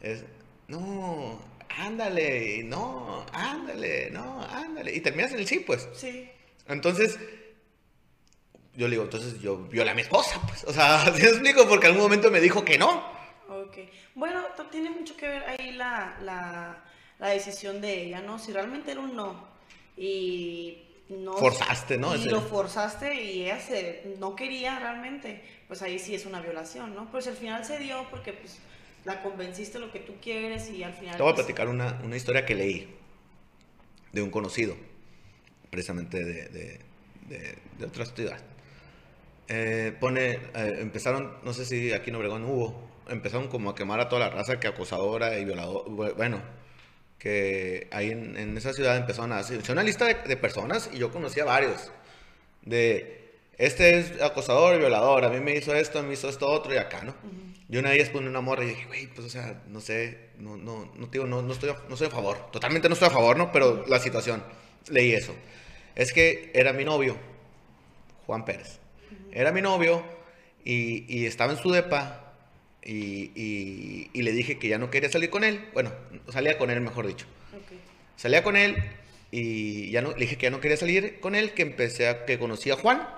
es, 0.00 0.24
no, 0.68 1.40
ándale, 1.68 2.62
no, 2.64 3.24
ándale, 3.32 4.10
no, 4.10 4.42
ándale. 4.50 4.94
Y 4.94 5.00
terminas 5.00 5.32
en 5.32 5.38
el 5.38 5.46
sí, 5.46 5.60
pues. 5.60 5.88
Sí. 5.94 6.30
Entonces, 6.68 7.18
yo 8.76 8.88
le 8.88 8.92
digo, 8.92 9.04
entonces 9.04 9.40
yo 9.40 9.56
violé 9.56 9.90
a 9.90 9.94
mi 9.94 10.02
esposa, 10.02 10.40
pues. 10.46 10.64
O 10.64 10.72
sea, 10.72 11.04
¿sí 11.14 11.22
me 11.22 11.28
explico? 11.28 11.68
Porque 11.68 11.86
en 11.86 11.92
algún 11.92 12.04
momento 12.04 12.30
me 12.30 12.40
dijo 12.40 12.64
que 12.64 12.78
no. 12.78 13.13
Ok. 13.74 13.88
Bueno, 14.14 14.42
tiene 14.70 14.90
mucho 14.90 15.16
que 15.16 15.26
ver 15.26 15.42
ahí 15.44 15.72
la, 15.72 16.16
la, 16.22 17.28
decisión 17.30 17.80
de 17.80 18.04
ella, 18.04 18.20
¿no? 18.20 18.38
Si 18.38 18.52
realmente 18.52 18.92
era 18.92 19.00
un 19.00 19.16
no 19.16 19.48
y 19.96 20.82
no... 21.08 21.34
Forzaste, 21.34 21.96
¿no? 21.96 22.14
Y 22.14 22.24
lo 22.24 22.40
forzaste 22.40 23.14
y 23.22 23.44
ella 23.44 23.60
se, 23.60 24.14
no 24.18 24.36
quería 24.36 24.78
realmente, 24.78 25.42
pues 25.66 25.82
ahí 25.82 25.98
sí 25.98 26.14
es 26.14 26.26
una 26.26 26.40
violación, 26.40 26.94
¿no? 26.94 27.10
Pues 27.10 27.26
al 27.26 27.36
final 27.36 27.64
se 27.64 27.78
dio 27.78 28.06
porque 28.10 28.34
pues 28.34 28.58
la 29.04 29.22
convenciste 29.22 29.78
lo 29.78 29.90
que 29.90 30.00
tú 30.00 30.14
quieres 30.22 30.70
y 30.70 30.82
al 30.82 30.92
final... 30.92 31.16
Te 31.16 31.22
voy 31.22 31.32
a 31.32 31.34
pues 31.34 31.46
platicar 31.46 31.68
una, 31.68 32.00
una 32.04 32.16
historia 32.16 32.44
que 32.44 32.54
leí 32.54 32.94
de 34.12 34.22
un 34.22 34.30
conocido, 34.30 34.76
precisamente 35.70 36.24
de, 36.24 36.48
de, 36.48 36.80
de, 37.28 37.58
de 37.78 37.84
otra 37.86 38.04
ciudad. 38.06 38.40
Eh, 39.48 39.94
pone, 40.00 40.32
eh, 40.54 40.76
empezaron, 40.78 41.34
no 41.42 41.52
sé 41.52 41.66
si 41.66 41.92
aquí 41.92 42.10
en 42.10 42.16
Obregón 42.16 42.44
hubo, 42.44 42.93
empezaron 43.08 43.48
como 43.48 43.70
a 43.70 43.74
quemar 43.74 44.00
a 44.00 44.08
toda 44.08 44.28
la 44.28 44.30
raza 44.30 44.60
que 44.60 44.68
acosadora 44.68 45.38
y 45.38 45.44
violadora, 45.44 46.12
bueno, 46.14 46.42
que 47.18 47.88
ahí 47.90 48.10
en, 48.10 48.56
esa 48.56 48.72
ciudad 48.72 48.96
empezaron 48.96 49.32
a 49.32 49.38
hacer 49.38 49.60
una 49.70 49.82
lista 49.82 50.06
de, 50.06 50.36
personas 50.36 50.90
y 50.92 50.98
yo 50.98 51.10
conocía 51.10 51.44
varios, 51.44 51.90
de, 52.62 53.32
este 53.56 53.98
es 53.98 54.20
acosador 54.20 54.76
y 54.76 54.78
violador, 54.78 55.24
a 55.24 55.30
mí 55.30 55.40
me 55.40 55.56
hizo 55.56 55.74
esto, 55.74 56.02
me 56.02 56.14
hizo 56.14 56.28
esto 56.28 56.48
otro 56.48 56.74
y 56.74 56.76
acá, 56.76 57.02
¿no? 57.02 57.14
Yo 57.68 57.80
una 57.80 57.90
vez 57.90 58.10
puse 58.10 58.26
una 58.26 58.40
morra 58.40 58.64
y 58.64 58.68
dije, 58.68 58.86
güey, 58.86 59.06
pues 59.06 59.26
o 59.26 59.30
sea, 59.30 59.62
no 59.68 59.80
sé, 59.80 60.30
no, 60.38 60.56
no, 60.56 60.92
no, 60.94 61.06
digo, 61.06 61.26
no, 61.26 61.40
no, 61.40 61.52
estoy, 61.52 61.72
no 61.88 61.94
estoy 61.94 62.08
a 62.08 62.10
favor, 62.10 62.50
totalmente 62.50 62.88
no 62.88 62.94
estoy 62.94 63.08
a 63.08 63.12
favor, 63.12 63.36
¿no? 63.36 63.52
Pero 63.52 63.86
la 63.86 63.98
situación, 63.98 64.42
leí 64.90 65.12
eso. 65.12 65.34
Es 65.94 66.12
que 66.12 66.50
era 66.54 66.72
mi 66.72 66.84
novio, 66.84 67.16
Juan 68.26 68.44
Pérez. 68.44 68.80
Era 69.32 69.52
mi 69.52 69.62
novio 69.62 70.04
y, 70.64 71.04
y 71.08 71.26
estaba 71.26 71.52
en 71.52 71.58
su 71.58 71.70
depa 71.70 72.23
y, 72.84 74.10
y, 74.12 74.22
le 74.22 74.32
dije 74.32 74.58
que 74.58 74.68
ya 74.68 74.78
no 74.78 74.90
quería 74.90 75.10
salir 75.10 75.30
con 75.30 75.42
él. 75.42 75.68
Bueno, 75.72 75.92
salía 76.28 76.58
con 76.58 76.70
él, 76.70 76.80
mejor 76.80 77.06
dicho. 77.06 77.26
Salía 78.16 78.42
con 78.42 78.56
él 78.56 78.76
y 79.30 79.90
ya 79.90 80.02
no, 80.02 80.12
le 80.12 80.18
dije 80.18 80.36
que 80.36 80.44
ya 80.44 80.50
no 80.50 80.60
quería 80.60 80.76
salir 80.76 81.18
con 81.20 81.34
él, 81.34 81.54
que 81.54 81.62
empecé 81.62 82.08
a 82.08 82.26
que 82.26 82.38
conocí 82.38 82.70
a 82.70 82.76
Juan. 82.76 83.08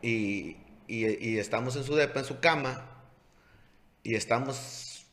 Y, 0.00 0.56
y, 0.86 1.38
estamos 1.38 1.76
en 1.76 1.84
su 1.84 1.94
depa, 1.96 2.20
en 2.20 2.24
su 2.24 2.40
cama. 2.40 2.88
Y 4.04 4.14
estamos 4.14 5.06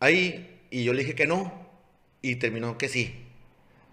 ahí. 0.00 0.60
Y 0.70 0.84
yo 0.84 0.92
le 0.92 1.02
dije 1.02 1.14
que 1.14 1.26
no. 1.26 1.68
Y 2.22 2.36
terminó 2.36 2.78
que 2.78 2.88
sí. 2.88 3.26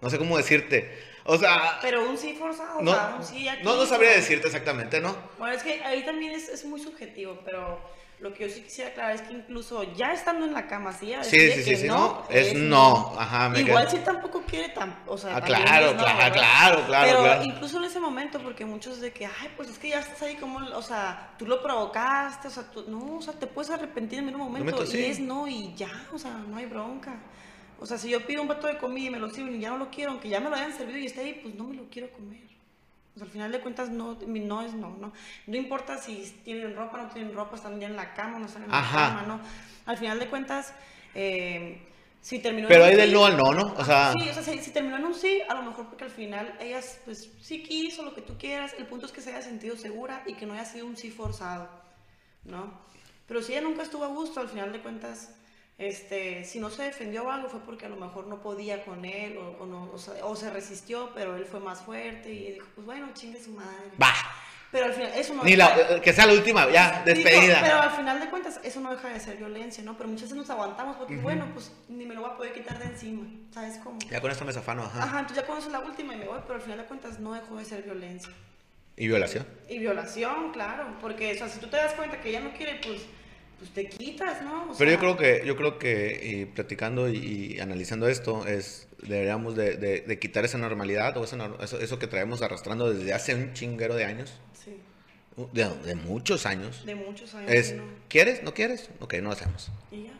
No 0.00 0.08
sé 0.08 0.18
cómo 0.18 0.36
decirte. 0.36 0.90
O 1.24 1.36
sea. 1.38 1.78
Pero 1.82 2.08
un 2.08 2.16
sí 2.16 2.34
forzado, 2.34 2.80
no, 2.82 2.92
un 3.18 3.24
sí 3.24 3.48
aquí. 3.48 3.62
No, 3.64 3.76
no 3.76 3.86
sabría 3.86 4.10
decirte 4.12 4.46
exactamente, 4.48 5.00
¿no? 5.00 5.14
Bueno, 5.38 5.54
es 5.54 5.62
que 5.62 5.82
ahí 5.84 6.04
también 6.04 6.32
es, 6.32 6.48
es 6.48 6.64
muy 6.64 6.80
subjetivo, 6.80 7.38
pero 7.44 7.80
Lo 8.20 8.34
que 8.34 8.46
yo 8.46 8.54
sí 8.54 8.60
quisiera 8.60 8.90
aclarar 8.90 9.14
es 9.14 9.22
que 9.22 9.32
incluso 9.32 9.82
ya 9.94 10.12
estando 10.12 10.44
en 10.44 10.52
la 10.52 10.66
cama, 10.66 10.92
sí, 10.92 11.14
a 11.14 11.24
Sí, 11.24 11.38
sí, 11.52 11.64
que 11.64 11.76
sí, 11.78 11.86
no, 11.86 12.22
es 12.28 12.52
no, 12.52 13.14
ajá, 13.18 13.48
me 13.48 13.60
Igual 13.60 13.84
queda- 13.86 13.90
si 13.92 14.04
tampoco 14.04 14.42
quiere, 14.42 14.68
tan, 14.68 14.94
o 15.06 15.16
sea, 15.16 15.36
Ah, 15.36 15.40
claro, 15.40 15.94
no, 15.94 16.02
claro, 16.02 16.18
¿verdad? 16.18 16.32
claro, 16.34 16.84
claro, 16.86 17.06
Pero 17.08 17.22
claro. 17.22 17.44
incluso 17.44 17.78
en 17.78 17.84
ese 17.84 17.98
momento, 17.98 18.38
porque 18.40 18.66
muchos 18.66 19.00
de 19.00 19.10
que, 19.14 19.24
ay, 19.24 19.48
pues 19.56 19.70
es 19.70 19.78
que 19.78 19.88
ya 19.88 20.00
estás 20.00 20.20
ahí 20.20 20.36
como, 20.36 20.58
o 20.58 20.82
sea, 20.82 21.30
tú 21.38 21.46
lo 21.46 21.62
provocaste, 21.62 22.48
o 22.48 22.50
sea, 22.50 22.64
tú, 22.64 22.84
no, 22.88 23.16
o 23.16 23.22
sea, 23.22 23.32
te 23.32 23.46
puedes 23.46 23.70
arrepentir 23.70 24.18
en 24.18 24.28
un 24.28 24.36
momento, 24.36 24.72
Momento, 24.72 24.84
y 24.84 25.00
sí. 25.02 25.04
es 25.06 25.18
no, 25.18 25.48
y 25.48 25.74
ya, 25.74 25.88
o 26.12 26.18
sea, 26.18 26.32
no 26.32 26.58
hay 26.58 26.66
bronca. 26.66 27.14
O 27.80 27.86
sea, 27.86 27.96
si 27.98 28.10
yo 28.10 28.24
pido 28.26 28.42
un 28.42 28.48
plato 28.48 28.66
de 28.66 28.76
comida 28.78 29.06
y 29.06 29.10
me 29.10 29.18
lo 29.18 29.30
sirven 29.30 29.56
y 29.56 29.60
ya 29.60 29.70
no 29.70 29.78
lo 29.78 29.90
quiero, 29.90 30.12
aunque 30.12 30.28
ya 30.28 30.38
me 30.40 30.50
lo 30.50 30.56
hayan 30.56 30.72
servido 30.76 30.98
y 30.98 31.06
esté 31.06 31.20
ahí, 31.22 31.40
pues 31.42 31.54
no 31.54 31.64
me 31.64 31.74
lo 31.74 31.88
quiero 31.88 32.10
comer. 32.12 32.42
O 33.14 33.18
sea, 33.18 33.24
al 33.26 33.32
final 33.32 33.50
de 33.52 33.60
cuentas, 33.60 33.88
no, 33.88 34.16
mi 34.26 34.40
no 34.40 34.62
es 34.62 34.74
no, 34.74 34.96
¿no? 34.98 35.12
No 35.46 35.56
importa 35.56 35.98
si 35.98 36.32
tienen 36.44 36.76
ropa, 36.76 36.98
no 37.02 37.08
tienen 37.08 37.34
ropa, 37.34 37.56
están 37.56 37.80
ya 37.80 37.86
en 37.88 37.96
la 37.96 38.12
cama, 38.14 38.38
no 38.38 38.46
están 38.46 38.64
en 38.64 38.72
Ajá. 38.72 39.00
la 39.00 39.08
cama, 39.08 39.22
¿no? 39.26 39.40
Al 39.86 39.96
final 39.96 40.18
de 40.18 40.28
cuentas, 40.28 40.74
eh, 41.14 41.80
si 42.20 42.38
terminó 42.38 42.66
en 42.66 42.68
Pero 42.68 42.84
un 42.84 42.90
ahí 42.90 42.96
del 42.96 43.08
sí- 43.08 43.14
no 43.14 43.24
al 43.24 43.36
no, 43.38 43.52
¿no? 43.54 43.74
O 43.78 43.84
sea, 43.84 44.12
Sí, 44.12 44.28
o 44.28 44.34
sea, 44.34 44.42
si, 44.42 44.58
si 44.58 44.70
terminó 44.72 44.96
en 44.98 45.06
un 45.06 45.14
sí, 45.14 45.40
a 45.48 45.54
lo 45.54 45.62
mejor 45.62 45.86
porque 45.88 46.04
al 46.04 46.10
final 46.10 46.54
ellas, 46.60 47.00
pues, 47.06 47.30
sí 47.40 47.62
quiso 47.62 48.02
lo 48.04 48.14
que 48.14 48.20
tú 48.20 48.36
quieras. 48.38 48.74
El 48.78 48.86
punto 48.86 49.06
es 49.06 49.12
que 49.12 49.22
se 49.22 49.30
haya 49.30 49.42
sentido 49.42 49.76
segura 49.76 50.22
y 50.26 50.34
que 50.34 50.44
no 50.44 50.52
haya 50.52 50.66
sido 50.66 50.86
un 50.86 50.96
sí 50.98 51.10
forzado, 51.10 51.68
¿no? 52.44 52.74
Pero 53.26 53.42
si 53.42 53.52
ella 53.52 53.62
nunca 53.62 53.82
estuvo 53.82 54.04
a 54.04 54.08
gusto, 54.08 54.38
al 54.40 54.48
final 54.48 54.70
de 54.72 54.80
cuentas, 54.80 55.34
este, 55.80 56.44
si 56.44 56.60
no 56.60 56.70
se 56.70 56.82
defendió 56.84 57.24
o 57.24 57.30
algo 57.30 57.48
fue 57.48 57.60
porque 57.60 57.86
a 57.86 57.88
lo 57.88 57.96
mejor 57.96 58.26
no 58.26 58.40
podía 58.40 58.84
con 58.84 59.04
él 59.04 59.36
o, 59.38 59.56
o 59.62 59.66
no, 59.66 59.90
o, 59.92 59.98
sea, 59.98 60.24
o 60.26 60.36
se 60.36 60.50
resistió, 60.50 61.10
pero 61.14 61.36
él 61.36 61.44
fue 61.46 61.58
más 61.58 61.80
fuerte 61.80 62.30
y 62.32 62.52
dijo, 62.52 62.66
pues 62.74 62.84
bueno, 62.86 63.08
chingue 63.14 63.42
su 63.42 63.50
madre. 63.52 63.90
va. 64.00 64.12
Pero 64.72 64.84
al 64.86 64.92
final, 64.92 65.10
eso 65.16 65.34
no 65.34 65.42
Ni 65.42 65.56
deja- 65.56 65.76
la, 65.94 66.00
que 66.00 66.12
sea 66.12 66.26
la 66.26 66.32
última, 66.34 66.70
ya, 66.70 67.02
Digo, 67.04 67.20
pero 67.24 67.40
despedida. 67.40 67.82
al 67.82 67.90
final 67.90 68.20
de 68.20 68.30
cuentas, 68.30 68.60
eso 68.62 68.78
no 68.78 68.92
deja 68.92 69.08
de 69.08 69.18
ser 69.18 69.36
violencia, 69.36 69.82
¿no? 69.82 69.96
Pero 69.96 70.08
muchas 70.08 70.24
veces 70.24 70.36
nos 70.36 70.48
aguantamos 70.50 70.96
porque, 70.96 71.16
bueno, 71.16 71.48
pues 71.52 71.72
ni 71.88 72.06
me 72.06 72.14
lo 72.14 72.20
voy 72.20 72.30
a 72.30 72.36
poder 72.36 72.52
quitar 72.52 72.78
de 72.78 72.84
encima, 72.84 73.26
¿sabes 73.52 73.78
cómo? 73.82 73.98
Ya 74.08 74.20
con 74.20 74.30
esto 74.30 74.44
me 74.44 74.52
zafano, 74.52 74.84
ajá. 74.84 75.02
Ajá, 75.02 75.18
entonces 75.20 75.42
ya 75.42 75.46
conoces 75.48 75.72
la 75.72 75.80
última 75.80 76.14
y 76.14 76.18
me 76.18 76.26
voy, 76.26 76.38
pero 76.42 76.54
al 76.54 76.60
final 76.60 76.78
de 76.78 76.84
cuentas 76.84 77.18
no 77.18 77.32
dejó 77.34 77.56
de 77.56 77.64
ser 77.64 77.82
violencia. 77.82 78.30
Y 78.96 79.08
violación. 79.08 79.44
Y 79.68 79.78
violación, 79.80 80.52
claro, 80.52 80.86
porque, 81.00 81.32
o 81.32 81.34
sea, 81.36 81.48
si 81.48 81.58
tú 81.58 81.66
te 81.66 81.76
das 81.76 81.94
cuenta 81.94 82.20
que 82.20 82.28
ella 82.28 82.40
no 82.40 82.52
quiere, 82.52 82.78
pues, 82.80 83.02
pues 83.60 83.70
te 83.72 83.86
quitas, 83.88 84.42
¿no? 84.42 84.72
O 84.72 84.76
Pero 84.76 84.90
yo 84.90 84.98
creo 84.98 85.16
que, 85.16 85.42
yo 85.46 85.54
creo 85.56 85.78
que 85.78 86.20
y 86.24 86.44
platicando 86.46 87.08
y, 87.08 87.54
y 87.56 87.60
analizando 87.60 88.08
esto, 88.08 88.44
es 88.46 88.88
deberíamos 89.02 89.54
de, 89.54 89.76
de- 89.76 90.00
de 90.00 90.18
quitar 90.18 90.44
esa 90.44 90.58
normalidad 90.58 91.16
o 91.18 91.24
esa 91.24 91.36
eso, 91.62 91.78
eso 91.78 91.98
que 91.98 92.06
traemos 92.08 92.42
arrastrando 92.42 92.92
desde 92.92 93.12
hace 93.14 93.34
un 93.34 93.52
chinguero 93.54 93.94
de 93.94 94.04
años, 94.04 94.32
Sí, 94.52 94.80
de, 95.52 95.68
de 95.84 95.94
muchos 95.94 96.44
años. 96.46 96.84
de 96.84 96.94
muchos 96.94 97.34
años. 97.34 97.50
Es, 97.50 97.70
y 97.70 97.74
no. 97.74 97.84
¿quieres? 98.08 98.42
¿No 98.42 98.52
quieres? 98.54 98.90
Ok, 99.00 99.14
no 99.14 99.24
lo 99.28 99.32
hacemos. 99.32 99.70
Y 99.92 100.04
ya. 100.04 100.10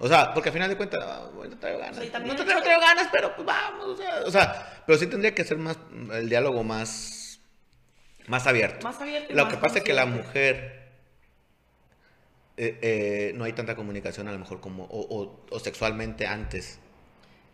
O 0.00 0.06
sea, 0.06 0.32
porque 0.34 0.50
al 0.50 0.52
final 0.52 0.68
de 0.68 0.76
cuentas, 0.76 1.00
ah, 1.02 1.28
bueno, 1.34 1.54
no 1.54 1.60
traigo 1.60 1.78
ganas. 1.80 1.98
O 1.98 2.00
sea, 2.04 2.18
no, 2.20 2.30
el 2.32 2.36
traigo, 2.36 2.62
traigo 2.62 2.80
ganas, 2.80 3.08
pero 3.12 3.34
pues 3.34 3.44
vamos. 3.46 3.86
O 3.88 3.96
sea, 3.96 4.22
o 4.26 4.30
sea, 4.30 4.82
pero 4.86 4.96
sí 4.98 5.06
tendría 5.08 5.34
que 5.34 5.42
ser 5.44 5.58
más, 5.58 5.76
el 6.12 6.28
diálogo 6.28 6.62
más, 6.62 7.40
más 8.28 8.46
abierto. 8.46 8.86
Más 8.86 9.00
abierto 9.00 9.34
Lo 9.34 9.44
más 9.46 9.54
que 9.54 9.58
pasa 9.60 9.78
es 9.78 9.84
que 9.84 9.92
la 9.92 10.06
mujer 10.06 10.77
eh, 12.58 12.78
eh, 12.82 13.32
no 13.36 13.44
hay 13.44 13.52
tanta 13.52 13.74
comunicación 13.76 14.28
a 14.28 14.32
lo 14.32 14.38
mejor 14.38 14.60
como, 14.60 14.84
o, 14.84 15.00
o- 15.00 15.40
o 15.50 15.58
sexualmente 15.60 16.26
antes. 16.26 16.78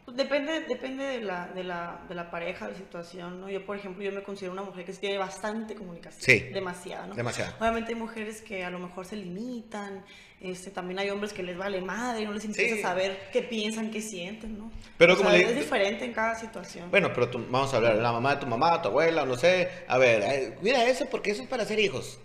Pues 0.04 0.18
depende, 0.18 0.60
depende 0.68 1.02
de 1.02 1.20
la, 1.22 1.46
de, 1.48 1.64
la, 1.64 1.98
de 2.06 2.14
la 2.14 2.30
pareja, 2.30 2.66
de 2.66 2.72
la 2.72 2.76
situación, 2.78 3.40
¿no? 3.40 3.48
Yo, 3.48 3.64
por 3.64 3.74
ejemplo, 3.78 4.02
yo 4.04 4.12
me 4.12 4.22
considero 4.22 4.52
una 4.52 4.60
mujer 4.60 4.84
que 4.84 4.92
tiene 4.92 5.16
bastante 5.16 5.74
comunicación. 5.74 6.20
Sí. 6.22 6.40
Demasiada, 6.52 7.06
¿no? 7.06 7.14
Obviamente 7.14 7.92
hay 7.94 7.98
mujeres 7.98 8.42
que 8.42 8.64
a 8.64 8.68
lo 8.70 8.78
mejor 8.78 9.06
se 9.06 9.16
limitan, 9.16 10.04
este, 10.42 10.70
también 10.70 10.98
hay 10.98 11.08
hombres 11.08 11.32
que 11.32 11.42
les 11.42 11.56
vale 11.56 11.80
madre, 11.80 12.26
no 12.26 12.34
les 12.34 12.44
interesa 12.44 12.76
Sí. 12.76 12.82
saber 12.82 13.18
qué 13.32 13.40
piensan, 13.40 13.90
qué 13.90 14.02
sienten, 14.02 14.58
¿no? 14.58 14.70
Pero 14.98 15.14
O 15.14 15.16
como 15.16 15.30
sea, 15.30 15.38
le- 15.38 15.48
es 15.48 15.56
diferente 15.56 16.04
en 16.04 16.12
cada 16.12 16.34
situación. 16.34 16.90
Bueno, 16.90 17.10
pero 17.14 17.30
tú- 17.30 17.42
vamos 17.48 17.72
a 17.72 17.78
hablar 17.78 17.96
de 17.96 18.02
la 18.02 18.12
mamá 18.12 18.34
de 18.34 18.40
tu 18.42 18.46
mamá, 18.46 18.82
tu 18.82 18.88
abuela, 18.88 19.24
no 19.24 19.36
sé. 19.38 19.70
A 19.88 19.96
ver, 19.96 20.20
eh, 20.22 20.58
mira 20.60 20.84
eso 20.84 21.06
porque 21.10 21.30
eso 21.30 21.42
es 21.44 21.48
para 21.48 21.62
hacer 21.62 21.80
hijos. 21.80 22.20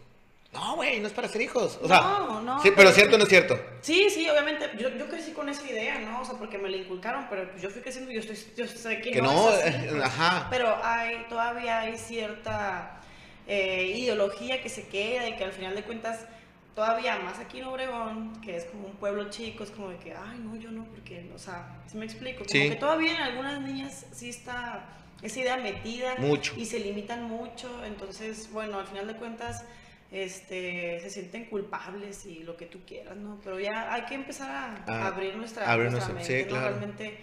No, 0.52 0.76
güey, 0.78 1.00
no 1.00 1.08
es 1.08 1.14
para 1.14 1.28
hacer 1.28 1.42
hijos. 1.42 1.80
O 1.82 1.88
sea, 1.88 2.00
No, 2.02 2.42
no, 2.42 2.62
Sí, 2.64 2.72
pero 2.76 2.92
cierto 2.92 3.16
o 3.16 3.18
no 3.20 3.24
es 3.26 3.30
cierto. 3.30 3.60
Sí, 3.82 4.10
sí, 4.10 4.28
obviamente, 4.30 4.68
yo, 4.80 4.90
yo 4.90 5.08
crecí 5.08 5.32
con 5.32 5.48
esa 5.48 5.64
idea, 5.70 6.00
¿no? 6.00 6.22
O 6.22 6.26
sea, 6.26 6.36
porque 6.40 6.58
me 6.58 6.70
la 6.70 6.78
inculcaron, 6.78 7.28
pero 7.30 7.48
pues 7.52 7.62
yo 7.62 7.70
fui 7.70 7.82
creciendo 7.82 8.12
y 8.12 8.16
yo, 8.16 8.22
estoy, 8.22 8.38
yo 8.58 8.68
sé 8.68 9.00
que, 9.00 9.12
Que 9.12 9.22
no, 9.22 9.32
no, 9.32 9.50
es 9.52 9.64
así, 9.76 9.86
eh, 9.96 10.02
ajá. 10.04 10.48
Pero 10.50 10.76
hay, 10.84 11.26
todavía 11.30 11.82
hay 11.82 11.98
cierta 12.00 13.00
eh, 13.48 13.94
ideología 13.96 14.62
que 14.62 14.70
se 14.70 14.88
queda 14.88 15.30
y 15.30 15.36
que 15.36 15.44
al 15.44 15.52
final 15.54 15.76
de 15.76 15.84
cuentas, 15.84 16.26
todavía 16.74 17.20
más 17.20 17.38
aquí 17.38 17.60
en 17.60 17.66
Obregón, 17.66 18.42
que 18.42 18.56
es 18.58 18.66
como 18.66 18.88
un 18.88 18.96
pueblo 18.96 19.30
chico, 19.30 19.64
es 19.64 19.70
como 19.70 19.90
de 19.90 19.98
que, 19.98 20.14
ay, 20.16 20.40
no, 20.40 20.56
yo 20.56 20.72
no, 20.72 20.84
porque, 20.86 21.30
o 21.36 21.38
sea, 21.38 21.78
si 21.88 21.96
me 21.98 22.06
explico, 22.06 22.40
como 22.40 22.50
Sí. 22.50 22.70
que 22.70 22.76
todavía 22.76 23.12
en 23.12 23.22
algunas 23.22 23.62
niñas 23.62 24.08
sí 24.14 24.30
está 24.30 24.84
esa 25.22 25.40
idea 25.42 25.58
metida 25.58 26.16
Mucho. 26.18 26.54
y 26.58 26.66
se 26.66 26.80
limitan 26.80 27.24
mucho, 27.26 27.70
entonces, 27.86 28.50
bueno, 28.52 28.80
al 28.80 28.88
final 28.88 29.06
de 29.06 29.14
cuentas 29.16 29.64
este, 30.12 31.00
se 31.02 31.10
sienten 31.10 31.46
culpables 31.46 32.26
y 32.26 32.40
lo 32.44 32.58
que 32.58 32.66
tú 32.66 32.80
quieras, 32.88 33.16
¿no? 33.18 33.40
Pero 33.44 33.60
ya 33.60 33.94
hay 33.94 34.04
que 34.06 34.16
empezar 34.16 34.50
a, 34.52 34.84
Ah, 34.88 35.08
abrir 35.08 35.36
nuestra, 35.36 35.72
abrir 35.72 35.92
nuestra 35.92 36.14
mente, 36.14 36.40
sí, 36.40 36.44
¿no? 36.44 36.50
claro. 36.50 36.68
Realmente 36.70 37.18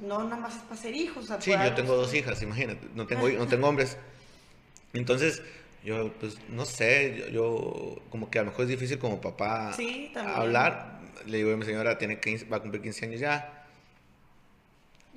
no 0.00 0.24
nada 0.24 0.36
más 0.36 0.56
es 0.56 0.62
para 0.62 0.80
ser 0.80 0.94
hijos. 0.96 1.24
o 1.24 1.26
sea, 1.26 1.40
Sí, 1.40 1.52
yo 1.52 1.74
tengo 1.74 1.94
dos 1.96 2.06
está- 2.12 2.18
hijas, 2.18 2.42
imagínate. 2.42 2.88
No 2.94 3.06
tengo, 3.06 3.28
no 3.28 3.46
tengo 3.46 3.68
hombres. 3.68 3.96
Entonces, 4.92 5.42
yo, 5.84 6.12
pues, 6.14 6.38
no 6.48 6.64
sé, 6.64 7.16
yo, 7.18 7.28
yo, 7.28 8.02
como 8.10 8.30
que 8.30 8.38
a 8.38 8.42
lo 8.42 8.50
mejor 8.50 8.64
es 8.64 8.70
difícil 8.70 8.98
como 8.98 9.20
papá 9.20 9.72
Sí, 9.74 10.12
hablar. 10.16 11.00
Le 11.26 11.38
digo 11.38 11.52
a 11.52 11.56
mi 11.56 11.64
señora, 11.64 11.96
tiene 11.98 12.18
15, 12.20 12.46
va 12.46 12.56
a 12.58 12.60
cumplir 12.60 12.82
15 12.82 13.06
años 13.06 13.20
ya. 13.20 13.63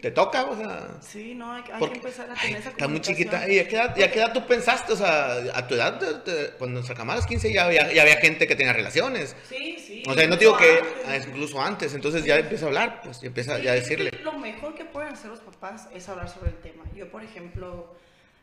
Te 0.01 0.11
toca, 0.11 0.45
o 0.45 0.55
sea. 0.55 0.87
Sí, 1.01 1.33
no, 1.33 1.53
hay, 1.53 1.63
que- 1.63 1.73
hay 1.73 1.79
porque- 1.79 1.99
que 1.99 2.07
empezar 2.07 2.29
a 2.29 2.33
ay, 2.33 2.39
tener 2.47 2.59
esa 2.61 2.69
está 2.69 2.87
muy 2.87 3.01
chiquita. 3.01 3.49
¿Y 3.49 3.57
a 3.59 3.67
qué, 3.67 3.75
edad, 3.75 3.97
y 3.97 4.03
a 4.03 4.11
qué 4.11 4.19
edad 4.19 4.31
tú 4.33 4.45
pensaste? 4.45 4.93
O 4.93 4.95
sea, 4.95 5.37
a 5.55 5.67
tu 5.67 5.73
edad, 5.73 5.97
te- 5.97 6.13
te- 6.31 6.51
cuando 6.57 6.79
nos 6.81 6.87
sacamos 6.87 7.13
a 7.13 7.15
los 7.15 7.25
15 7.25 7.51
ya 7.51 7.65
había, 7.65 7.91
ya 7.91 8.03
había 8.03 8.17
gente 8.17 8.45
que 8.47 8.55
tenía 8.55 8.73
relaciones. 8.73 9.35
Sí, 9.49 9.77
sí. 9.79 10.03
O 10.07 10.13
sea, 10.13 10.27
no 10.27 10.37
digo 10.37 10.55
que 10.55 10.75
incluso 10.75 10.93
ah, 11.07 11.11
antes. 11.13 11.27
incluso 11.27 11.61
antes, 11.61 11.93
entonces 11.95 12.23
ya 12.25 12.37
empieza 12.37 12.65
a 12.65 12.67
hablar, 12.67 13.01
pues, 13.03 13.23
empieza 13.23 13.57
Sí, 13.57 13.63
ya 13.63 13.71
a 13.71 13.75
decirle. 13.75 14.11
Lo 14.23 14.33
mejor 14.33 14.75
que 14.75 14.85
pueden 14.85 15.13
hacer 15.13 15.31
los 15.31 15.39
papás 15.39 15.87
es 15.93 16.07
hablar 16.07 16.29
sobre 16.29 16.51
el 16.51 16.57
tema. 16.57 16.83
Yo, 16.95 17.09
por 17.09 17.23
ejemplo, 17.23 17.95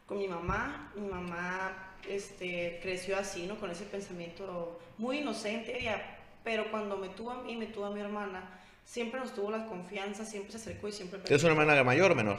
con 0.06 0.18
mi 0.18 0.26
mamá, 0.26 0.92
mi 0.96 1.06
mamá 1.08 1.94
este, 2.08 2.80
creció 2.82 3.16
así, 3.16 3.46
¿no? 3.46 3.58
Con 3.60 3.70
ese 3.70 3.84
pensamiento 3.84 4.80
muy 4.98 5.18
inocente, 5.18 5.78
ella, 5.80 6.18
pero 6.42 6.70
cuando 6.70 6.96
me 6.96 7.08
tuvo 7.10 7.30
a 7.30 7.42
mí, 7.42 7.56
me 7.56 7.66
tuvo 7.66 7.86
a 7.86 7.90
mi 7.90 8.00
hermana, 8.00 8.60
siempre 8.84 9.20
nos 9.20 9.34
tuvo 9.34 9.50
la 9.50 9.66
confianza, 9.66 10.24
siempre 10.24 10.52
se 10.52 10.58
acercó 10.58 10.88
y 10.88 10.92
siempre... 10.92 11.18
¿Tienes 11.20 11.42
una 11.42 11.52
hermana 11.52 11.82
mayor 11.84 12.12
o 12.12 12.14
menor? 12.14 12.38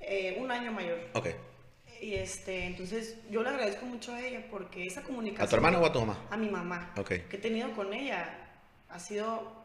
Eh, 0.00 0.36
un 0.38 0.50
año 0.50 0.72
mayor. 0.72 0.98
Ok. 1.14 1.28
Y 2.00 2.14
este, 2.14 2.66
entonces 2.66 3.16
yo 3.30 3.42
le 3.42 3.48
agradezco 3.48 3.86
mucho 3.86 4.12
a 4.14 4.20
ella 4.20 4.44
porque 4.50 4.86
esa 4.86 5.02
comunicación... 5.02 5.46
¿A 5.46 5.48
tu 5.48 5.56
hermana 5.56 5.78
o 5.78 5.86
a 5.86 5.92
tu 5.92 6.00
mamá? 6.00 6.18
A 6.30 6.36
mi 6.36 6.48
mamá. 6.50 6.92
Ok. 6.98 7.08
Que 7.08 7.36
he 7.36 7.38
tenido 7.38 7.72
con 7.72 7.92
ella 7.94 8.38
ha 8.90 8.98
sido 8.98 9.64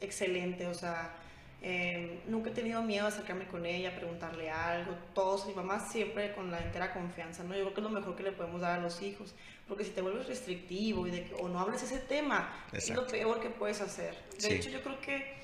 excelente, 0.00 0.66
o 0.66 0.74
sea, 0.74 1.14
eh, 1.62 2.20
nunca 2.26 2.50
he 2.50 2.52
tenido 2.52 2.82
miedo 2.82 3.04
de 3.06 3.12
acercarme 3.12 3.46
con 3.46 3.66
ella, 3.66 3.94
preguntarle 3.94 4.50
algo, 4.50 4.94
todos, 5.14 5.46
mi 5.46 5.54
mamá 5.54 5.78
siempre 5.78 6.32
con 6.32 6.50
la 6.50 6.58
entera 6.60 6.92
confianza, 6.92 7.44
¿no? 7.44 7.54
Yo 7.54 7.62
creo 7.64 7.74
que 7.74 7.80
es 7.80 7.84
lo 7.84 7.90
mejor 7.90 8.16
que 8.16 8.22
le 8.22 8.32
podemos 8.32 8.60
dar 8.62 8.78
a 8.78 8.82
los 8.82 9.00
hijos, 9.02 9.34
porque 9.68 9.84
si 9.84 9.90
te 9.90 10.00
vuelves 10.00 10.26
restrictivo 10.26 11.06
y 11.06 11.10
de 11.10 11.24
que- 11.24 11.34
o 11.34 11.48
no 11.48 11.60
hables 11.60 11.82
ese 11.82 11.98
tema, 11.98 12.64
es 12.72 12.88
Exacto. 12.88 13.02
lo 13.02 13.06
peor 13.08 13.40
que 13.40 13.50
puedes 13.50 13.80
hacer. 13.80 14.14
De 14.36 14.40
Sí. 14.40 14.52
hecho, 14.54 14.70
yo 14.70 14.82
creo 14.82 15.00
que 15.00 15.34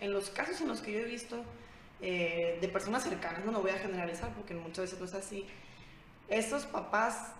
en 0.00 0.12
los 0.12 0.30
casos 0.30 0.60
en 0.60 0.68
los 0.68 0.80
que 0.80 0.92
yo 0.92 0.98
he 1.00 1.04
visto 1.04 1.42
eh, 2.02 2.58
de 2.60 2.68
personas 2.68 3.02
cercanas, 3.04 3.44
no 3.44 3.60
voy 3.60 3.70
a 3.70 3.78
generalizar 3.78 4.30
porque 4.34 4.54
muchas 4.54 4.84
veces 4.84 4.98
no 5.00 5.06
es 5.06 5.14
así, 5.14 5.46
estos 6.28 6.64
papás 6.66 7.32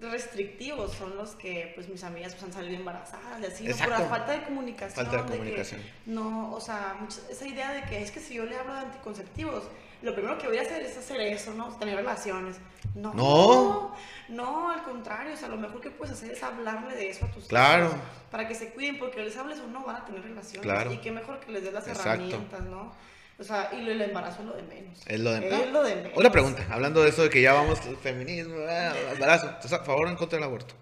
restrictivos 0.00 0.92
son 0.94 1.16
los 1.16 1.30
que 1.36 1.70
pues 1.76 1.88
mis 1.88 2.02
amigas 2.02 2.32
pues 2.32 2.42
han 2.44 2.52
salido 2.52 2.74
embarazadas 2.76 3.40
y 3.40 3.46
así 3.46 3.64
¿no? 3.68 3.76
por 3.76 3.88
la 3.88 4.00
falta 4.00 4.32
de 4.32 4.42
comunicación 4.42 5.06
Falta 5.06 5.22
de 5.22 5.30
que 5.30 5.38
comunicación. 5.38 5.80
no 6.06 6.52
o 6.52 6.60
sea 6.60 6.96
mucha- 7.00 7.20
esa 7.30 7.46
idea 7.46 7.72
de 7.72 7.82
que 7.82 8.02
es 8.02 8.10
que 8.10 8.18
si 8.18 8.34
yo 8.34 8.44
le 8.44 8.56
hablo 8.56 8.74
de 8.74 8.80
anticonceptivos 8.80 9.62
lo 10.02 10.14
primero 10.14 10.36
que 10.38 10.48
voy 10.48 10.58
a 10.58 10.62
hacer 10.62 10.82
es 10.82 10.96
hacer 10.96 11.20
eso 11.20 11.52
no 11.54 11.68
tener 11.78 11.96
relaciones 11.96 12.56
no 12.94 13.12
No. 13.14 13.94
no 14.28 14.70
al 14.70 14.82
contrario 14.82 15.34
o 15.34 15.36
sea 15.36 15.48
lo 15.48 15.56
mejor 15.56 15.80
que 15.80 15.90
puedes 15.90 16.14
hacer 16.14 16.32
es 16.32 16.42
hablarle 16.42 16.94
de 16.94 17.08
eso 17.10 17.24
a 17.26 17.30
tus 17.30 17.46
Claro. 17.46 17.86
hijos 17.86 17.98
para 18.30 18.46
que 18.48 18.54
se 18.54 18.70
cuiden 18.72 18.98
porque 18.98 19.22
les 19.22 19.36
hables 19.36 19.58
o 19.60 19.66
no 19.66 19.84
van 19.84 19.96
a 19.96 20.04
tener 20.04 20.22
relaciones 20.22 20.62
Claro. 20.62 20.92
y 20.92 20.98
qué 20.98 21.10
mejor 21.10 21.40
que 21.40 21.52
les 21.52 21.62
des 21.64 21.72
las 21.72 21.86
Exacto. 21.86 22.10
herramientas 22.10 22.60
no 22.64 22.92
o 23.38 23.44
sea 23.44 23.70
y 23.72 23.88
el 23.88 24.00
embarazo 24.00 24.40
es 24.42 24.46
lo 24.48 24.54
de 24.54 24.62
menos 24.62 25.00
Es 25.06 25.20
lo 25.20 25.32
de, 25.32 25.48
es 25.48 25.70
lo 25.72 25.82
de 25.82 25.96
menos 25.96 26.12
Una 26.16 26.30
pregunta, 26.30 26.66
hablando 26.70 27.02
de 27.02 27.08
eso 27.08 27.22
de 27.22 27.30
que 27.30 27.40
ya 27.42 27.52
vamos 27.54 27.80
feminismo, 28.02 28.56
ah, 28.68 28.92
embarazo, 29.12 29.48
¿estás 29.50 29.72
a 29.72 29.84
favor 29.84 30.06
o 30.06 30.10
en 30.10 30.16
contra 30.16 30.36
del 30.38 30.44
aborto? 30.44 30.74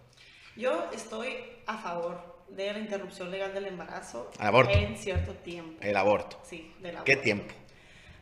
Yo 0.57 0.89
estoy 0.93 1.37
a 1.67 1.79
favor 1.79 2.21
de 2.49 2.73
la 2.73 2.79
interrupción 2.81 3.31
legal 3.31 3.55
del 3.55 3.67
embarazo 3.67 4.31
aborto. 4.41 4.73
en 4.77 4.97
cierto 4.99 5.33
tiempo. 5.35 5.79
El 5.81 5.97
aborto. 5.97 6.39
Sí, 6.45 6.75
del 6.81 6.91
¿Qué 7.05 7.13
aborto. 7.13 7.21
tiempo? 7.23 7.55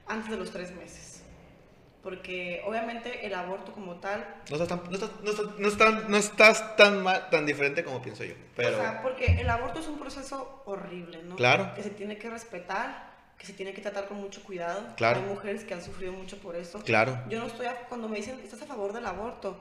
Antes 0.09 0.31
de 0.31 0.37
los 0.37 0.51
tres 0.51 0.73
meses. 0.75 1.23
porque 2.03 2.63
obviamente 2.65 3.27
el 3.27 3.35
aborto 3.35 3.73
como 3.73 3.97
tal... 3.97 4.25
No 4.49 4.57
estás 4.57 4.69
tan, 4.69 4.83
no 4.89 4.95
estás, 4.95 5.11
no 5.23 5.31
estás, 5.31 5.47
no 5.59 5.69
estás, 5.69 6.09
no 6.09 6.17
estás 6.17 6.77
tan, 6.77 7.03
mal, 7.03 7.29
tan 7.29 7.45
diferente 7.45 7.85
como 7.85 8.01
pienso 8.01 8.25
yo. 8.25 8.35
Pero... 8.57 8.79
O 8.79 8.81
sea, 8.81 9.03
porque 9.03 9.41
el 9.41 9.51
aborto 9.51 9.81
es 9.81 9.89
un 9.89 9.99
proceso 9.99 10.63
horrible, 10.65 11.23
¿no? 11.25 11.37
Claro. 11.37 11.75
Que 11.75 11.83
se 11.83 11.91
tiene 11.91 12.17
que 12.17 12.31
respetar, 12.31 13.11
que 13.37 13.47
se 13.47 13.53
tiene 13.53 13.75
que 13.75 13.83
tratar 13.83 14.07
con 14.07 14.17
mucho 14.19 14.43
cuidado. 14.43 14.95
Claro. 14.97 15.21
Hay 15.21 15.27
mujeres 15.27 15.65
que 15.65 15.75
han 15.75 15.83
sufrido 15.85 16.13
mucho 16.13 16.39
por 16.39 16.57
eso. 16.57 16.81
Claro. 16.83 17.19
Yo 17.29 17.41
no 17.41 17.47
estoy, 17.47 17.67
a- 17.67 17.75
cuando 17.89 18.09
me 18.09 18.17
dicen, 18.17 18.41
¿estás 18.43 18.63
a 18.63 18.67
favor 18.67 18.93
del 18.95 19.05
aborto? 19.05 19.59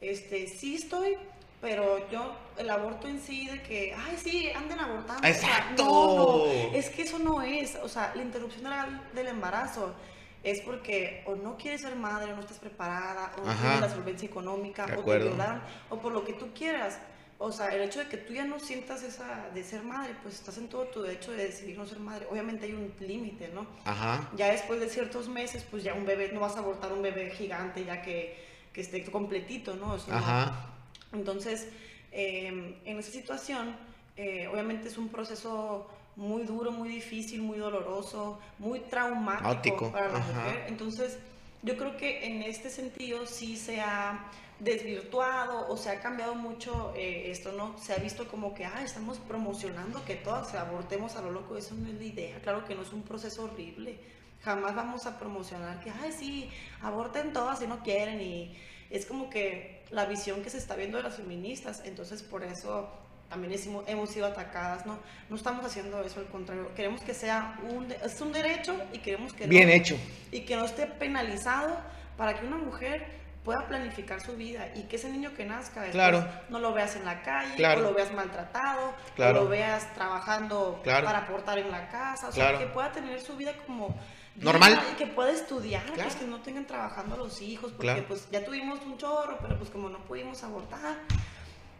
Este, 0.00 0.46
sí 0.46 0.74
estoy, 0.76 1.16
pero 1.62 2.10
yo, 2.10 2.34
el 2.58 2.68
aborto 2.68 3.06
en 3.06 3.20
sí, 3.20 3.46
de 3.46 3.62
que, 3.62 3.94
ay, 3.96 4.18
sí, 4.20 4.50
anden 4.50 4.80
abortando. 4.80 5.20
o 5.20 5.20
sea, 5.22 5.30
¡Exacto! 5.30 5.84
no, 5.84 6.16
no, 6.46 6.76
es 6.76 6.90
que 6.90 7.02
eso 7.02 7.20
no 7.20 7.40
es, 7.40 7.76
o 7.76 7.88
sea, 7.88 8.12
la 8.16 8.22
interrupción 8.22 8.64
legal 8.64 9.00
del 9.14 9.28
embarazo 9.28 9.94
es 10.42 10.60
porque 10.60 11.22
o 11.24 11.36
no 11.36 11.56
quieres 11.56 11.82
ser 11.82 11.94
madre, 11.94 12.32
o 12.32 12.34
no 12.34 12.42
estás 12.42 12.58
preparada, 12.58 13.32
o 13.38 13.44
no 13.44 13.50
Ajá. 13.52 13.60
tienes 13.60 13.80
la 13.80 13.88
solvencia 13.90 14.26
económica, 14.28 14.86
De 14.86 14.96
o 14.96 15.04
te 15.04 15.18
violaron, 15.18 15.62
o 15.88 15.98
por 15.98 16.12
lo 16.12 16.24
que 16.24 16.32
tú 16.32 16.48
quieras. 16.52 16.98
O 17.38 17.52
sea, 17.52 17.68
el 17.68 17.82
hecho 17.82 18.00
de 18.00 18.08
que 18.08 18.16
tú 18.16 18.32
ya 18.32 18.44
no 18.44 18.58
sientas 18.58 19.04
esa 19.04 19.48
de 19.54 19.62
ser 19.62 19.84
madre, 19.84 20.14
pues 20.22 20.34
estás 20.34 20.58
en 20.58 20.68
todo 20.68 20.86
tu 20.86 21.02
derecho 21.02 21.30
de 21.30 21.44
decidir 21.46 21.78
no 21.78 21.86
ser 21.86 22.00
madre. 22.00 22.26
Obviamente 22.30 22.66
hay 22.66 22.72
un 22.72 22.92
límite, 23.00 23.48
¿no? 23.54 23.66
Ajá. 23.84 24.28
Ya 24.36 24.48
después 24.50 24.80
de 24.80 24.88
ciertos 24.88 25.28
meses, 25.28 25.64
pues 25.68 25.84
ya 25.84 25.94
un 25.94 26.06
bebé, 26.06 26.30
no 26.32 26.40
vas 26.40 26.56
a 26.56 26.58
abortar 26.60 26.92
un 26.92 27.02
bebé 27.02 27.30
gigante 27.30 27.84
ya 27.84 28.02
que, 28.02 28.36
que 28.72 28.80
esté 28.80 29.04
completito, 29.04 29.74
¿no? 29.76 29.94
Eso 29.96 30.10
no. 30.10 30.72
Entonces, 31.12 31.68
eh, 32.10 32.76
en 32.84 32.98
esa 32.98 33.10
situación, 33.10 33.76
eh, 34.16 34.46
obviamente 34.48 34.88
es 34.88 34.98
un 34.98 35.08
proceso 35.08 35.88
muy 36.16 36.42
duro, 36.42 36.70
muy 36.72 36.88
difícil, 36.88 37.40
muy 37.42 37.58
doloroso, 37.58 38.38
muy 38.58 38.80
traumático 38.80 39.40
Traumático, 39.40 39.92
para 39.92 40.08
la 40.12 40.18
ajá. 40.18 40.32
mujer. 40.32 40.64
Entonces, 40.68 41.18
yo 41.62 41.76
creo 41.76 41.96
que 41.96 42.26
en 42.26 42.42
este 42.42 42.70
sentido 42.70 43.26
sí 43.26 43.56
se 43.56 43.80
ha 43.80 44.30
desvirtuado 44.58 45.68
o 45.68 45.76
se 45.76 45.90
ha 45.90 46.00
cambiado 46.00 46.34
mucho 46.34 46.92
eh, 46.94 47.30
esto, 47.30 47.52
¿no? 47.52 47.76
Se 47.78 47.92
ha 47.92 47.96
visto 47.96 48.28
como 48.28 48.54
que, 48.54 48.64
ah, 48.64 48.82
estamos 48.84 49.18
promocionando 49.18 50.04
que 50.04 50.14
todas 50.16 50.54
abortemos 50.54 51.16
a 51.16 51.22
lo 51.22 51.30
loco, 51.30 51.56
eso 51.56 51.74
no 51.74 51.88
es 51.88 51.94
la 51.94 52.04
idea, 52.04 52.38
claro 52.40 52.64
que 52.64 52.74
no 52.74 52.82
es 52.82 52.92
un 52.92 53.02
proceso 53.02 53.44
horrible, 53.44 53.98
jamás 54.42 54.74
vamos 54.74 55.06
a 55.06 55.18
promocionar 55.18 55.80
que, 55.80 55.90
ay, 55.90 56.12
sí, 56.12 56.50
aborten 56.80 57.32
todas 57.32 57.58
si 57.58 57.66
no 57.66 57.82
quieren 57.82 58.20
y 58.20 58.56
es 58.90 59.06
como 59.06 59.30
que 59.30 59.81
la 59.92 60.06
visión 60.06 60.42
que 60.42 60.50
se 60.50 60.58
está 60.58 60.74
viendo 60.74 60.96
de 60.96 61.04
las 61.04 61.14
feministas, 61.16 61.82
entonces 61.84 62.22
por 62.22 62.42
eso 62.42 62.90
también 63.28 63.54
hemos 63.86 64.10
sido 64.10 64.26
atacadas, 64.26 64.84
¿no? 64.84 64.98
No 65.30 65.36
estamos 65.36 65.64
haciendo 65.64 66.02
eso, 66.02 66.20
al 66.20 66.26
contrario, 66.26 66.70
queremos 66.74 67.00
que 67.02 67.14
sea 67.14 67.56
un, 67.70 67.90
es 67.92 68.20
un 68.20 68.32
derecho 68.32 68.74
y 68.92 68.98
queremos 68.98 69.32
que 69.32 69.46
Bien 69.46 69.68
no, 69.68 69.74
hecho. 69.74 69.96
y 70.30 70.40
que 70.40 70.56
no 70.56 70.64
esté 70.66 70.86
penalizado 70.86 71.76
para 72.18 72.38
que 72.38 72.44
una 72.46 72.56
mujer 72.58 73.06
pueda 73.42 73.66
planificar 73.66 74.20
su 74.20 74.36
vida 74.36 74.68
y 74.76 74.82
que 74.82 74.96
ese 74.96 75.10
niño 75.10 75.32
que 75.34 75.44
nazca 75.46 75.80
después 75.80 75.92
Claro. 75.92 76.24
no 76.50 76.58
lo 76.58 76.72
veas 76.74 76.94
en 76.96 77.04
la 77.06 77.22
calle, 77.22 77.54
Claro. 77.56 77.80
o 77.80 77.84
lo 77.84 77.94
veas 77.94 78.12
maltratado, 78.12 78.94
Claro. 79.16 79.40
o 79.40 79.44
lo 79.44 79.48
veas 79.50 79.92
trabajando 79.94 80.80
para 80.84 81.18
aportar 81.18 81.58
en 81.58 81.70
la 81.70 81.88
casa, 81.88 82.28
o 82.28 82.32
sea, 82.32 82.58
que 82.58 82.66
pueda 82.66 82.92
tener 82.92 83.20
su 83.20 83.36
vida 83.36 83.52
como 83.66 83.96
Normal. 84.36 84.80
y 84.92 84.96
que 84.96 85.06
pueda 85.06 85.30
estudiar, 85.30 85.84
Claro. 85.84 86.02
pues 86.04 86.16
que 86.16 86.26
no 86.26 86.40
tengan 86.40 86.66
trabajando 86.66 87.16
los 87.16 87.40
hijos, 87.42 87.70
porque 87.72 87.86
Claro. 87.88 88.04
pues 88.08 88.28
ya 88.30 88.44
tuvimos 88.44 88.80
un 88.80 88.96
chorro, 88.98 89.38
pero 89.42 89.58
pues 89.58 89.70
como 89.70 89.88
no 89.88 89.98
pudimos 90.00 90.42
abortar, 90.42 90.96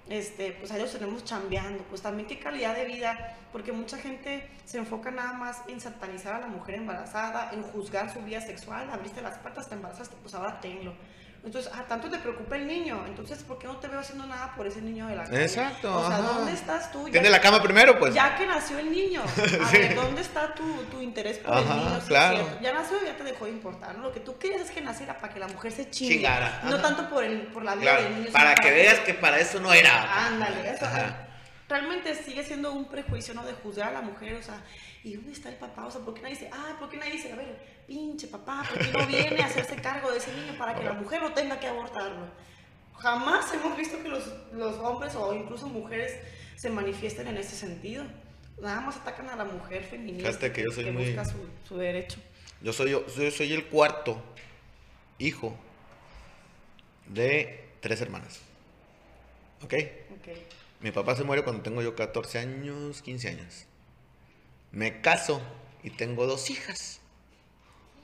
este, 0.09 0.53
pues 0.53 0.71
a 0.73 0.77
ellos 0.77 0.93
tenemos 0.93 1.25
chambeando, 1.25 1.83
pues 1.85 2.03
también 2.03 2.29
qué 2.29 2.39
calidad 2.39 2.75
de 2.75 2.85
vida, 2.85 3.37
porque 3.53 3.73
mucha 3.73 3.97
gente 3.97 4.49
se 4.67 4.79
enfoca 4.79 5.11
nada 5.11 5.33
más 5.33 5.63
en 5.69 5.81
satanizar 5.81 6.35
a 6.35 6.41
la 6.41 6.47
mujer 6.49 6.75
embarazada, 6.75 7.51
en 7.53 7.63
juzgar 7.63 8.13
su 8.13 8.21
vida 8.21 8.41
sexual, 8.41 8.91
abriste 8.91 9.23
las 9.23 9.39
patas, 9.39 9.69
te 9.69 9.75
embarazaste, 9.75 10.17
pues 10.21 10.35
ahora 10.35 10.61
tenlo. 10.61 10.93
Entonces, 11.45 11.73
ah, 11.75 11.85
tanto 11.89 12.09
te 12.09 12.19
preocupa 12.19 12.55
el 12.55 12.69
niño, 12.69 13.03
entonces, 13.05 13.43
¿por 13.43 13.59
qué 13.59 13.67
no 13.67 13.77
te 13.79 13.89
veo 13.89 13.99
haciendo 13.99 14.25
nada 14.27 14.55
por 14.55 14.65
ese 14.65 14.81
niño 14.81 15.09
de 15.09 15.17
la 15.17 15.25
calle? 15.25 15.43
Exacto, 15.43 15.93
O 15.93 16.07
sea, 16.07 16.19
ajá. 16.19 16.23
¿dónde 16.35 16.53
estás 16.53 16.93
tú? 16.93 17.03
Tiende 17.09 17.25
Ya- 17.29 17.31
la 17.31 17.41
cama 17.41 17.61
primero, 17.61 17.99
pues. 17.99 18.15
ya 18.15 18.37
que 18.37 18.47
nació 18.47 18.79
el 18.79 18.93
niño, 18.93 19.23
a 19.25 19.27
Sí. 19.71 19.77
ver, 19.79 19.97
¿dónde 19.97 20.21
está 20.21 20.55
tu, 20.55 20.85
tu 20.85 21.01
interés 21.01 21.39
por 21.39 21.59
el 21.59 21.65
niño? 21.69 22.01
Claro. 22.07 22.49
Ya 22.61 22.73
nació, 22.73 22.97
ya 23.05 23.17
te 23.17 23.25
dejó 23.25 23.47
de 23.47 23.51
importar, 23.51 23.97
¿no? 23.99 24.05
Lo 24.05 24.13
que 24.13 24.21
tú 24.21 24.39
quieres 24.39 24.63
es 24.63 24.71
que 24.71 24.81
naciera 24.83 25.19
para 25.19 25.35
que 25.35 25.41
la 25.41 25.49
mujer 25.49 25.73
se 25.73 25.91
chingue. 25.91 26.15
Chingara, 26.19 26.61
No 26.63 26.81
tanto 26.81 27.09
por, 27.11 27.25
el, 27.25 27.43
por 27.49 27.65
la 27.65 27.75
vida 27.75 27.91
Claro, 27.91 28.03
del 28.05 28.19
niño. 28.21 28.33
para 28.33 28.55
que 28.55 28.71
veas 28.71 29.01
que 29.01 29.15
para 29.15 29.41
eso 29.41 29.59
no 29.59 29.73
era. 29.73 30.27
Ándale, 30.29 30.71
eso 30.71 30.85
Ajá. 30.87 31.27
Realmente 31.73 32.15
sigue 32.15 32.45
siendo 32.45 32.73
un 32.73 32.85
prejuicio, 32.85 33.33
¿no? 33.33 33.45
De 33.45 33.55
juzgar 33.55 33.89
a 33.89 33.93
la 33.93 34.03
mujer, 34.03 34.35
o 34.35 34.43
sea, 34.43 34.63
¿y 35.03 35.15
dónde 35.15 35.33
está 35.33 35.49
el 35.49 35.57
papá? 35.57 35.87
O 35.87 35.91
sea, 35.91 36.03
¿por 36.03 36.13
qué 36.13 36.21
nadie 36.21 36.35
dice, 36.35 36.51
ah, 36.53 36.77
¿por 36.79 36.91
qué 36.91 36.99
nadie 36.99 37.13
dice, 37.13 37.33
a 37.33 37.37
ver, 37.37 37.57
pinche 37.87 38.27
papá, 38.29 38.63
¿por 38.69 38.79
qué 38.79 38.93
no 38.93 39.07
viene 39.15 39.43
a 39.43 39.47
hacerse 39.47 39.77
cargo 39.77 40.11
de 40.11 40.19
ese 40.19 40.33
niño 40.35 40.57
para 40.59 40.75
que 40.75 40.85
la 40.85 40.93
mujer 40.93 41.23
no 41.23 41.33
tenga 41.33 41.59
que 41.59 41.67
abortarlo? 41.67 42.27
Jamás 42.99 43.53
hemos 43.55 43.77
visto 43.77 44.01
que 44.03 44.09
los, 44.09 44.25
los 44.53 44.77
hombres 44.79 45.15
o 45.17 45.35
incluso 45.35 45.67
mujeres 45.67 46.15
se 46.57 46.69
manifiesten 46.71 47.27
en 47.27 47.39
ese 47.39 47.57
sentido. 47.57 48.05
Nada 48.61 48.83
más 48.83 48.97
atacan 48.99 49.31
a 49.31 49.37
la 49.37 49.45
mujer 49.45 49.83
feminista 49.83 50.29
Fíjate 50.29 50.53
que 50.53 50.63
yo 50.65 50.71
soy 50.71 50.91
muy- 50.91 51.07
busca 51.07 51.25
su, 51.25 51.39
su 51.67 51.79
derecho. 51.79 52.21
Yo 52.61 52.73
soy, 52.73 52.91
yo, 52.91 53.05
yo 53.07 53.31
soy 53.31 53.53
el 53.55 53.65
cuarto 53.67 54.23
hijo 55.19 55.57
de 57.09 57.65
tres 57.81 58.01
hermanas. 58.03 58.41
¿Ok? 59.65 59.75
Ok. 60.19 60.29
Mi 60.83 60.91
papá 60.91 61.15
se 61.17 61.23
muere 61.25 61.43
cuando 61.45 61.63
tengo 61.63 61.81
yo 61.83 61.95
14 61.95 62.39
años, 62.39 63.03
15 63.03 63.29
años. 63.29 63.67
Me 64.73 65.01
caso 65.01 65.41
y 65.83 65.91
tengo 65.91 66.27
dos 66.27 66.51
hijas. 66.51 67.01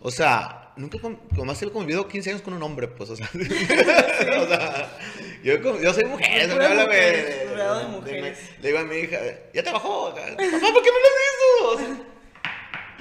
O 0.01 0.13
sea, 0.13 0.73
nunca 0.77 0.99
nomás 1.33 1.61
he 1.61 1.71
convivido 1.71 2.07
15 2.07 2.31
años 2.31 2.43
con 2.43 2.55
un 2.55 2.63
hombre, 2.63 2.87
pues, 2.87 3.11
o 3.11 3.17
sea. 3.17 3.29
o 3.35 4.47
sea, 4.47 4.99
yo, 5.43 5.93
soy 5.93 6.05
mujer, 6.05 6.47
me 6.57 6.65
habla 6.65 6.85
mujeres, 6.87 7.51
de- 7.51 7.87
mujeres. 7.89 8.39
Le 8.61 8.69
digo 8.69 8.79
a 8.79 8.85
mi 8.85 8.97
hija, 8.97 9.19
ya 9.53 9.63
te 9.65 9.73
bajó. 9.73 10.15
Papá, 10.15 10.37
¿por 10.37 10.83
qué 10.83 10.91
me 10.93 11.01
lo 11.01 11.09
hizo? 11.27 11.69
O 11.69 11.79
sea, 11.79 12.03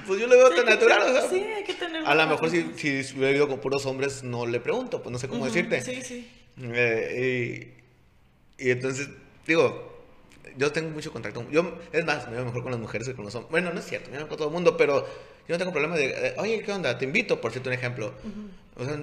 pues 0.08 0.20
yo 0.20 0.26
lo 0.26 0.36
veo 0.36 0.48
Sí, 0.48 0.56
tan 0.56 0.64
que 0.64 0.70
natural, 0.70 1.02
o 1.02 1.12
sea. 1.12 1.28
sí, 1.30 1.36
hay 1.44 1.62
que 1.64 1.74
tener 1.74 2.04
A 2.04 2.14
lo 2.16 2.26
mejor 2.26 2.50
si, 2.50 2.72
si 2.76 3.16
hubiera 3.16 3.30
ido 3.36 3.46
con 3.46 3.60
puros 3.60 3.86
hombres, 3.86 4.24
no 4.24 4.46
le 4.46 4.58
pregunto, 4.58 5.00
pues 5.02 5.12
no 5.12 5.18
sé 5.20 5.28
cómo 5.28 5.44
decirte. 5.44 5.80
Sí, 5.82 6.02
sí. 6.02 6.28
Eh, 6.60 7.70
y, 8.58 8.64
y 8.66 8.70
entonces, 8.70 9.08
digo, 9.48 9.98
yo 10.56 10.70
tengo 10.70 10.90
mucho 10.90 11.10
contacto. 11.12 11.44
Yo, 11.50 11.78
es 11.92 12.04
más, 12.04 12.26
me 12.28 12.34
llevo 12.34 12.46
mejor 12.46 12.62
con 12.62 12.70
las 12.72 12.80
mujeres 12.80 13.08
que 13.08 13.14
con 13.14 13.24
los 13.24 13.34
hombres. 13.34 13.50
Bueno, 13.50 13.72
no 13.72 13.80
es 13.80 13.86
cierto, 13.86 14.10
me 14.10 14.16
llevo 14.18 14.28
con 14.28 14.38
todo 14.38 14.48
el 14.48 14.54
mundo, 14.54 14.76
pero 14.76 15.04
yo 15.48 15.54
no 15.54 15.58
tengo 15.58 15.72
problema 15.72 15.96
de, 15.96 16.06
eh, 16.28 16.34
oye, 16.38 16.62
¿qué 16.62 16.70
onda? 16.72 16.96
Te 16.98 17.06
invito, 17.06 17.40
por 17.40 17.50
cierto, 17.50 17.70
un 17.70 17.74
ejemplo. 17.74 18.12
O 18.76 18.84
sea, 18.84 18.96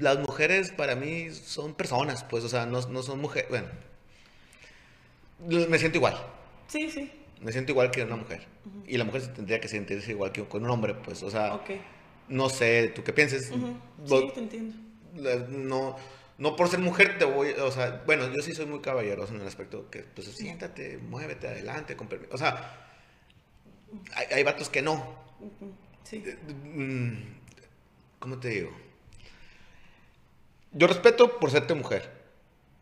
las 0.00 0.18
mujeres 0.20 0.70
para 0.72 0.94
mí 0.94 1.30
son 1.32 1.74
personas, 1.74 2.24
pues, 2.24 2.44
o 2.44 2.48
sea, 2.48 2.64
no, 2.66 2.80
no 2.88 3.02
son 3.02 3.20
mujeres. 3.20 3.48
Bueno, 3.50 3.66
me 5.68 5.78
siento 5.78 5.98
igual. 5.98 6.16
Sí, 6.68 6.90
sí. 6.90 7.10
Me 7.40 7.52
siento 7.52 7.72
igual 7.72 7.90
que 7.90 8.02
una 8.02 8.16
mujer. 8.16 8.46
Y 8.86 8.96
la 8.96 9.04
mujer 9.04 9.22
se 9.22 9.28
tendría 9.28 9.60
que 9.60 9.68
sentirse 9.68 10.10
igual 10.12 10.32
que 10.32 10.44
con 10.44 10.64
un 10.64 10.70
hombre, 10.70 10.94
pues, 10.94 11.22
o 11.22 11.30
sea, 11.30 11.54
Ok. 11.54 11.70
no 12.28 12.48
sé, 12.48 12.92
¿tú 12.94 13.02
qué 13.04 13.12
pienses? 13.12 13.50
Ujú. 13.50 13.76
Vos- 14.06 14.20
Sí, 14.20 14.30
te 14.34 14.40
entiendo. 14.40 14.74
no, 15.50 15.96
no 16.38 16.56
por 16.56 16.68
ser 16.68 16.78
mujer 16.80 17.18
te 17.18 17.24
voy, 17.24 17.50
o 17.50 17.70
sea, 17.70 18.02
bueno, 18.06 18.32
yo 18.32 18.42
sí 18.42 18.54
soy 18.54 18.66
muy 18.66 18.80
caballeroso 18.80 19.34
en 19.34 19.40
el 19.42 19.46
aspecto 19.46 19.90
que, 19.90 20.00
pues, 20.02 20.28
siéntate, 20.28 20.98
muévete 20.98 21.48
adelante, 21.48 21.96
con 21.96 22.08
permiso. 22.08 22.34
O 22.34 22.38
sea, 22.38 22.86
hay, 24.14 24.26
hay 24.32 24.42
vatos 24.44 24.68
que 24.68 24.82
no. 24.82 25.16
Sí. 26.04 26.24
Mm, 26.74 27.12
¿Cómo 28.18 28.38
te 28.38 28.48
digo? 28.48 28.70
Yo 30.72 30.86
respeto 30.86 31.38
por 31.38 31.50
serte 31.50 31.74
mujer. 31.74 32.10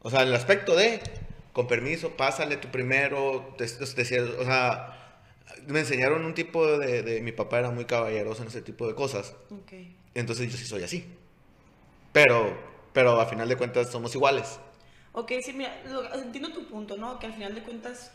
O 0.00 0.10
sea, 0.10 0.22
en 0.22 0.28
el 0.28 0.34
aspecto 0.34 0.74
de, 0.76 1.00
con 1.52 1.66
permiso, 1.66 2.16
pásale 2.16 2.56
tú 2.56 2.68
primero, 2.70 3.54
te- 3.58 3.66
te- 3.66 4.04
te- 4.04 4.20
o 4.22 4.44
sea, 4.44 5.22
me 5.66 5.80
enseñaron 5.80 6.24
un 6.24 6.34
tipo 6.34 6.78
de, 6.78 7.02
de, 7.02 7.20
mi 7.22 7.32
papá 7.32 7.58
era 7.60 7.70
muy 7.70 7.84
caballeroso 7.84 8.42
en 8.42 8.48
ese 8.48 8.62
tipo 8.62 8.86
de 8.86 8.94
cosas. 8.94 9.34
Ok. 9.50 9.72
Entonces 10.14 10.50
yo 10.50 10.56
sí 10.58 10.64
soy 10.64 10.82
así. 10.82 11.06
Pero, 12.12 12.56
pero 12.96 13.20
a 13.20 13.26
final 13.26 13.46
de 13.46 13.56
cuentas 13.56 13.90
somos 13.90 14.14
iguales. 14.14 14.58
Ok, 15.12 15.32
sí, 15.44 15.52
mira, 15.52 15.70
lo- 15.84 16.14
entiendo 16.14 16.50
tu 16.50 16.66
punto, 16.66 16.96
¿no? 16.96 17.18
Que 17.18 17.26
al 17.26 17.34
final 17.34 17.54
de 17.54 17.62
cuentas, 17.62 18.10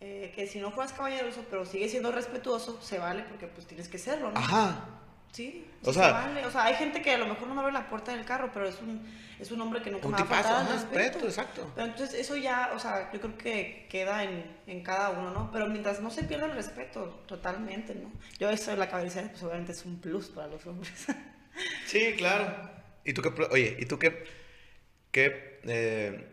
eh, 0.00 0.32
que 0.36 0.46
si 0.46 0.60
no 0.60 0.70
fueras 0.70 0.92
caballeroso, 0.92 1.44
pero 1.50 1.66
sigues 1.66 1.90
siendo 1.90 2.12
respetuoso, 2.12 2.80
se 2.80 2.98
vale 3.00 3.24
porque 3.24 3.48
pues 3.48 3.66
tienes 3.66 3.88
que 3.88 3.98
serlo, 3.98 4.30
¿no? 4.30 4.38
Ajá. 4.38 4.84
Sí, 5.32 5.66
O 5.84 5.92
sea- 5.92 6.06
se 6.06 6.12
vale. 6.12 6.46
O 6.46 6.50
sea, 6.52 6.64
hay 6.64 6.74
gente 6.76 7.02
que 7.02 7.12
a 7.14 7.18
lo 7.18 7.26
mejor 7.26 7.48
no 7.48 7.60
abre 7.60 7.72
la 7.72 7.88
puerta 7.88 8.12
del 8.14 8.24
carro, 8.24 8.50
pero 8.54 8.68
es 8.68 8.80
un, 8.80 9.00
es 9.40 9.50
un 9.50 9.60
hombre 9.60 9.82
que 9.82 9.90
nunca 9.90 10.06
Un 10.06 10.12
me 10.12 10.18
va 10.18 10.24
a 10.24 10.26
faltar 10.42 10.68
respeto. 10.72 10.94
respeto, 10.98 11.26
exacto. 11.26 11.72
Pero 11.74 11.86
entonces 11.88 12.20
eso 12.20 12.36
ya, 12.36 12.70
o 12.74 12.78
sea, 12.78 13.10
yo 13.12 13.20
creo 13.20 13.36
que 13.36 13.86
queda 13.90 14.22
en, 14.22 14.44
en 14.68 14.82
cada 14.84 15.10
uno, 15.10 15.30
¿no? 15.32 15.50
Pero 15.52 15.66
mientras 15.66 16.00
no 16.00 16.10
se 16.12 16.22
pierda 16.22 16.46
el 16.46 16.52
respeto, 16.52 17.22
totalmente, 17.26 17.96
¿no? 17.96 18.12
Yo 18.38 18.48
eso 18.48 18.70
de 18.70 18.76
la 18.76 18.88
cabeza, 18.88 19.22
pues 19.28 19.42
obviamente 19.42 19.72
es 19.72 19.84
un 19.84 20.00
plus 20.00 20.28
para 20.28 20.46
los 20.46 20.64
hombres. 20.66 21.06
Sí, 21.86 22.14
claro. 22.16 22.79
¿Y 23.04 23.12
tú 23.12 23.22
qué, 23.22 23.28
oye, 23.50 23.76
¿y 23.78 23.86
tú 23.86 23.98
qué, 23.98 24.24
qué, 25.10 25.60
eh, 25.64 26.26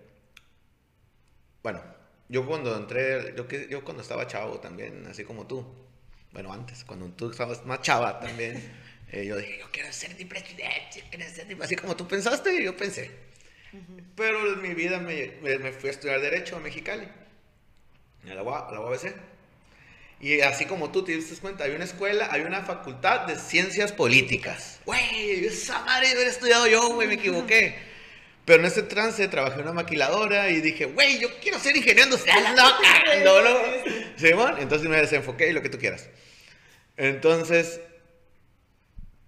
bueno, 1.63 1.81
yo 2.29 2.45
cuando 2.45 2.75
entré, 2.75 3.33
yo, 3.35 3.47
yo 3.69 3.83
cuando 3.83 4.01
estaba 4.03 4.27
chavo 4.27 4.59
también, 4.59 5.05
así 5.07 5.23
como 5.23 5.47
tú, 5.47 5.65
bueno, 6.31 6.51
antes, 6.53 6.83
cuando 6.83 7.07
tú 7.11 7.31
estabas 7.31 7.65
más 7.65 7.81
chava 7.81 8.19
también, 8.19 8.61
Eh, 9.09 9.25
yo 9.25 9.37
dije, 9.37 9.59
yo 9.59 9.67
quiero 9.71 9.89
ser 9.93 10.13
mi 10.17 10.25
presidente, 10.25 11.01
quiero 11.09 11.23
ser 11.33 11.47
mi-". 11.47 11.63
así 11.63 11.77
como 11.77 11.95
tú 11.95 12.05
pensaste, 12.05 12.61
yo 12.61 12.75
pensé. 12.75 13.09
Pero 14.17 14.51
en 14.53 14.61
mi 14.61 14.73
vida 14.73 14.99
me, 14.99 15.37
me- 15.41 15.57
me 15.59 15.71
fui 15.71 15.87
a 15.87 15.93
estudiar 15.93 16.19
Derecho 16.19 16.57
a 16.57 16.59
Mexicali, 16.59 17.07
a 18.29 18.33
la 18.33 18.43
UABC. 18.43 19.15
Y 20.19 20.41
así 20.41 20.65
como 20.65 20.91
tú 20.91 21.03
te 21.03 21.11
diste 21.11 21.35
cuenta, 21.39 21.65
hay 21.65 21.71
una 21.71 21.83
escuela, 21.85 22.29
hay 22.31 22.41
una 22.41 22.63
facultad 22.63 23.27
de 23.27 23.35
ciencias 23.35 23.91
políticas. 23.91 24.79
Güey, 24.85 25.45
esa 25.45 25.79
madre 25.83 26.11
hubiera 26.13 26.29
estudiado 26.29 26.67
yo, 26.67 26.89
güey, 26.93 27.07
me 27.07 27.13
equivoqué. 27.15 27.75
Pero 28.43 28.61
en 28.61 28.65
ese 28.65 28.81
trance 28.83 29.27
trabajé 29.27 29.55
en 29.55 29.61
una 29.63 29.73
maquiladora 29.73 30.49
y 30.49 30.61
dije, 30.61 30.85
güey, 30.85 31.19
yo 31.19 31.27
quiero 31.39 31.59
ser 31.59 31.75
ingeniero 31.75 32.05
industrial, 32.05 32.45
ando 32.47 32.63
cagando, 32.81 33.41
¿no? 33.43 33.57
Simón, 34.17 34.55
entonces 34.59 34.89
me 34.89 34.97
desenfoqué 34.97 35.49
y 35.49 35.53
lo 35.53 35.61
que 35.61 35.69
tú 35.69 35.77
quieras. 35.77 36.09
Entonces, 36.95 37.79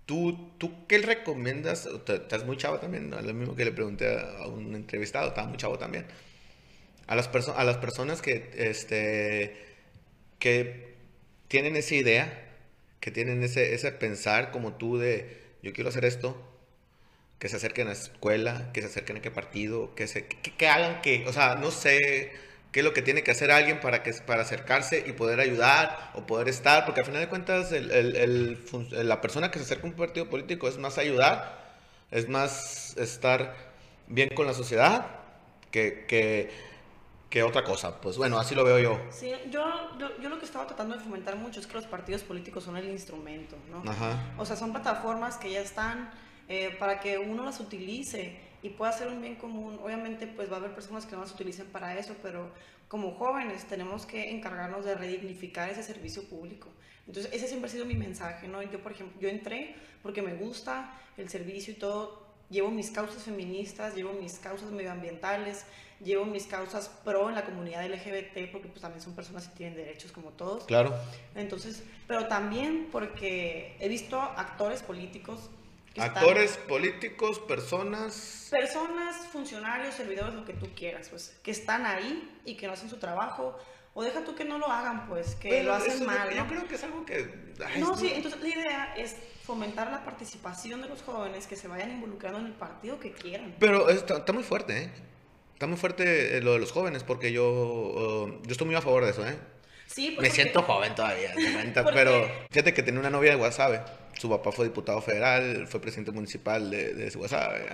¿tú, 0.06 0.52
tú 0.58 0.88
qué 0.88 1.00
le 1.00 1.06
recomiendas? 1.06 1.86
Estás 2.08 2.46
muy 2.46 2.58
chavo 2.58 2.80
también, 2.80 3.10
¿no? 3.10 3.20
lo 3.22 3.34
mismo 3.34 3.56
que 3.56 3.66
le 3.66 3.72
pregunté 3.72 4.08
a 4.08 4.44
a 4.44 4.48
un 4.48 4.74
entrevistado, 4.76 5.28
estaba 5.28 5.48
muy 5.48 5.58
chavo 5.58 5.78
también. 5.78 6.06
A 7.08 7.16
las, 7.16 7.32
perso- 7.32 7.54
a 7.56 7.64
las 7.64 7.78
personas 7.78 8.22
que, 8.22 8.52
este, 8.56 9.69
que 10.40 10.96
tienen 11.48 11.76
esa 11.76 11.96
idea, 11.96 12.50
que 13.00 13.12
tienen 13.12 13.44
ese, 13.44 13.74
ese 13.76 13.92
pensar 13.94 14.52
como 14.52 14.74
tú 14.74 14.98
de, 14.98 15.38
yo 15.64 15.74
quiero 15.74 15.90
hacer 15.90 16.06
esto, 16.06 16.38
que 17.40 17.48
se 17.50 17.56
acerquen 17.56 17.88
a 17.88 17.92
la 17.92 17.96
escuela, 17.98 18.72
que 18.74 18.82
se 18.82 18.88
acerquen 18.88 19.18
a 19.18 19.22
qué 19.22 19.32
partido, 19.32 19.96
que, 19.96 20.08
se, 20.08 20.28
que, 20.28 20.68
hagan 20.68 21.02
que, 21.02 21.26
o 21.28 21.34
sea, 21.34 21.56
no 21.56 21.72
sé 21.72 22.32
qué 22.72 22.82
es 22.82 22.84
lo 22.86 22.94
que 22.94 23.02
tiene 23.02 23.24
que 23.24 23.32
hacer 23.32 23.50
alguien 23.52 23.80
para, 23.80 24.04
que, 24.04 24.12
para 24.14 24.42
acercarse 24.44 25.04
y 25.08 25.14
poder 25.14 25.40
ayudar 25.40 26.12
o 26.16 26.26
poder 26.28 26.50
estar, 26.50 26.86
porque 26.86 27.00
al 27.02 27.06
final 27.06 27.22
de 27.22 27.30
cuentas 27.30 27.72
el- 27.72 27.92
el- 27.92 28.58
la 29.08 29.22
persona 29.22 29.52
que 29.52 29.60
se 29.60 29.66
acerca 29.66 29.88
a 29.88 29.90
un 29.90 29.96
partido 29.96 30.30
político 30.30 30.68
es 30.68 30.78
más 30.78 30.98
ayudar, 30.98 31.58
es 32.12 32.28
más 32.28 32.96
estar 32.98 33.56
bien 34.08 34.30
con 34.36 34.46
la 34.46 34.54
sociedad 34.54 35.08
que, 35.72 36.06
que, 36.08 36.50
que 37.30 37.44
otra 37.44 37.64
cosa. 37.64 38.02
Pues 38.02 38.18
bueno, 38.18 38.40
así 38.40 38.56
lo 38.56 38.64
veo 38.64 38.80
yo. 38.80 39.00
Sí, 39.12 39.32
yo, 39.52 39.98
yo, 40.00 40.18
yo 40.20 40.30
lo 40.30 40.40
que 40.40 40.46
estaba 40.46 40.66
tratando 40.66 40.96
de 40.96 41.04
fomentar 41.04 41.36
mucho 41.36 41.60
es 41.60 41.68
que 41.68 41.76
los 41.76 41.86
partidos 41.86 42.24
políticos 42.24 42.64
son 42.64 42.76
el 42.78 42.90
instrumento, 42.90 43.56
¿no? 43.70 43.90
Ajá. 43.90 44.34
O 44.38 44.46
sea, 44.46 44.56
son 44.56 44.72
plataformas 44.72 45.38
que 45.38 45.52
ya 45.52 45.62
están 45.62 46.10
eh, 46.48 46.76
para 46.80 47.00
que 47.00 47.20
uno 47.20 47.46
las 47.46 47.60
utilice 47.60 48.40
y 48.64 48.70
pueda 48.70 48.92
hacer 48.92 49.08
un 49.08 49.22
bien 49.22 49.36
común. 49.36 49.80
Obviamente, 49.84 50.28
pues 50.28 50.52
va 50.52 50.56
a 50.56 50.60
haber 50.60 50.74
personas 50.74 51.06
que 51.06 51.16
no 51.16 51.22
las 51.22 51.32
utilicen 51.32 51.68
para 51.68 51.98
eso, 51.98 52.16
pero 52.24 52.50
como 52.88 53.14
jóvenes 53.14 53.66
tenemos 53.66 54.06
que 54.08 54.32
encargarnos 54.32 54.84
de 54.84 54.96
redignificar 54.96 55.70
ese 55.70 55.84
servicio 55.84 56.24
público. 56.28 56.70
Entonces, 57.06 57.32
ese 57.34 57.48
siempre 57.48 57.70
ha 57.70 57.72
sido 57.72 57.86
mi 57.86 57.96
mensaje, 57.96 58.48
¿no? 58.48 58.62
Yo, 58.64 58.82
por 58.82 58.92
ejemplo, 58.92 59.20
yo 59.22 59.30
entré 59.30 59.76
porque 60.02 60.22
me 60.22 60.34
gusta 60.34 61.00
el 61.18 61.30
servicio 61.30 61.74
y 61.74 61.78
todo. 61.78 62.28
Llevo 62.50 62.72
mis 62.72 62.90
causas 62.90 63.24
feministas, 63.24 63.94
llevo 63.94 64.14
mis 64.14 64.40
causas 64.40 64.72
medioambientales, 64.72 65.66
llevo 66.04 66.26
mis 66.26 66.46
causas 66.46 66.90
pro 67.04 67.30
en 67.30 67.36
la 67.36 67.44
comunidad 67.46 67.86
LGBT, 67.86 68.52
porque 68.52 68.68
pues 68.70 68.82
también 68.82 69.02
son 69.02 69.16
personas 69.16 69.48
que 69.48 69.56
tienen 69.58 69.76
derechos 69.76 70.12
como 70.12 70.30
todos. 70.32 70.64
Claro. 70.66 70.94
Entonces, 71.36 71.84
pero 72.08 72.28
también 72.28 72.88
porque 72.92 73.76
he 73.80 73.88
visto 73.90 74.20
actores 74.22 74.82
políticos 74.82 75.50
que 75.94 76.02
están- 76.02 76.18
Actores, 76.24 76.58
políticos, 76.68 77.40
personas. 77.40 78.48
personas, 78.52 79.16
funcionarios, 79.32 79.96
servidores, 79.96 80.36
lo 80.36 80.46
que 80.46 80.54
tú 80.54 80.68
quieras, 80.76 81.10
pues, 81.10 81.36
que 81.44 81.52
están 81.52 81.86
ahí 81.86 82.30
y 82.46 82.56
que 82.56 82.68
no 82.68 82.74
hacen 82.74 82.90
su 82.90 82.98
trabajo, 82.98 83.58
o 83.96 84.04
deja 84.04 84.24
tú 84.24 84.36
que 84.36 84.46
no 84.46 84.60
lo 84.60 84.68
hagan, 84.68 85.08
pues, 85.10 85.36
que 85.36 85.64
lo 85.64 85.74
hacen 85.74 86.06
mal, 86.06 86.30
Yo 86.30 86.44
¿no? 86.44 86.48
creo 86.48 86.68
que 86.68 86.76
es 86.76 86.84
algo 86.84 87.06
que. 87.06 87.54
ay, 87.66 87.82
No, 87.82 87.96
es- 87.96 88.00
sí, 88.00 88.12
entonces 88.14 88.40
la 88.40 88.48
idea 88.48 88.94
es 88.96 89.16
fomentar 89.44 89.90
la 89.92 90.06
participación 90.06 90.82
de 90.84 90.88
los 90.90 91.02
jóvenes 91.02 91.48
que 91.48 91.56
se 91.56 91.68
vayan 91.68 91.90
involucrando 91.92 92.38
en 92.40 92.46
el 92.46 92.54
partido 92.54 93.00
que 93.00 93.12
quieran. 93.12 93.56
Pero 93.60 93.90
está, 93.90 94.18
está 94.20 94.32
muy 94.32 94.44
fuerte, 94.44 94.84
¿eh? 94.84 94.92
Está 95.60 95.68
muy 95.68 95.76
fuerte 95.76 96.38
eh, 96.38 96.42
lo 96.42 96.54
de 96.54 96.60
los 96.60 96.72
jóvenes, 96.72 97.04
porque 97.04 97.34
yo, 97.34 97.44
uh, 97.52 98.42
yo 98.46 98.52
estoy 98.54 98.66
muy 98.66 98.78
a 98.78 98.82
favor 98.82 99.04
de 99.04 99.12
eso, 99.12 99.28
¿eh? 99.28 99.36
Sí, 99.88 100.12
pues, 100.12 100.12
Me 100.12 100.16
porque- 100.16 100.30
siento 100.32 100.62
joven 100.62 100.96
todavía, 100.96 101.36
la 101.36 101.64
neta, 101.66 101.84
¿Por 101.84 101.94
pero 101.94 102.32
fíjate 102.50 102.74
que 102.74 102.82
tenía 102.82 103.02
una 103.02 103.10
novia 103.10 103.32
de 103.32 103.36
Guasave. 103.36 103.82
Su 104.18 104.30
papá 104.30 104.54
fue 104.54 104.64
diputado 104.68 105.02
federal, 105.02 105.68
fue 105.68 105.82
presidente 105.82 106.12
municipal 106.14 106.72
de, 106.72 106.94
de 106.94 107.10
Guasave. 107.10 107.66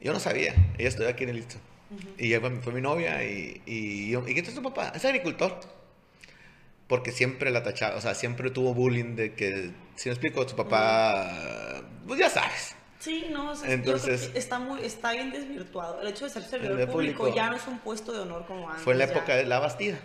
Yo 0.00 0.12
no 0.12 0.18
sabía, 0.18 0.52
ella 0.78 0.88
estudió 0.88 1.08
aquí 1.10 1.22
en 1.22 1.30
el 1.30 1.36
Listo. 1.36 1.58
Y 2.18 2.26
ella 2.34 2.40
fue, 2.60 2.72
mi 2.72 2.80
novia 2.80 3.22
y, 3.22 3.62
y 3.66 4.10
yo, 4.10 4.26
¿y 4.26 4.34
qué 4.34 4.40
es 4.40 4.52
tu 4.52 4.60
papá? 4.60 4.90
Es 4.92 5.04
agricultor. 5.04 5.60
Porque 6.88 7.12
siempre 7.12 7.52
la 7.52 7.62
tachaba, 7.62 7.94
o 7.98 8.00
sea, 8.00 8.16
siempre 8.16 8.50
tuvo 8.50 8.74
bullying 8.74 9.14
de 9.14 9.34
que, 9.34 9.70
si 9.94 10.08
me 10.08 10.14
explico, 10.14 10.48
su 10.48 10.56
papá, 10.56 11.82
pues 12.08 12.18
ya 12.18 12.28
sabes. 12.28 12.74
Sí, 13.00 13.26
no, 13.30 13.50
o 13.50 13.54
sea, 13.56 13.72
Entonces- 13.72 14.20
yo 14.20 14.26
creo 14.26 14.32
que 14.34 14.38
está, 14.38 14.58
muy, 14.60 14.84
está 14.84 15.12
bien 15.12 15.32
desvirtuado. 15.32 16.00
El 16.02 16.08
hecho 16.08 16.26
de 16.26 16.30
ser 16.30 16.42
servidor 16.44 16.76
público, 16.90 17.18
público. 17.24 17.34
ya 17.34 17.48
no 17.50 17.56
es 17.56 17.66
un 17.66 17.78
puesto 17.80 18.12
de 18.12 18.20
honor 18.20 18.44
como 18.46 18.68
antes. 18.68 18.84
Fue 18.84 18.92
en 18.92 18.98
la 19.00 19.06
ya. 19.06 19.12
época 19.12 19.34
de 19.36 19.46
la 19.46 19.58
Bastida. 19.58 19.98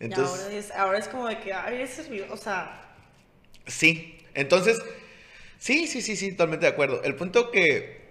Entonces, 0.00 0.40
ahora, 0.44 0.54
es, 0.56 0.70
ahora 0.72 0.98
es 0.98 1.08
como 1.08 1.28
de 1.28 1.38
que, 1.40 1.52
ay, 1.52 1.86
servidor, 1.86 2.28
o 2.30 2.36
sea, 2.36 2.78
Sí, 3.66 4.18
entonces, 4.34 4.80
sí, 5.58 5.86
sí, 5.86 6.02
sí, 6.02 6.16
sí, 6.16 6.32
totalmente 6.32 6.66
de 6.66 6.72
acuerdo. 6.72 7.00
El 7.04 7.14
punto 7.14 7.50
que, 7.52 8.02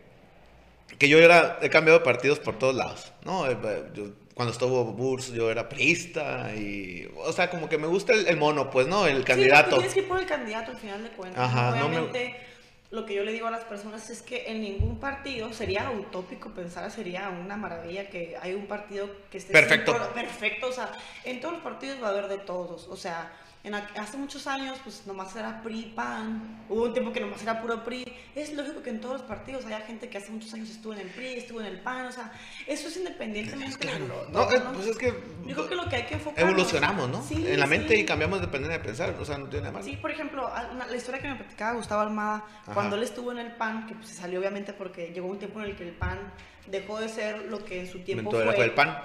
que 0.97 1.09
yo 1.09 1.17
era, 1.19 1.59
he 1.61 1.69
cambiado 1.69 1.99
de 1.99 2.05
partidos 2.05 2.39
por 2.39 2.57
todos 2.57 2.73
lados, 2.75 3.11
¿no? 3.25 3.47
Eh, 3.49 3.57
eh, 3.63 3.83
yo- 3.93 4.11
cuando 4.33 4.53
estuvo 4.53 4.85
Burs, 4.85 5.33
yo 5.33 5.51
era 5.51 5.67
priista 5.67 6.53
y, 6.55 7.09
o 7.17 7.31
sea, 7.33 7.49
como 7.49 7.67
que 7.67 7.77
me 7.77 7.87
gusta 7.87 8.13
el, 8.13 8.27
el 8.27 8.37
mono, 8.37 8.69
pues, 8.69 8.87
¿no? 8.87 9.05
El 9.05 9.17
Sí, 9.19 9.23
candidato. 9.25 9.71
tú 9.71 9.75
tienes 9.77 9.93
que 9.93 9.99
ir 9.99 10.07
por 10.07 10.19
el 10.19 10.25
candidato 10.25 10.71
al 10.71 10.77
final 10.77 11.03
de 11.03 11.09
cuentas. 11.09 11.41
Ajá, 11.43 11.75
¿no? 11.77 11.89
me- 11.89 12.50
lo 12.91 13.05
que 13.05 13.15
yo 13.15 13.23
le 13.23 13.31
digo 13.31 13.47
a 13.47 13.51
las 13.51 13.63
personas 13.63 14.09
es 14.09 14.21
que 14.21 14.51
en 14.51 14.61
ningún 14.61 14.99
partido 14.99 15.51
sería 15.53 15.89
utópico 15.89 16.49
pensar, 16.49 16.91
sería 16.91 17.29
una 17.29 17.55
maravilla 17.55 18.09
que 18.09 18.37
hay 18.41 18.53
un 18.53 18.67
partido 18.67 19.09
que 19.31 19.37
esté 19.37 19.53
Perfecto. 19.53 19.97
perfecto, 20.13 20.67
o 20.67 20.71
sea, 20.73 20.91
en 21.23 21.39
todos 21.39 21.55
los 21.55 21.63
partidos 21.63 22.03
va 22.03 22.07
a 22.07 22.11
haber 22.11 22.27
de 22.27 22.37
todos, 22.39 22.87
o 22.87 22.97
sea, 22.97 23.31
en, 23.63 23.75
hace 23.75 24.17
muchos 24.17 24.47
años, 24.47 24.79
pues 24.83 25.05
nomás 25.05 25.35
era 25.35 25.61
PRI, 25.61 25.93
PAN, 25.95 26.65
hubo 26.67 26.85
un 26.85 26.93
tiempo 26.93 27.13
que 27.13 27.19
nomás 27.19 27.41
era 27.43 27.61
puro 27.61 27.83
PRI. 27.83 28.03
Es 28.33 28.53
lógico 28.53 28.81
que 28.81 28.89
en 28.89 28.99
todos 28.99 29.19
los 29.19 29.23
partidos 29.23 29.65
haya 29.65 29.81
gente 29.81 30.09
que 30.09 30.17
hace 30.17 30.31
muchos 30.31 30.51
años 30.53 30.69
estuvo 30.69 30.93
en 30.93 31.01
el 31.01 31.07
PRI, 31.09 31.33
estuvo 31.35 31.59
en 31.61 31.67
el 31.67 31.79
PAN, 31.79 32.07
o 32.07 32.11
sea, 32.11 32.31
eso 32.65 32.87
es 32.87 32.97
independientemente 32.97 33.77
Claro. 33.77 33.99
de 33.99 34.07
lo 34.07 34.29
No, 34.29 34.51
eh, 34.51 34.61
pues 34.73 34.87
es 34.87 34.97
que 34.97 35.13
Yo 35.45 35.55
creo 35.55 35.69
que 35.69 35.75
lo 35.75 35.87
que 35.89 35.95
hay 35.97 36.05
que 36.05 36.15
enfocar 36.15 36.43
evolucionamos, 36.43 37.09
¿no? 37.09 37.21
Sí, 37.21 37.45
en 37.47 37.59
la 37.59 37.67
mente 37.67 37.93
sí. 37.95 38.01
y 38.01 38.05
cambiamos 38.05 38.41
dependiendo 38.41 38.77
de 38.77 38.83
pensar, 38.83 39.15
o 39.19 39.25
sea, 39.25 39.37
no 39.37 39.45
tiene 39.47 39.65
nada 39.65 39.77
más. 39.77 39.85
Sí, 39.85 39.95
por 39.97 40.09
ejemplo, 40.09 40.49
la 40.89 40.95
historia 40.95 41.21
que 41.21 41.27
me 41.27 41.35
platicaba 41.35 41.73
Gustavo 41.73 42.01
Almada, 42.01 42.43
Ajá. 42.63 42.73
cuando 42.73 42.95
él 42.95 43.03
estuvo 43.03 43.31
en 43.31 43.39
el 43.39 43.51
PAN, 43.51 43.85
que 43.85 43.93
pues, 43.93 44.07
se 44.07 44.15
salió 44.15 44.39
obviamente 44.39 44.73
porque 44.73 45.11
llegó 45.13 45.27
un 45.27 45.37
tiempo 45.37 45.59
en 45.61 45.67
el 45.67 45.75
que 45.75 45.83
el 45.83 45.93
PAN 45.93 46.17
dejó 46.65 46.99
de 46.99 47.09
ser 47.09 47.43
lo 47.45 47.63
que 47.63 47.81
en 47.81 47.91
su 47.91 47.99
tiempo 47.99 48.29
Entonces 48.31 48.47
fue. 48.47 48.55
fue 48.55 48.65
el 48.65 48.71
pan, 48.71 48.97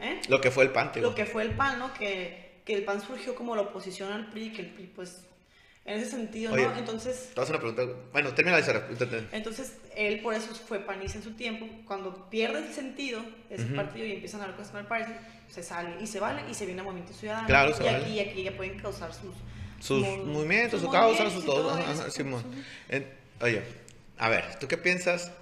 ¿eh? 0.00 0.20
lo 0.28 0.40
que 0.40 0.50
fue 0.50 0.64
el 0.64 0.70
pan, 0.70 0.92
digo. 0.94 1.08
Lo 1.10 1.14
que 1.14 1.26
fue 1.26 1.42
el 1.42 1.50
PAN, 1.50 1.78
¿no? 1.78 1.92
Que, 1.92 2.47
que 2.68 2.74
el 2.74 2.84
PAN 2.84 3.00
surgió 3.00 3.34
como 3.34 3.56
la 3.56 3.62
oposición 3.62 4.12
al 4.12 4.28
PRI, 4.28 4.52
que 4.52 4.60
el 4.60 4.68
PRI, 4.68 4.92
pues, 4.94 5.22
en 5.86 5.98
ese 6.00 6.10
sentido, 6.10 6.52
Oye. 6.52 6.66
¿no? 6.66 6.76
Entonces, 6.76 7.30
Te 7.34 7.40
una 7.40 7.58
pregunta. 7.58 7.82
Bueno, 8.12 8.34
termina 8.34 8.58
historia. 8.60 8.86
Intenta- 8.90 9.24
entonces, 9.32 9.72
él 9.96 10.20
por 10.20 10.34
eso 10.34 10.54
fue 10.54 10.80
panista 10.80 11.16
en 11.16 11.24
su 11.24 11.30
tiempo. 11.32 11.66
Cuando 11.86 12.28
pierde 12.28 12.58
el 12.58 12.74
sentido 12.74 13.22
ese 13.48 13.64
Ujú. 13.64 13.74
partido 13.74 14.04
y 14.04 14.12
empiezan 14.12 14.42
a 14.42 14.48
dar 14.48 14.56
cosas 14.56 14.70
con 14.72 14.80
el 14.80 14.86
país, 14.86 15.06
se 15.48 15.62
sale 15.62 15.96
y 15.98 16.06
se 16.06 16.20
vale 16.20 16.42
y 16.50 16.52
se 16.52 16.66
viene 16.66 16.82
a 16.82 16.84
Movimiento 16.84 17.14
Ciudadano. 17.14 17.46
Claro, 17.46 17.74
se 17.74 17.82
y 17.84 17.86
vale. 17.86 18.04
aquí 18.04 18.12
y 18.12 18.20
aquí 18.20 18.42
ya 18.42 18.54
pueden 18.54 18.78
causar 18.78 19.14
sus... 19.14 19.32
Sus 19.80 20.02
mo- 20.04 20.16
movimientos, 20.26 20.80
sus 20.80 20.88
su 20.88 20.92
causa, 20.92 21.24
movimientos 21.24 21.32
su 21.32 21.50
y 21.50 21.54
todo. 21.54 21.68
todo 21.70 21.90
eso. 21.90 22.10
Simón. 22.10 22.44
En- 22.90 23.10
Oye, 23.40 23.62
a 24.18 24.28
ver, 24.28 24.58
¿tú 24.58 24.68
qué 24.68 24.76
piensas? 24.76 25.32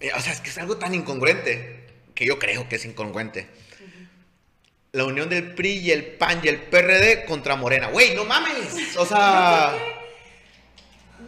Eh, 0.00 0.12
o 0.16 0.20
sea, 0.20 0.32
es 0.32 0.40
que 0.40 0.48
es 0.48 0.56
algo 0.56 0.78
tan 0.78 0.94
incongruente 0.94 1.84
que 2.14 2.24
yo 2.24 2.38
creo 2.38 2.66
que 2.70 2.76
es 2.76 2.86
incongruente. 2.86 3.46
La 4.96 5.04
unión 5.04 5.28
del 5.28 5.54
PRI 5.54 5.80
y 5.80 5.90
el 5.90 6.06
PAN 6.06 6.40
y 6.42 6.48
el 6.48 6.58
PRD 6.58 7.26
contra 7.26 7.54
Morena. 7.54 7.88
Güey, 7.88 8.14
no 8.14 8.24
mames. 8.24 8.96
O 8.96 9.04
sea, 9.04 9.74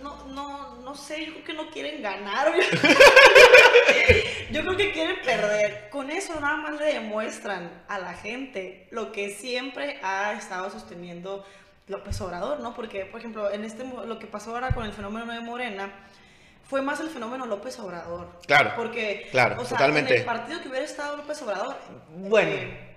No, 0.03 0.25
no, 0.29 0.77
no 0.83 0.97
sé, 0.97 1.27
yo 1.27 1.33
creo 1.35 1.45
que 1.45 1.53
no 1.53 1.71
quieren 1.71 2.01
ganar. 2.01 2.51
yo 4.51 4.62
creo 4.62 4.75
que 4.75 4.91
quieren 4.93 5.16
perder. 5.23 5.91
Con 5.91 6.11
eso 6.11 6.41
nada 6.41 6.57
más 6.57 6.81
le 6.81 6.95
demuestran 6.95 7.71
a 7.89 7.99
la 7.99 8.14
gente 8.14 8.89
lo 8.91 9.12
que 9.12 9.33
siempre 9.33 9.99
ha 10.03 10.33
estado 10.33 10.71
sosteniendo 10.71 11.45
López 11.89 12.19
Obrador, 12.23 12.61
¿no? 12.61 12.75
Porque, 12.75 13.05
por 13.05 13.21
ejemplo, 13.21 13.53
en 13.53 13.64
este 13.64 13.85
lo 13.85 14.19
que 14.19 14.27
pasó 14.27 14.55
ahora 14.55 14.71
con 14.71 14.87
el 14.87 14.95
fenómeno 14.95 15.31
de 15.31 15.41
Morena 15.41 15.93
fue 16.64 16.81
más 16.81 17.01
el 17.01 17.11
fenómeno 17.11 17.45
López 17.45 17.79
Obrador. 17.81 18.41
Claro, 18.47 18.73
Porque, 18.77 19.29
claro, 19.31 19.61
o 19.61 19.64
sea, 19.66 19.77
totalmente. 19.77 20.14
en 20.14 20.21
el 20.21 20.25
partido 20.25 20.62
que 20.62 20.71
hubiera 20.71 20.87
estado 20.87 21.19
López 21.19 21.43
Obrador. 21.43 21.77
Bueno. 22.16 22.51
eh, 22.51 22.88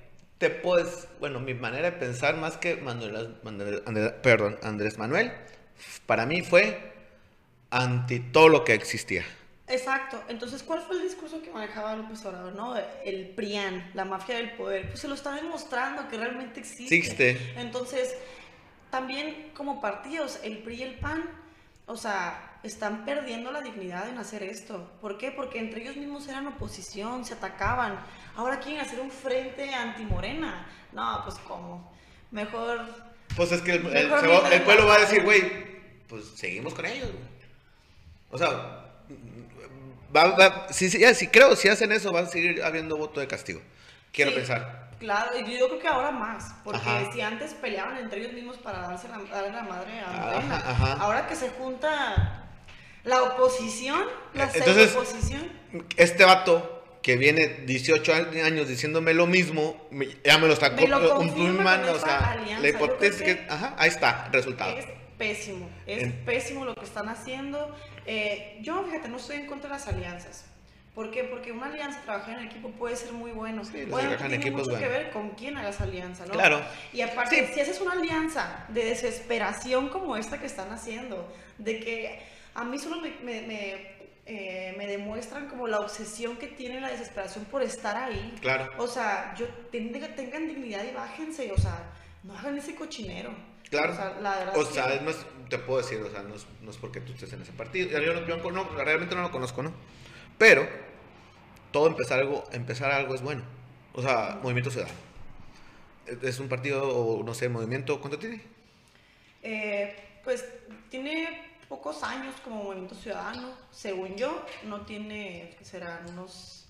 te 0.41 0.49
puedes, 0.49 1.07
bueno, 1.19 1.39
mi 1.39 1.53
manera 1.53 1.91
de 1.91 1.97
pensar 1.97 2.35
más 2.35 2.57
que 2.57 2.75
Manuel, 2.75 3.37
Manuel- 3.43 3.83
Andrés, 3.85 4.11
perdón, 4.23 4.57
Andrés 4.63 4.97
Manuel, 4.97 5.31
para 6.07 6.25
mí 6.25 6.41
fue 6.41 6.91
anti 7.69 8.19
todo 8.19 8.49
lo 8.49 8.63
que 8.65 8.73
existía. 8.73 9.23
Exacto. 9.67 10.21
Entonces, 10.27 10.63
¿cuál 10.63 10.81
fue 10.81 10.97
el 10.97 11.03
discurso 11.03 11.41
que 11.43 11.51
manejaba 11.51 11.95
López 11.95 12.25
Obrador, 12.25 12.55
no? 12.55 12.75
El 13.05 13.29
PRIAN, 13.29 13.91
la 13.93 14.03
mafia 14.03 14.35
del 14.35 14.51
poder. 14.53 14.87
Pues 14.89 14.99
se 14.99 15.07
lo 15.07 15.13
está 15.13 15.33
demostrando 15.35 16.09
que 16.09 16.17
realmente 16.17 16.59
existe. 16.59 16.95
Existe. 16.97 17.53
Entonces, 17.55 18.13
también 18.89 19.51
como 19.55 19.79
partidos, 19.79 20.39
el 20.43 20.57
PRI 20.57 20.75
y 20.75 20.83
el 20.83 20.95
PAN, 20.95 21.23
o 21.91 21.97
sea, 21.97 22.57
están 22.63 23.03
perdiendo 23.05 23.51
la 23.51 23.61
dignidad 23.61 24.07
en 24.07 24.17
hacer 24.17 24.43
esto. 24.43 24.89
¿Por 25.01 25.17
qué? 25.17 25.31
Porque 25.31 25.59
entre 25.59 25.81
ellos 25.81 25.97
mismos 25.97 26.27
eran 26.27 26.47
oposición, 26.47 27.25
se 27.25 27.33
atacaban. 27.33 27.99
Ahora 28.35 28.59
quieren 28.59 28.79
hacer 28.81 28.99
un 29.01 29.11
frente 29.11 29.73
anti-morena. 29.73 30.65
No, 30.93 31.21
pues 31.25 31.37
cómo. 31.39 31.91
Mejor... 32.31 32.79
Pues 33.35 33.51
es 33.51 33.61
que 33.61 33.73
el, 33.73 33.81
pueblo 34.63 34.87
va 34.87 34.95
a 34.95 34.99
decir, 34.99 35.23
güey, 35.23 35.41
pues 36.07 36.25
seguimos 36.35 36.73
con 36.73 36.85
ellos. 36.85 37.09
güey. 37.11 37.23
O 38.29 38.37
sea, 38.37 38.47
va, 40.15 40.25
va- 40.37 40.67
si, 40.73 40.89
si, 40.89 40.99
ya, 40.99 41.13
si 41.13 41.27
creo, 41.27 41.55
si 41.55 41.67
hacen 41.67 41.91
eso, 41.91 42.11
va 42.13 42.21
a 42.21 42.25
seguir 42.25 42.63
habiendo 42.63 42.95
voto 42.97 43.19
de 43.19 43.27
castigo. 43.27 43.61
Quiero 44.13 44.31
Sí, 44.31 44.37
pensar. 44.37 44.80
Claro, 45.01 45.31
y 45.35 45.57
yo 45.57 45.67
creo 45.67 45.79
que 45.79 45.87
ahora 45.87 46.11
más, 46.11 46.53
porque 46.63 46.79
Ajá. 46.79 47.11
si 47.11 47.21
antes 47.21 47.55
peleaban 47.55 47.97
entre 47.97 48.21
ellos 48.21 48.33
mismos 48.33 48.57
para 48.59 48.81
darse 48.81 49.07
la, 49.09 49.17
darle 49.17 49.51
la 49.51 49.63
madre 49.63 49.99
a 49.99 50.11
Morena, 50.11 50.55
ajá. 50.57 50.93
ahora 51.01 51.25
que 51.27 51.35
se 51.35 51.49
junta 51.49 52.45
la 53.03 53.23
oposición, 53.23 53.99
la 54.35 54.43
Entonces- 54.53 54.95
oposición, 54.95 55.51
Este 55.97 56.23
vato 56.23 56.83
que 57.01 57.17
viene 57.17 57.47
18 57.65 58.13
años 58.13 58.67
diciéndome 58.67 59.15
lo 59.15 59.25
mismo, 59.25 59.75
ya 60.23 60.37
me 60.37 60.45
lo 60.45 60.53
está 60.53 60.69
Me 60.69 60.87
lo 60.87 61.01
co- 61.01 61.15
confirma 61.15 61.35
confirmando, 61.35 61.87
con 61.93 61.95
o 61.95 61.99
sea, 62.05 62.31
alianza. 62.33 62.61
la 62.61 62.69
hipótesis 62.69 63.21
que, 63.23 63.37
que- 63.39 63.47
ajá, 63.49 63.73
ahí 63.79 63.89
está, 63.89 64.29
resultado. 64.31 64.77
es 64.77 64.85
pésimo, 65.17 65.67
es 65.87 66.03
En- 66.03 66.25
pésimo 66.25 66.63
lo 66.63 66.75
que 66.75 66.85
están 66.85 67.09
haciendo. 67.09 67.75
Eh, 68.05 68.59
yo, 68.61 68.83
fíjate, 68.83 69.07
no 69.09 69.17
estoy 69.17 69.37
en 69.37 69.47
contra 69.47 69.69
de 69.71 69.75
las 69.77 69.87
alianzas. 69.87 70.45
¿Por 70.95 71.09
qué? 71.09 71.23
Porque 71.23 71.51
una 71.53 71.67
alianza, 71.67 72.01
trabajar 72.01 72.37
en 72.39 72.47
equipo 72.47 72.69
puede 72.71 72.95
ser 72.97 73.13
muy 73.13 73.31
bueno. 73.31 73.63
Sí, 73.63 73.69
Obviamente 73.71 73.91
trabajar 74.01 74.27
en 74.33 74.41
equipo 74.41 74.57
mucho 74.57 74.71
que 74.71 74.75
bueno. 74.77 74.89
ver 74.91 75.11
con 75.11 75.29
quién 75.31 75.57
hagas 75.57 75.79
alianza, 75.79 76.25
¿no? 76.25 76.33
Claro. 76.33 76.61
Y 76.91 76.99
aparte, 77.01 77.47
Sí. 77.47 77.53
si 77.53 77.61
haces 77.61 77.79
una 77.79 77.93
alianza 77.93 78.65
de 78.69 78.83
desesperación 78.85 79.87
como 79.89 80.17
esta 80.17 80.39
que 80.39 80.47
están 80.47 80.69
haciendo, 80.71 81.31
de 81.57 81.79
que 81.79 82.19
a 82.55 82.65
mí 82.65 82.77
solo 82.77 82.97
me, 82.99 83.11
me, 83.23 83.41
me, 83.43 84.01
eh, 84.25 84.75
me 84.77 84.85
demuestran 84.85 85.47
como 85.47 85.65
la 85.67 85.79
obsesión 85.79 86.35
que 86.35 86.47
tiene 86.47 86.81
la 86.81 86.89
desesperación 86.89 87.45
por 87.45 87.61
estar 87.61 87.95
ahí. 87.95 88.35
Claro. 88.41 88.69
O 88.77 88.87
sea, 88.87 89.33
yo 89.37 89.47
tengan, 89.71 90.13
tengan 90.15 90.45
dignidad 90.47 90.83
y 90.83 90.93
bájense, 90.93 91.49
o 91.53 91.57
sea, 91.57 91.83
no 92.23 92.37
hagan 92.37 92.57
ese 92.57 92.75
cochinero. 92.75 93.33
Claro. 93.69 93.93
O 93.93 93.95
sea, 93.95 94.17
la 94.21 94.35
verdad 94.39 94.57
O 94.57 94.61
es 94.63 94.67
que- 94.67 94.73
sea, 94.73 94.93
es 94.93 95.01
más, 95.03 95.15
te 95.49 95.57
puedo 95.57 95.79
decir, 95.81 95.99
o 96.01 96.11
sea, 96.11 96.21
no 96.23 96.35
es, 96.35 96.45
no 96.61 96.69
es 96.71 96.75
porque 96.77 96.99
tú 96.99 97.13
estés 97.13 97.31
en 97.31 97.41
ese 97.43 97.53
partido. 97.53 97.97
Yo, 98.01 98.13
no- 98.13 98.27
yo 98.27 98.35
no 98.35 98.43
conozco- 98.43 98.75
realmente 98.75 99.15
no 99.15 99.21
lo 99.21 99.31
conozco, 99.31 99.63
¿no? 99.63 99.71
Pero 100.41 100.67
todo 101.71 101.85
empezar 101.85 102.17
algo, 102.17 102.43
empezar 102.51 102.89
algo 102.91 103.13
es 103.13 103.21
bueno. 103.21 103.43
O 103.93 104.01
sea, 104.01 104.39
Movimiento 104.41 104.71
Ciudadano. 104.71 104.97
Es- 106.07 106.23
Es 106.23 106.39
un 106.39 106.49
partido, 106.49 106.81
o 106.97 107.23
no 107.23 107.35
sé, 107.35 107.47
movimiento, 107.47 107.99
¿cuánto 108.01 108.17
tiene? 108.17 108.41
Eh, 109.43 109.95
pues 110.23 110.43
tiene 110.89 111.29
pocos 111.69 112.01
años 112.01 112.33
como 112.43 112.63
movimiento 112.63 112.95
ciudadano, 112.95 113.53
según 113.71 114.15
yo, 114.15 114.43
no 114.63 114.81
tiene, 114.81 115.55
serán 115.61 116.09
unos 116.09 116.65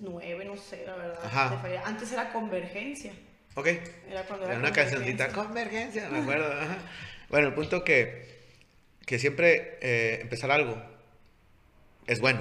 nueve, 0.00 0.44
no 0.44 0.56
sé, 0.58 0.84
la 0.86 0.94
verdad. 0.96 1.24
Ajá. 1.24 1.62
Antes 1.86 2.12
era 2.12 2.32
convergencia, 2.34 3.12
Ok. 3.54 3.66
era 4.10 4.24
cuando 4.26 4.44
era 4.44 4.54
Era 4.54 4.60
una 4.60 4.72
cancioncita, 4.72 5.28
convergencia. 5.32 6.08
convergencia, 6.08 6.08
me 6.10 6.18
acuerdo. 6.22 6.52
ajá. 6.52 6.76
Bueno, 7.30 7.48
el 7.48 7.54
punto 7.54 7.82
que, 7.82 8.28
que 9.06 9.18
siempre 9.18 9.78
eh, 9.80 10.18
empezar 10.20 10.50
algo 10.50 10.76
es 12.06 12.20
bueno. 12.20 12.40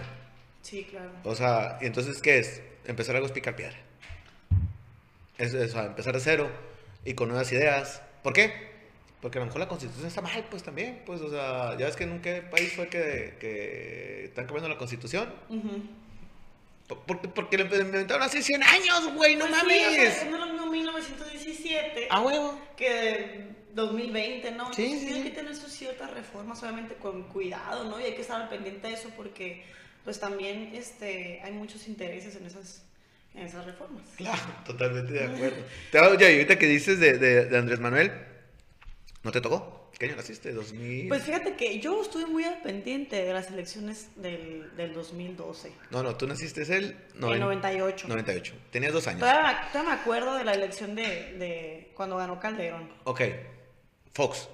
Sí, 0.62 0.86
claro. 0.90 1.12
O 1.24 1.36
sea, 1.36 1.78
y 1.82 1.86
entonces, 1.86 2.22
¿qué 2.22 2.38
es? 2.40 2.62
Empezar 2.86 3.16
algo 3.16 3.28
es 3.28 3.34
picar 3.34 3.56
piedra. 3.56 3.78
Es, 5.38 5.54
es, 5.54 5.72
o 5.72 5.74
sea, 5.74 5.86
empezar 5.86 6.14
de 6.14 6.20
cero 6.20 6.52
y 7.06 7.14
con 7.16 7.30
nuevas 7.30 7.52
ideas. 7.52 8.02
¿Por 8.24 8.34
qué? 8.34 8.70
Porque 9.22 9.38
a 9.38 9.42
lo 9.42 9.46
mejor 9.48 9.60
la 9.62 9.68
constitución 9.68 10.08
está 10.08 10.22
mal, 10.22 10.46
pues 10.50 10.64
también. 10.64 11.02
Pues, 11.06 11.22
o 11.22 11.30
sea, 11.30 11.78
ya 11.78 11.86
ves 11.86 11.96
que 11.96 12.04
en 12.04 12.12
un 12.12 12.22
qué 12.22 12.42
país 12.42 12.74
fue 12.74 12.88
que, 12.88 13.36
que 13.40 14.26
están 14.26 14.46
cambiando 14.46 14.70
la 14.70 14.78
constitución. 14.78 15.32
Porque, 17.08 17.28
porque 17.30 17.58
le 17.58 17.64
inventaron 17.64 18.22
hace 18.24 18.42
100 18.42 18.64
años, 18.64 19.14
güey, 19.16 19.36
no 19.38 19.46
Pues 19.48 19.56
sí, 19.62 19.62
o 19.62 19.64
mames. 19.64 20.14
sea, 20.14 20.26
es 20.26 20.32
lo 20.32 20.46
mismo 20.48 20.66
1917 20.72 22.08
A 22.10 22.20
huevo. 22.22 22.60
que 22.76 23.48
2020, 23.74 24.52
¿no? 24.52 24.74
Sí, 24.74 24.84
Entonces 24.84 25.10
sí, 25.10 25.16
sí. 25.16 25.24
que 25.24 25.32
tener 25.32 25.56
sus 25.56 25.72
ciertas 25.72 26.12
reformas, 26.12 26.62
obviamente 26.64 26.96
con 26.96 27.24
cuidado, 27.24 27.86
¿no? 27.86 28.00
Y 28.00 28.04
hay 28.04 28.14
que 28.16 28.22
estar 28.22 28.42
al 28.42 28.50
pendiente 28.50 28.88
de 28.88 28.94
eso 28.94 29.10
porque, 29.16 29.64
pues 30.04 30.20
también, 30.20 30.72
este, 30.76 31.40
hay 31.44 31.52
muchos 31.52 31.88
intereses 31.88 32.36
en 32.36 32.46
esas, 32.46 32.84
en 33.34 33.44
esas 33.46 33.66
reformas. 33.66 34.04
Claro, 34.18 34.42
totalmente 34.66 35.14
de 35.14 35.24
acuerdo. 35.26 35.64
Te 35.92 36.00
oye, 36.00 36.32
y 36.32 36.36
ahorita 36.36 36.58
que 36.60 36.68
dices 36.68 37.00
de, 37.00 37.18
de, 37.18 37.46
de 37.46 37.58
Andrés 37.58 37.80
Manuel, 37.80 38.12
¿no 39.24 39.32
te 39.32 39.42
tocó? 39.42 39.80
¿Qué 40.00 40.08
año 40.08 40.16
naciste? 40.16 40.52
¿2000? 40.56 41.10
Pues 41.10 41.22
fíjate 41.24 41.56
que 41.56 41.78
yo 41.80 42.02
estuve 42.02 42.26
muy 42.26 42.44
al 42.44 42.60
pendiente 42.64 43.24
de 43.24 43.32
las 43.34 43.52
elecciones 43.52 44.08
del, 44.16 44.76
del 44.76 44.94
2012, 44.96 45.72
no, 45.92 46.02
no, 46.02 46.16
tú 46.16 46.26
naciste 46.26 46.64
es 46.64 46.72
el 46.72 46.86
el 46.86 47.20
noven- 47.20 47.40
98. 47.40 48.08
98. 48.08 48.54
Tenías 48.72 48.94
dos 48.94 49.06
años. 49.08 49.20
Todavía, 49.20 49.44
me- 49.62 49.72
todavía 49.72 49.94
me 49.96 50.02
acuerdo 50.02 50.34
de 50.36 50.44
la 50.44 50.54
elección 50.54 50.96
de, 50.96 51.04
de 51.34 51.92
cuando 51.94 52.18
ganó 52.18 52.40
Calderón. 52.40 52.90
Ok, 53.04 53.22
Fox. 54.14 54.48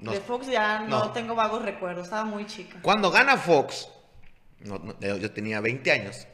No- 0.00 0.12
de 0.12 0.20
Fox 0.20 0.46
ya 0.46 0.80
no, 0.80 1.06
no. 1.06 1.12
tengo 1.12 1.34
vagos 1.34 1.62
recuerdos, 1.62 2.04
estaba 2.04 2.24
muy 2.24 2.46
chica. 2.46 2.78
Cuando 2.82 3.10
gana 3.10 3.36
Fox, 3.36 3.88
no, 4.60 4.80
yo 5.00 5.30
tenía 5.32 5.60
20 5.60 5.90
años, 5.90 6.26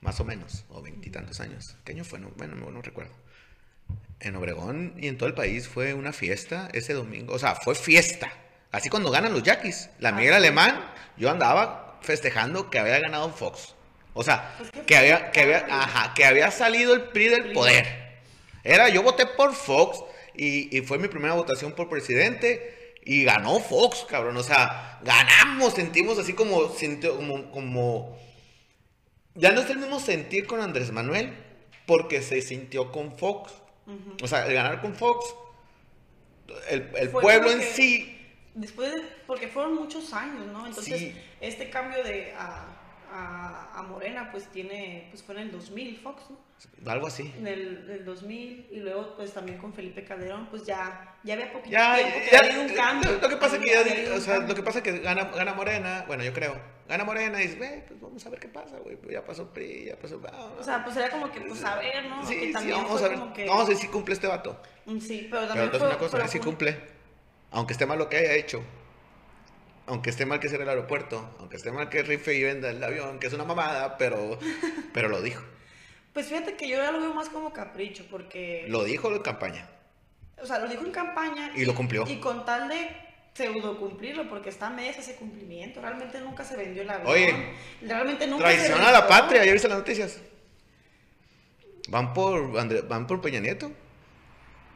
más 0.00 0.18
o 0.20 0.24
menos, 0.24 0.64
o 0.70 0.80
veintitantos 0.80 1.40
años. 1.40 1.76
¿Qué 1.84 1.92
año 1.92 2.04
fue? 2.04 2.18
No, 2.18 2.30
bueno, 2.36 2.54
no, 2.56 2.80
recuerdo. 2.82 3.12
En 4.20 4.36
Obregón 4.36 4.94
y 4.98 5.08
en 5.08 5.18
todo 5.18 5.28
el 5.28 5.34
país 5.34 5.68
fue 5.68 5.92
una 5.94 6.12
fiesta 6.12 6.68
ese 6.72 6.92
domingo. 6.94 7.34
O 7.34 7.38
sea, 7.38 7.54
fue 7.54 7.74
fiesta. 7.74 8.30
Así 8.72 8.88
cuando 8.88 9.10
ganan 9.10 9.32
los 9.32 9.42
Yaquis. 9.42 9.90
La 9.98 10.10
Ah, 10.10 10.12
Miguel. 10.12 10.34
Alemán, 10.34 10.80
yo 11.16 11.30
andaba 11.30 11.98
festejando 12.02 12.70
que 12.70 12.78
había 12.78 12.98
ganado 13.00 13.30
Fox. 13.32 13.74
O 14.14 14.22
sea, 14.22 14.54
Pues 14.58 14.70
que 14.86 14.96
había, 14.96 15.30
que 15.30 15.40
había, 15.42 15.66
ajá, 15.70 16.14
que 16.14 16.24
había 16.24 16.50
salido 16.50 16.94
el 16.94 17.02
PRI 17.04 17.28
del 17.28 17.52
poder. 17.52 18.20
Era, 18.62 18.88
yo 18.90 19.02
voté 19.02 19.26
por 19.26 19.54
Fox 19.54 20.02
y, 20.44 20.76
y 20.76 20.80
fue 20.82 20.98
mi 20.98 21.08
primera 21.08 21.34
votación 21.34 21.72
por 21.72 21.88
presidente 21.88 22.94
y 23.04 23.24
ganó 23.24 23.60
Fox, 23.60 24.06
cabrón. 24.08 24.36
O 24.36 24.42
sea, 24.42 25.00
ganamos, 25.04 25.74
sentimos 25.74 26.18
así 26.18 26.32
como, 26.32 26.68
sintió- 26.70 27.16
como, 27.16 27.50
como... 27.50 28.18
Ya 29.34 29.52
no 29.52 29.60
es 29.60 29.70
el 29.70 29.78
mismo 29.78 30.00
sentir 30.00 30.46
con 30.46 30.60
Andrés 30.60 30.90
Manuel 30.92 31.32
porque 31.86 32.22
se 32.22 32.42
sintió 32.42 32.90
con 32.92 33.16
Fox. 33.18 33.52
O 34.22 34.28
sea, 34.28 34.46
el 34.46 34.54
ganar 34.54 34.80
con 34.80 34.94
Fox, 34.94 35.26
el, 36.68 36.82
pueblo 37.10 37.50
en 37.50 37.62
sí, 37.62 38.16
Después 38.54 38.92
de, 38.92 39.02
porque 39.26 39.46
fueron 39.48 39.74
muchos 39.74 40.12
años, 40.12 40.46
¿no? 40.52 40.66
Entonces, 40.66 40.98
Sí. 40.98 41.14
este 41.40 41.70
cambio 41.70 42.02
de 42.02 42.32
a, 42.36 42.66
a, 43.12 43.78
a 43.78 43.82
Morena, 43.84 44.30
pues 44.32 44.46
tiene, 44.50 45.06
pues 45.10 45.22
fue 45.22 45.34
en 45.36 45.42
el 45.42 45.52
2000 45.52 45.98
Fox, 45.98 46.22
¿no? 46.30 46.49
Algo 46.86 47.06
así. 47.06 47.32
En 47.38 47.46
el, 47.46 47.90
el 47.90 48.04
2000 48.04 48.68
y 48.70 48.80
luego 48.80 49.14
pues 49.16 49.32
también 49.32 49.58
con 49.58 49.72
Felipe 49.72 50.04
Calderón, 50.04 50.48
pues 50.50 50.64
ya, 50.64 51.16
ya 51.24 51.34
había 51.34 51.52
poquito 51.52 51.70
Ya, 51.70 51.96
tiempo 51.96 52.18
que 52.24 52.30
ya, 52.30 52.38
había 52.40 52.60
un 52.60 52.68
cambio. 52.74 53.18
Lo, 53.20 53.28
que 53.28 53.36
pasa 53.36 53.56
es 53.56 53.62
que, 53.62 53.70
ya- 53.70 54.14
o 54.14 54.20
sea, 54.20 54.38
lo 54.38 54.54
que 54.54 54.62
pasa 54.62 54.82
que 54.82 54.98
gana, 54.98 55.24
gana 55.24 55.54
Morena, 55.54 56.04
bueno, 56.06 56.22
yo 56.24 56.32
creo, 56.32 56.60
gana 56.88 57.04
Morena 57.04 57.38
y 57.40 57.42
dices, 57.44 57.58
güey, 57.58 57.86
pues 57.86 58.00
vamos 58.00 58.24
a 58.26 58.30
ver 58.30 58.40
qué 58.40 58.48
pasa, 58.48 58.78
güey, 58.78 58.96
pues 58.96 59.12
ya 59.12 59.24
pasó 59.24 59.52
PRI, 59.52 59.86
ya 59.86 59.96
pasó... 59.96 60.20
ah, 60.32 60.50
O 60.58 60.62
sea, 60.62 60.84
pues 60.84 60.96
era 60.96 61.08
como 61.10 61.30
que, 61.30 61.40
pues 61.40 61.62
a 61.64 61.76
ver, 61.76 62.04
¿no? 62.06 62.26
sí, 62.26 62.34
que 62.38 62.58
sí, 62.58 62.70
vamos 62.72 63.02
a 63.02 63.08
ver, 63.08 63.18
que... 63.34 63.46
vamos 63.46 63.64
a 63.64 63.68
ver 63.68 63.76
si 63.76 63.88
cumple 63.88 64.14
este 64.14 64.26
vato. 64.26 64.60
Mm, 64.86 64.98
Sí, 65.00 65.28
pero 65.30 65.42
Pero 65.42 65.48
también 65.48 65.70
te 65.70 65.78
fue... 65.78 65.86
una 65.86 65.98
cosa, 65.98 66.16
pero 66.18 66.28
si 66.28 66.38
cumple, 66.40 66.76
aunque 67.52 67.72
esté 67.72 67.86
mal 67.86 67.98
lo 67.98 68.08
que 68.08 68.16
haya 68.18 68.34
hecho, 68.34 68.62
aunque 69.86 70.10
esté 70.10 70.24
mal 70.26 70.38
que 70.40 70.48
sea 70.48 70.58
el 70.62 70.68
aeropuerto, 70.68 71.34
aunque 71.40 71.56
esté 71.56 71.72
mal 71.72 71.88
que 71.88 72.02
rife 72.02 72.34
y 72.34 72.42
venda 72.44 72.70
el 72.70 72.82
avión, 72.82 73.18
que 73.18 73.26
es 73.26 73.32
una 73.32 73.44
mamada, 73.44 73.96
pero, 73.98 74.38
pero 74.92 75.08
lo 75.08 75.20
dijo, 75.20 75.42
Pues 76.12 76.26
fíjate 76.26 76.54
que 76.56 76.68
yo 76.68 76.76
ya 76.76 76.90
lo 76.90 77.00
veo 77.00 77.14
más 77.14 77.28
como 77.28 77.52
capricho, 77.52 78.04
porque... 78.10 78.66
lo 78.68 78.82
dijo 78.84 79.14
en 79.14 79.22
campaña 79.22 79.68
O 80.42 80.46
sea, 80.46 80.58
lo 80.58 80.68
dijo 80.68 80.84
en 80.84 80.90
campaña. 80.92 81.52
y 81.54 81.64
lo 81.64 81.74
cumplió. 81.74 82.04
Y 82.08 82.16
con 82.16 82.44
tal 82.44 82.68
de 82.68 82.88
pseudo 83.32 83.78
cumplirlo, 83.78 84.28
porque 84.28 84.48
está 84.48 84.70
medias 84.70 84.98
ese 84.98 85.14
cumplimiento. 85.14 85.80
Realmente 85.80 86.20
nunca 86.20 86.44
se 86.44 86.56
vendió 86.56 86.82
el 86.82 86.90
avión. 86.90 87.10
Oye, 87.12 87.34
realmente 87.82 88.26
nunca 88.26 88.50
se 88.50 88.56
Traición 88.56 88.80
a 88.80 88.90
la 88.92 89.06
patria, 89.06 89.44
¿ya 89.44 89.52
viste 89.52 89.68
las 89.68 89.78
noticias? 89.78 90.20
Van 91.88 92.12
por, 92.12 92.58
André- 92.58 92.82
van 92.86 93.06
por 93.06 93.20
Peña 93.20 93.40
Nieto. 93.40 93.70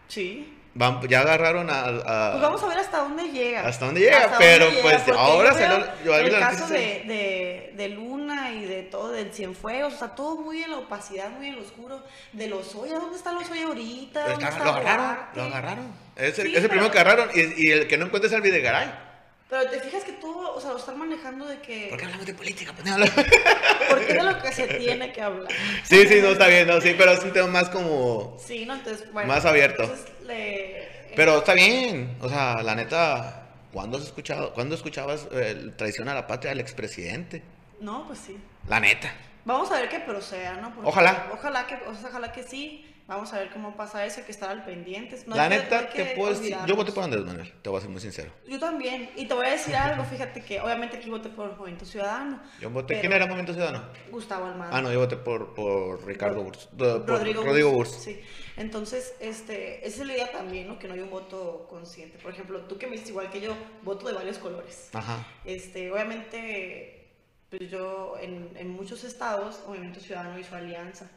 Sí. 0.08 0.56
Van, 0.76 1.00
ya 1.08 1.20
agarraron 1.20 1.70
a, 1.70 1.84
a- 1.84 2.30
Pues 2.32 2.42
vamos 2.42 2.62
a 2.64 2.66
ver 2.66 2.78
hasta 2.78 2.98
dónde 2.98 3.24
llega. 3.30 3.66
Hasta 3.66 3.86
dónde 3.86 4.00
llega, 4.00 4.24
Hasta 4.24 4.38
pero 4.38 4.64
dónde 4.66 4.82
pues, 4.82 5.08
ahora 5.16 5.52
yo 5.52 5.58
salió- 5.58 5.78
veo 6.04 6.04
yo 6.04 6.16
El 6.26 6.32
la 6.32 6.38
caso 6.40 6.66
de, 6.66 6.78
de, 7.06 7.72
de 7.76 7.88
Luna 7.90 8.50
y 8.52 8.64
de 8.64 8.82
todo, 8.82 9.12
del 9.12 9.32
Cienfuegos, 9.32 9.94
o 9.94 9.98
sea, 9.98 10.08
todo 10.16 10.36
muy 10.36 10.62
en 10.64 10.72
la 10.72 10.78
opacidad, 10.78 11.30
muy 11.30 11.46
en 11.46 11.56
lo 11.56 11.62
oscuro. 11.62 12.02
De 12.32 12.48
los 12.48 12.74
Oya, 12.74 12.98
¿dónde 12.98 13.16
está 13.16 13.32
los 13.32 13.48
Oya 13.50 13.66
ahorita? 13.66 14.20
¿Dónde 14.28 14.44
Está- 14.44 14.48
está 14.48 14.64
lo 14.64 14.70
agarraron, 14.72 15.06
Duarte? 15.06 15.36
lo 15.38 15.42
agarraron. 15.44 15.92
Es 16.16 16.38
el, 16.40 16.46
Sí, 16.48 16.56
es 16.56 16.62
el 16.64 16.68
primero 16.68 16.90
que 16.90 16.98
agarraron 16.98 17.30
y, 17.34 17.68
y 17.68 17.70
el 17.70 17.86
que 17.86 17.96
no 17.96 18.06
encuentra 18.06 18.26
es 18.28 18.34
el 18.34 18.40
Videgaray. 18.42 19.04
Pero 19.48 19.70
te 19.70 19.78
fijas 19.78 20.02
que 20.02 20.12
todo, 20.14 20.54
o 20.56 20.60
sea, 20.60 20.70
lo 20.70 20.78
están 20.78 20.98
manejando 20.98 21.44
de 21.46 21.60
que. 21.60 21.86
¿Por 21.88 21.98
qué 21.98 22.06
hablamos 22.06 22.26
de 22.26 22.34
política? 22.34 22.72
Pues, 22.72 22.84
no 22.86 22.96
Porque 23.88 24.06
es 24.08 24.14
de 24.14 24.22
lo 24.24 24.42
que 24.42 24.50
se 24.52 24.66
tiene 24.78 25.12
que 25.12 25.20
hablar. 25.22 25.52
sí, 25.84 26.04
sí, 26.08 26.20
no, 26.20 26.28
está 26.30 26.48
bien, 26.48 26.66
no, 26.66 26.80
sí, 26.80 26.94
pero 26.98 27.12
es 27.12 27.22
un 27.22 27.32
tema 27.32 27.46
más 27.46 27.68
como... 27.68 28.36
Sí, 28.44 28.64
¿no? 28.66 28.74
Entonces, 28.74 29.12
bueno. 29.12 29.28
Más 29.28 29.44
abierto. 29.44 29.84
Entonces, 29.84 30.06
le... 30.24 31.12
Pero 31.16 31.38
está 31.38 31.54
bien, 31.54 32.16
o 32.20 32.28
sea, 32.28 32.62
la 32.62 32.74
neta, 32.74 33.46
¿cuándo 33.72 33.98
has 33.98 34.04
escuchado, 34.04 34.52
cuándo 34.52 34.74
escuchabas 34.74 35.28
eh, 35.32 35.72
traición 35.76 36.08
a 36.08 36.14
la 36.14 36.26
patria 36.26 36.50
del 36.50 36.60
expresidente? 36.60 37.42
No, 37.80 38.06
pues 38.06 38.18
sí. 38.18 38.38
La 38.68 38.80
neta. 38.80 39.12
Vamos 39.44 39.70
a 39.70 39.74
ver 39.80 39.88
que 39.88 40.00
proceda, 40.00 40.54
¿no? 40.54 40.74
Porque 40.74 40.88
Ojalá. 40.88 41.30
Ojalá 41.32 41.66
que, 41.66 41.74
o 41.86 41.94
sea, 41.94 42.08
ojalá 42.08 42.32
que 42.32 42.42
sí. 42.42 42.93
Vamos 43.06 43.30
a 43.34 43.38
ver 43.38 43.50
cómo 43.50 43.76
pasa 43.76 44.06
eso, 44.06 44.20
hay 44.20 44.24
que 44.24 44.32
estar 44.32 44.48
al 44.48 44.64
pendiente. 44.64 45.18
No 45.26 45.36
la 45.36 45.46
que- 45.46 45.56
neta, 45.56 45.78
hay 45.80 45.86
te 45.88 45.92
que 45.92 46.04
puedo 46.16 46.30
decir, 46.32 46.56
yo 46.66 46.74
voté 46.74 46.90
por 46.90 47.04
Andrés 47.04 47.22
Manuel, 47.22 47.52
te 47.60 47.68
voy 47.68 47.76
a 47.76 47.80
ser 47.82 47.90
muy 47.90 48.00
sincero. 48.00 48.32
Yo 48.48 48.58
también. 48.58 49.10
Y 49.14 49.26
te 49.26 49.34
voy 49.34 49.46
a 49.46 49.50
decir 49.50 49.76
algo, 49.76 50.04
fíjate 50.04 50.42
que 50.42 50.58
obviamente 50.60 50.96
aquí 50.96 51.10
voté 51.10 51.28
por 51.28 51.54
Movimiento 51.58 51.84
Ciudadano. 51.84 52.40
Yo 52.60 52.70
voté, 52.70 53.00
¿quién 53.00 53.12
era 53.12 53.26
Movimiento 53.26 53.52
Ciudadano? 53.52 53.84
Gustavo 54.10 54.46
Almada. 54.46 54.70
Ah, 54.74 54.80
no, 54.80 54.90
yo 54.90 55.00
voté 55.00 55.16
por, 55.18 55.52
por 55.54 56.02
Ricardo 56.06 56.42
Burs. 56.44 56.68
Rodrigo, 56.78 57.42
Rodrigo 57.44 57.70
Burs, 57.72 57.90
Burs. 57.90 58.02
Sí. 58.04 58.20
Entonces, 58.56 59.14
este, 59.20 59.86
esa 59.86 60.00
es 60.00 60.06
la 60.06 60.14
idea 60.14 60.32
también, 60.32 60.66
¿no? 60.68 60.78
Que 60.78 60.88
no 60.88 60.94
hay 60.94 61.00
un 61.00 61.10
voto 61.10 61.66
consciente. 61.68 62.16
Por 62.18 62.32
ejemplo, 62.32 62.60
tú 62.62 62.78
que 62.78 62.86
me 62.86 62.92
dices 62.92 63.10
igual 63.10 63.28
que 63.30 63.40
yo, 63.42 63.54
voto 63.82 64.06
de 64.08 64.14
varios 64.14 64.38
colores. 64.38 64.88
Ajá. 64.94 65.26
Este, 65.44 65.92
obviamente, 65.92 67.10
pues 67.50 67.70
yo 67.70 68.14
en, 68.20 68.50
en 68.56 68.70
muchos 68.70 69.04
estados, 69.04 69.60
Movimiento 69.66 70.00
Ciudadano 70.00 70.38
hizo 70.38 70.54
alianza. 70.56 71.10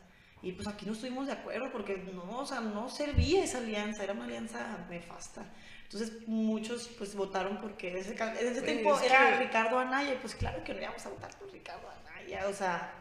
Y 0.44 0.52
pues 0.52 0.68
aquí 0.68 0.86
no 0.86 0.94
estuvimos 0.94 1.26
de 1.28 1.34
acuerdo 1.34 1.72
porque 1.72 1.98
no, 2.14 2.40
o 2.40 2.46
sea, 2.46 2.60
no 2.62 2.90
servía 2.90 3.44
esa 3.44 3.58
alianza, 3.58 4.04
era 4.04 4.14
una 4.14 4.26
alianza 4.26 4.86
nefasta. 4.90 5.46
Entonces 5.84 6.28
muchos 6.28 6.90
pues 6.98 7.16
votaron 7.16 7.58
porque 7.60 7.90
en 7.92 7.98
ese, 7.98 8.12
en 8.12 8.48
ese 8.48 8.62
Pues, 8.62 8.64
tiempo 8.64 8.96
es 8.98 9.04
era 9.04 9.32
que- 9.38 9.46
Ricardo 9.46 9.80
Anaya 9.80 10.14
y 10.14 10.18
pues 10.18 10.36
claro 10.36 10.64
que 10.64 10.74
no 10.74 10.82
íbamos 10.82 11.06
a 11.06 11.10
votar 11.10 11.32
por 11.40 11.52
Ricardo 11.52 11.88
Anaya, 11.90 12.46
o 12.48 12.54
sea, 12.54 12.94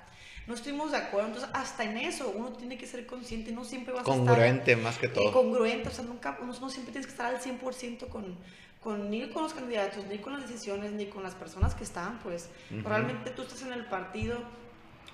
no 0.46 0.54
estuvimos 0.54 0.92
de 0.92 0.98
acuerdo. 0.98 1.28
Entonces 1.28 1.50
hasta 1.52 1.84
en 1.84 1.98
eso 1.98 2.32
uno 2.34 2.52
tiene 2.54 2.78
que 2.78 2.86
ser 2.86 3.04
consciente, 3.06 3.52
no 3.52 3.64
siempre 3.64 3.92
vas 3.92 4.06
a 4.06 4.10
estar 4.12 4.16
Congruente 4.26 4.76
más 4.76 4.96
que 4.98 5.08
todo. 5.08 5.32
congruente, 5.32 5.88
o 5.88 5.92
sea, 5.92 6.04
nunca, 6.04 6.38
no, 6.40 6.46
no 6.46 6.70
siempre 6.70 6.92
tienes 6.92 7.06
que 7.06 7.12
estar 7.12 7.26
al 7.26 7.40
100% 7.40 8.08
con, 8.08 8.36
con, 8.80 9.10
ni 9.10 9.28
con 9.30 9.42
los 9.42 9.52
candidatos, 9.52 10.06
ni 10.06 10.18
con 10.18 10.32
las 10.32 10.48
decisiones, 10.48 10.92
ni 10.92 11.06
con 11.06 11.22
las 11.24 11.34
personas 11.34 11.74
que 11.74 11.84
están, 11.84 12.18
pues 12.20 12.48
Ujú. 12.70 12.88
realmente 12.88 13.30
tú 13.30 13.42
estás 13.42 13.60
en 13.62 13.72
el 13.72 13.84
partido 13.86 14.38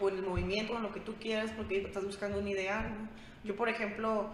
en 0.08 0.16
el 0.18 0.22
movimiento, 0.22 0.76
en 0.76 0.82
lo 0.82 0.92
que 0.92 1.00
tú 1.00 1.14
quieras, 1.20 1.50
porque 1.56 1.82
estás 1.82 2.04
buscando 2.04 2.38
un 2.38 2.48
ideal, 2.48 2.90
¿no? 2.90 3.08
Yo, 3.44 3.56
por 3.56 3.68
ejemplo, 3.68 4.28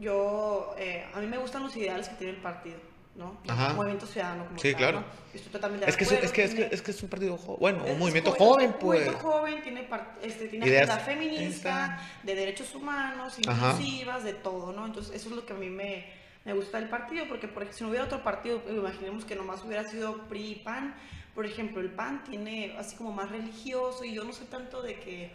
yo, 0.00 0.74
eh, 0.78 1.06
a 1.14 1.20
mí 1.20 1.26
me 1.26 1.38
gustan 1.38 1.62
los 1.62 1.76
ideales 1.76 2.08
que 2.08 2.16
tiene 2.16 2.32
el 2.34 2.38
partido, 2.40 2.78
¿no? 3.16 3.36
Ajá. 3.48 3.74
Movimiento 3.74 4.06
Ciudadano, 4.06 4.46
como 4.46 4.58
Sí, 4.58 4.70
tal, 4.72 4.78
claro. 4.78 5.00
¿no? 5.00 5.06
Estoy 5.34 5.52
totalmente 5.52 5.86
de 5.86 5.90
Es 5.90 5.96
que, 5.96 6.04
es, 6.04 6.10
acuerdo, 6.10 6.26
es 6.26 6.32
que, 6.32 6.44
es, 6.44 6.54
que, 6.54 6.68
es 6.74 6.82
que 6.82 6.90
es 6.92 7.02
un 7.02 7.08
partido 7.08 7.36
joven, 7.36 7.58
bueno, 7.60 7.84
un 7.84 7.98
movimiento 7.98 8.32
joven, 8.32 8.68
Un 8.68 8.72
pues. 8.78 9.00
movimiento 9.00 9.18
joven, 9.28 9.62
tiene, 9.62 9.82
par- 9.84 10.14
este, 10.22 10.48
tiene 10.48 10.66
Ideas- 10.66 10.88
agenda 10.88 11.04
feminista, 11.04 12.00
de 12.22 12.34
derechos 12.34 12.74
humanos, 12.74 13.36
Ajá. 13.46 13.70
inclusivas, 13.72 14.24
de 14.24 14.34
todo, 14.34 14.72
¿no? 14.72 14.86
Entonces, 14.86 15.14
eso 15.14 15.28
es 15.30 15.34
lo 15.36 15.44
que 15.44 15.52
a 15.52 15.56
mí 15.56 15.68
me, 15.68 16.06
me 16.44 16.52
gusta 16.52 16.78
del 16.80 16.88
partido, 16.88 17.26
porque 17.28 17.48
por 17.48 17.62
ejemplo, 17.64 17.76
si 17.76 17.84
no 17.84 17.90
hubiera 17.90 18.04
otro 18.06 18.22
partido, 18.22 18.62
imaginemos 18.70 19.24
que 19.24 19.34
nomás 19.34 19.62
hubiera 19.64 19.84
sido 19.84 20.16
PRI 20.28 20.52
y 20.52 20.54
PAN, 20.56 20.94
por 21.38 21.46
ejemplo, 21.46 21.80
el 21.80 21.88
PAN 21.92 22.24
tiene 22.24 22.74
así 22.80 22.96
como 22.96 23.12
más 23.12 23.30
religioso 23.30 24.02
y 24.02 24.12
yo 24.12 24.24
no 24.24 24.32
sé 24.32 24.44
tanto 24.46 24.82
de 24.82 24.98
que 24.98 25.30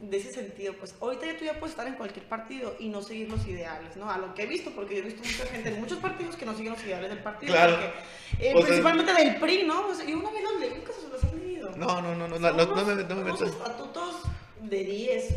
de 0.00 0.16
ese 0.18 0.30
sentido, 0.30 0.74
pues 0.74 0.94
ahorita 1.00 1.24
ya 1.24 1.38
tú 1.38 1.46
ya 1.46 1.54
puedes 1.58 1.70
estar 1.70 1.86
en 1.86 1.94
cualquier 1.94 2.26
partido 2.26 2.76
y 2.78 2.90
no 2.90 3.00
seguir 3.00 3.30
los 3.30 3.46
ideales, 3.46 3.96
¿no? 3.96 4.10
A 4.10 4.18
lo 4.18 4.34
que 4.34 4.42
he 4.42 4.46
visto, 4.46 4.70
porque 4.72 4.96
yo 4.96 5.00
he 5.00 5.06
visto 5.06 5.22
mucha 5.26 5.46
gente 5.50 5.70
en 5.70 5.80
muchos 5.80 5.98
partidos 6.00 6.36
que 6.36 6.44
no 6.44 6.54
siguen 6.54 6.74
los 6.74 6.84
ideales 6.84 7.08
del 7.08 7.20
partido, 7.20 7.54
Claro. 7.54 7.76
porque, 7.76 8.48
eh, 8.48 8.52
Pues, 8.52 8.66
principalmente 8.66 9.14
del 9.14 9.36
PRI, 9.36 9.62
¿no? 9.62 9.86
O 9.88 9.94
sea, 9.94 10.04
y 10.06 10.12
una 10.12 10.30
vez 10.30 10.42
los 10.42 10.60
leí, 10.60 10.74
nunca 10.76 10.92
se 10.92 11.08
los 11.08 11.24
han 11.24 11.38
leído. 11.40 11.70
No, 11.74 12.02
no, 12.02 12.14
no, 12.14 12.28
no, 12.28 12.38
no, 12.38 12.52
no, 12.52 12.66
no 12.66 12.84
me, 12.84 13.02
no 13.04 13.16
me 13.16 13.24
metas. 13.24 13.48
estatutos 13.48 14.16
de 14.60 14.84
10. 14.84 15.36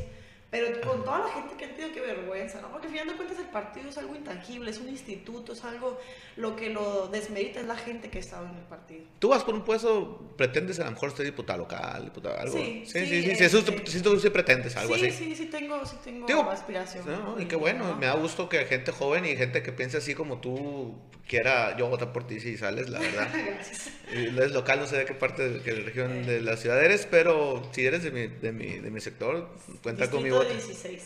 Pero 0.51 0.81
con 0.81 1.03
toda 1.03 1.19
la 1.19 1.27
gente 1.29 1.55
que 1.55 1.65
han 1.65 1.75
tenido 1.75 1.93
que 1.93 2.01
vergüenza, 2.01 2.59
¿no? 2.59 2.71
Porque 2.71 2.87
al 2.87 2.93
final 2.93 3.07
de 3.09 3.13
cuentas 3.13 3.37
el 3.37 3.45
partido 3.45 3.89
es 3.89 3.97
algo 3.99 4.15
intangible, 4.15 4.71
es 4.71 4.79
un 4.79 4.89
instituto, 4.89 5.53
es 5.53 5.63
algo, 5.63 5.99
lo 6.37 6.55
que 6.55 6.71
lo 6.71 7.07
desmerita 7.07 7.59
es 7.59 7.67
la 7.67 7.75
gente 7.77 8.09
que 8.09 8.17
ha 8.17 8.21
estado 8.21 8.47
en 8.47 8.55
el 8.55 8.63
partido. 8.63 9.03
Tú 9.19 9.29
vas 9.29 9.43
por 9.43 9.53
un 9.53 9.63
puesto, 9.63 10.33
pretendes 10.37 10.79
a 10.79 10.85
lo 10.85 10.91
mejor 10.91 11.15
ser 11.15 11.25
diputado 11.27 11.59
local, 11.59 12.05
diputado 12.05 12.39
algo. 12.39 12.57
Sí, 12.57 12.83
sí, 12.83 12.99
sí, 12.99 13.05
sí, 13.05 13.23
sí, 13.23 13.35
sí, 13.35 13.43
eso 13.43 13.59
este- 13.59 13.91
sí, 13.91 14.01
tú 14.01 14.19
sí 14.19 14.29
pretendes 14.31 14.75
algo 14.75 14.95
sí, 14.95 15.05
así. 15.05 15.11
sí, 15.11 15.35
sí 15.35 15.45
tengo, 15.45 15.85
sí 15.85 15.97
tengo 16.03 16.25
Digo, 16.25 16.49
aspiración. 16.49 17.05
No, 17.05 17.39
y 17.39 17.45
qué 17.45 17.55
bueno, 17.55 17.95
me 17.95 18.07
da 18.07 18.15
gusto 18.15 18.49
que 18.49 18.65
gente 18.65 18.91
joven 18.91 19.25
y 19.25 19.35
gente 19.35 19.61
que 19.61 19.71
piense 19.71 19.97
así 19.97 20.15
como 20.15 20.41
tú 20.41 20.95
quiera 21.27 21.77
yo 21.77 21.87
votar 21.89 22.11
por 22.11 22.25
ti 22.25 22.39
si 22.39 22.57
sales, 22.57 22.89
la 22.89 22.99
verdad. 22.99 23.27
Gracias. 23.45 23.91
Y 24.11 24.39
Es 24.39 24.51
local, 24.51 24.79
no 24.79 24.87
sé 24.87 24.97
de 24.97 25.05
qué 25.05 25.13
parte 25.13 25.47
de 25.47 25.61
qué 25.61 25.71
región 25.73 26.25
de 26.25 26.41
la 26.41 26.57
ciudad 26.57 26.83
eres, 26.83 27.05
pero 27.09 27.61
si 27.71 27.85
eres 27.85 28.01
de 28.01 28.09
mi, 28.09 28.25
de 28.25 28.51
mi, 28.51 28.79
de 28.79 28.89
mi 28.89 28.99
sector, 28.99 29.47
cuenta 29.83 30.09
con 30.09 30.23
mi 30.23 30.31
Voto. 30.43 30.53
16. 30.53 31.03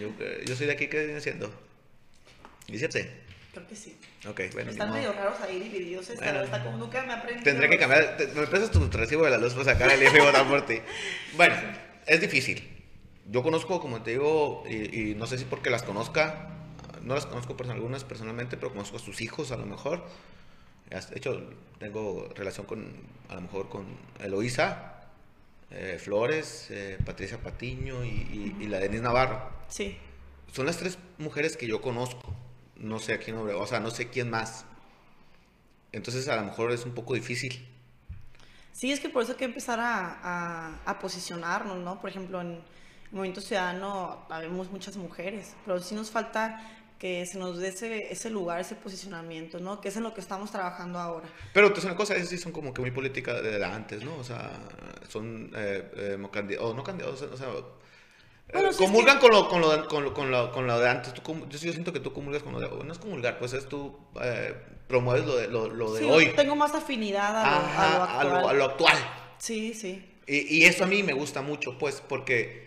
Yo, 0.00 0.08
eh, 0.20 0.44
yo 0.46 0.56
soy 0.56 0.66
de 0.66 0.72
aquí, 0.72 0.88
¿qué 0.88 1.04
viene 1.06 1.20
siendo? 1.20 1.52
¿17? 2.68 3.08
Creo 3.52 3.66
que 3.68 3.76
sí. 3.76 3.96
Ok, 4.28 4.40
bueno. 4.52 4.70
Están 4.72 4.92
medio 4.92 5.12
raros 5.12 5.40
ahí 5.40 5.60
divididos. 5.60 6.08
Bueno. 6.16 6.42
está 6.42 6.64
como 6.64 6.76
nunca 6.78 7.02
me 7.04 7.12
aprendí. 7.12 7.44
Tendré 7.44 7.68
que 7.68 7.78
cambiar. 7.78 8.16
te- 8.16 8.26
me 8.28 8.46
prestas 8.46 8.70
tu 8.72 8.80
recibo 8.90 9.24
de 9.24 9.30
la 9.30 9.38
luz 9.38 9.52
para 9.54 9.64
sacar 9.66 9.90
el 9.92 10.02
IFE 10.02 10.18
y 10.18 10.20
votar 10.20 10.48
por 10.48 10.66
ti. 10.66 10.78
Bueno, 11.36 11.54
es 12.06 12.20
difícil. 12.20 12.68
Yo 13.30 13.42
conozco, 13.42 13.80
como 13.80 14.02
te 14.02 14.10
digo, 14.12 14.64
y, 14.68 15.10
y 15.10 15.14
no 15.14 15.26
sé 15.26 15.38
si 15.38 15.44
porque 15.44 15.70
las 15.70 15.82
conozca, 15.82 16.50
no 17.02 17.14
las 17.14 17.26
conozco 17.26 17.56
person- 17.56 17.72
algunas 17.72 18.02
personalmente, 18.04 18.56
pero 18.56 18.70
conozco 18.72 18.96
a 18.96 19.00
sus 19.00 19.20
hijos 19.20 19.52
a 19.52 19.56
lo 19.56 19.66
mejor. 19.66 20.04
De 20.90 20.98
hecho, 21.16 21.48
tengo 21.78 22.28
relación 22.34 22.66
con, 22.66 22.92
a 23.28 23.34
lo 23.36 23.40
mejor 23.42 23.68
con 23.68 23.86
Eloísa 24.20 24.93
eh, 25.70 25.98
Flores, 26.02 26.68
eh, 26.70 26.98
Patricia 27.04 27.38
Patiño 27.38 28.04
y, 28.04 28.08
y- 28.08 28.56
y 28.60 28.66
la 28.68 28.78
Denise 28.78 29.02
Navarro. 29.02 29.50
Sí. 29.68 29.96
Son 30.52 30.66
las 30.66 30.76
tres 30.76 30.98
mujeres 31.18 31.56
que 31.56 31.66
yo 31.66 31.80
conozco. 31.80 32.34
No 32.76 32.98
sé 32.98 33.14
a 33.14 33.18
quién, 33.18 33.36
o 33.36 33.66
sea, 33.66 33.80
no 33.80 33.90
sé 33.90 34.08
quién 34.08 34.30
más. 34.30 34.64
Entonces, 35.92 36.28
a 36.28 36.36
lo 36.36 36.42
mejor 36.42 36.72
es 36.72 36.84
un 36.84 36.92
poco 36.94 37.14
difícil. 37.14 37.68
Sí, 38.72 38.90
es 38.92 38.98
que 39.00 39.08
por 39.08 39.22
eso 39.22 39.32
hay 39.32 39.38
que 39.38 39.44
empezar 39.44 39.78
a, 39.78 40.18
a, 40.22 40.80
a 40.84 40.98
posicionarnos, 40.98 41.78
¿no? 41.78 42.00
Por 42.00 42.10
ejemplo, 42.10 42.40
en 42.40 42.48
el 42.52 42.62
Movimiento 43.12 43.40
Ciudadano 43.40 44.26
habemos 44.28 44.70
muchas 44.70 44.96
mujeres, 44.96 45.54
pero 45.64 45.78
sí 45.80 45.94
nos 45.94 46.10
falta 46.10 46.60
que 46.98 47.26
se 47.26 47.38
nos 47.38 47.58
dé 47.58 47.68
ese, 47.68 48.12
ese 48.12 48.30
lugar, 48.30 48.60
ese 48.60 48.74
posicionamiento, 48.76 49.58
¿no? 49.60 49.80
Que 49.80 49.88
es 49.88 49.96
en 49.96 50.02
lo 50.04 50.14
que 50.14 50.20
estamos 50.20 50.50
trabajando 50.50 50.98
ahora. 50.98 51.28
Pero 51.52 51.66
entonces 51.66 51.84
una 51.90 51.96
cosa, 51.96 52.14
esas 52.16 52.28
sí 52.28 52.38
son 52.38 52.52
como 52.52 52.72
que 52.72 52.80
muy 52.80 52.90
política 52.92 53.40
de 53.42 53.58
de 53.58 53.64
antes, 53.64 54.02
¿no? 54.04 54.16
O 54.16 54.24
sea, 54.24 54.52
son 55.08 55.50
eh, 55.56 55.90
eh, 55.96 56.16
mo- 56.18 56.30
candi- 56.30 56.56
o 56.58 56.72
no 56.72 56.82
candidatos, 56.84 57.20
o 57.22 57.36
sea, 57.36 57.48
eh, 57.48 57.62
Bueno, 58.52 58.70
es 58.70 58.76
comulgan 58.76 59.16
que- 59.18 59.22
con, 59.22 59.30
lo, 59.32 59.48
con, 59.48 59.60
lo, 59.60 59.86
con, 59.88 60.04
lo, 60.04 60.14
con, 60.14 60.30
lo, 60.30 60.52
con 60.52 60.66
lo 60.66 60.78
de 60.80 60.88
antes. 60.88 61.12
Tú 61.14 61.22
yo, 61.48 61.58
siento 61.58 61.92
que 61.92 62.00
tú 62.00 62.12
comulgas 62.12 62.42
con 62.42 62.52
lo 62.52 62.60
de 62.60 62.84
No 62.84 62.92
es 62.92 62.98
comulgar, 62.98 63.38
pues 63.38 63.52
es 63.54 63.68
tú 63.68 63.98
eh, 64.22 64.54
promueves 64.88 65.26
lo 65.26 65.36
de, 65.36 65.48
lo, 65.48 65.68
lo 65.68 65.92
de 65.94 66.00
Sí, 66.00 66.06
hoy. 66.10 66.26
tengo 66.36 66.54
más 66.56 66.74
afinidad 66.74 67.36
a 67.36 67.50
lo, 67.50 67.56
Ajá, 67.66 67.86
a 67.86 67.98
lo 67.98 68.04
a 68.04 68.24
lo- 68.24 68.34
actual. 68.36 68.48
a 68.48 68.58
lo 68.58 68.64
actual. 68.64 68.96
Sí, 69.38 69.74
sí. 69.74 70.10
Y, 70.26 70.58
y 70.58 70.64
eso 70.64 70.84
a 70.84 70.86
mí 70.86 71.02
me 71.02 71.12
gusta 71.12 71.42
mucho, 71.42 71.76
pues, 71.78 72.00
porque, 72.00 72.63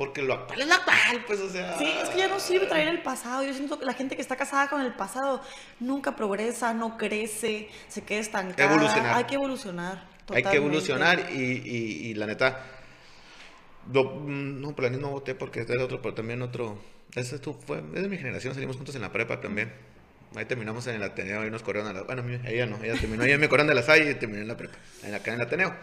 porque 0.00 0.22
lo 0.22 0.32
actual 0.32 0.60
es 0.62 0.66
lo 0.66 0.74
actual, 0.74 1.24
pues, 1.26 1.40
o 1.40 1.50
sea. 1.50 1.76
Sí, 1.78 1.84
es 2.02 2.08
que 2.08 2.16
ya 2.18 2.28
no 2.28 2.40
sirve 2.40 2.66
traer 2.66 2.88
el 2.88 3.02
pasado. 3.02 3.42
Yo 3.44 3.52
siento 3.52 3.78
que 3.78 3.84
la 3.84 3.92
gente 3.92 4.16
que 4.16 4.22
está 4.22 4.34
casada 4.34 4.68
con 4.70 4.80
el 4.80 4.94
pasado 4.94 5.42
nunca 5.78 6.16
progresa, 6.16 6.72
no 6.72 6.96
crece, 6.96 7.68
se 7.86 8.02
queda 8.02 8.20
estancada. 8.20 8.72
Evolucionar. 8.72 9.16
Hay 9.16 9.24
que 9.24 9.34
evolucionar. 9.34 10.02
Hay 10.32 10.42
que 10.42 10.56
evolucionar 10.56 11.30
y, 11.32 11.42
y- 11.42 12.08
y 12.08 12.14
la 12.14 12.24
neta, 12.26 12.64
lo- 13.92 14.04
mm, 14.20 14.60
no, 14.62 14.74
la 14.78 14.90
no 14.90 15.10
voté 15.10 15.34
porque 15.34 15.60
es 15.60 15.66
de 15.66 15.76
otro, 15.78 16.00
pero 16.00 16.14
también 16.14 16.40
otro, 16.42 16.78
ese 17.14 17.38
tú 17.38 17.52
fue, 17.66 17.78
es 17.94 18.02
de 18.02 18.08
mi 18.08 18.16
generación, 18.16 18.54
salimos 18.54 18.76
juntos 18.76 18.94
en 18.94 19.02
la 19.02 19.12
prepa 19.12 19.40
también. 19.40 19.72
Ahí 20.36 20.44
terminamos 20.46 20.86
en 20.86 20.94
el 20.94 21.02
Ateneo 21.02 21.46
y 21.46 21.50
nos 21.50 21.62
corrieron 21.62 21.90
a 21.90 21.92
la, 21.92 22.02
bueno, 22.04 22.22
ella 22.46 22.64
no, 22.64 22.82
ella 22.82 22.94
terminó, 22.98 23.24
ella 23.24 23.36
me 23.36 23.48
corrieron 23.48 23.66
de 23.68 23.74
la 23.74 23.82
Salle 23.82 24.10
y 24.12 24.14
terminé 24.14 24.40
en 24.42 24.48
la 24.48 24.56
prepa, 24.56 24.78
en 25.02 25.12
acá 25.14 25.34
en 25.34 25.40
el 25.40 25.46
Ateneo. 25.46 25.74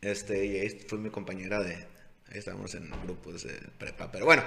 Este, 0.00 0.44
y 0.46 0.58
ahí 0.58 0.68
fue 0.88 0.98
mi 0.98 1.10
compañera 1.10 1.60
de, 1.62 1.86
ahí 2.30 2.38
estábamos 2.38 2.74
en 2.74 2.90
grupos 3.02 3.44
de 3.44 3.54
prepa, 3.78 4.10
pero 4.10 4.24
bueno, 4.24 4.42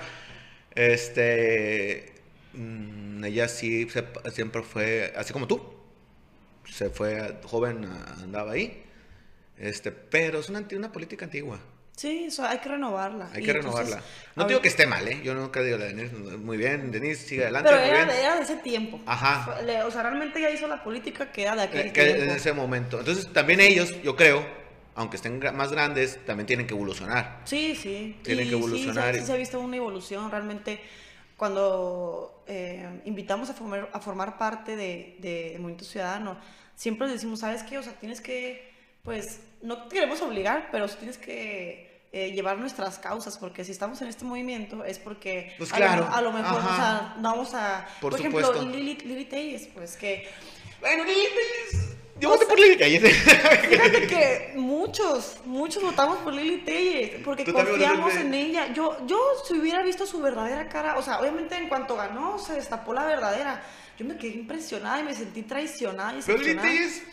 este, 0.75 2.13
mm, 2.53 3.23
ella 3.25 3.47
sí 3.47 3.87
se- 3.89 4.05
siempre 4.31 4.61
fue, 4.63 5.13
así 5.15 5.33
como 5.33 5.47
tú, 5.47 5.61
se 6.69 6.89
fue 6.89 7.35
joven, 7.43 7.85
andaba 8.21 8.51
ahí. 8.53 8.83
Este, 9.57 9.91
pero 9.91 10.39
es 10.39 10.49
una, 10.49 10.63
una 10.75 10.91
política 10.91 11.25
antigua. 11.25 11.59
Sí, 11.95 12.25
eso 12.27 12.45
hay 12.45 12.59
que 12.59 12.69
renovarla. 12.69 13.31
Hay 13.33 13.41
Y 13.41 13.45
que 13.45 13.51
entonces, 13.53 13.73
renovarla. 13.85 13.95
No 14.35 14.43
ahorita- 14.43 14.47
digo 14.49 14.61
que 14.61 14.67
esté 14.67 14.85
mal, 14.85 15.07
¿eh? 15.07 15.19
Yo 15.23 15.33
nunca 15.33 15.63
digo 15.63 15.79
Denise. 15.79 16.13
Muy 16.13 16.55
bien, 16.57 16.91
Denise, 16.91 17.25
sigue 17.27 17.41
adelante. 17.41 17.69
Pero 17.71 17.81
muy 17.81 17.89
era 17.89 18.05
bien. 18.05 18.15
de, 18.15 18.21
era 18.23 18.35
de 18.35 18.43
ese 18.43 18.55
tiempo. 18.57 19.01
Ajá. 19.07 19.57
O 19.87 19.89
sea, 19.91 20.03
realmente 20.03 20.39
ya 20.39 20.51
hizo 20.51 20.67
la 20.67 20.83
política 20.83 21.31
que 21.31 21.41
era 21.41 21.55
de 21.55 21.63
aquel 21.63 21.87
Eh, 21.87 21.93
que 21.93 22.03
tiempo. 22.03 22.23
en 22.23 22.29
ese 22.29 22.53
momento. 22.53 22.99
Entonces, 22.99 23.33
también 23.33 23.61
ellos, 23.61 23.99
yo 24.03 24.15
creo, 24.15 24.45
aunque 24.97 25.15
estén 25.15 25.39
más 25.55 25.71
grandes, 25.71 26.19
también 26.25 26.45
tienen 26.47 26.67
que 26.67 26.73
evolucionar. 26.73 27.41
Sí, 27.45 27.75
sí. 27.75 28.19
Tienen 28.23 28.47
Y 28.47 28.49
que 28.49 28.55
evolucionar 28.55 29.11
Sí, 29.13 29.17
y- 29.17 29.21
sí 29.21 29.27
se 29.27 29.33
ha 29.33 29.37
visto 29.37 29.59
una 29.59 29.77
evolución. 29.77 30.29
Realmente, 30.29 30.81
cuando 31.37 32.43
eh, 32.47 33.01
invitamos 33.05 33.49
a 33.49 33.53
formar, 33.53 33.89
a 33.93 33.99
formar 33.99 34.37
parte 34.37 34.75
de, 34.75 35.15
de, 35.19 35.51
de 35.53 35.59
Movimiento 35.59 35.85
Ciudadano, 35.85 36.37
siempre 36.75 37.07
les 37.07 37.15
decimos, 37.17 37.39
¿sabes 37.39 37.63
qué? 37.63 37.77
O 37.77 37.83
sea, 37.83 37.93
tienes 37.93 38.21
que, 38.21 38.73
pues, 39.03 39.39
no 39.61 39.83
te 39.87 39.95
queremos 39.95 40.21
obligar, 40.21 40.69
pero 40.71 40.87
sí 40.87 40.95
tienes 40.97 41.17
que 41.17 42.01
eh, 42.11 42.31
llevar 42.31 42.57
nuestras 42.57 42.97
causas, 42.99 43.37
porque 43.37 43.63
si 43.65 43.71
estamos 43.71 44.01
en 44.01 44.07
este 44.07 44.25
movimiento 44.25 44.83
es 44.83 44.97
porque 44.97 45.53
Pues 45.57 45.71
a 45.73 45.79
lo- 45.79 45.85
claro, 45.85 46.09
a, 46.11 46.21
lo, 46.21 46.31
mejor, 46.31 46.57
o 46.59 46.75
sea, 46.75 47.15
vamos 47.19 47.53
a, 47.53 47.87
Por 48.01 48.11
por, 48.11 48.19
ejemplo. 48.19 48.63
Lili, 48.63 48.95
Lili 49.05 49.25
Telles, 49.25 49.67
pues 49.73 49.95
que 49.97 50.27
Bueno, 50.79 51.03
Lili 51.03 51.19
Telles. 51.21 51.95
Yo 52.19 52.29
voté 52.29 52.45
por 52.45 52.59
Lili 52.59 52.77
Telles. 52.77 53.01
Fíjate 53.01 54.07
que 54.07 54.53
muchos, 54.55 55.37
muchos 55.45 55.83
votamos 55.83 56.17
por 56.19 56.33
Lili 56.33 56.57
Telles 56.57 57.21
porque 57.23 57.45
confiamos 57.45 58.15
en 58.15 58.33
ella. 58.33 58.73
Yo, 58.73 58.97
yo 59.05 59.19
si 59.45 59.57
hubiera 59.57 59.83
visto 59.83 60.05
su 60.05 60.19
verdadera 60.19 60.67
cara, 60.67 60.97
o 60.97 61.03
sea, 61.03 61.19
obviamente 61.19 61.55
en 61.55 61.69
cuanto 61.69 61.95
ganó 61.95 62.39
se 62.39 62.53
destapó 62.53 62.93
la 62.93 63.05
verdadera. 63.05 63.61
Yo 63.97 64.05
me 64.05 64.15
quedé 64.15 64.35
impresionada 64.35 64.99
y 64.99 65.03
me 65.03 65.13
sentí 65.15 65.41
traicionada 65.41 66.19
y 66.19 66.21
Pero 66.23 66.37
Lili 66.37 66.59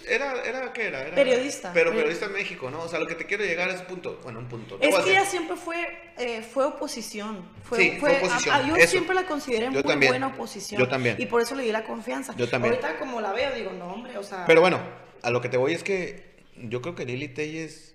era, 0.06 0.42
era, 0.42 0.70
¿qué 0.74 0.88
era? 0.88 1.00
Era- 1.06 1.14
Periodista. 1.14 1.72
Pero 1.72 1.90
Peri- 1.90 1.96
periodista 1.96 2.26
en 2.26 2.32
México, 2.32 2.70
¿no? 2.70 2.82
O 2.82 2.88
sea, 2.88 2.98
lo 2.98 3.06
que 3.06 3.14
te 3.14 3.24
quiero 3.24 3.42
llegar 3.42 3.70
es 3.70 3.80
punto. 3.82 4.20
Bueno, 4.22 4.38
un 4.40 4.48
punto. 4.48 4.76
Es 4.82 4.94
que 4.98 5.10
ella 5.12 5.24
siempre 5.24 5.56
fue, 5.56 6.12
eh, 6.18 6.42
fue 6.42 6.66
oposición. 6.66 7.48
Fue, 7.62 7.78
Sí, 7.78 7.96
fue 7.98 8.18
oposición, 8.18 8.54
a- 8.54 8.58
a- 8.58 8.68
yo 8.68 8.76
eso. 8.76 8.90
siempre 8.90 9.14
la 9.14 9.24
consideré 9.26 9.64
Yo 9.66 9.70
muy 9.72 9.82
también. 9.82 10.10
buena 10.12 10.26
oposición. 10.26 10.78
Yo 10.78 10.86
también. 10.86 11.16
Y 11.18 11.24
por 11.24 11.40
eso 11.40 11.54
le 11.54 11.62
di 11.62 11.72
la 11.72 11.84
confianza. 11.84 12.34
Yo 12.36 12.50
también. 12.50 12.74
Ahorita 12.74 12.98
como 12.98 13.20
la 13.22 13.32
veo, 13.32 13.54
digo, 13.54 13.72
no, 13.72 13.86
hombre, 13.86 14.18
o 14.18 14.22
sea... 14.22 14.44
Pero 14.46 14.60
bueno, 14.60 14.78
a 15.22 15.30
lo 15.30 15.40
que 15.40 15.48
te 15.48 15.56
voy 15.56 15.72
es 15.72 15.82
que 15.82 16.34
yo 16.58 16.82
creo 16.82 16.94
que 16.94 17.06
Lili 17.06 17.28
Telles. 17.28 17.94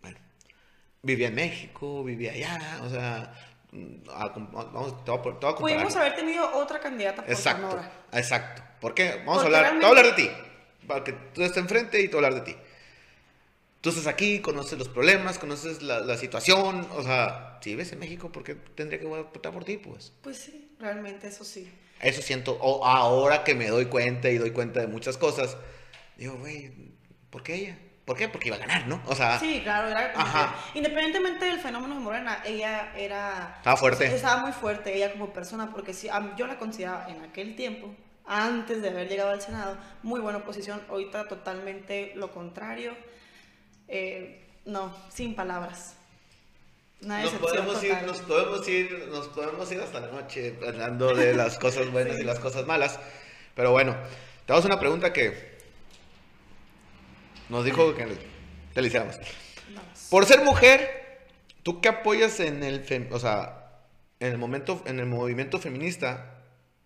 Bueno, 0.00 0.16
vivía 1.02 1.28
en 1.28 1.34
México, 1.34 2.02
vivía 2.02 2.32
allá, 2.32 2.80
o 2.82 2.88
sea. 2.88 3.34
A- 4.12 4.28
vamos, 4.28 5.04
te 5.04 5.10
voy 5.10 5.20
a, 5.20 5.22
te 5.22 5.46
voy 5.46 5.52
a. 5.52 5.56
Pudimos 5.56 5.96
haber 5.96 6.14
tenido 6.14 6.54
otra 6.56 6.78
candidata 6.80 7.22
por 7.22 7.30
Exacto, 7.30 7.70
Sonora. 7.70 7.90
exacto. 8.12 8.62
¿Por 8.80 8.94
qué? 8.94 9.22
Vamos 9.24 9.42
Porque 9.42 9.56
a 9.56 9.58
hablar, 9.58 9.70
te 9.72 9.76
voy 9.76 9.84
a 9.84 9.88
hablar 9.88 10.06
de 10.06 10.12
ti. 10.12 10.28
realmente- 10.28 10.52
Para 10.86 11.04
que 11.04 11.12
tú 11.12 11.42
estés 11.42 11.56
enfrente 11.62 12.00
y 12.00 12.08
te 12.08 12.16
voy 12.16 12.24
a 12.24 12.28
hablar 12.28 12.44
de 12.44 12.52
ti. 12.52 12.58
Tú 13.80 13.90
estás 13.90 14.06
aquí, 14.06 14.40
conoces 14.40 14.78
los 14.78 14.88
problemas, 14.88 15.38
conoces 15.38 15.82
la, 15.82 16.00
la 16.00 16.16
situación, 16.16 16.86
o 16.94 17.02
sea, 17.02 17.58
si 17.62 17.70
vives 17.70 17.92
en 17.92 17.98
México, 17.98 18.30
¿por 18.30 18.44
qué 18.44 18.54
tendría 18.54 19.00
que 19.00 19.06
votar 19.06 19.52
por 19.52 19.64
ti? 19.64 19.76
Pues 19.76 20.12
Pues 20.22 20.38
sí, 20.38 20.72
realmente 20.78 21.26
eso 21.28 21.44
sí. 21.44 21.72
eso 22.00 22.22
siento, 22.22 22.52
o 22.60 22.84
ahora 22.84 23.42
que 23.44 23.54
me 23.56 23.68
doy 23.68 23.86
cuenta 23.86 24.28
y 24.30 24.38
doy 24.38 24.50
cuenta 24.52 24.80
de 24.80 24.86
muchas 24.86 25.16
cosas, 25.16 25.56
digo, 26.16 26.34
güey, 26.36 26.72
¿por 27.30 27.42
qué 27.42 27.54
ella? 27.54 27.78
¿Por 28.04 28.16
qué? 28.16 28.28
Porque 28.28 28.48
iba 28.48 28.56
a 28.56 28.60
ganar, 28.60 28.88
¿no? 28.88 29.00
O 29.06 29.14
sea, 29.14 29.38
Sí, 29.38 29.60
claro, 29.62 29.88
era 29.88 30.12
como 30.12 30.26
Ajá. 30.26 30.54
que, 30.72 30.78
independientemente 30.78 31.44
del 31.44 31.60
fenómeno 31.60 31.94
de 31.94 32.00
Morena, 32.00 32.42
ella 32.44 32.92
era... 32.96 33.54
Estaba 33.58 33.76
fuerte. 33.76 34.06
Estaba 34.14 34.42
muy 34.42 34.52
fuerte 34.52 34.94
ella 34.96 35.12
como 35.12 35.32
persona, 35.32 35.70
porque 35.70 35.94
sí, 35.94 36.08
a- 36.08 36.34
yo 36.36 36.46
la 36.48 36.58
consideraba 36.58 37.06
en 37.08 37.22
aquel 37.22 37.54
tiempo, 37.54 37.94
antes 38.26 38.82
de 38.82 38.88
haber 38.88 39.08
llegado 39.08 39.30
al 39.30 39.40
Senado, 39.40 39.76
muy 40.02 40.20
buena 40.20 40.38
oposición, 40.38 40.82
ahorita 40.88 41.28
totalmente 41.28 42.12
lo 42.16 42.32
contrario. 42.32 42.92
Eh, 43.88 44.44
no, 44.64 44.94
sin 45.08 45.34
palabras. 45.36 45.94
Nos 47.00 47.32
podemos, 47.32 47.82
ir, 47.82 48.00
nos 48.06 48.20
podemos 48.20 48.68
ir, 48.68 49.08
nos 49.10 49.26
podemos 49.28 49.72
ir 49.72 49.80
hasta 49.80 49.98
la 50.00 50.06
noche 50.12 50.56
hablando 50.66 51.12
de 51.14 51.34
las 51.34 51.58
cosas 51.58 51.90
buenas 51.90 52.18
y 52.20 52.22
las 52.22 52.38
cosas 52.38 52.64
malas. 52.64 53.00
Pero 53.56 53.72
bueno, 53.72 53.96
te 54.46 54.52
hago 54.52 54.64
una 54.64 54.78
pregunta 54.78 55.12
que 55.12 55.51
nos 57.52 57.64
dijo 57.64 57.94
que 57.94 58.04
te. 58.06 58.18
Vamos. 59.74 59.98
Por 60.10 60.26
ser 60.26 60.42
mujer, 60.44 61.26
¿tú 61.62 61.80
qué 61.80 61.88
apoyas 61.88 62.40
en 62.40 62.62
el, 62.62 62.84
fem- 62.84 63.08
o 63.12 63.18
sea, 63.18 63.70
en 64.20 64.32
el 64.32 64.38
momento, 64.38 64.82
en 64.86 64.98
el 64.98 65.06
movimiento 65.06 65.58
feminista? 65.58 66.38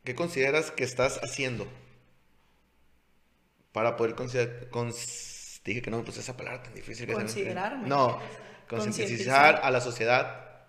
¿Qué 0.05 0.15
consideras 0.15 0.71
que 0.71 0.85
estás 0.85 1.19
haciendo 1.23 1.67
para 3.73 3.97
poder 3.97 4.15
considerar, 4.15 4.71
cons- 4.71 5.61
dije 5.65 5.83
que 5.83 5.91
no 5.91 5.99
me 5.99 6.05
puse 6.05 6.21
esa 6.21 6.37
palabra 6.37 6.63
tan 6.63 6.75
difícil 6.75 7.07
que 7.07 7.13
Considerarme. 7.13 7.89
No, 7.89 8.21
concientizar 8.69 9.61
a 9.63 9.71
la 9.71 9.81
sociedad 9.81 10.65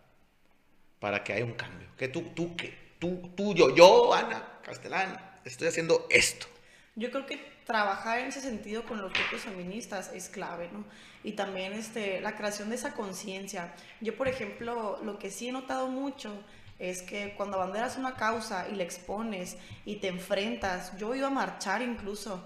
para 1.00 1.24
que 1.24 1.34
haya 1.34 1.46
un 1.46 1.54
cambio. 1.54 1.88
Que 1.98 2.08
tú, 2.08 2.22
tú, 2.36 2.56
que 2.56 2.74
tú, 3.00 3.32
tú, 3.36 3.54
yo, 3.54 3.74
yo, 3.76 4.14
Ana 4.14 4.60
Castellán, 4.64 5.18
estoy 5.46 5.68
haciendo 5.68 6.08
esto. 6.10 6.48
Yo 6.96 7.12
creo 7.12 7.26
que 7.26 7.57
trabajar 7.68 8.20
en 8.20 8.28
ese 8.28 8.42
sentido 8.42 8.86
con 8.86 9.02
los 9.02 9.14
grupos 9.14 9.44
feministas 9.44 10.12
es 10.14 10.30
clave, 10.30 10.70
¿no? 10.74 10.86
Y 11.24 11.34
también 11.34 11.74
este, 11.74 12.22
la 12.22 12.36
creación 12.36 12.70
de 12.70 12.76
esa 12.76 12.94
conciencia. 12.94 13.74
Yo, 14.02 14.16
por 14.16 14.28
ejemplo, 14.28 15.00
lo 15.04 15.20
que 15.20 15.30
sí 15.30 15.50
he 15.50 15.52
notado 15.52 15.88
mucho 15.90 16.32
es 16.80 17.02
que 17.04 17.34
cuando 17.36 17.58
abanderas 17.58 17.98
una 17.98 18.16
causa 18.16 18.68
y 18.72 18.76
la 18.76 18.84
expones 18.84 19.58
y 19.86 19.98
te 19.98 20.08
enfrentas, 20.08 20.98
yo 20.98 21.14
iba 21.14 21.28
a 21.28 21.32
marchar 21.32 21.82
incluso, 21.82 22.44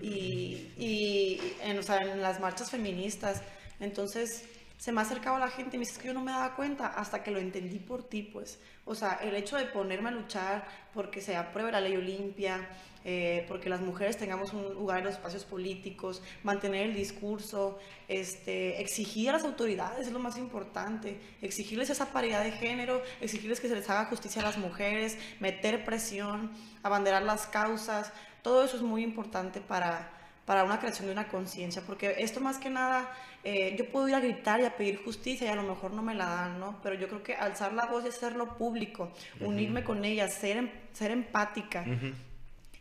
y, 0.00 0.72
y 0.78 1.56
en, 1.62 1.78
o 1.78 1.82
sea, 1.82 1.98
en 1.98 2.22
las 2.22 2.40
marchas 2.40 2.70
feministas, 2.70 3.42
entonces 3.80 4.48
se 4.78 4.90
me 4.92 5.00
ha 5.00 5.04
acercado 5.04 5.38
la 5.38 5.48
gente 5.48 5.76
y 5.76 5.78
me 5.78 5.84
dice 5.84 5.92
"Es 5.92 5.98
que 5.98 6.08
yo 6.08 6.14
no 6.14 6.22
me 6.22 6.32
daba 6.32 6.56
cuenta 6.56 6.86
hasta 6.88 7.22
que 7.22 7.30
lo 7.30 7.38
entendí 7.38 7.78
por 7.78 8.08
ti, 8.08 8.22
pues. 8.22 8.58
O 8.84 8.94
sea, 8.94 9.18
el 9.22 9.34
hecho 9.36 9.56
de 9.56 9.66
ponerme 9.66 10.08
a 10.08 10.12
luchar 10.12 10.66
porque 10.94 11.20
se 11.20 11.36
apruebe 11.36 11.70
la 11.72 11.80
ley 11.80 11.96
Olimpia, 11.96 12.68
eh, 13.04 13.44
porque 13.48 13.68
las 13.68 13.80
mujeres 13.80 14.16
tengamos 14.16 14.52
un 14.52 14.74
lugar 14.74 14.98
en 14.98 15.04
los 15.06 15.14
espacios 15.14 15.44
políticos, 15.44 16.22
mantener 16.42 16.86
el 16.86 16.94
discurso, 16.94 17.78
este, 18.08 18.80
exigir 18.80 19.30
a 19.30 19.32
las 19.32 19.44
autoridades 19.44 20.06
es 20.06 20.12
lo 20.12 20.18
más 20.18 20.36
importante, 20.38 21.18
exigirles 21.40 21.90
esa 21.90 22.12
paridad 22.12 22.44
de 22.44 22.52
género, 22.52 23.02
exigirles 23.20 23.60
que 23.60 23.68
se 23.68 23.74
les 23.74 23.88
haga 23.90 24.04
justicia 24.06 24.42
a 24.42 24.44
las 24.44 24.58
mujeres, 24.58 25.18
meter 25.40 25.84
presión, 25.84 26.50
abanderar 26.82 27.22
las 27.22 27.46
causas, 27.46 28.12
todo 28.42 28.64
eso 28.64 28.76
es 28.76 28.82
muy 28.82 29.02
importante 29.02 29.60
para, 29.60 30.10
para 30.46 30.64
una 30.64 30.78
creación 30.78 31.06
de 31.06 31.12
una 31.12 31.28
conciencia, 31.28 31.82
porque 31.86 32.16
esto 32.18 32.40
más 32.40 32.58
que 32.58 32.70
nada, 32.70 33.10
eh, 33.44 33.74
yo 33.78 33.88
puedo 33.90 34.08
ir 34.08 34.14
a 34.14 34.20
gritar 34.20 34.60
y 34.60 34.64
a 34.64 34.76
pedir 34.76 35.02
justicia 35.04 35.46
y 35.46 35.50
a 35.50 35.56
lo 35.56 35.62
mejor 35.62 35.92
no 35.92 36.02
me 36.02 36.14
la 36.14 36.26
dan, 36.26 36.60
¿no? 36.60 36.78
Pero 36.82 36.94
yo 36.96 37.08
creo 37.08 37.22
que 37.22 37.34
alzar 37.34 37.72
la 37.72 37.86
voz 37.86 38.04
y 38.04 38.08
hacerlo 38.08 38.56
público, 38.56 39.10
unirme 39.40 39.82
con 39.84 40.04
ellas, 40.04 40.34
ser, 40.34 40.56
em- 40.58 40.70
ser 40.92 41.10
empática 41.10 41.84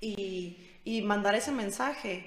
y, 0.01 0.57
y 0.83 1.01
mandar 1.03 1.35
ese 1.35 1.51
mensaje 1.51 2.25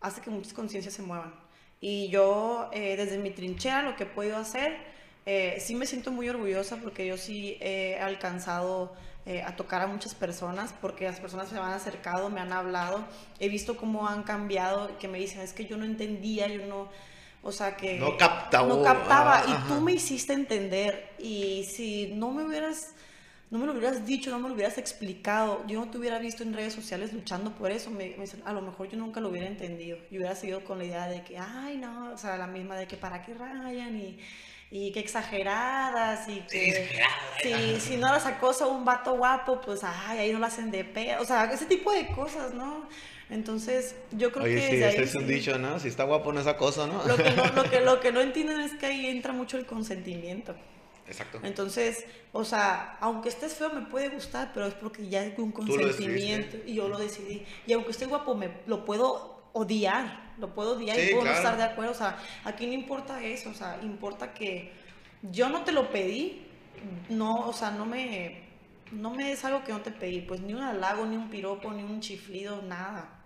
hace 0.00 0.20
que 0.20 0.30
muchas 0.30 0.52
conciencias 0.52 0.94
se 0.94 1.02
muevan. 1.02 1.34
Y 1.80 2.08
yo, 2.08 2.70
eh, 2.72 2.96
desde 2.96 3.18
mi 3.18 3.30
trinchera, 3.30 3.82
lo 3.82 3.96
que 3.96 4.04
he 4.04 4.06
podido 4.06 4.36
hacer, 4.36 4.76
eh, 5.26 5.56
sí 5.60 5.74
me 5.74 5.86
siento 5.86 6.12
muy 6.12 6.28
orgullosa 6.28 6.76
porque 6.76 7.06
yo 7.06 7.16
sí 7.16 7.56
he 7.60 7.98
alcanzado 7.98 8.94
eh, 9.26 9.42
a 9.42 9.56
tocar 9.56 9.80
a 9.82 9.86
muchas 9.86 10.14
personas, 10.14 10.74
porque 10.80 11.04
las 11.06 11.18
personas 11.20 11.48
se 11.48 11.54
me 11.54 11.60
han 11.62 11.72
acercado, 11.72 12.28
me 12.30 12.40
han 12.40 12.52
hablado, 12.52 13.04
he 13.40 13.48
visto 13.48 13.76
cómo 13.76 14.06
han 14.06 14.22
cambiado, 14.22 14.98
que 14.98 15.08
me 15.08 15.18
dicen, 15.18 15.40
es 15.40 15.52
que 15.54 15.64
yo 15.64 15.78
no 15.78 15.84
entendía, 15.86 16.46
yo 16.48 16.66
no, 16.66 16.88
o 17.42 17.50
sea 17.52 17.76
que... 17.76 17.98
No 17.98 18.18
captaba. 18.18 18.68
No 18.68 18.82
captaba, 18.82 19.38
Ah, 19.38 19.44
y 19.48 19.52
ajá. 19.52 19.68
tú 19.68 19.80
me 19.80 19.92
hiciste 19.92 20.34
entender, 20.34 21.10
y 21.18 21.64
si 21.64 22.12
no 22.14 22.30
me 22.32 22.44
hubieras 22.44 22.92
no 23.50 23.58
me 23.58 23.66
lo 23.66 23.72
hubieras 23.72 24.04
dicho, 24.06 24.30
no 24.30 24.38
me 24.38 24.48
lo 24.48 24.54
hubieras 24.54 24.78
explicado, 24.78 25.64
yo 25.66 25.78
no 25.84 25.90
te 25.90 25.98
hubiera 25.98 26.18
visto 26.18 26.42
en 26.42 26.54
redes 26.54 26.72
sociales 26.72 27.12
luchando 27.12 27.54
por 27.54 27.70
eso, 27.70 27.90
me, 27.90 28.10
me 28.16 28.22
dicen, 28.22 28.42
a 28.44 28.52
lo 28.52 28.60
mejor 28.62 28.88
yo 28.88 28.96
nunca 28.96 29.20
lo 29.20 29.28
hubiera 29.28 29.46
entendido, 29.46 29.98
y 30.10 30.16
hubiera 30.18 30.34
seguido 30.34 30.64
con 30.64 30.78
la 30.78 30.84
idea 30.84 31.06
de 31.06 31.22
que, 31.22 31.38
ay, 31.38 31.76
no, 31.76 32.12
o 32.12 32.18
sea, 32.18 32.36
la 32.36 32.46
misma 32.46 32.76
de 32.76 32.86
que 32.86 32.96
para 32.96 33.22
qué 33.22 33.34
rayan 33.34 33.96
y, 33.96 34.18
y 34.70 34.90
que 34.92 35.00
exageradas 35.00 36.28
y 36.28 36.40
que 36.50 36.68
exageradas, 36.70 37.82
si, 37.82 37.96
no 37.96 38.08
las 38.12 38.26
acosa 38.26 38.66
un 38.66 38.84
vato 38.84 39.16
guapo, 39.16 39.60
pues, 39.60 39.80
ay, 39.84 40.18
ahí 40.18 40.32
no 40.32 40.38
la 40.40 40.48
hacen 40.48 40.70
de 40.70 40.84
pedo, 40.84 41.22
o 41.22 41.24
sea, 41.24 41.44
ese 41.52 41.66
tipo 41.66 41.92
de 41.92 42.08
cosas, 42.08 42.54
¿no? 42.54 42.88
Entonces, 43.30 43.96
yo 44.12 44.32
creo 44.32 44.44
Oye, 44.44 44.56
que 44.56 44.60
sí, 44.68 44.76
ese 44.76 44.84
ahí 44.84 44.96
es 44.96 45.14
un 45.14 45.26
sí- 45.26 45.32
dicho, 45.34 45.58
¿no? 45.58 45.78
Si 45.78 45.88
está 45.88 46.04
guapo 46.04 46.32
no 46.32 46.40
es 46.40 46.46
acoso, 46.46 46.86
¿no? 46.86 47.02
lo 47.04 47.16
que 47.16 47.30
no, 47.30 47.46
lo, 47.54 47.70
que, 47.70 47.80
lo 47.80 48.00
que 48.00 48.12
no 48.12 48.20
entienden 48.20 48.60
es 48.60 48.74
que 48.74 48.86
ahí 48.86 49.06
entra 49.06 49.32
mucho 49.32 49.56
el 49.56 49.66
consentimiento. 49.66 50.54
Exacto. 51.06 51.40
Entonces, 51.42 52.04
o 52.32 52.44
sea, 52.44 52.96
aunque 53.00 53.28
estés 53.28 53.54
feo 53.54 53.70
me 53.70 53.82
puede 53.82 54.08
gustar, 54.08 54.52
pero 54.54 54.66
es 54.66 54.74
porque 54.74 55.08
ya 55.08 55.20
hay 55.20 55.34
un 55.36 55.52
consentimiento 55.52 56.56
y 56.66 56.74
yo 56.74 56.88
lo 56.88 56.98
decidí. 56.98 57.44
Y 57.66 57.72
aunque 57.72 57.90
esté 57.90 58.06
guapo, 58.06 58.34
me 58.34 58.50
lo 58.66 58.84
puedo 58.84 59.50
odiar, 59.52 60.32
lo 60.38 60.54
puedo 60.54 60.76
odiar 60.76 60.96
Sí, 60.96 61.02
y 61.02 61.10
puedo 61.10 61.22
claro. 61.22 61.36
no 61.36 61.42
estar 61.42 61.56
de 61.56 61.72
acuerdo. 61.72 61.92
O 61.92 61.96
sea, 61.96 62.18
aquí 62.44 62.66
no 62.66 62.72
importa 62.72 63.22
eso, 63.22 63.50
o 63.50 63.54
sea, 63.54 63.78
importa 63.82 64.32
que 64.32 64.72
yo 65.22 65.48
no 65.48 65.64
te 65.64 65.72
lo 65.72 65.90
pedí, 65.90 66.46
no, 67.08 67.34
o 67.46 67.52
sea, 67.52 67.70
no 67.70 67.86
me, 67.86 68.42
no 68.92 69.10
me 69.14 69.32
es 69.32 69.44
algo 69.44 69.64
que 69.64 69.72
no 69.72 69.80
te 69.80 69.90
pedí, 69.90 70.20
pues 70.20 70.40
ni 70.40 70.54
un 70.54 70.62
halago, 70.62 71.06
ni 71.06 71.16
un 71.16 71.30
piropo, 71.30 71.72
ni 71.72 71.82
un 71.82 72.00
chiflido, 72.00 72.62
nada. 72.62 73.20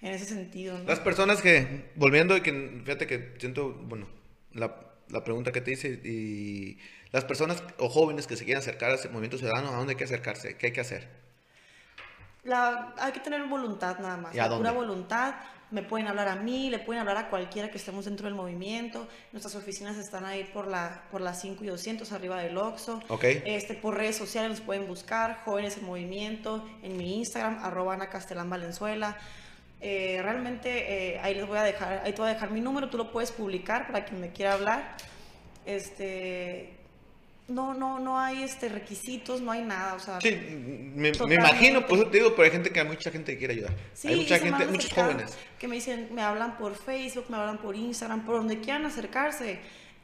En 0.00 0.12
ese 0.12 0.26
sentido, 0.26 0.78
¿no? 0.78 0.84
Las 0.84 1.00
personas 1.00 1.40
que, 1.40 1.90
volviendo 1.94 2.36
y 2.36 2.42
que, 2.42 2.82
fíjate 2.84 3.06
que 3.06 3.34
siento, 3.38 3.72
bueno, 3.72 4.06
la, 4.52 4.83
la 5.08 5.22
pregunta 5.24 5.52
que 5.52 5.60
te 5.60 5.72
hice 5.72 5.88
y 6.04 6.78
las 7.12 7.24
personas 7.24 7.62
o 7.78 7.88
jóvenes 7.88 8.26
que 8.26 8.36
se 8.36 8.44
quieren 8.44 8.60
acercar 8.60 8.90
a 8.90 8.94
ese 8.94 9.08
movimiento 9.08 9.38
ciudadano, 9.38 9.68
¿a 9.68 9.76
dónde 9.76 9.92
hay 9.92 9.96
que 9.96 10.04
acercarse? 10.04 10.56
¿Qué 10.56 10.66
hay 10.66 10.72
que 10.72 10.80
hacer? 10.80 11.08
La, 12.42 12.94
hay 12.98 13.12
que 13.12 13.20
tener 13.20 13.42
voluntad 13.44 13.98
nada 14.00 14.16
más. 14.16 14.34
¿Y 14.34 14.38
a 14.38 14.48
la 14.48 14.56
pura 14.56 14.70
dónde? 14.72 14.86
voluntad. 14.86 15.34
Me 15.70 15.82
pueden 15.82 16.06
hablar 16.06 16.28
a 16.28 16.36
mí, 16.36 16.70
le 16.70 16.78
pueden 16.78 17.00
hablar 17.00 17.16
a 17.16 17.30
cualquiera 17.30 17.70
que 17.70 17.78
estemos 17.78 18.04
dentro 18.04 18.26
del 18.26 18.34
movimiento. 18.34 19.08
Nuestras 19.32 19.54
oficinas 19.54 19.96
están 19.96 20.24
ahí 20.24 20.44
por 20.52 20.66
la, 20.68 21.04
por 21.10 21.20
las 21.20 21.40
5 21.40 21.64
y 21.64 21.68
200 21.68 22.12
arriba 22.12 22.40
del 22.42 22.56
Oxxo. 22.58 23.00
Ok. 23.08 23.24
Este, 23.24 23.74
por 23.74 23.96
redes 23.96 24.16
sociales 24.16 24.50
nos 24.50 24.60
pueden 24.60 24.86
buscar, 24.86 25.40
Jóvenes 25.44 25.78
en 25.78 25.84
Movimiento, 25.84 26.68
en 26.82 26.96
mi 26.96 27.16
Instagram, 27.16 27.58
arroba 27.62 27.94
Ana 27.94 28.10
Castelán 28.10 28.50
Valenzuela. 28.50 29.16
Eh, 29.80 30.20
realmente 30.22 31.14
eh, 31.14 31.20
ahí 31.20 31.34
les 31.34 31.46
voy 31.46 31.58
a 31.58 31.62
dejar, 31.62 32.02
ahí 32.04 32.12
te 32.12 32.20
voy 32.20 32.30
a 32.30 32.34
dejar 32.34 32.50
mi 32.50 32.60
número, 32.60 32.88
tú 32.88 32.96
lo 32.96 33.12
puedes 33.12 33.32
publicar 33.32 33.86
para 33.86 34.04
quien 34.04 34.20
me 34.20 34.30
quiera 34.30 34.54
hablar. 34.54 34.96
Este, 35.66 36.74
no, 37.48 37.74
no, 37.74 37.98
no 37.98 38.18
hay 38.18 38.42
este 38.42 38.70
requisitos, 38.70 39.42
no 39.42 39.52
hay 39.52 39.62
nada, 39.62 39.94
o 39.94 39.98
sea. 39.98 40.18
Sí, 40.20 40.30
me, 40.94 41.12
me 41.12 41.34
imagino, 41.34 41.86
por 41.86 41.98
eso 41.98 42.06
te 42.08 42.16
digo, 42.16 42.30
pero 42.30 42.44
hay 42.44 42.50
gente 42.50 42.70
que 42.70 42.80
hay 42.80 42.86
mucha 42.86 43.10
gente 43.10 43.32
que 43.32 43.38
quiere 43.38 43.54
ayudar. 43.54 43.74
Sí, 43.92 44.08
hay 44.08 44.16
mucha 44.16 44.38
gente, 44.38 44.66
muchos 44.66 44.92
jóvenes. 44.92 45.36
Que 45.58 45.68
me 45.68 45.74
dicen, 45.74 46.08
me 46.14 46.22
hablan 46.22 46.56
por 46.56 46.74
Facebook, 46.74 47.26
me 47.28 47.36
hablan 47.36 47.58
por 47.58 47.76
Instagram, 47.76 48.24
por 48.24 48.36
donde 48.36 48.60
quieran 48.60 48.86
acercarse. 48.86 49.60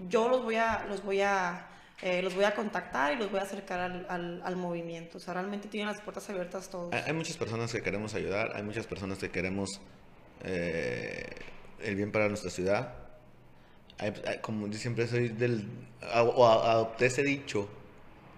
Yo 0.08 0.28
los 0.28 0.42
voy 0.42 0.56
a, 0.56 0.84
los 0.88 1.02
voy 1.02 1.22
a, 1.22 1.69
eh, 2.02 2.22
los 2.22 2.34
voy 2.34 2.44
a 2.44 2.54
contactar 2.54 3.12
y 3.12 3.16
los 3.16 3.30
voy 3.30 3.40
a 3.40 3.42
acercar 3.42 3.80
al, 3.80 4.06
al, 4.08 4.42
al 4.44 4.56
movimiento. 4.56 5.18
O 5.18 5.20
sea, 5.20 5.34
realmente 5.34 5.68
tienen 5.68 5.88
las 5.88 6.00
puertas 6.00 6.28
abiertas 6.30 6.68
todos. 6.70 6.92
Hay, 6.94 7.12
muchas 7.12 7.36
personas 7.36 7.72
que 7.72 7.82
queremos 7.82 8.14
ayudar, 8.14 8.52
hay 8.54 8.62
muchas 8.62 8.86
personas 8.86 9.18
que 9.18 9.30
queremos 9.30 9.80
eh, 10.42 11.26
el 11.82 11.96
bien 11.96 12.12
para 12.12 12.28
nuestra 12.28 12.50
ciudad. 12.50 12.94
Hay- 13.98 14.14
hay- 14.26 14.38
como 14.40 14.66
yo 14.68 14.78
siempre 14.78 15.06
soy 15.06 15.28
del... 15.28 15.68
a- 16.12 16.22
o 16.22 16.46
a- 16.46 16.72
adopté 16.72 17.06
ese 17.06 17.22
dicho 17.22 17.68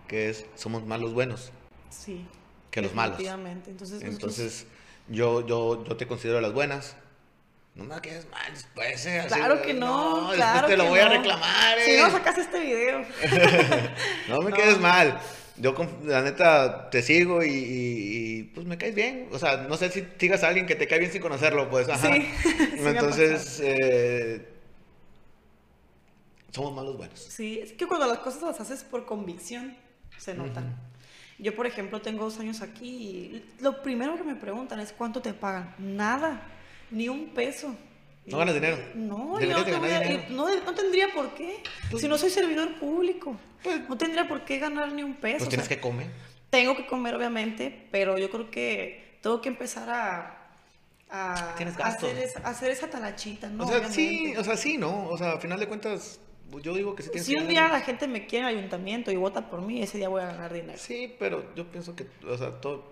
que 0.08 0.28
es, 0.30 0.44
somos 0.56 0.84
más 0.84 1.00
los 1.00 1.14
buenos 1.14 1.52
Sí. 1.90 2.26
que 2.70 2.82
los 2.82 2.94
malos. 2.94 3.18
Entonces, 3.20 4.02
nosotros- 4.02 4.02
Entonces, 4.12 4.66
yo, 5.08 5.46
yo, 5.46 5.84
yo 5.84 5.96
te 5.96 6.06
considero 6.06 6.40
las 6.40 6.52
buenas. 6.52 6.96
No 7.74 7.84
me 7.84 8.00
quedes 8.02 8.28
mal 8.30 8.52
después, 8.52 9.06
eh, 9.06 9.20
así, 9.20 9.28
Claro 9.34 9.62
que 9.62 9.72
no, 9.72 10.16
después 10.18 10.36
claro 10.36 10.68
te 10.68 10.76
lo 10.76 10.84
voy 10.86 10.98
a 11.00 11.06
no. 11.06 11.10
reclamar, 11.16 11.78
Si 11.82 11.90
eh. 11.92 12.00
no 12.02 12.10
sacas 12.10 12.36
este 12.38 12.60
video. 12.60 13.00
No 14.28 14.42
me 14.42 14.50
No. 14.50 14.56
quedes 14.56 14.78
mal. 14.78 15.18
Yo, 15.56 15.74
la 16.04 16.22
neta, 16.22 16.90
te 16.90 17.02
sigo 17.02 17.42
y, 17.42 17.48
y- 17.48 18.38
y, 18.38 18.42
pues 18.44 18.66
me 18.66 18.76
caes 18.78 18.94
bien. 18.94 19.28
O 19.32 19.38
sea, 19.38 19.58
no 19.58 19.76
sé 19.76 19.90
si 19.90 20.06
sigas 20.18 20.42
a 20.44 20.48
alguien 20.48 20.66
que 20.66 20.74
te 20.74 20.86
cae 20.86 20.98
bien 20.98 21.12
sin 21.12 21.22
conocerlo, 21.22 21.70
pues. 21.70 21.88
Ajá. 21.88 22.12
Sí, 22.12 22.26
Entonces, 22.78 23.60
eh, 23.62 24.48
somos 26.50 26.74
malos 26.74 26.96
buenos. 26.96 27.20
Sí, 27.20 27.60
es 27.62 27.72
que 27.72 27.86
cuando 27.86 28.06
las 28.06 28.18
cosas 28.18 28.42
las 28.42 28.60
haces 28.60 28.84
por 28.84 29.06
convicción, 29.06 29.76
se 30.18 30.34
notan. 30.34 30.76
Yo, 31.38 31.54
por 31.56 31.66
ejemplo, 31.66 32.00
tengo 32.02 32.24
dos 32.24 32.38
años 32.38 32.60
aquí 32.60 32.88
y 32.88 33.44
lo 33.60 33.82
primero 33.82 34.16
que 34.16 34.24
me 34.24 34.34
preguntan 34.36 34.80
es 34.80 34.92
cuánto 34.92 35.20
te 35.22 35.32
pagan. 35.32 35.74
Nada, 35.78 36.42
ni 36.92 37.08
un 37.08 37.28
peso. 37.34 37.74
¿No 38.26 38.38
ganas 38.38 38.54
dinero? 38.54 38.78
No, 38.94 39.40
yo 39.40 39.46
no, 39.48 39.56
a- 39.58 39.64
dinero. 39.64 40.72
tendría 40.76 41.08
por 41.12 41.34
qué. 41.34 41.56
Pues- 41.90 42.02
si 42.02 42.08
no 42.08 42.16
soy 42.16 42.30
servidor 42.30 42.78
público, 42.78 43.36
Pues- 43.64 43.88
no 43.88 43.96
tendría 43.98 44.28
por 44.28 44.44
qué 44.44 44.58
ganar 44.58 44.92
ni 44.92 45.02
un 45.02 45.14
peso. 45.14 45.38
Pues 45.38 45.46
o 45.48 45.50
tienes 45.50 45.66
sea, 45.66 45.76
que 45.76 45.80
comer. 45.82 46.06
Tengo 46.50 46.76
que 46.76 46.86
comer, 46.86 47.14
obviamente, 47.14 47.88
pero 47.90 48.18
yo 48.18 48.30
creo 48.30 48.50
que 48.50 49.18
tengo 49.22 49.40
que 49.40 49.48
empezar 49.48 49.88
a, 49.90 50.38
a, 51.10 51.54
Tienes 51.56 51.74
a 51.76 51.78
gastos. 51.78 52.10
hacer, 52.10 52.22
esa, 52.24 52.40
a 52.46 52.50
hacer 52.50 52.70
esa 52.70 52.88
talachita, 52.90 53.48
¿no? 53.48 53.64
o 53.64 53.66
sea, 53.68 53.88
sí, 53.90 54.34
o 54.36 54.44
sea, 54.44 54.56
sí, 54.56 54.78
¿no? 54.78 55.08
O 55.08 55.18
sea, 55.18 55.32
al 55.32 55.40
final 55.40 55.58
de 55.58 55.66
cuentas, 55.66 56.20
yo 56.62 56.74
digo 56.74 56.94
que 56.94 57.02
sí 57.02 57.10
tienes 57.10 57.26
Si 57.26 57.34
un 57.34 57.48
día 57.48 57.68
la 57.68 57.80
gente 57.80 58.06
me 58.06 58.26
quiere 58.26 58.46
en 58.46 58.52
el 58.52 58.58
ayuntamiento 58.58 59.10
y 59.10 59.16
vota 59.16 59.48
por 59.50 59.62
mí, 59.62 59.82
ese 59.82 59.98
día 59.98 60.08
voy 60.08 60.22
a 60.22 60.26
ganar 60.26 60.52
dinero. 60.52 60.78
Sí, 60.78 61.14
pero 61.18 61.54
yo 61.54 61.66
pienso 61.66 61.96
que, 61.96 62.06
o 62.28 62.36
sea, 62.38 62.60
todo, 62.60 62.91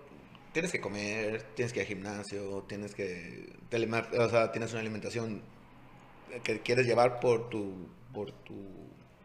tienes 0.53 0.71
que 0.71 0.81
comer, 0.81 1.43
tienes 1.55 1.71
que 1.73 1.79
ir 1.79 1.83
al 1.83 1.87
gimnasio, 1.87 2.63
tienes 2.67 2.93
que, 2.95 3.53
telemar- 3.69 4.13
o 4.17 4.29
sea, 4.29 4.51
tienes 4.51 4.71
una 4.71 4.81
alimentación 4.81 5.41
que 6.43 6.59
quieres 6.61 6.85
llevar 6.85 7.19
por 7.19 7.49
tu, 7.49 7.87
por 8.13 8.31
tu, 8.31 8.55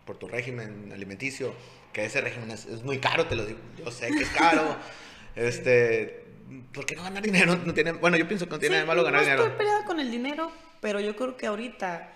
por 0.05 0.19
tu 0.19 0.29
régimen 0.29 0.91
alimenticio, 0.93 1.55
que 1.93 2.05
ese 2.05 2.21
régimen 2.21 2.51
es, 2.51 2.67
es 2.67 2.83
muy 2.83 2.99
caro, 2.99 3.27
te 3.27 3.37
lo 3.37 3.45
digo, 3.45 3.59
yo 3.77 3.91
sé 3.91 4.09
que 4.09 4.23
es 4.23 4.31
caro, 4.31 4.77
este, 5.37 6.25
¿por 6.73 6.85
qué 6.87 6.97
no 6.97 7.03
ganar 7.05 7.23
dinero? 7.23 7.57
No 7.57 7.75
tiene, 7.75 7.93
bueno, 7.93 8.17
yo 8.17 8.27
pienso 8.29 8.47
que 8.47 8.51
no 8.53 8.59
tiene 8.59 8.77
Sí, 8.77 8.81
nada 8.81 8.83
de 8.83 8.87
malo 8.89 9.05
ganar 9.05 9.21
no 9.21 9.25
dinero. 9.27 9.43
estoy 9.45 9.59
peleada 9.59 9.85
con 9.85 10.01
el 10.01 10.11
dinero, 10.11 10.51
pero 10.81 11.01
yo 11.01 11.17
creo 11.17 11.37
que 11.37 11.47
ahorita 11.47 12.13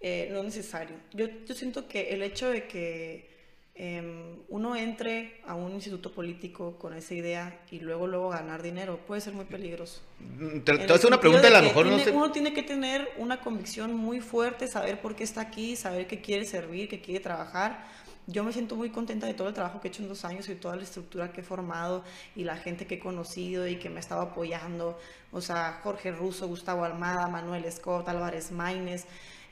eh, 0.00 0.28
no 0.32 0.38
es 0.40 0.44
necesario. 0.46 0.96
Yo, 1.12 1.26
yo 1.46 1.54
siento 1.54 1.86
que 1.88 2.10
el 2.10 2.22
hecho 2.22 2.50
de 2.50 2.66
que 2.66 3.29
em, 3.74 4.36
uno 4.48 4.76
entre 4.76 5.40
a 5.46 5.54
un 5.54 5.72
instituto 5.72 6.12
político 6.12 6.76
con 6.78 6.94
esa 6.94 7.14
idea 7.14 7.60
y 7.70 7.80
luego 7.80 8.06
luego 8.06 8.28
ganar 8.30 8.62
dinero 8.62 8.98
puede 9.06 9.20
ser 9.20 9.32
muy 9.32 9.44
peligroso. 9.46 10.00
Mm, 10.18 10.60
Te, 10.60 10.78
te 10.78 10.92
el 10.92 11.06
una 11.06 11.20
pregunta, 11.20 11.46
a 11.46 11.50
lo 11.50 11.62
mejor 11.62 11.86
no 11.86 11.96
tiene- 11.96 12.04
sé. 12.04 12.16
Uno 12.16 12.30
tiene 12.32 12.52
que 12.52 12.62
tener 12.62 13.08
una 13.16 13.40
convicción 13.40 13.94
muy 13.94 14.20
fuerte, 14.20 14.66
saber 14.68 15.00
por 15.00 15.14
qué 15.16 15.24
está 15.24 15.40
aquí, 15.42 15.76
saber 15.76 16.06
que 16.06 16.20
quiere 16.20 16.44
servir, 16.44 16.88
que 16.88 17.00
quiere 17.00 17.20
trabajar. 17.20 17.86
Yo 18.26 18.44
me 18.44 18.52
siento 18.52 18.76
muy 18.76 18.90
contenta 18.90 19.26
de 19.26 19.34
todo 19.34 19.48
el 19.48 19.54
trabajo 19.54 19.80
que 19.80 19.88
he 19.88 19.90
hecho 19.90 20.02
en 20.02 20.08
dos 20.08 20.24
años 20.24 20.48
y 20.48 20.54
toda 20.54 20.76
la 20.76 20.82
estructura 20.82 21.32
que 21.32 21.40
he 21.40 21.44
formado 21.44 22.04
y 22.36 22.44
la 22.44 22.56
gente 22.56 22.86
que 22.86 22.96
he 22.96 22.98
conocido 23.00 23.66
y 23.66 23.76
que 23.76 23.88
me 23.88 23.96
ha 23.96 24.00
estado 24.00 24.20
apoyando. 24.20 24.98
O 25.32 25.40
sea, 25.40 25.80
Jorge 25.82 26.12
Russo, 26.12 26.46
Gustavo 26.46 26.84
Almada, 26.84 27.26
Manuel 27.28 27.70
Scott, 27.72 28.08
Álvarez 28.08 28.52
Maínez. 28.52 29.06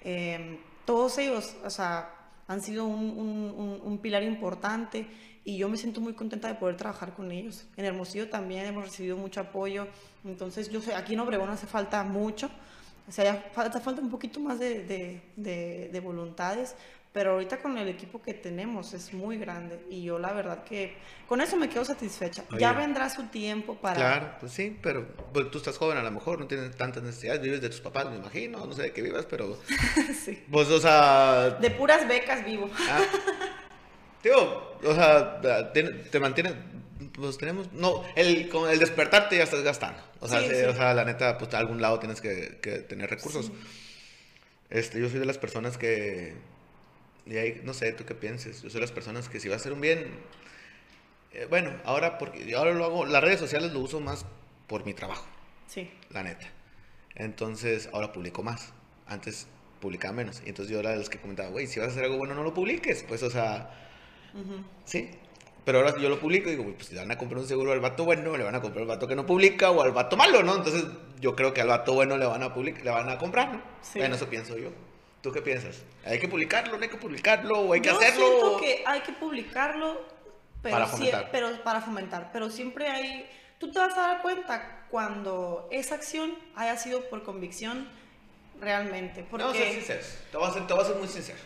eh, 0.05 0.59
todos 0.85 1.19
ellos, 1.19 1.57
o 1.64 1.71
sea, 1.71 2.14
han 2.49 2.61
sido 2.62 2.86
un, 2.86 3.11
un- 3.11 3.80
un- 3.84 3.99
pilar 3.99 4.22
importante 4.24 5.07
y 5.44 5.57
yo 5.59 5.68
me 5.68 5.76
siento 5.76 6.01
muy 6.01 6.14
contenta 6.14 6.49
de 6.49 6.55
poder 6.55 6.76
trabajar 6.76 7.14
con 7.14 7.30
ellos. 7.30 7.66
En 7.76 7.84
Hermosillo 7.84 8.28
también 8.28 8.66
hemos 8.66 8.84
recibido 8.84 9.16
mucho 9.16 9.40
apoyo, 9.40 9.86
entonces 10.24 10.70
yo 10.70 10.80
sé, 10.80 10.94
aquí 10.94 11.14
en 11.14 11.20
Obregón 11.20 11.51
hace 11.51 11.66
falta 11.66 12.03
mucho, 12.05 12.51
o 13.09 13.12
sea, 13.12 13.51
falta, 13.53 13.80
falta 13.80 14.01
un 14.03 14.11
poquito 14.11 14.40
más 14.40 14.59
de, 14.59 14.84
de- 14.84 15.22
de- 15.36 15.88
de 15.92 16.01
voluntades, 16.01 16.74
pero 17.19 17.33
ahorita 17.33 17.59
con 17.59 17.77
el 17.77 17.89
equipo 17.89 18.23
que 18.23 18.33
tenemos 18.33 18.95
es 18.95 19.12
muy 19.12 19.39
grande 19.39 19.81
y 19.91 20.05
yo 20.05 20.21
la 20.21 20.33
verdad 20.33 20.62
que 20.62 20.95
con 21.27 21.41
eso 21.41 21.57
me 21.57 21.69
quedo 21.69 21.85
satisfecha. 21.85 22.45
Ya 22.57 22.73
vendrá 22.73 23.11
su 23.11 23.25
tiempo 23.25 23.75
para... 23.75 23.97
Claro, 23.97 24.37
pues 24.39 24.53
sí, 24.53 24.79
pero 24.81 25.05
pues, 25.33 25.51
tú 25.51 25.59
estás 25.59 25.77
joven 25.77 25.99
a 25.99 26.05
lo 26.05 26.12
mejor, 26.12 26.39
no 26.39 26.47
tienes 26.47 26.77
tantas 26.77 27.03
necesidades, 27.03 27.43
vives 27.43 27.61
de 27.61 27.71
tus 27.71 27.81
papás, 27.81 28.09
me 28.09 28.19
imagino, 28.19 28.64
no 28.64 28.73
sé 28.73 28.83
de 28.83 28.93
qué 28.93 29.03
vivas, 29.03 29.27
pero 29.29 29.59
Sí. 30.25 30.45
pues, 30.49 30.69
o 30.69 30.79
sea, 30.79 31.59
De 31.61 31.73
puras 31.73 32.07
becas 32.07 32.45
vivo. 32.45 32.71
ah, 32.89 33.03
digo, 34.23 34.79
o 34.85 34.95
sea, 34.95 35.41
te, 35.73 35.83
te 35.83 36.21
mantiene, 36.21 36.55
pues 37.14 37.37
tenemos, 37.37 37.73
no, 37.73 38.05
el, 38.14 38.49
con 38.49 38.71
el 38.71 38.79
despertarte 38.79 39.39
ya 39.39 39.43
estás 39.43 39.64
gastando, 39.64 40.01
o 40.21 40.29
sea, 40.29 40.39
Sí, 40.41 40.55
o 40.69 40.73
sea, 40.73 40.95
la 40.95 41.05
neta, 41.05 41.37
pues 41.37 41.53
a 41.53 41.59
algún 41.59 41.83
lado 41.83 41.99
tienes 41.99 42.21
que, 42.21 42.61
que 42.62 42.79
tener 42.79 43.11
recursos. 43.11 43.51
Este, 44.71 45.01
yo 45.01 45.09
soy 45.09 45.19
de 45.19 45.27
las 45.27 45.39
personas 45.39 45.79
que, 45.79 46.35
y 47.29 47.37
ahí, 47.37 47.61
no 47.64 47.74
sé, 47.74 47.93
tú 47.93 48.05
qué 48.05 48.14
pienses, 48.14 48.62
yo 48.62 48.70
soy 48.70 48.81
de 48.81 48.87
las 48.87 48.93
personas 48.93 49.29
que 49.29 49.39
si 49.41 49.49
va 49.49 49.55
a 49.55 49.59
hacer 49.59 49.72
un 49.72 49.81
bien, 49.81 50.09
eh, 51.33 51.47
bueno, 51.51 51.72
ahora 51.85 52.18
porque 52.18 52.55
ahora 52.55 52.72
lo 52.72 52.85
hago, 52.85 53.07
las 53.07 53.22
redes 53.22 53.39
sociales 53.39 53.72
lo 53.72 53.81
uso 53.81 54.01
más 54.01 54.24
por 54.66 54.85
mi 54.87 54.95
trabajo 54.95 55.26
Sí. 55.66 55.91
la 56.11 56.22
neta. 56.22 56.47
Entonces, 57.14 57.91
ahora 57.93 58.12
publico 58.12 58.43
más. 58.43 58.72
Antes 59.07 59.47
publicaba 59.81 60.14
menos. 60.14 60.41
Y 60.47 60.49
entonces 60.51 60.72
yo 60.72 60.81
era 60.81 60.91
de 60.91 60.97
los 60.97 61.11
que 61.11 61.18
comentaba, 61.18 61.51
güey, 61.51 61.66
si 61.66 61.81
vas 61.81 61.89
a 61.89 61.93
hacer 61.93 62.05
algo 62.05 62.16
bueno, 62.16 62.35
no 62.35 62.43
lo 62.43 62.55
publiques. 62.55 63.05
Pues, 63.07 63.22
o 63.22 63.31
sea, 63.31 63.70
sí. 64.85 65.11
Pero 65.64 65.79
ahora 65.81 65.99
yo 65.99 66.09
lo 66.09 66.18
publico 66.18 66.49
y 66.49 66.53
digo, 66.57 66.64
pues 66.74 66.87
si 66.89 66.95
le 66.95 67.01
van 67.01 67.11
a 67.11 67.18
comprar 67.18 67.41
un 67.41 67.47
seguro 67.47 67.72
al 67.72 67.81
vato 67.81 68.05
bueno, 68.05 68.37
le 68.37 68.45
van 68.45 68.55
a 68.55 68.61
comprar 68.62 68.83
al 68.83 68.89
vato 68.89 69.07
que 69.07 69.14
no 69.14 69.26
publica 69.26 69.70
o 69.70 69.83
al 69.83 69.93
vato 69.93 70.16
malo, 70.16 70.43
¿no? 70.43 70.57
Entonces, 70.57 70.85
yo 71.20 71.37
creo 71.37 71.53
que 71.53 71.61
al 71.61 71.68
vato 71.68 71.93
bueno 71.93 72.16
le 72.16 72.24
van 72.24 72.43
a, 72.43 72.55
public 72.55 72.83
le 72.83 72.91
van 72.91 73.11
a 73.11 73.18
comprar, 73.18 73.53
¿no? 73.53 73.62
Sí. 73.83 73.99
Bueno, 73.99 74.14
eso 74.14 74.29
pienso 74.31 74.57
yo. 74.57 74.70
¿Tú 75.23 75.33
qué 75.33 75.43
piensas? 75.43 75.83
¿Hay 76.05 76.19
que 76.21 76.29
publicarlo, 76.29 76.77
no 76.77 76.83
hay 76.83 76.89
que 76.89 76.97
publicarlo 76.97 77.61
o 77.61 77.73
hay 77.73 77.81
que 77.81 77.89
Yo 77.89 77.97
hacerlo? 77.99 78.27
siento 78.27 78.57
que 78.61 78.85
hay 78.87 79.01
que 79.01 79.12
publicarlo, 79.12 80.01
pero 80.62 80.75
Para 80.77 80.87
sie- 80.87 80.91
fomentar. 80.93 81.29
pero 81.33 81.62
para 81.64 81.81
fomentar. 81.81 82.31
Pero 82.33 82.51
siempre 82.51 82.89
hay. 82.89 83.29
Tú 83.59 83.71
te 83.73 83.79
vas 83.81 83.97
a 83.99 84.01
dar 84.03 84.23
cuenta 84.23 84.87
cuando 84.91 85.69
esa 85.73 85.97
acción 85.97 86.34
haya 86.55 86.76
sido 86.76 87.09
por 87.11 87.25
convicción 87.25 87.88
realmente. 88.61 89.25
Porque 89.29 89.45
a 89.47 89.53
ser 89.53 89.72
sinceros. 89.72 90.18
Te 90.30 90.37
voy 90.37 90.49
a 90.49 90.53
ser, 90.53 90.67
te 90.67 90.75
voy 90.75 90.83
a 90.84 90.87
ser 90.87 90.97
muy 90.97 91.09
sincero. 91.09 91.38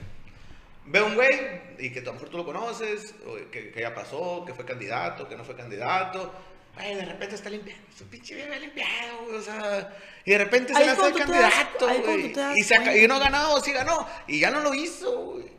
Ve 0.85 1.01
un 1.01 1.15
güey 1.15 1.31
y 1.79 1.91
que 1.93 2.01
a 2.01 2.03
lo 2.03 2.15
mejor 2.15 2.29
tú 2.29 2.37
lo 2.39 2.45
conoces, 2.45 3.15
o 3.27 3.37
que, 3.51 3.71
que 3.71 3.81
ya 3.81 3.95
pasó, 3.95 4.45
que 4.45 4.53
fue 4.53 4.65
candidato, 4.65 5.29
que 5.29 5.37
no 5.37 5.45
fue 5.45 5.55
candidato. 5.57 6.33
Güey, 6.75 6.95
de 6.95 7.05
repente 7.05 7.35
está 7.35 7.51
limpiando. 7.51 7.85
Su 7.97 8.07
pinche 8.07 8.35
vida 8.35 8.57
limpiado, 8.59 9.25
güey. 9.27 9.37
O 9.37 9.43
sea, 9.43 9.95
y 10.25 10.31
de 10.31 10.39
repente 10.39 10.73
se 10.75 10.85
le 10.85 10.91
hace 10.91 11.07
el 11.07 11.13
das- 11.13 11.23
candidato, 11.27 11.79
cuando 11.87 12.03
güey. 12.03 12.33
das 12.33 12.57
Y, 12.57 12.63
se 12.63 12.75
aca- 12.75 12.85
cuenta. 12.85 13.01
y 13.05 13.09
no 13.09 13.15
ha 13.15 13.19
ganado, 13.19 13.61
sí 13.61 13.73
ganó. 13.73 14.07
Y 14.27 14.41
ya 14.41 14.51
no 14.51 14.61
lo 14.61 14.73
hizo, 14.75 15.21
güey. 15.33 15.53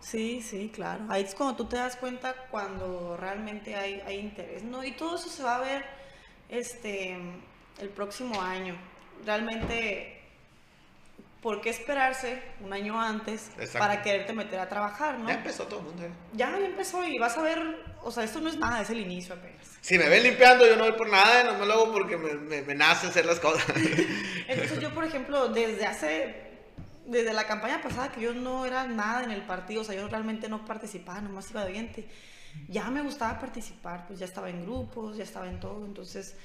Sí, 0.00 0.40
sí, 0.40 0.70
claro. 0.74 1.04
Ahí 1.10 1.24
es 1.24 1.34
cuando 1.34 1.56
tú 1.56 1.66
te 1.66 1.76
das 1.76 1.96
cuenta 1.96 2.34
cuando 2.50 3.16
realmente 3.18 3.74
hay, 3.76 4.00
hay 4.06 4.18
interés, 4.18 4.62
¿no? 4.62 4.82
Y 4.84 4.92
todo 4.92 5.16
eso 5.16 5.28
se 5.28 5.42
va 5.42 5.56
a 5.56 5.60
ver 5.60 5.84
este, 6.48 7.18
el 7.78 7.88
próximo 7.90 8.40
año. 8.40 8.76
Realmente, 9.26 10.22
¿por 11.42 11.60
qué 11.60 11.70
esperarse 11.70 12.42
un 12.60 12.72
año 12.72 13.00
antes 13.00 13.48
Exacto. 13.58 13.78
para 13.78 14.02
quererte 14.02 14.32
meter 14.32 14.58
a 14.60 14.68
trabajar, 14.68 15.18
no? 15.18 15.28
Ya 15.28 15.34
empezó 15.34 15.64
todo 15.66 15.80
el 15.80 15.86
mundo, 15.86 16.04
eh. 16.06 16.10
Ya, 16.32 16.50
ya 16.58 16.66
empezó 16.66 17.04
y 17.04 17.18
vas 17.18 17.36
a 17.36 17.42
ver, 17.42 17.60
o 18.02 18.10
sea, 18.12 18.24
esto 18.24 18.40
no 18.40 18.48
es 18.48 18.58
nada, 18.58 18.80
es 18.82 18.90
el 18.90 19.00
inicio 19.00 19.34
apenas. 19.34 19.80
Si 19.80 19.98
me 19.98 20.08
ven 20.08 20.22
limpiando, 20.22 20.66
yo 20.66 20.76
no 20.76 20.84
voy 20.84 20.92
por 20.92 21.08
nada, 21.10 21.44
no 21.44 21.58
me 21.58 21.66
lo 21.66 21.74
hago 21.74 21.92
porque 21.92 22.16
me, 22.16 22.34
me, 22.34 22.62
me 22.62 22.74
nace 22.74 23.06
hacer 23.08 23.26
las 23.26 23.40
cosas. 23.40 23.64
Entonces 24.46 24.78
yo, 24.80 24.92
por 24.94 25.04
ejemplo, 25.04 25.48
desde 25.48 25.86
hace, 25.86 26.36
desde 27.06 27.32
la 27.32 27.46
campaña 27.46 27.80
pasada 27.82 28.12
que 28.12 28.20
yo 28.20 28.34
no 28.34 28.66
era 28.66 28.86
nada 28.86 29.24
en 29.24 29.30
el 29.30 29.44
partido, 29.46 29.82
o 29.82 29.84
sea, 29.84 29.94
yo 29.94 30.08
realmente 30.08 30.48
no 30.48 30.64
participaba, 30.64 31.20
nomás 31.20 31.50
iba 31.50 31.64
de 31.64 31.70
oyente, 31.72 32.08
ya 32.68 32.90
me 32.90 33.02
gustaba 33.02 33.38
participar, 33.38 34.06
pues 34.06 34.18
ya 34.18 34.26
estaba 34.26 34.50
en 34.50 34.62
grupos, 34.62 35.16
ya 35.16 35.24
estaba 35.24 35.48
en 35.48 35.60
todo, 35.60 35.86
entonces 35.86 36.36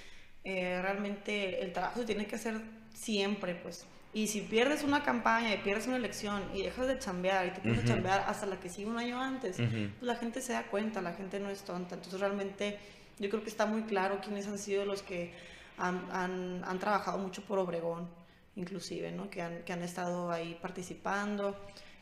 Eh, 0.48 0.80
realmente 0.82 1.62
el 1.64 1.74
trabajo 1.74 2.00
se 2.02 2.06
tiene 2.06 2.28
que 2.28 2.36
hacer 2.36 2.62
siempre, 2.94 3.56
pues. 3.56 3.86
Y 4.16 4.28
si 4.28 4.40
pierdes 4.40 4.82
una 4.84 5.04
campaña 5.04 5.54
y 5.54 5.58
pierdes 5.58 5.88
una 5.88 5.98
elección 5.98 6.42
y 6.54 6.62
dejas 6.62 6.88
de 6.88 6.98
chambear 6.98 7.48
y 7.48 7.50
te 7.50 7.60
pones 7.60 7.84
a 7.84 7.86
chambear 7.86 8.24
hasta 8.30 8.46
la 8.46 8.58
que 8.62 8.70
sigue 8.70 8.88
un 8.88 8.98
año 8.98 9.20
antes, 9.20 9.58
pues 9.58 9.92
la 10.00 10.16
gente 10.16 10.40
se 10.40 10.54
da 10.54 10.64
cuenta, 10.68 11.02
la 11.02 11.12
gente 11.12 11.38
no 11.38 11.50
es 11.50 11.64
tonta. 11.64 11.96
Entonces 11.96 12.22
realmente 12.22 12.80
yo 13.20 13.30
creo 13.30 13.44
que 13.44 13.50
está 13.50 13.66
muy 13.66 13.82
claro 13.82 14.22
quiénes 14.24 14.48
han 14.48 14.58
sido 14.58 14.86
los 14.86 15.02
que 15.02 15.34
han, 15.78 16.08
han, 16.14 16.64
han 16.64 16.80
trabajado 16.80 17.18
mucho 17.18 17.44
por 17.44 17.60
Obregón, 17.60 18.08
inclusive, 18.56 19.12
¿no? 19.12 19.30
Que 19.30 19.42
han, 19.42 19.64
que 19.64 19.74
han 19.74 19.84
estado 19.84 20.32
ahí 20.32 20.58
participando. 20.62 21.54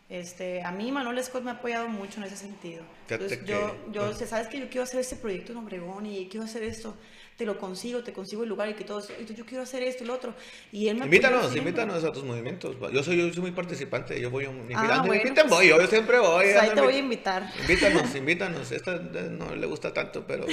Este, 0.07 0.61
a 0.61 0.71
mí 0.71 0.91
Manuel 0.91 1.23
Scott 1.23 1.41
me 1.41 1.49
ha 1.49 1.55
apoyado 1.55 1.89
mucho 1.89 2.19
en 2.19 2.25
ese 2.25 2.37
sentido. 2.37 2.83
Entonces, 3.09 3.43
yo, 3.43 3.75
yo, 3.91 4.11
pues 4.15 4.29
sabes 4.29 4.49
que 4.49 4.59
yo 4.59 4.69
quiero 4.69 4.83
hacer 4.83 4.99
este 4.99 5.15
proyecto 5.15 5.53
en 5.53 5.57
Obregón 5.57 6.05
y 6.05 6.27
quiero 6.29 6.45
hacer 6.45 6.61
esto 6.61 6.95
te 7.37 7.45
lo 7.45 7.57
consigo, 7.57 8.03
te 8.03 8.13
consigo 8.13 8.43
el 8.43 8.49
lugar 8.49 8.69
y 8.69 8.73
que 8.73 8.83
todo 8.83 8.99
eso, 8.99 9.13
yo 9.19 9.45
quiero 9.45 9.63
hacer 9.63 9.83
esto 9.83 10.03
y 10.03 10.07
lo 10.07 10.13
otro. 10.13 10.33
Y 10.71 10.87
él 10.87 10.97
me 10.97 11.05
Invítanos, 11.05 11.55
invítanos 11.55 12.03
a 12.03 12.11
tus 12.11 12.23
movimientos. 12.23 12.75
Yo 12.91 13.03
soy, 13.03 13.17
yo 13.17 13.33
soy 13.33 13.41
muy 13.41 13.51
participante, 13.51 14.19
yo 14.19 14.29
voy 14.29 14.45
un 14.45 14.69
ah, 14.75 15.03
bueno, 15.05 15.23
pues, 15.33 15.49
voy, 15.49 15.67
yo 15.67 15.87
siempre 15.87 16.19
voy. 16.19 16.45
Pues 16.45 16.57
ahí 16.57 16.69
te 16.73 16.81
voy 16.81 16.95
a 16.95 16.99
invitar. 16.99 17.51
Invítanos, 17.61 18.15
invítanos. 18.15 18.71
Esta 18.71 18.97
no 18.97 19.55
le 19.55 19.65
gusta 19.67 19.93
tanto, 19.93 20.25
pero, 20.27 20.45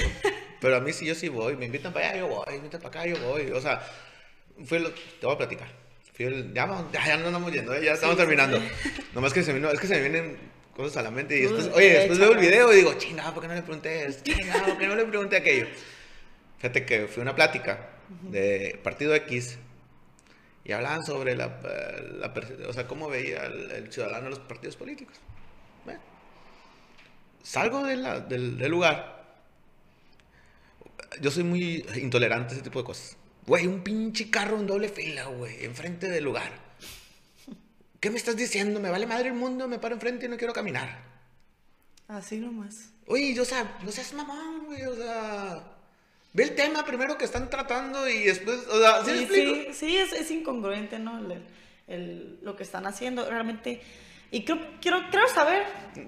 pero 0.60 0.76
a 0.76 0.80
mí 0.80 0.92
sí, 0.92 1.06
yo 1.06 1.14
sí 1.14 1.28
voy. 1.28 1.56
Me 1.56 1.66
invitan 1.66 1.92
para 1.92 2.10
allá, 2.10 2.18
yo 2.18 2.28
voy. 2.28 2.44
Me 2.48 2.56
invitan 2.56 2.80
para 2.80 3.00
acá, 3.00 3.06
yo 3.06 3.18
voy. 3.26 3.50
O 3.50 3.60
sea, 3.60 3.80
fue 4.64 4.80
lo, 4.80 4.90
te 4.90 5.26
voy 5.26 5.34
a 5.34 5.38
platicar. 5.38 5.68
El, 6.20 6.52
ya, 6.52 6.68
ya, 6.92 7.06
ya 7.06 7.16
no 7.16 7.26
estamos 7.26 7.50
yendo, 7.50 7.72
¿eh? 7.72 7.82
ya 7.82 7.92
estamos 7.92 8.14
terminando. 8.16 8.60
Nomás 9.14 9.32
que 9.32 9.42
se 9.42 9.54
me, 9.54 9.72
es 9.72 9.80
que 9.80 9.86
se 9.86 9.94
me 9.94 10.00
vienen 10.02 10.36
cosas 10.76 10.98
a 10.98 11.02
la 11.02 11.10
mente 11.10 11.38
y 11.38 11.42
después, 11.42 11.70
oye, 11.72 11.90
después 11.90 12.18
veo 12.18 12.32
el 12.32 12.38
video 12.38 12.72
y 12.74 12.76
digo, 12.76 12.92
chingado, 12.98 13.32
¿por 13.32 13.42
qué 13.42 13.48
no 13.48 13.54
le 13.54 13.62
pregunté? 13.62 14.06
Chingado, 14.22 14.66
¿por 14.66 14.78
qué 14.78 14.86
no 14.86 14.96
le 14.96 15.04
pregunté 15.06 15.36
aquello? 15.36 15.66
Fíjate 16.60 16.84
que 16.84 17.06
fui 17.06 17.20
a 17.20 17.22
una 17.22 17.34
plática 17.34 17.88
de 18.30 18.78
Partido 18.84 19.14
X 19.14 19.58
y 20.62 20.72
hablaban 20.72 21.02
sobre 21.06 21.34
la, 21.34 21.58
o 22.68 22.72
sea, 22.74 22.86
cómo 22.86 23.08
veía 23.08 23.46
el, 23.46 23.90
ciudadano 23.90 24.28
los 24.28 24.40
partidos 24.40 24.76
políticos. 24.76 25.16
salgo 27.42 27.82
de 27.84 27.96
del, 28.28 28.70
lugar. 28.70 29.38
Yo 31.22 31.30
soy 31.30 31.44
muy 31.44 31.86
intolerante 31.94 32.52
a 32.52 32.56
ese 32.56 32.62
tipo 32.62 32.78
de 32.80 32.84
cosas. 32.84 33.16
Güey, 33.46 33.66
un 33.66 33.82
pinche 33.82 34.30
carro 34.30 34.60
en 34.60 34.66
doble 34.66 34.90
fila, 34.90 35.24
güey, 35.24 35.64
enfrente 35.64 36.10
del 36.10 36.24
lugar. 36.24 36.52
¿Qué 38.00 38.10
me 38.10 38.18
estás 38.18 38.36
diciendo? 38.36 38.80
Me 38.80 38.90
vale 38.90 39.06
madre 39.06 39.28
el 39.28 39.34
mundo, 39.34 39.66
me 39.66 39.78
paro 39.78 39.94
enfrente 39.94 40.26
y 40.26 40.28
no 40.28 40.36
quiero 40.36 40.52
caminar. 40.52 41.04
Así 42.06 42.38
nomás. 42.38 42.90
Oye, 43.06 43.32
yo, 43.32 43.44
o 43.44 43.46
sea, 43.46 43.78
no 43.82 43.90
seas 43.90 44.12
mamón, 44.12 44.66
güey, 44.66 44.84
o 44.84 44.94
sea... 44.94 45.79
Ve 46.32 46.44
el 46.44 46.54
tema 46.54 46.84
primero 46.84 47.18
que 47.18 47.24
están 47.24 47.50
tratando 47.50 48.08
y 48.08 48.24
después, 48.24 48.66
o 48.68 48.78
sea, 48.78 49.04
¿sí, 49.04 49.26
sí, 49.28 49.66
sí, 49.72 49.96
es, 49.96 50.12
es, 50.12 50.30
incongruente, 50.30 50.98
¿no? 50.98 51.18
El, 51.18 51.42
el, 51.88 52.38
lo 52.42 52.56
que 52.56 52.62
están 52.62 52.86
haciendo, 52.86 53.28
realmente. 53.28 53.80
Y 54.30 54.44
quiero, 54.44 54.60
quiero, 54.80 55.00
quiero 55.10 55.28
saber 55.28 55.64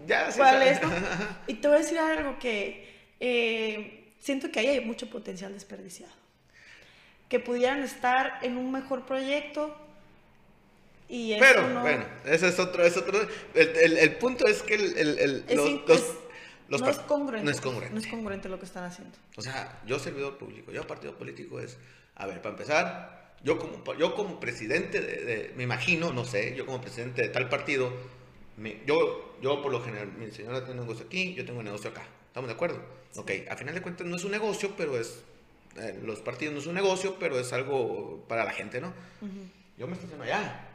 ya, 0.06 0.30
sí, 0.30 0.38
cuál 0.38 0.62
es, 0.62 0.80
¿no? 0.80 0.90
Y 1.48 1.54
te 1.54 1.66
voy 1.66 1.76
a 1.76 1.80
decir 1.80 1.98
algo 1.98 2.38
que 2.38 2.88
eh, 3.18 4.12
siento 4.20 4.52
que 4.52 4.60
ahí 4.60 4.68
hay 4.68 4.80
mucho 4.80 5.10
potencial 5.10 5.52
desperdiciado. 5.52 6.12
Que 7.28 7.40
pudieran 7.40 7.82
estar 7.82 8.38
en 8.42 8.58
un 8.58 8.70
mejor 8.70 9.04
proyecto, 9.04 9.76
y 11.08 11.32
eso 11.32 11.44
Pero, 11.44 11.68
no... 11.68 11.80
bueno, 11.80 12.04
ese 12.24 12.48
es 12.48 12.58
otro, 12.60 12.84
es 12.84 12.96
otro. 12.96 13.20
El, 13.54 13.68
el, 13.76 13.98
el 13.98 14.14
punto 14.16 14.46
es 14.46 14.62
que 14.62 14.74
el, 14.76 14.96
el 14.96 15.44
los, 15.56 16.00
no, 16.78 16.88
es 16.88 16.98
congruente, 17.00 17.44
no 17.44 17.50
es 17.50 17.60
congruente. 17.60 17.94
No 17.94 18.00
es 18.00 18.06
congruente 18.06 18.48
lo 18.48 18.58
que 18.58 18.66
están 18.66 18.84
haciendo. 18.84 19.16
O 19.36 19.42
sea, 19.42 19.80
yo 19.86 19.98
servidor 19.98 20.38
público, 20.38 20.72
yo 20.72 20.86
partido 20.86 21.16
político 21.16 21.60
es, 21.60 21.76
a 22.16 22.26
ver, 22.26 22.40
para 22.40 22.54
empezar, 22.54 23.34
yo 23.42 23.58
como, 23.58 23.94
yo 23.94 24.14
como 24.14 24.38
presidente, 24.40 25.00
de, 25.00 25.52
me 25.56 25.64
imagino, 25.64 26.12
no 26.12 26.24
sé, 26.24 26.54
yo 26.56 26.66
como 26.66 26.80
presidente 26.80 27.22
de 27.22 27.28
tal 27.28 27.48
partido, 27.48 27.92
yo, 28.86 29.36
yo 29.42 29.62
por 29.62 29.72
lo 29.72 29.82
general, 29.82 30.12
mi 30.12 30.30
señora 30.30 30.64
tiene 30.64 30.80
un 30.80 30.86
negocio 30.86 31.06
aquí, 31.06 31.34
yo 31.34 31.44
tengo 31.44 31.58
un 31.58 31.64
negocio 31.64 31.90
acá. 31.90 32.06
¿Estamos 32.28 32.48
de 32.48 32.54
acuerdo? 32.54 32.80
Ok, 33.16 33.30
a 33.50 33.56
final 33.56 33.74
de 33.74 33.82
cuentas 33.82 34.06
no 34.06 34.16
es 34.16 34.24
un 34.24 34.30
negocio, 34.30 34.74
pero 34.76 34.98
es, 34.98 35.22
eh, 35.76 35.98
los 36.02 36.20
partidos 36.20 36.54
no 36.54 36.60
es 36.60 36.66
un 36.66 36.74
negocio, 36.74 37.16
pero 37.18 37.38
es 37.38 37.52
algo 37.52 38.24
para 38.28 38.44
la 38.44 38.52
gente, 38.52 38.80
¿no? 38.80 38.92
Yo 39.76 39.86
me 39.86 39.94
estaciono 39.94 40.22
allá. 40.22 40.68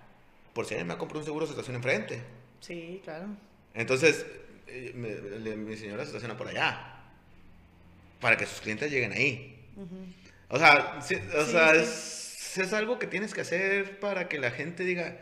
Por 0.53 0.65
si 0.65 0.73
alguien 0.73 0.87
me 0.87 0.93
ha 0.93 0.97
comprado 0.97 1.21
un 1.21 1.25
seguro, 1.25 1.45
se 1.45 1.53
estaciona 1.53 1.77
enfrente. 1.77 2.21
Sí, 2.59 3.01
claro. 3.03 3.27
Entonces, 3.73 4.25
eh, 4.67 4.93
mi 4.93 5.77
señora 5.77 6.03
se 6.03 6.09
estaciona 6.09 6.37
por 6.37 6.47
allá. 6.47 6.93
Para 8.19 8.37
que 8.37 8.45
sus 8.45 8.61
clientes 8.61 8.91
lleguen 8.91 9.11
ahí. 9.11 9.57
O 10.49 10.57
sea, 10.57 10.99
o 10.99 11.45
sea 11.45 11.75
Es, 11.75 12.57
es, 12.57 12.73
algo 12.73 12.97
que 12.97 13.07
tienes 13.07 13.33
que 13.33 13.41
hacer 13.41 13.99
para 13.99 14.27
que 14.27 14.39
la 14.39 14.51
gente 14.51 14.83
diga, 14.83 15.17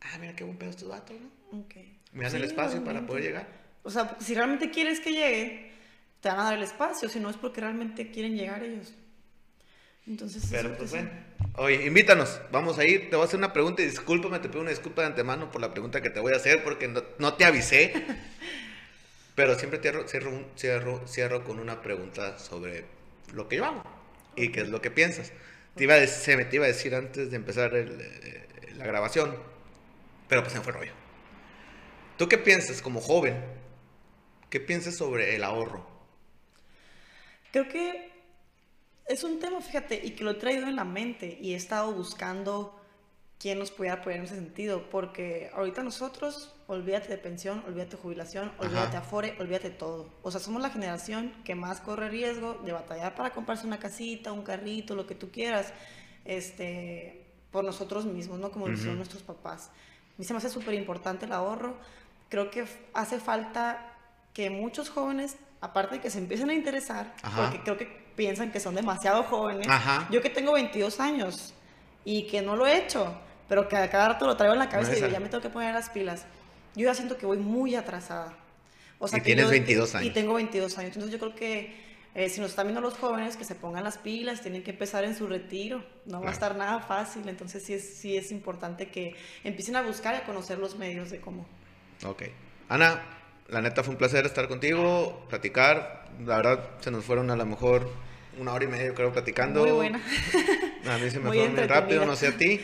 ah, 0.00 0.18
mira 0.20 0.36
qué 0.36 0.44
buen 0.44 0.56
pedo 0.56 0.70
estos 0.70 0.88
datos, 0.88 1.16
¿no? 1.20 1.64
Me 2.12 2.24
dan 2.24 2.36
el 2.36 2.44
espacio 2.44 2.82
para 2.84 3.04
poder 3.06 3.24
llegar. 3.24 3.46
O 3.82 3.90
sea, 3.90 4.16
si 4.20 4.34
realmente 4.34 4.70
quieres 4.70 5.00
que 5.00 5.12
llegue, 5.12 5.72
te 6.20 6.28
van 6.28 6.40
a 6.40 6.44
dar 6.44 6.54
el 6.54 6.62
espacio, 6.62 7.08
si 7.08 7.20
no 7.20 7.30
es 7.30 7.36
porque 7.36 7.60
realmente 7.60 8.10
quieren 8.10 8.36
llegar 8.36 8.62
ellos. 8.62 8.94
Entonces, 10.06 10.46
Pero 10.50 10.76
pues 10.76 10.90
bueno. 10.90 11.10
Oye, 11.56 11.86
invítanos, 11.86 12.40
vamos 12.50 12.78
a 12.78 12.84
ir. 12.86 13.10
Te 13.10 13.16
voy 13.16 13.24
a 13.24 13.26
hacer 13.26 13.38
una 13.38 13.52
pregunta 13.52 13.82
y 13.82 13.86
discúlpame, 13.86 14.38
te 14.38 14.48
pido 14.48 14.62
una 14.62 14.70
disculpa 14.70 15.02
de 15.02 15.08
antemano 15.08 15.50
por 15.50 15.60
la 15.60 15.70
pregunta 15.70 16.00
que 16.00 16.08
te 16.08 16.20
voy 16.20 16.32
a 16.32 16.36
hacer 16.36 16.64
porque 16.64 16.88
no, 16.88 17.02
no 17.18 17.34
te 17.34 17.44
avisé. 17.44 17.92
Pero 19.38 19.56
siempre 19.56 19.78
cierro, 19.78 20.08
cierro, 20.08 21.06
cierro, 21.06 21.44
con 21.44 21.60
una 21.60 21.80
pregunta 21.80 22.40
sobre 22.40 22.86
lo 23.32 23.48
que 23.48 23.58
yo 23.58 23.66
hago 23.66 23.84
y 24.34 24.50
qué 24.50 24.62
es 24.62 24.68
lo 24.68 24.82
que 24.82 24.90
piensas. 24.90 25.32
Te 25.76 25.84
iba 25.84 25.94
a 25.94 26.04
se 26.08 26.36
me 26.36 26.48
iba 26.50 26.64
a 26.64 26.66
decir 26.66 26.92
antes 26.92 27.30
de 27.30 27.36
empezar 27.36 27.70
eh, 27.72 28.48
la 28.74 28.84
grabación, 28.84 29.36
pero 30.28 30.42
pues 30.42 30.54
se 30.54 30.58
me 30.58 30.64
fue 30.64 30.72
rollo. 30.72 30.90
¿Tú 32.16 32.28
qué 32.28 32.36
piensas 32.36 32.82
como 32.82 33.00
joven? 33.00 33.40
¿Qué 34.50 34.58
piensas 34.58 34.96
sobre 34.96 35.36
el 35.36 35.44
ahorro? 35.44 35.86
Creo 37.52 37.68
que 37.68 38.10
es 39.06 39.22
un 39.22 39.38
tema, 39.38 39.60
fíjate, 39.60 40.00
y 40.04 40.16
que 40.16 40.24
lo 40.24 40.32
he 40.32 40.34
traído 40.34 40.66
en 40.66 40.74
la 40.74 40.84
mente 40.84 41.38
y 41.40 41.52
he 41.52 41.56
estado 41.56 41.92
buscando 41.92 42.77
quién 43.38 43.58
nos 43.58 43.70
pudiera 43.70 43.96
apoyar 43.96 44.18
en 44.18 44.24
ese 44.24 44.34
sentido, 44.34 44.90
porque 44.90 45.50
ahorita 45.54 45.82
nosotros, 45.82 46.52
olvídate 46.66 47.08
de 47.08 47.18
pensión, 47.18 47.62
olvídate 47.66 47.96
de 47.96 48.02
jubilación, 48.02 48.52
olvídate 48.58 48.92
de 48.92 48.96
afore, 48.96 49.36
olvídate 49.38 49.70
de 49.70 49.76
todo. 49.76 50.08
O 50.22 50.30
sea, 50.30 50.40
somos 50.40 50.60
la 50.60 50.70
generación 50.70 51.32
que 51.44 51.54
más 51.54 51.80
corre 51.80 52.08
riesgo 52.08 52.54
de 52.64 52.72
batallar 52.72 53.14
para 53.14 53.30
comprarse 53.30 53.66
una 53.66 53.78
casita, 53.78 54.32
un 54.32 54.42
carrito, 54.42 54.96
lo 54.96 55.06
que 55.06 55.14
tú 55.14 55.30
quieras, 55.30 55.72
este, 56.24 57.26
por 57.52 57.64
nosotros 57.64 58.06
mismos, 58.06 58.40
¿no? 58.40 58.50
Como 58.50 58.66
lo 58.66 58.74
hicieron 58.74 58.96
nuestros 58.96 59.22
papás. 59.22 59.68
A 59.68 60.14
mí 60.18 60.24
se 60.24 60.34
me 60.34 60.38
hace 60.38 60.50
súper 60.50 60.74
importante 60.74 61.26
el 61.26 61.32
ahorro. 61.32 61.76
Creo 62.28 62.50
que 62.50 62.66
hace 62.92 63.20
falta 63.20 63.94
que 64.34 64.50
muchos 64.50 64.90
jóvenes, 64.90 65.36
aparte 65.60 65.96
de 65.96 66.00
que 66.00 66.10
se 66.10 66.18
empiecen 66.18 66.50
a 66.50 66.54
interesar, 66.54 67.14
porque 67.36 67.62
creo 67.62 67.78
que 67.78 67.86
piensan 68.16 68.50
que 68.50 68.58
son 68.58 68.74
demasiado 68.74 69.22
jóvenes, 69.22 69.68
yo 70.10 70.20
que 70.20 70.28
tengo 70.28 70.52
22 70.54 70.98
años 70.98 71.54
y 72.04 72.26
que 72.26 72.42
no 72.42 72.56
lo 72.56 72.66
he 72.66 72.76
hecho, 72.78 73.14
pero 73.48 73.68
que 73.68 73.76
a 73.76 73.88
cada 73.90 74.08
rato 74.08 74.26
lo 74.26 74.36
traigo 74.36 74.52
en 74.52 74.58
la 74.58 74.68
cabeza 74.68 74.92
y 74.92 74.96
digo, 74.96 75.08
ya 75.08 75.20
me 75.20 75.28
tengo 75.28 75.42
que 75.42 75.50
poner 75.50 75.74
las 75.74 75.90
pilas. 75.90 76.26
Yo 76.74 76.84
ya 76.84 76.94
siento 76.94 77.16
que 77.16 77.26
voy 77.26 77.38
muy 77.38 77.74
atrasada. 77.74 78.36
O 78.98 79.08
sea, 79.08 79.18
y 79.18 79.22
tienes 79.22 79.48
22 79.48 79.94
años. 79.94 80.06
Y 80.06 80.10
tengo 80.10 80.34
22 80.34 80.78
años. 80.78 80.96
Entonces 80.96 81.12
yo 81.12 81.18
creo 81.18 81.34
que 81.34 81.74
eh, 82.14 82.28
si 82.28 82.40
nos 82.40 82.50
están 82.50 82.66
viendo 82.66 82.80
los 82.80 82.94
jóvenes, 82.94 83.36
que 83.36 83.44
se 83.44 83.54
pongan 83.54 83.84
las 83.84 83.96
pilas, 83.98 84.42
tienen 84.42 84.62
que 84.62 84.72
empezar 84.72 85.04
en 85.04 85.16
su 85.16 85.26
retiro. 85.26 85.84
No 86.04 86.20
va 86.20 86.30
a 86.30 86.32
estar 86.32 86.56
nada 86.56 86.80
fácil. 86.80 87.28
Entonces 87.28 87.62
sí 87.62 87.74
es, 87.74 87.96
sí 87.96 88.16
es 88.16 88.32
importante 88.32 88.90
que 88.90 89.14
empiecen 89.44 89.76
a 89.76 89.82
buscar 89.82 90.14
y 90.14 90.18
a 90.18 90.24
conocer 90.24 90.58
los 90.58 90.76
medios 90.76 91.10
de 91.10 91.20
cómo. 91.20 91.46
Ok. 92.04 92.24
Ana, 92.68 93.02
la 93.48 93.62
neta 93.62 93.82
fue 93.82 93.92
un 93.92 93.98
placer 93.98 94.26
estar 94.26 94.48
contigo, 94.48 95.26
platicar. 95.28 96.06
La 96.26 96.36
verdad, 96.36 96.70
se 96.80 96.90
nos 96.90 97.04
fueron 97.04 97.30
a 97.30 97.36
lo 97.36 97.46
mejor 97.46 97.88
una 98.38 98.52
hora 98.52 98.64
y 98.64 98.68
media, 98.68 98.92
creo, 98.94 99.12
platicando. 99.12 99.60
Muy 99.60 99.72
buena. 99.72 100.02
A 100.86 100.98
mí 100.98 101.10
se 101.10 101.20
me 101.20 101.28
fue 101.28 101.48
muy 101.48 101.66
rápido, 101.66 102.04
no 102.04 102.16
sé 102.16 102.28
a 102.28 102.36
ti. 102.36 102.60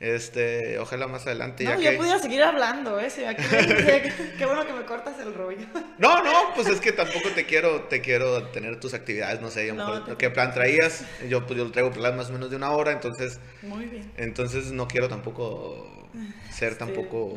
Este, 0.00 0.78
ojalá 0.78 1.08
más 1.08 1.26
adelante 1.26 1.64
no, 1.64 1.80
ya 1.80 1.90
yo 1.90 1.98
pudiera 1.98 2.20
seguir 2.20 2.40
hablando, 2.44 3.00
¿eh? 3.00 3.08
qué 4.38 4.46
bueno 4.46 4.64
que 4.64 4.72
me 4.72 4.84
cortas 4.84 5.18
el 5.18 5.34
rollo. 5.34 5.66
No, 5.98 6.22
no, 6.22 6.54
pues 6.54 6.68
es 6.68 6.80
que 6.80 6.92
tampoco 6.92 7.30
te 7.30 7.46
quiero, 7.46 7.82
te 7.82 8.00
quiero 8.00 8.44
tener 8.48 8.78
tus 8.78 8.94
actividades, 8.94 9.40
no 9.40 9.50
sé, 9.50 9.74
¿qué 10.16 10.30
plan 10.30 10.54
traías? 10.54 11.04
Yo, 11.28 11.44
pues 11.46 11.58
yo 11.58 11.68
traigo 11.72 11.90
plan 11.90 12.16
más 12.16 12.30
o 12.30 12.32
menos 12.32 12.48
de 12.48 12.56
una 12.56 12.70
hora, 12.70 12.92
entonces... 12.92 13.40
Muy 13.62 13.86
bien. 13.86 14.12
Entonces 14.16 14.70
no 14.70 14.86
quiero 14.86 15.08
tampoco 15.08 16.08
ser 16.52 16.78
tampoco... 16.78 17.34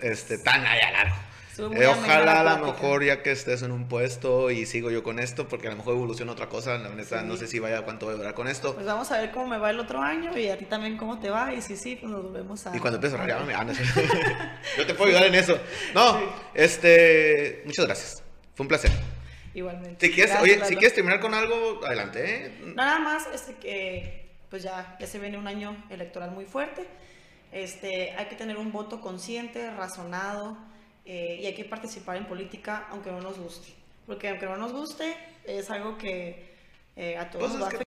Este, 0.00 0.38
tan 0.38 0.64
allá 0.64 0.92
largo. 0.92 1.16
Eh, 1.58 1.86
ojalá 1.86 2.40
a 2.40 2.58
lo 2.58 2.66
mejor 2.66 3.04
ya 3.04 3.22
que 3.22 3.32
estés 3.32 3.62
en 3.62 3.72
un 3.72 3.88
puesto 3.88 4.50
y 4.50 4.66
sigo 4.66 4.90
yo 4.90 5.02
con 5.02 5.18
esto, 5.18 5.48
porque 5.48 5.68
a 5.68 5.70
lo 5.70 5.76
mejor 5.76 5.94
evoluciona 5.94 6.32
otra 6.32 6.48
cosa, 6.48 6.76
la 6.78 6.90
neta 6.90 7.22
no 7.22 7.36
sé 7.36 7.46
si 7.46 7.58
vaya 7.58 7.82
cuánto 7.82 8.06
voy 8.06 8.14
a 8.14 8.18
durar 8.18 8.34
con 8.34 8.48
esto. 8.48 8.74
Pues 8.74 8.86
vamos 8.86 9.10
a 9.10 9.20
ver 9.20 9.30
cómo 9.30 9.46
me 9.46 9.58
va 9.58 9.70
el 9.70 9.80
otro 9.80 10.00
año 10.00 10.36
y 10.36 10.48
a 10.48 10.58
ti 10.58 10.66
también 10.66 10.96
cómo 10.96 11.18
te 11.18 11.30
va 11.30 11.52
y 11.52 11.62
si 11.62 11.76
sí, 11.76 11.96
pues 11.96 12.12
nos 12.12 12.22
volvemos 12.22 12.66
a... 12.66 12.76
Y 12.76 12.80
cuando 12.80 12.96
empieces 12.96 13.18
a 13.18 13.44
me 13.44 13.52
ganas. 13.52 13.78
yo 14.78 14.86
te 14.86 14.94
puedo 14.94 15.10
ayudar 15.10 15.26
en 15.26 15.34
eso. 15.34 15.58
No, 15.94 16.18
este, 16.54 17.62
muchas 17.64 17.86
gracias. 17.86 18.22
Fue 18.54 18.64
un 18.64 18.68
placer. 18.68 18.90
Igualmente. 19.54 20.06
Si 20.06 20.12
quieres, 20.12 20.32
Gracias, 20.32 20.42
oye, 20.42 20.56
Lalo. 20.56 20.68
si 20.68 20.76
quieres 20.76 20.94
terminar 20.94 21.20
con 21.20 21.32
algo, 21.32 21.80
adelante. 21.86 22.46
¿eh? 22.46 22.72
Nada 22.74 22.98
más, 22.98 23.26
este, 23.32 23.54
que 23.54 24.26
pues 24.50 24.62
ya, 24.62 24.96
ya 25.00 25.06
se 25.06 25.18
viene 25.18 25.38
un 25.38 25.48
año 25.48 25.76
electoral 25.90 26.30
muy 26.30 26.44
fuerte. 26.44 26.86
Este, 27.52 28.12
hay 28.12 28.26
que 28.26 28.36
tener 28.36 28.58
un 28.58 28.70
voto 28.70 29.00
consciente, 29.00 29.70
razonado, 29.70 30.58
eh, 31.06 31.38
y 31.40 31.46
hay 31.46 31.54
que 31.54 31.64
participar 31.64 32.16
en 32.16 32.26
política 32.26 32.88
aunque 32.90 33.10
no 33.10 33.20
nos 33.20 33.38
guste. 33.38 33.68
Porque 34.06 34.28
aunque 34.28 34.46
no 34.46 34.56
nos 34.56 34.72
guste, 34.72 35.16
es 35.44 35.70
algo 35.70 35.96
que 35.98 36.54
eh, 36.96 37.16
a 37.16 37.30
todos 37.30 37.44
Pues 37.44 37.52
nos 37.54 37.62
va 37.62 37.68
a 37.68 37.70
que 37.70 37.84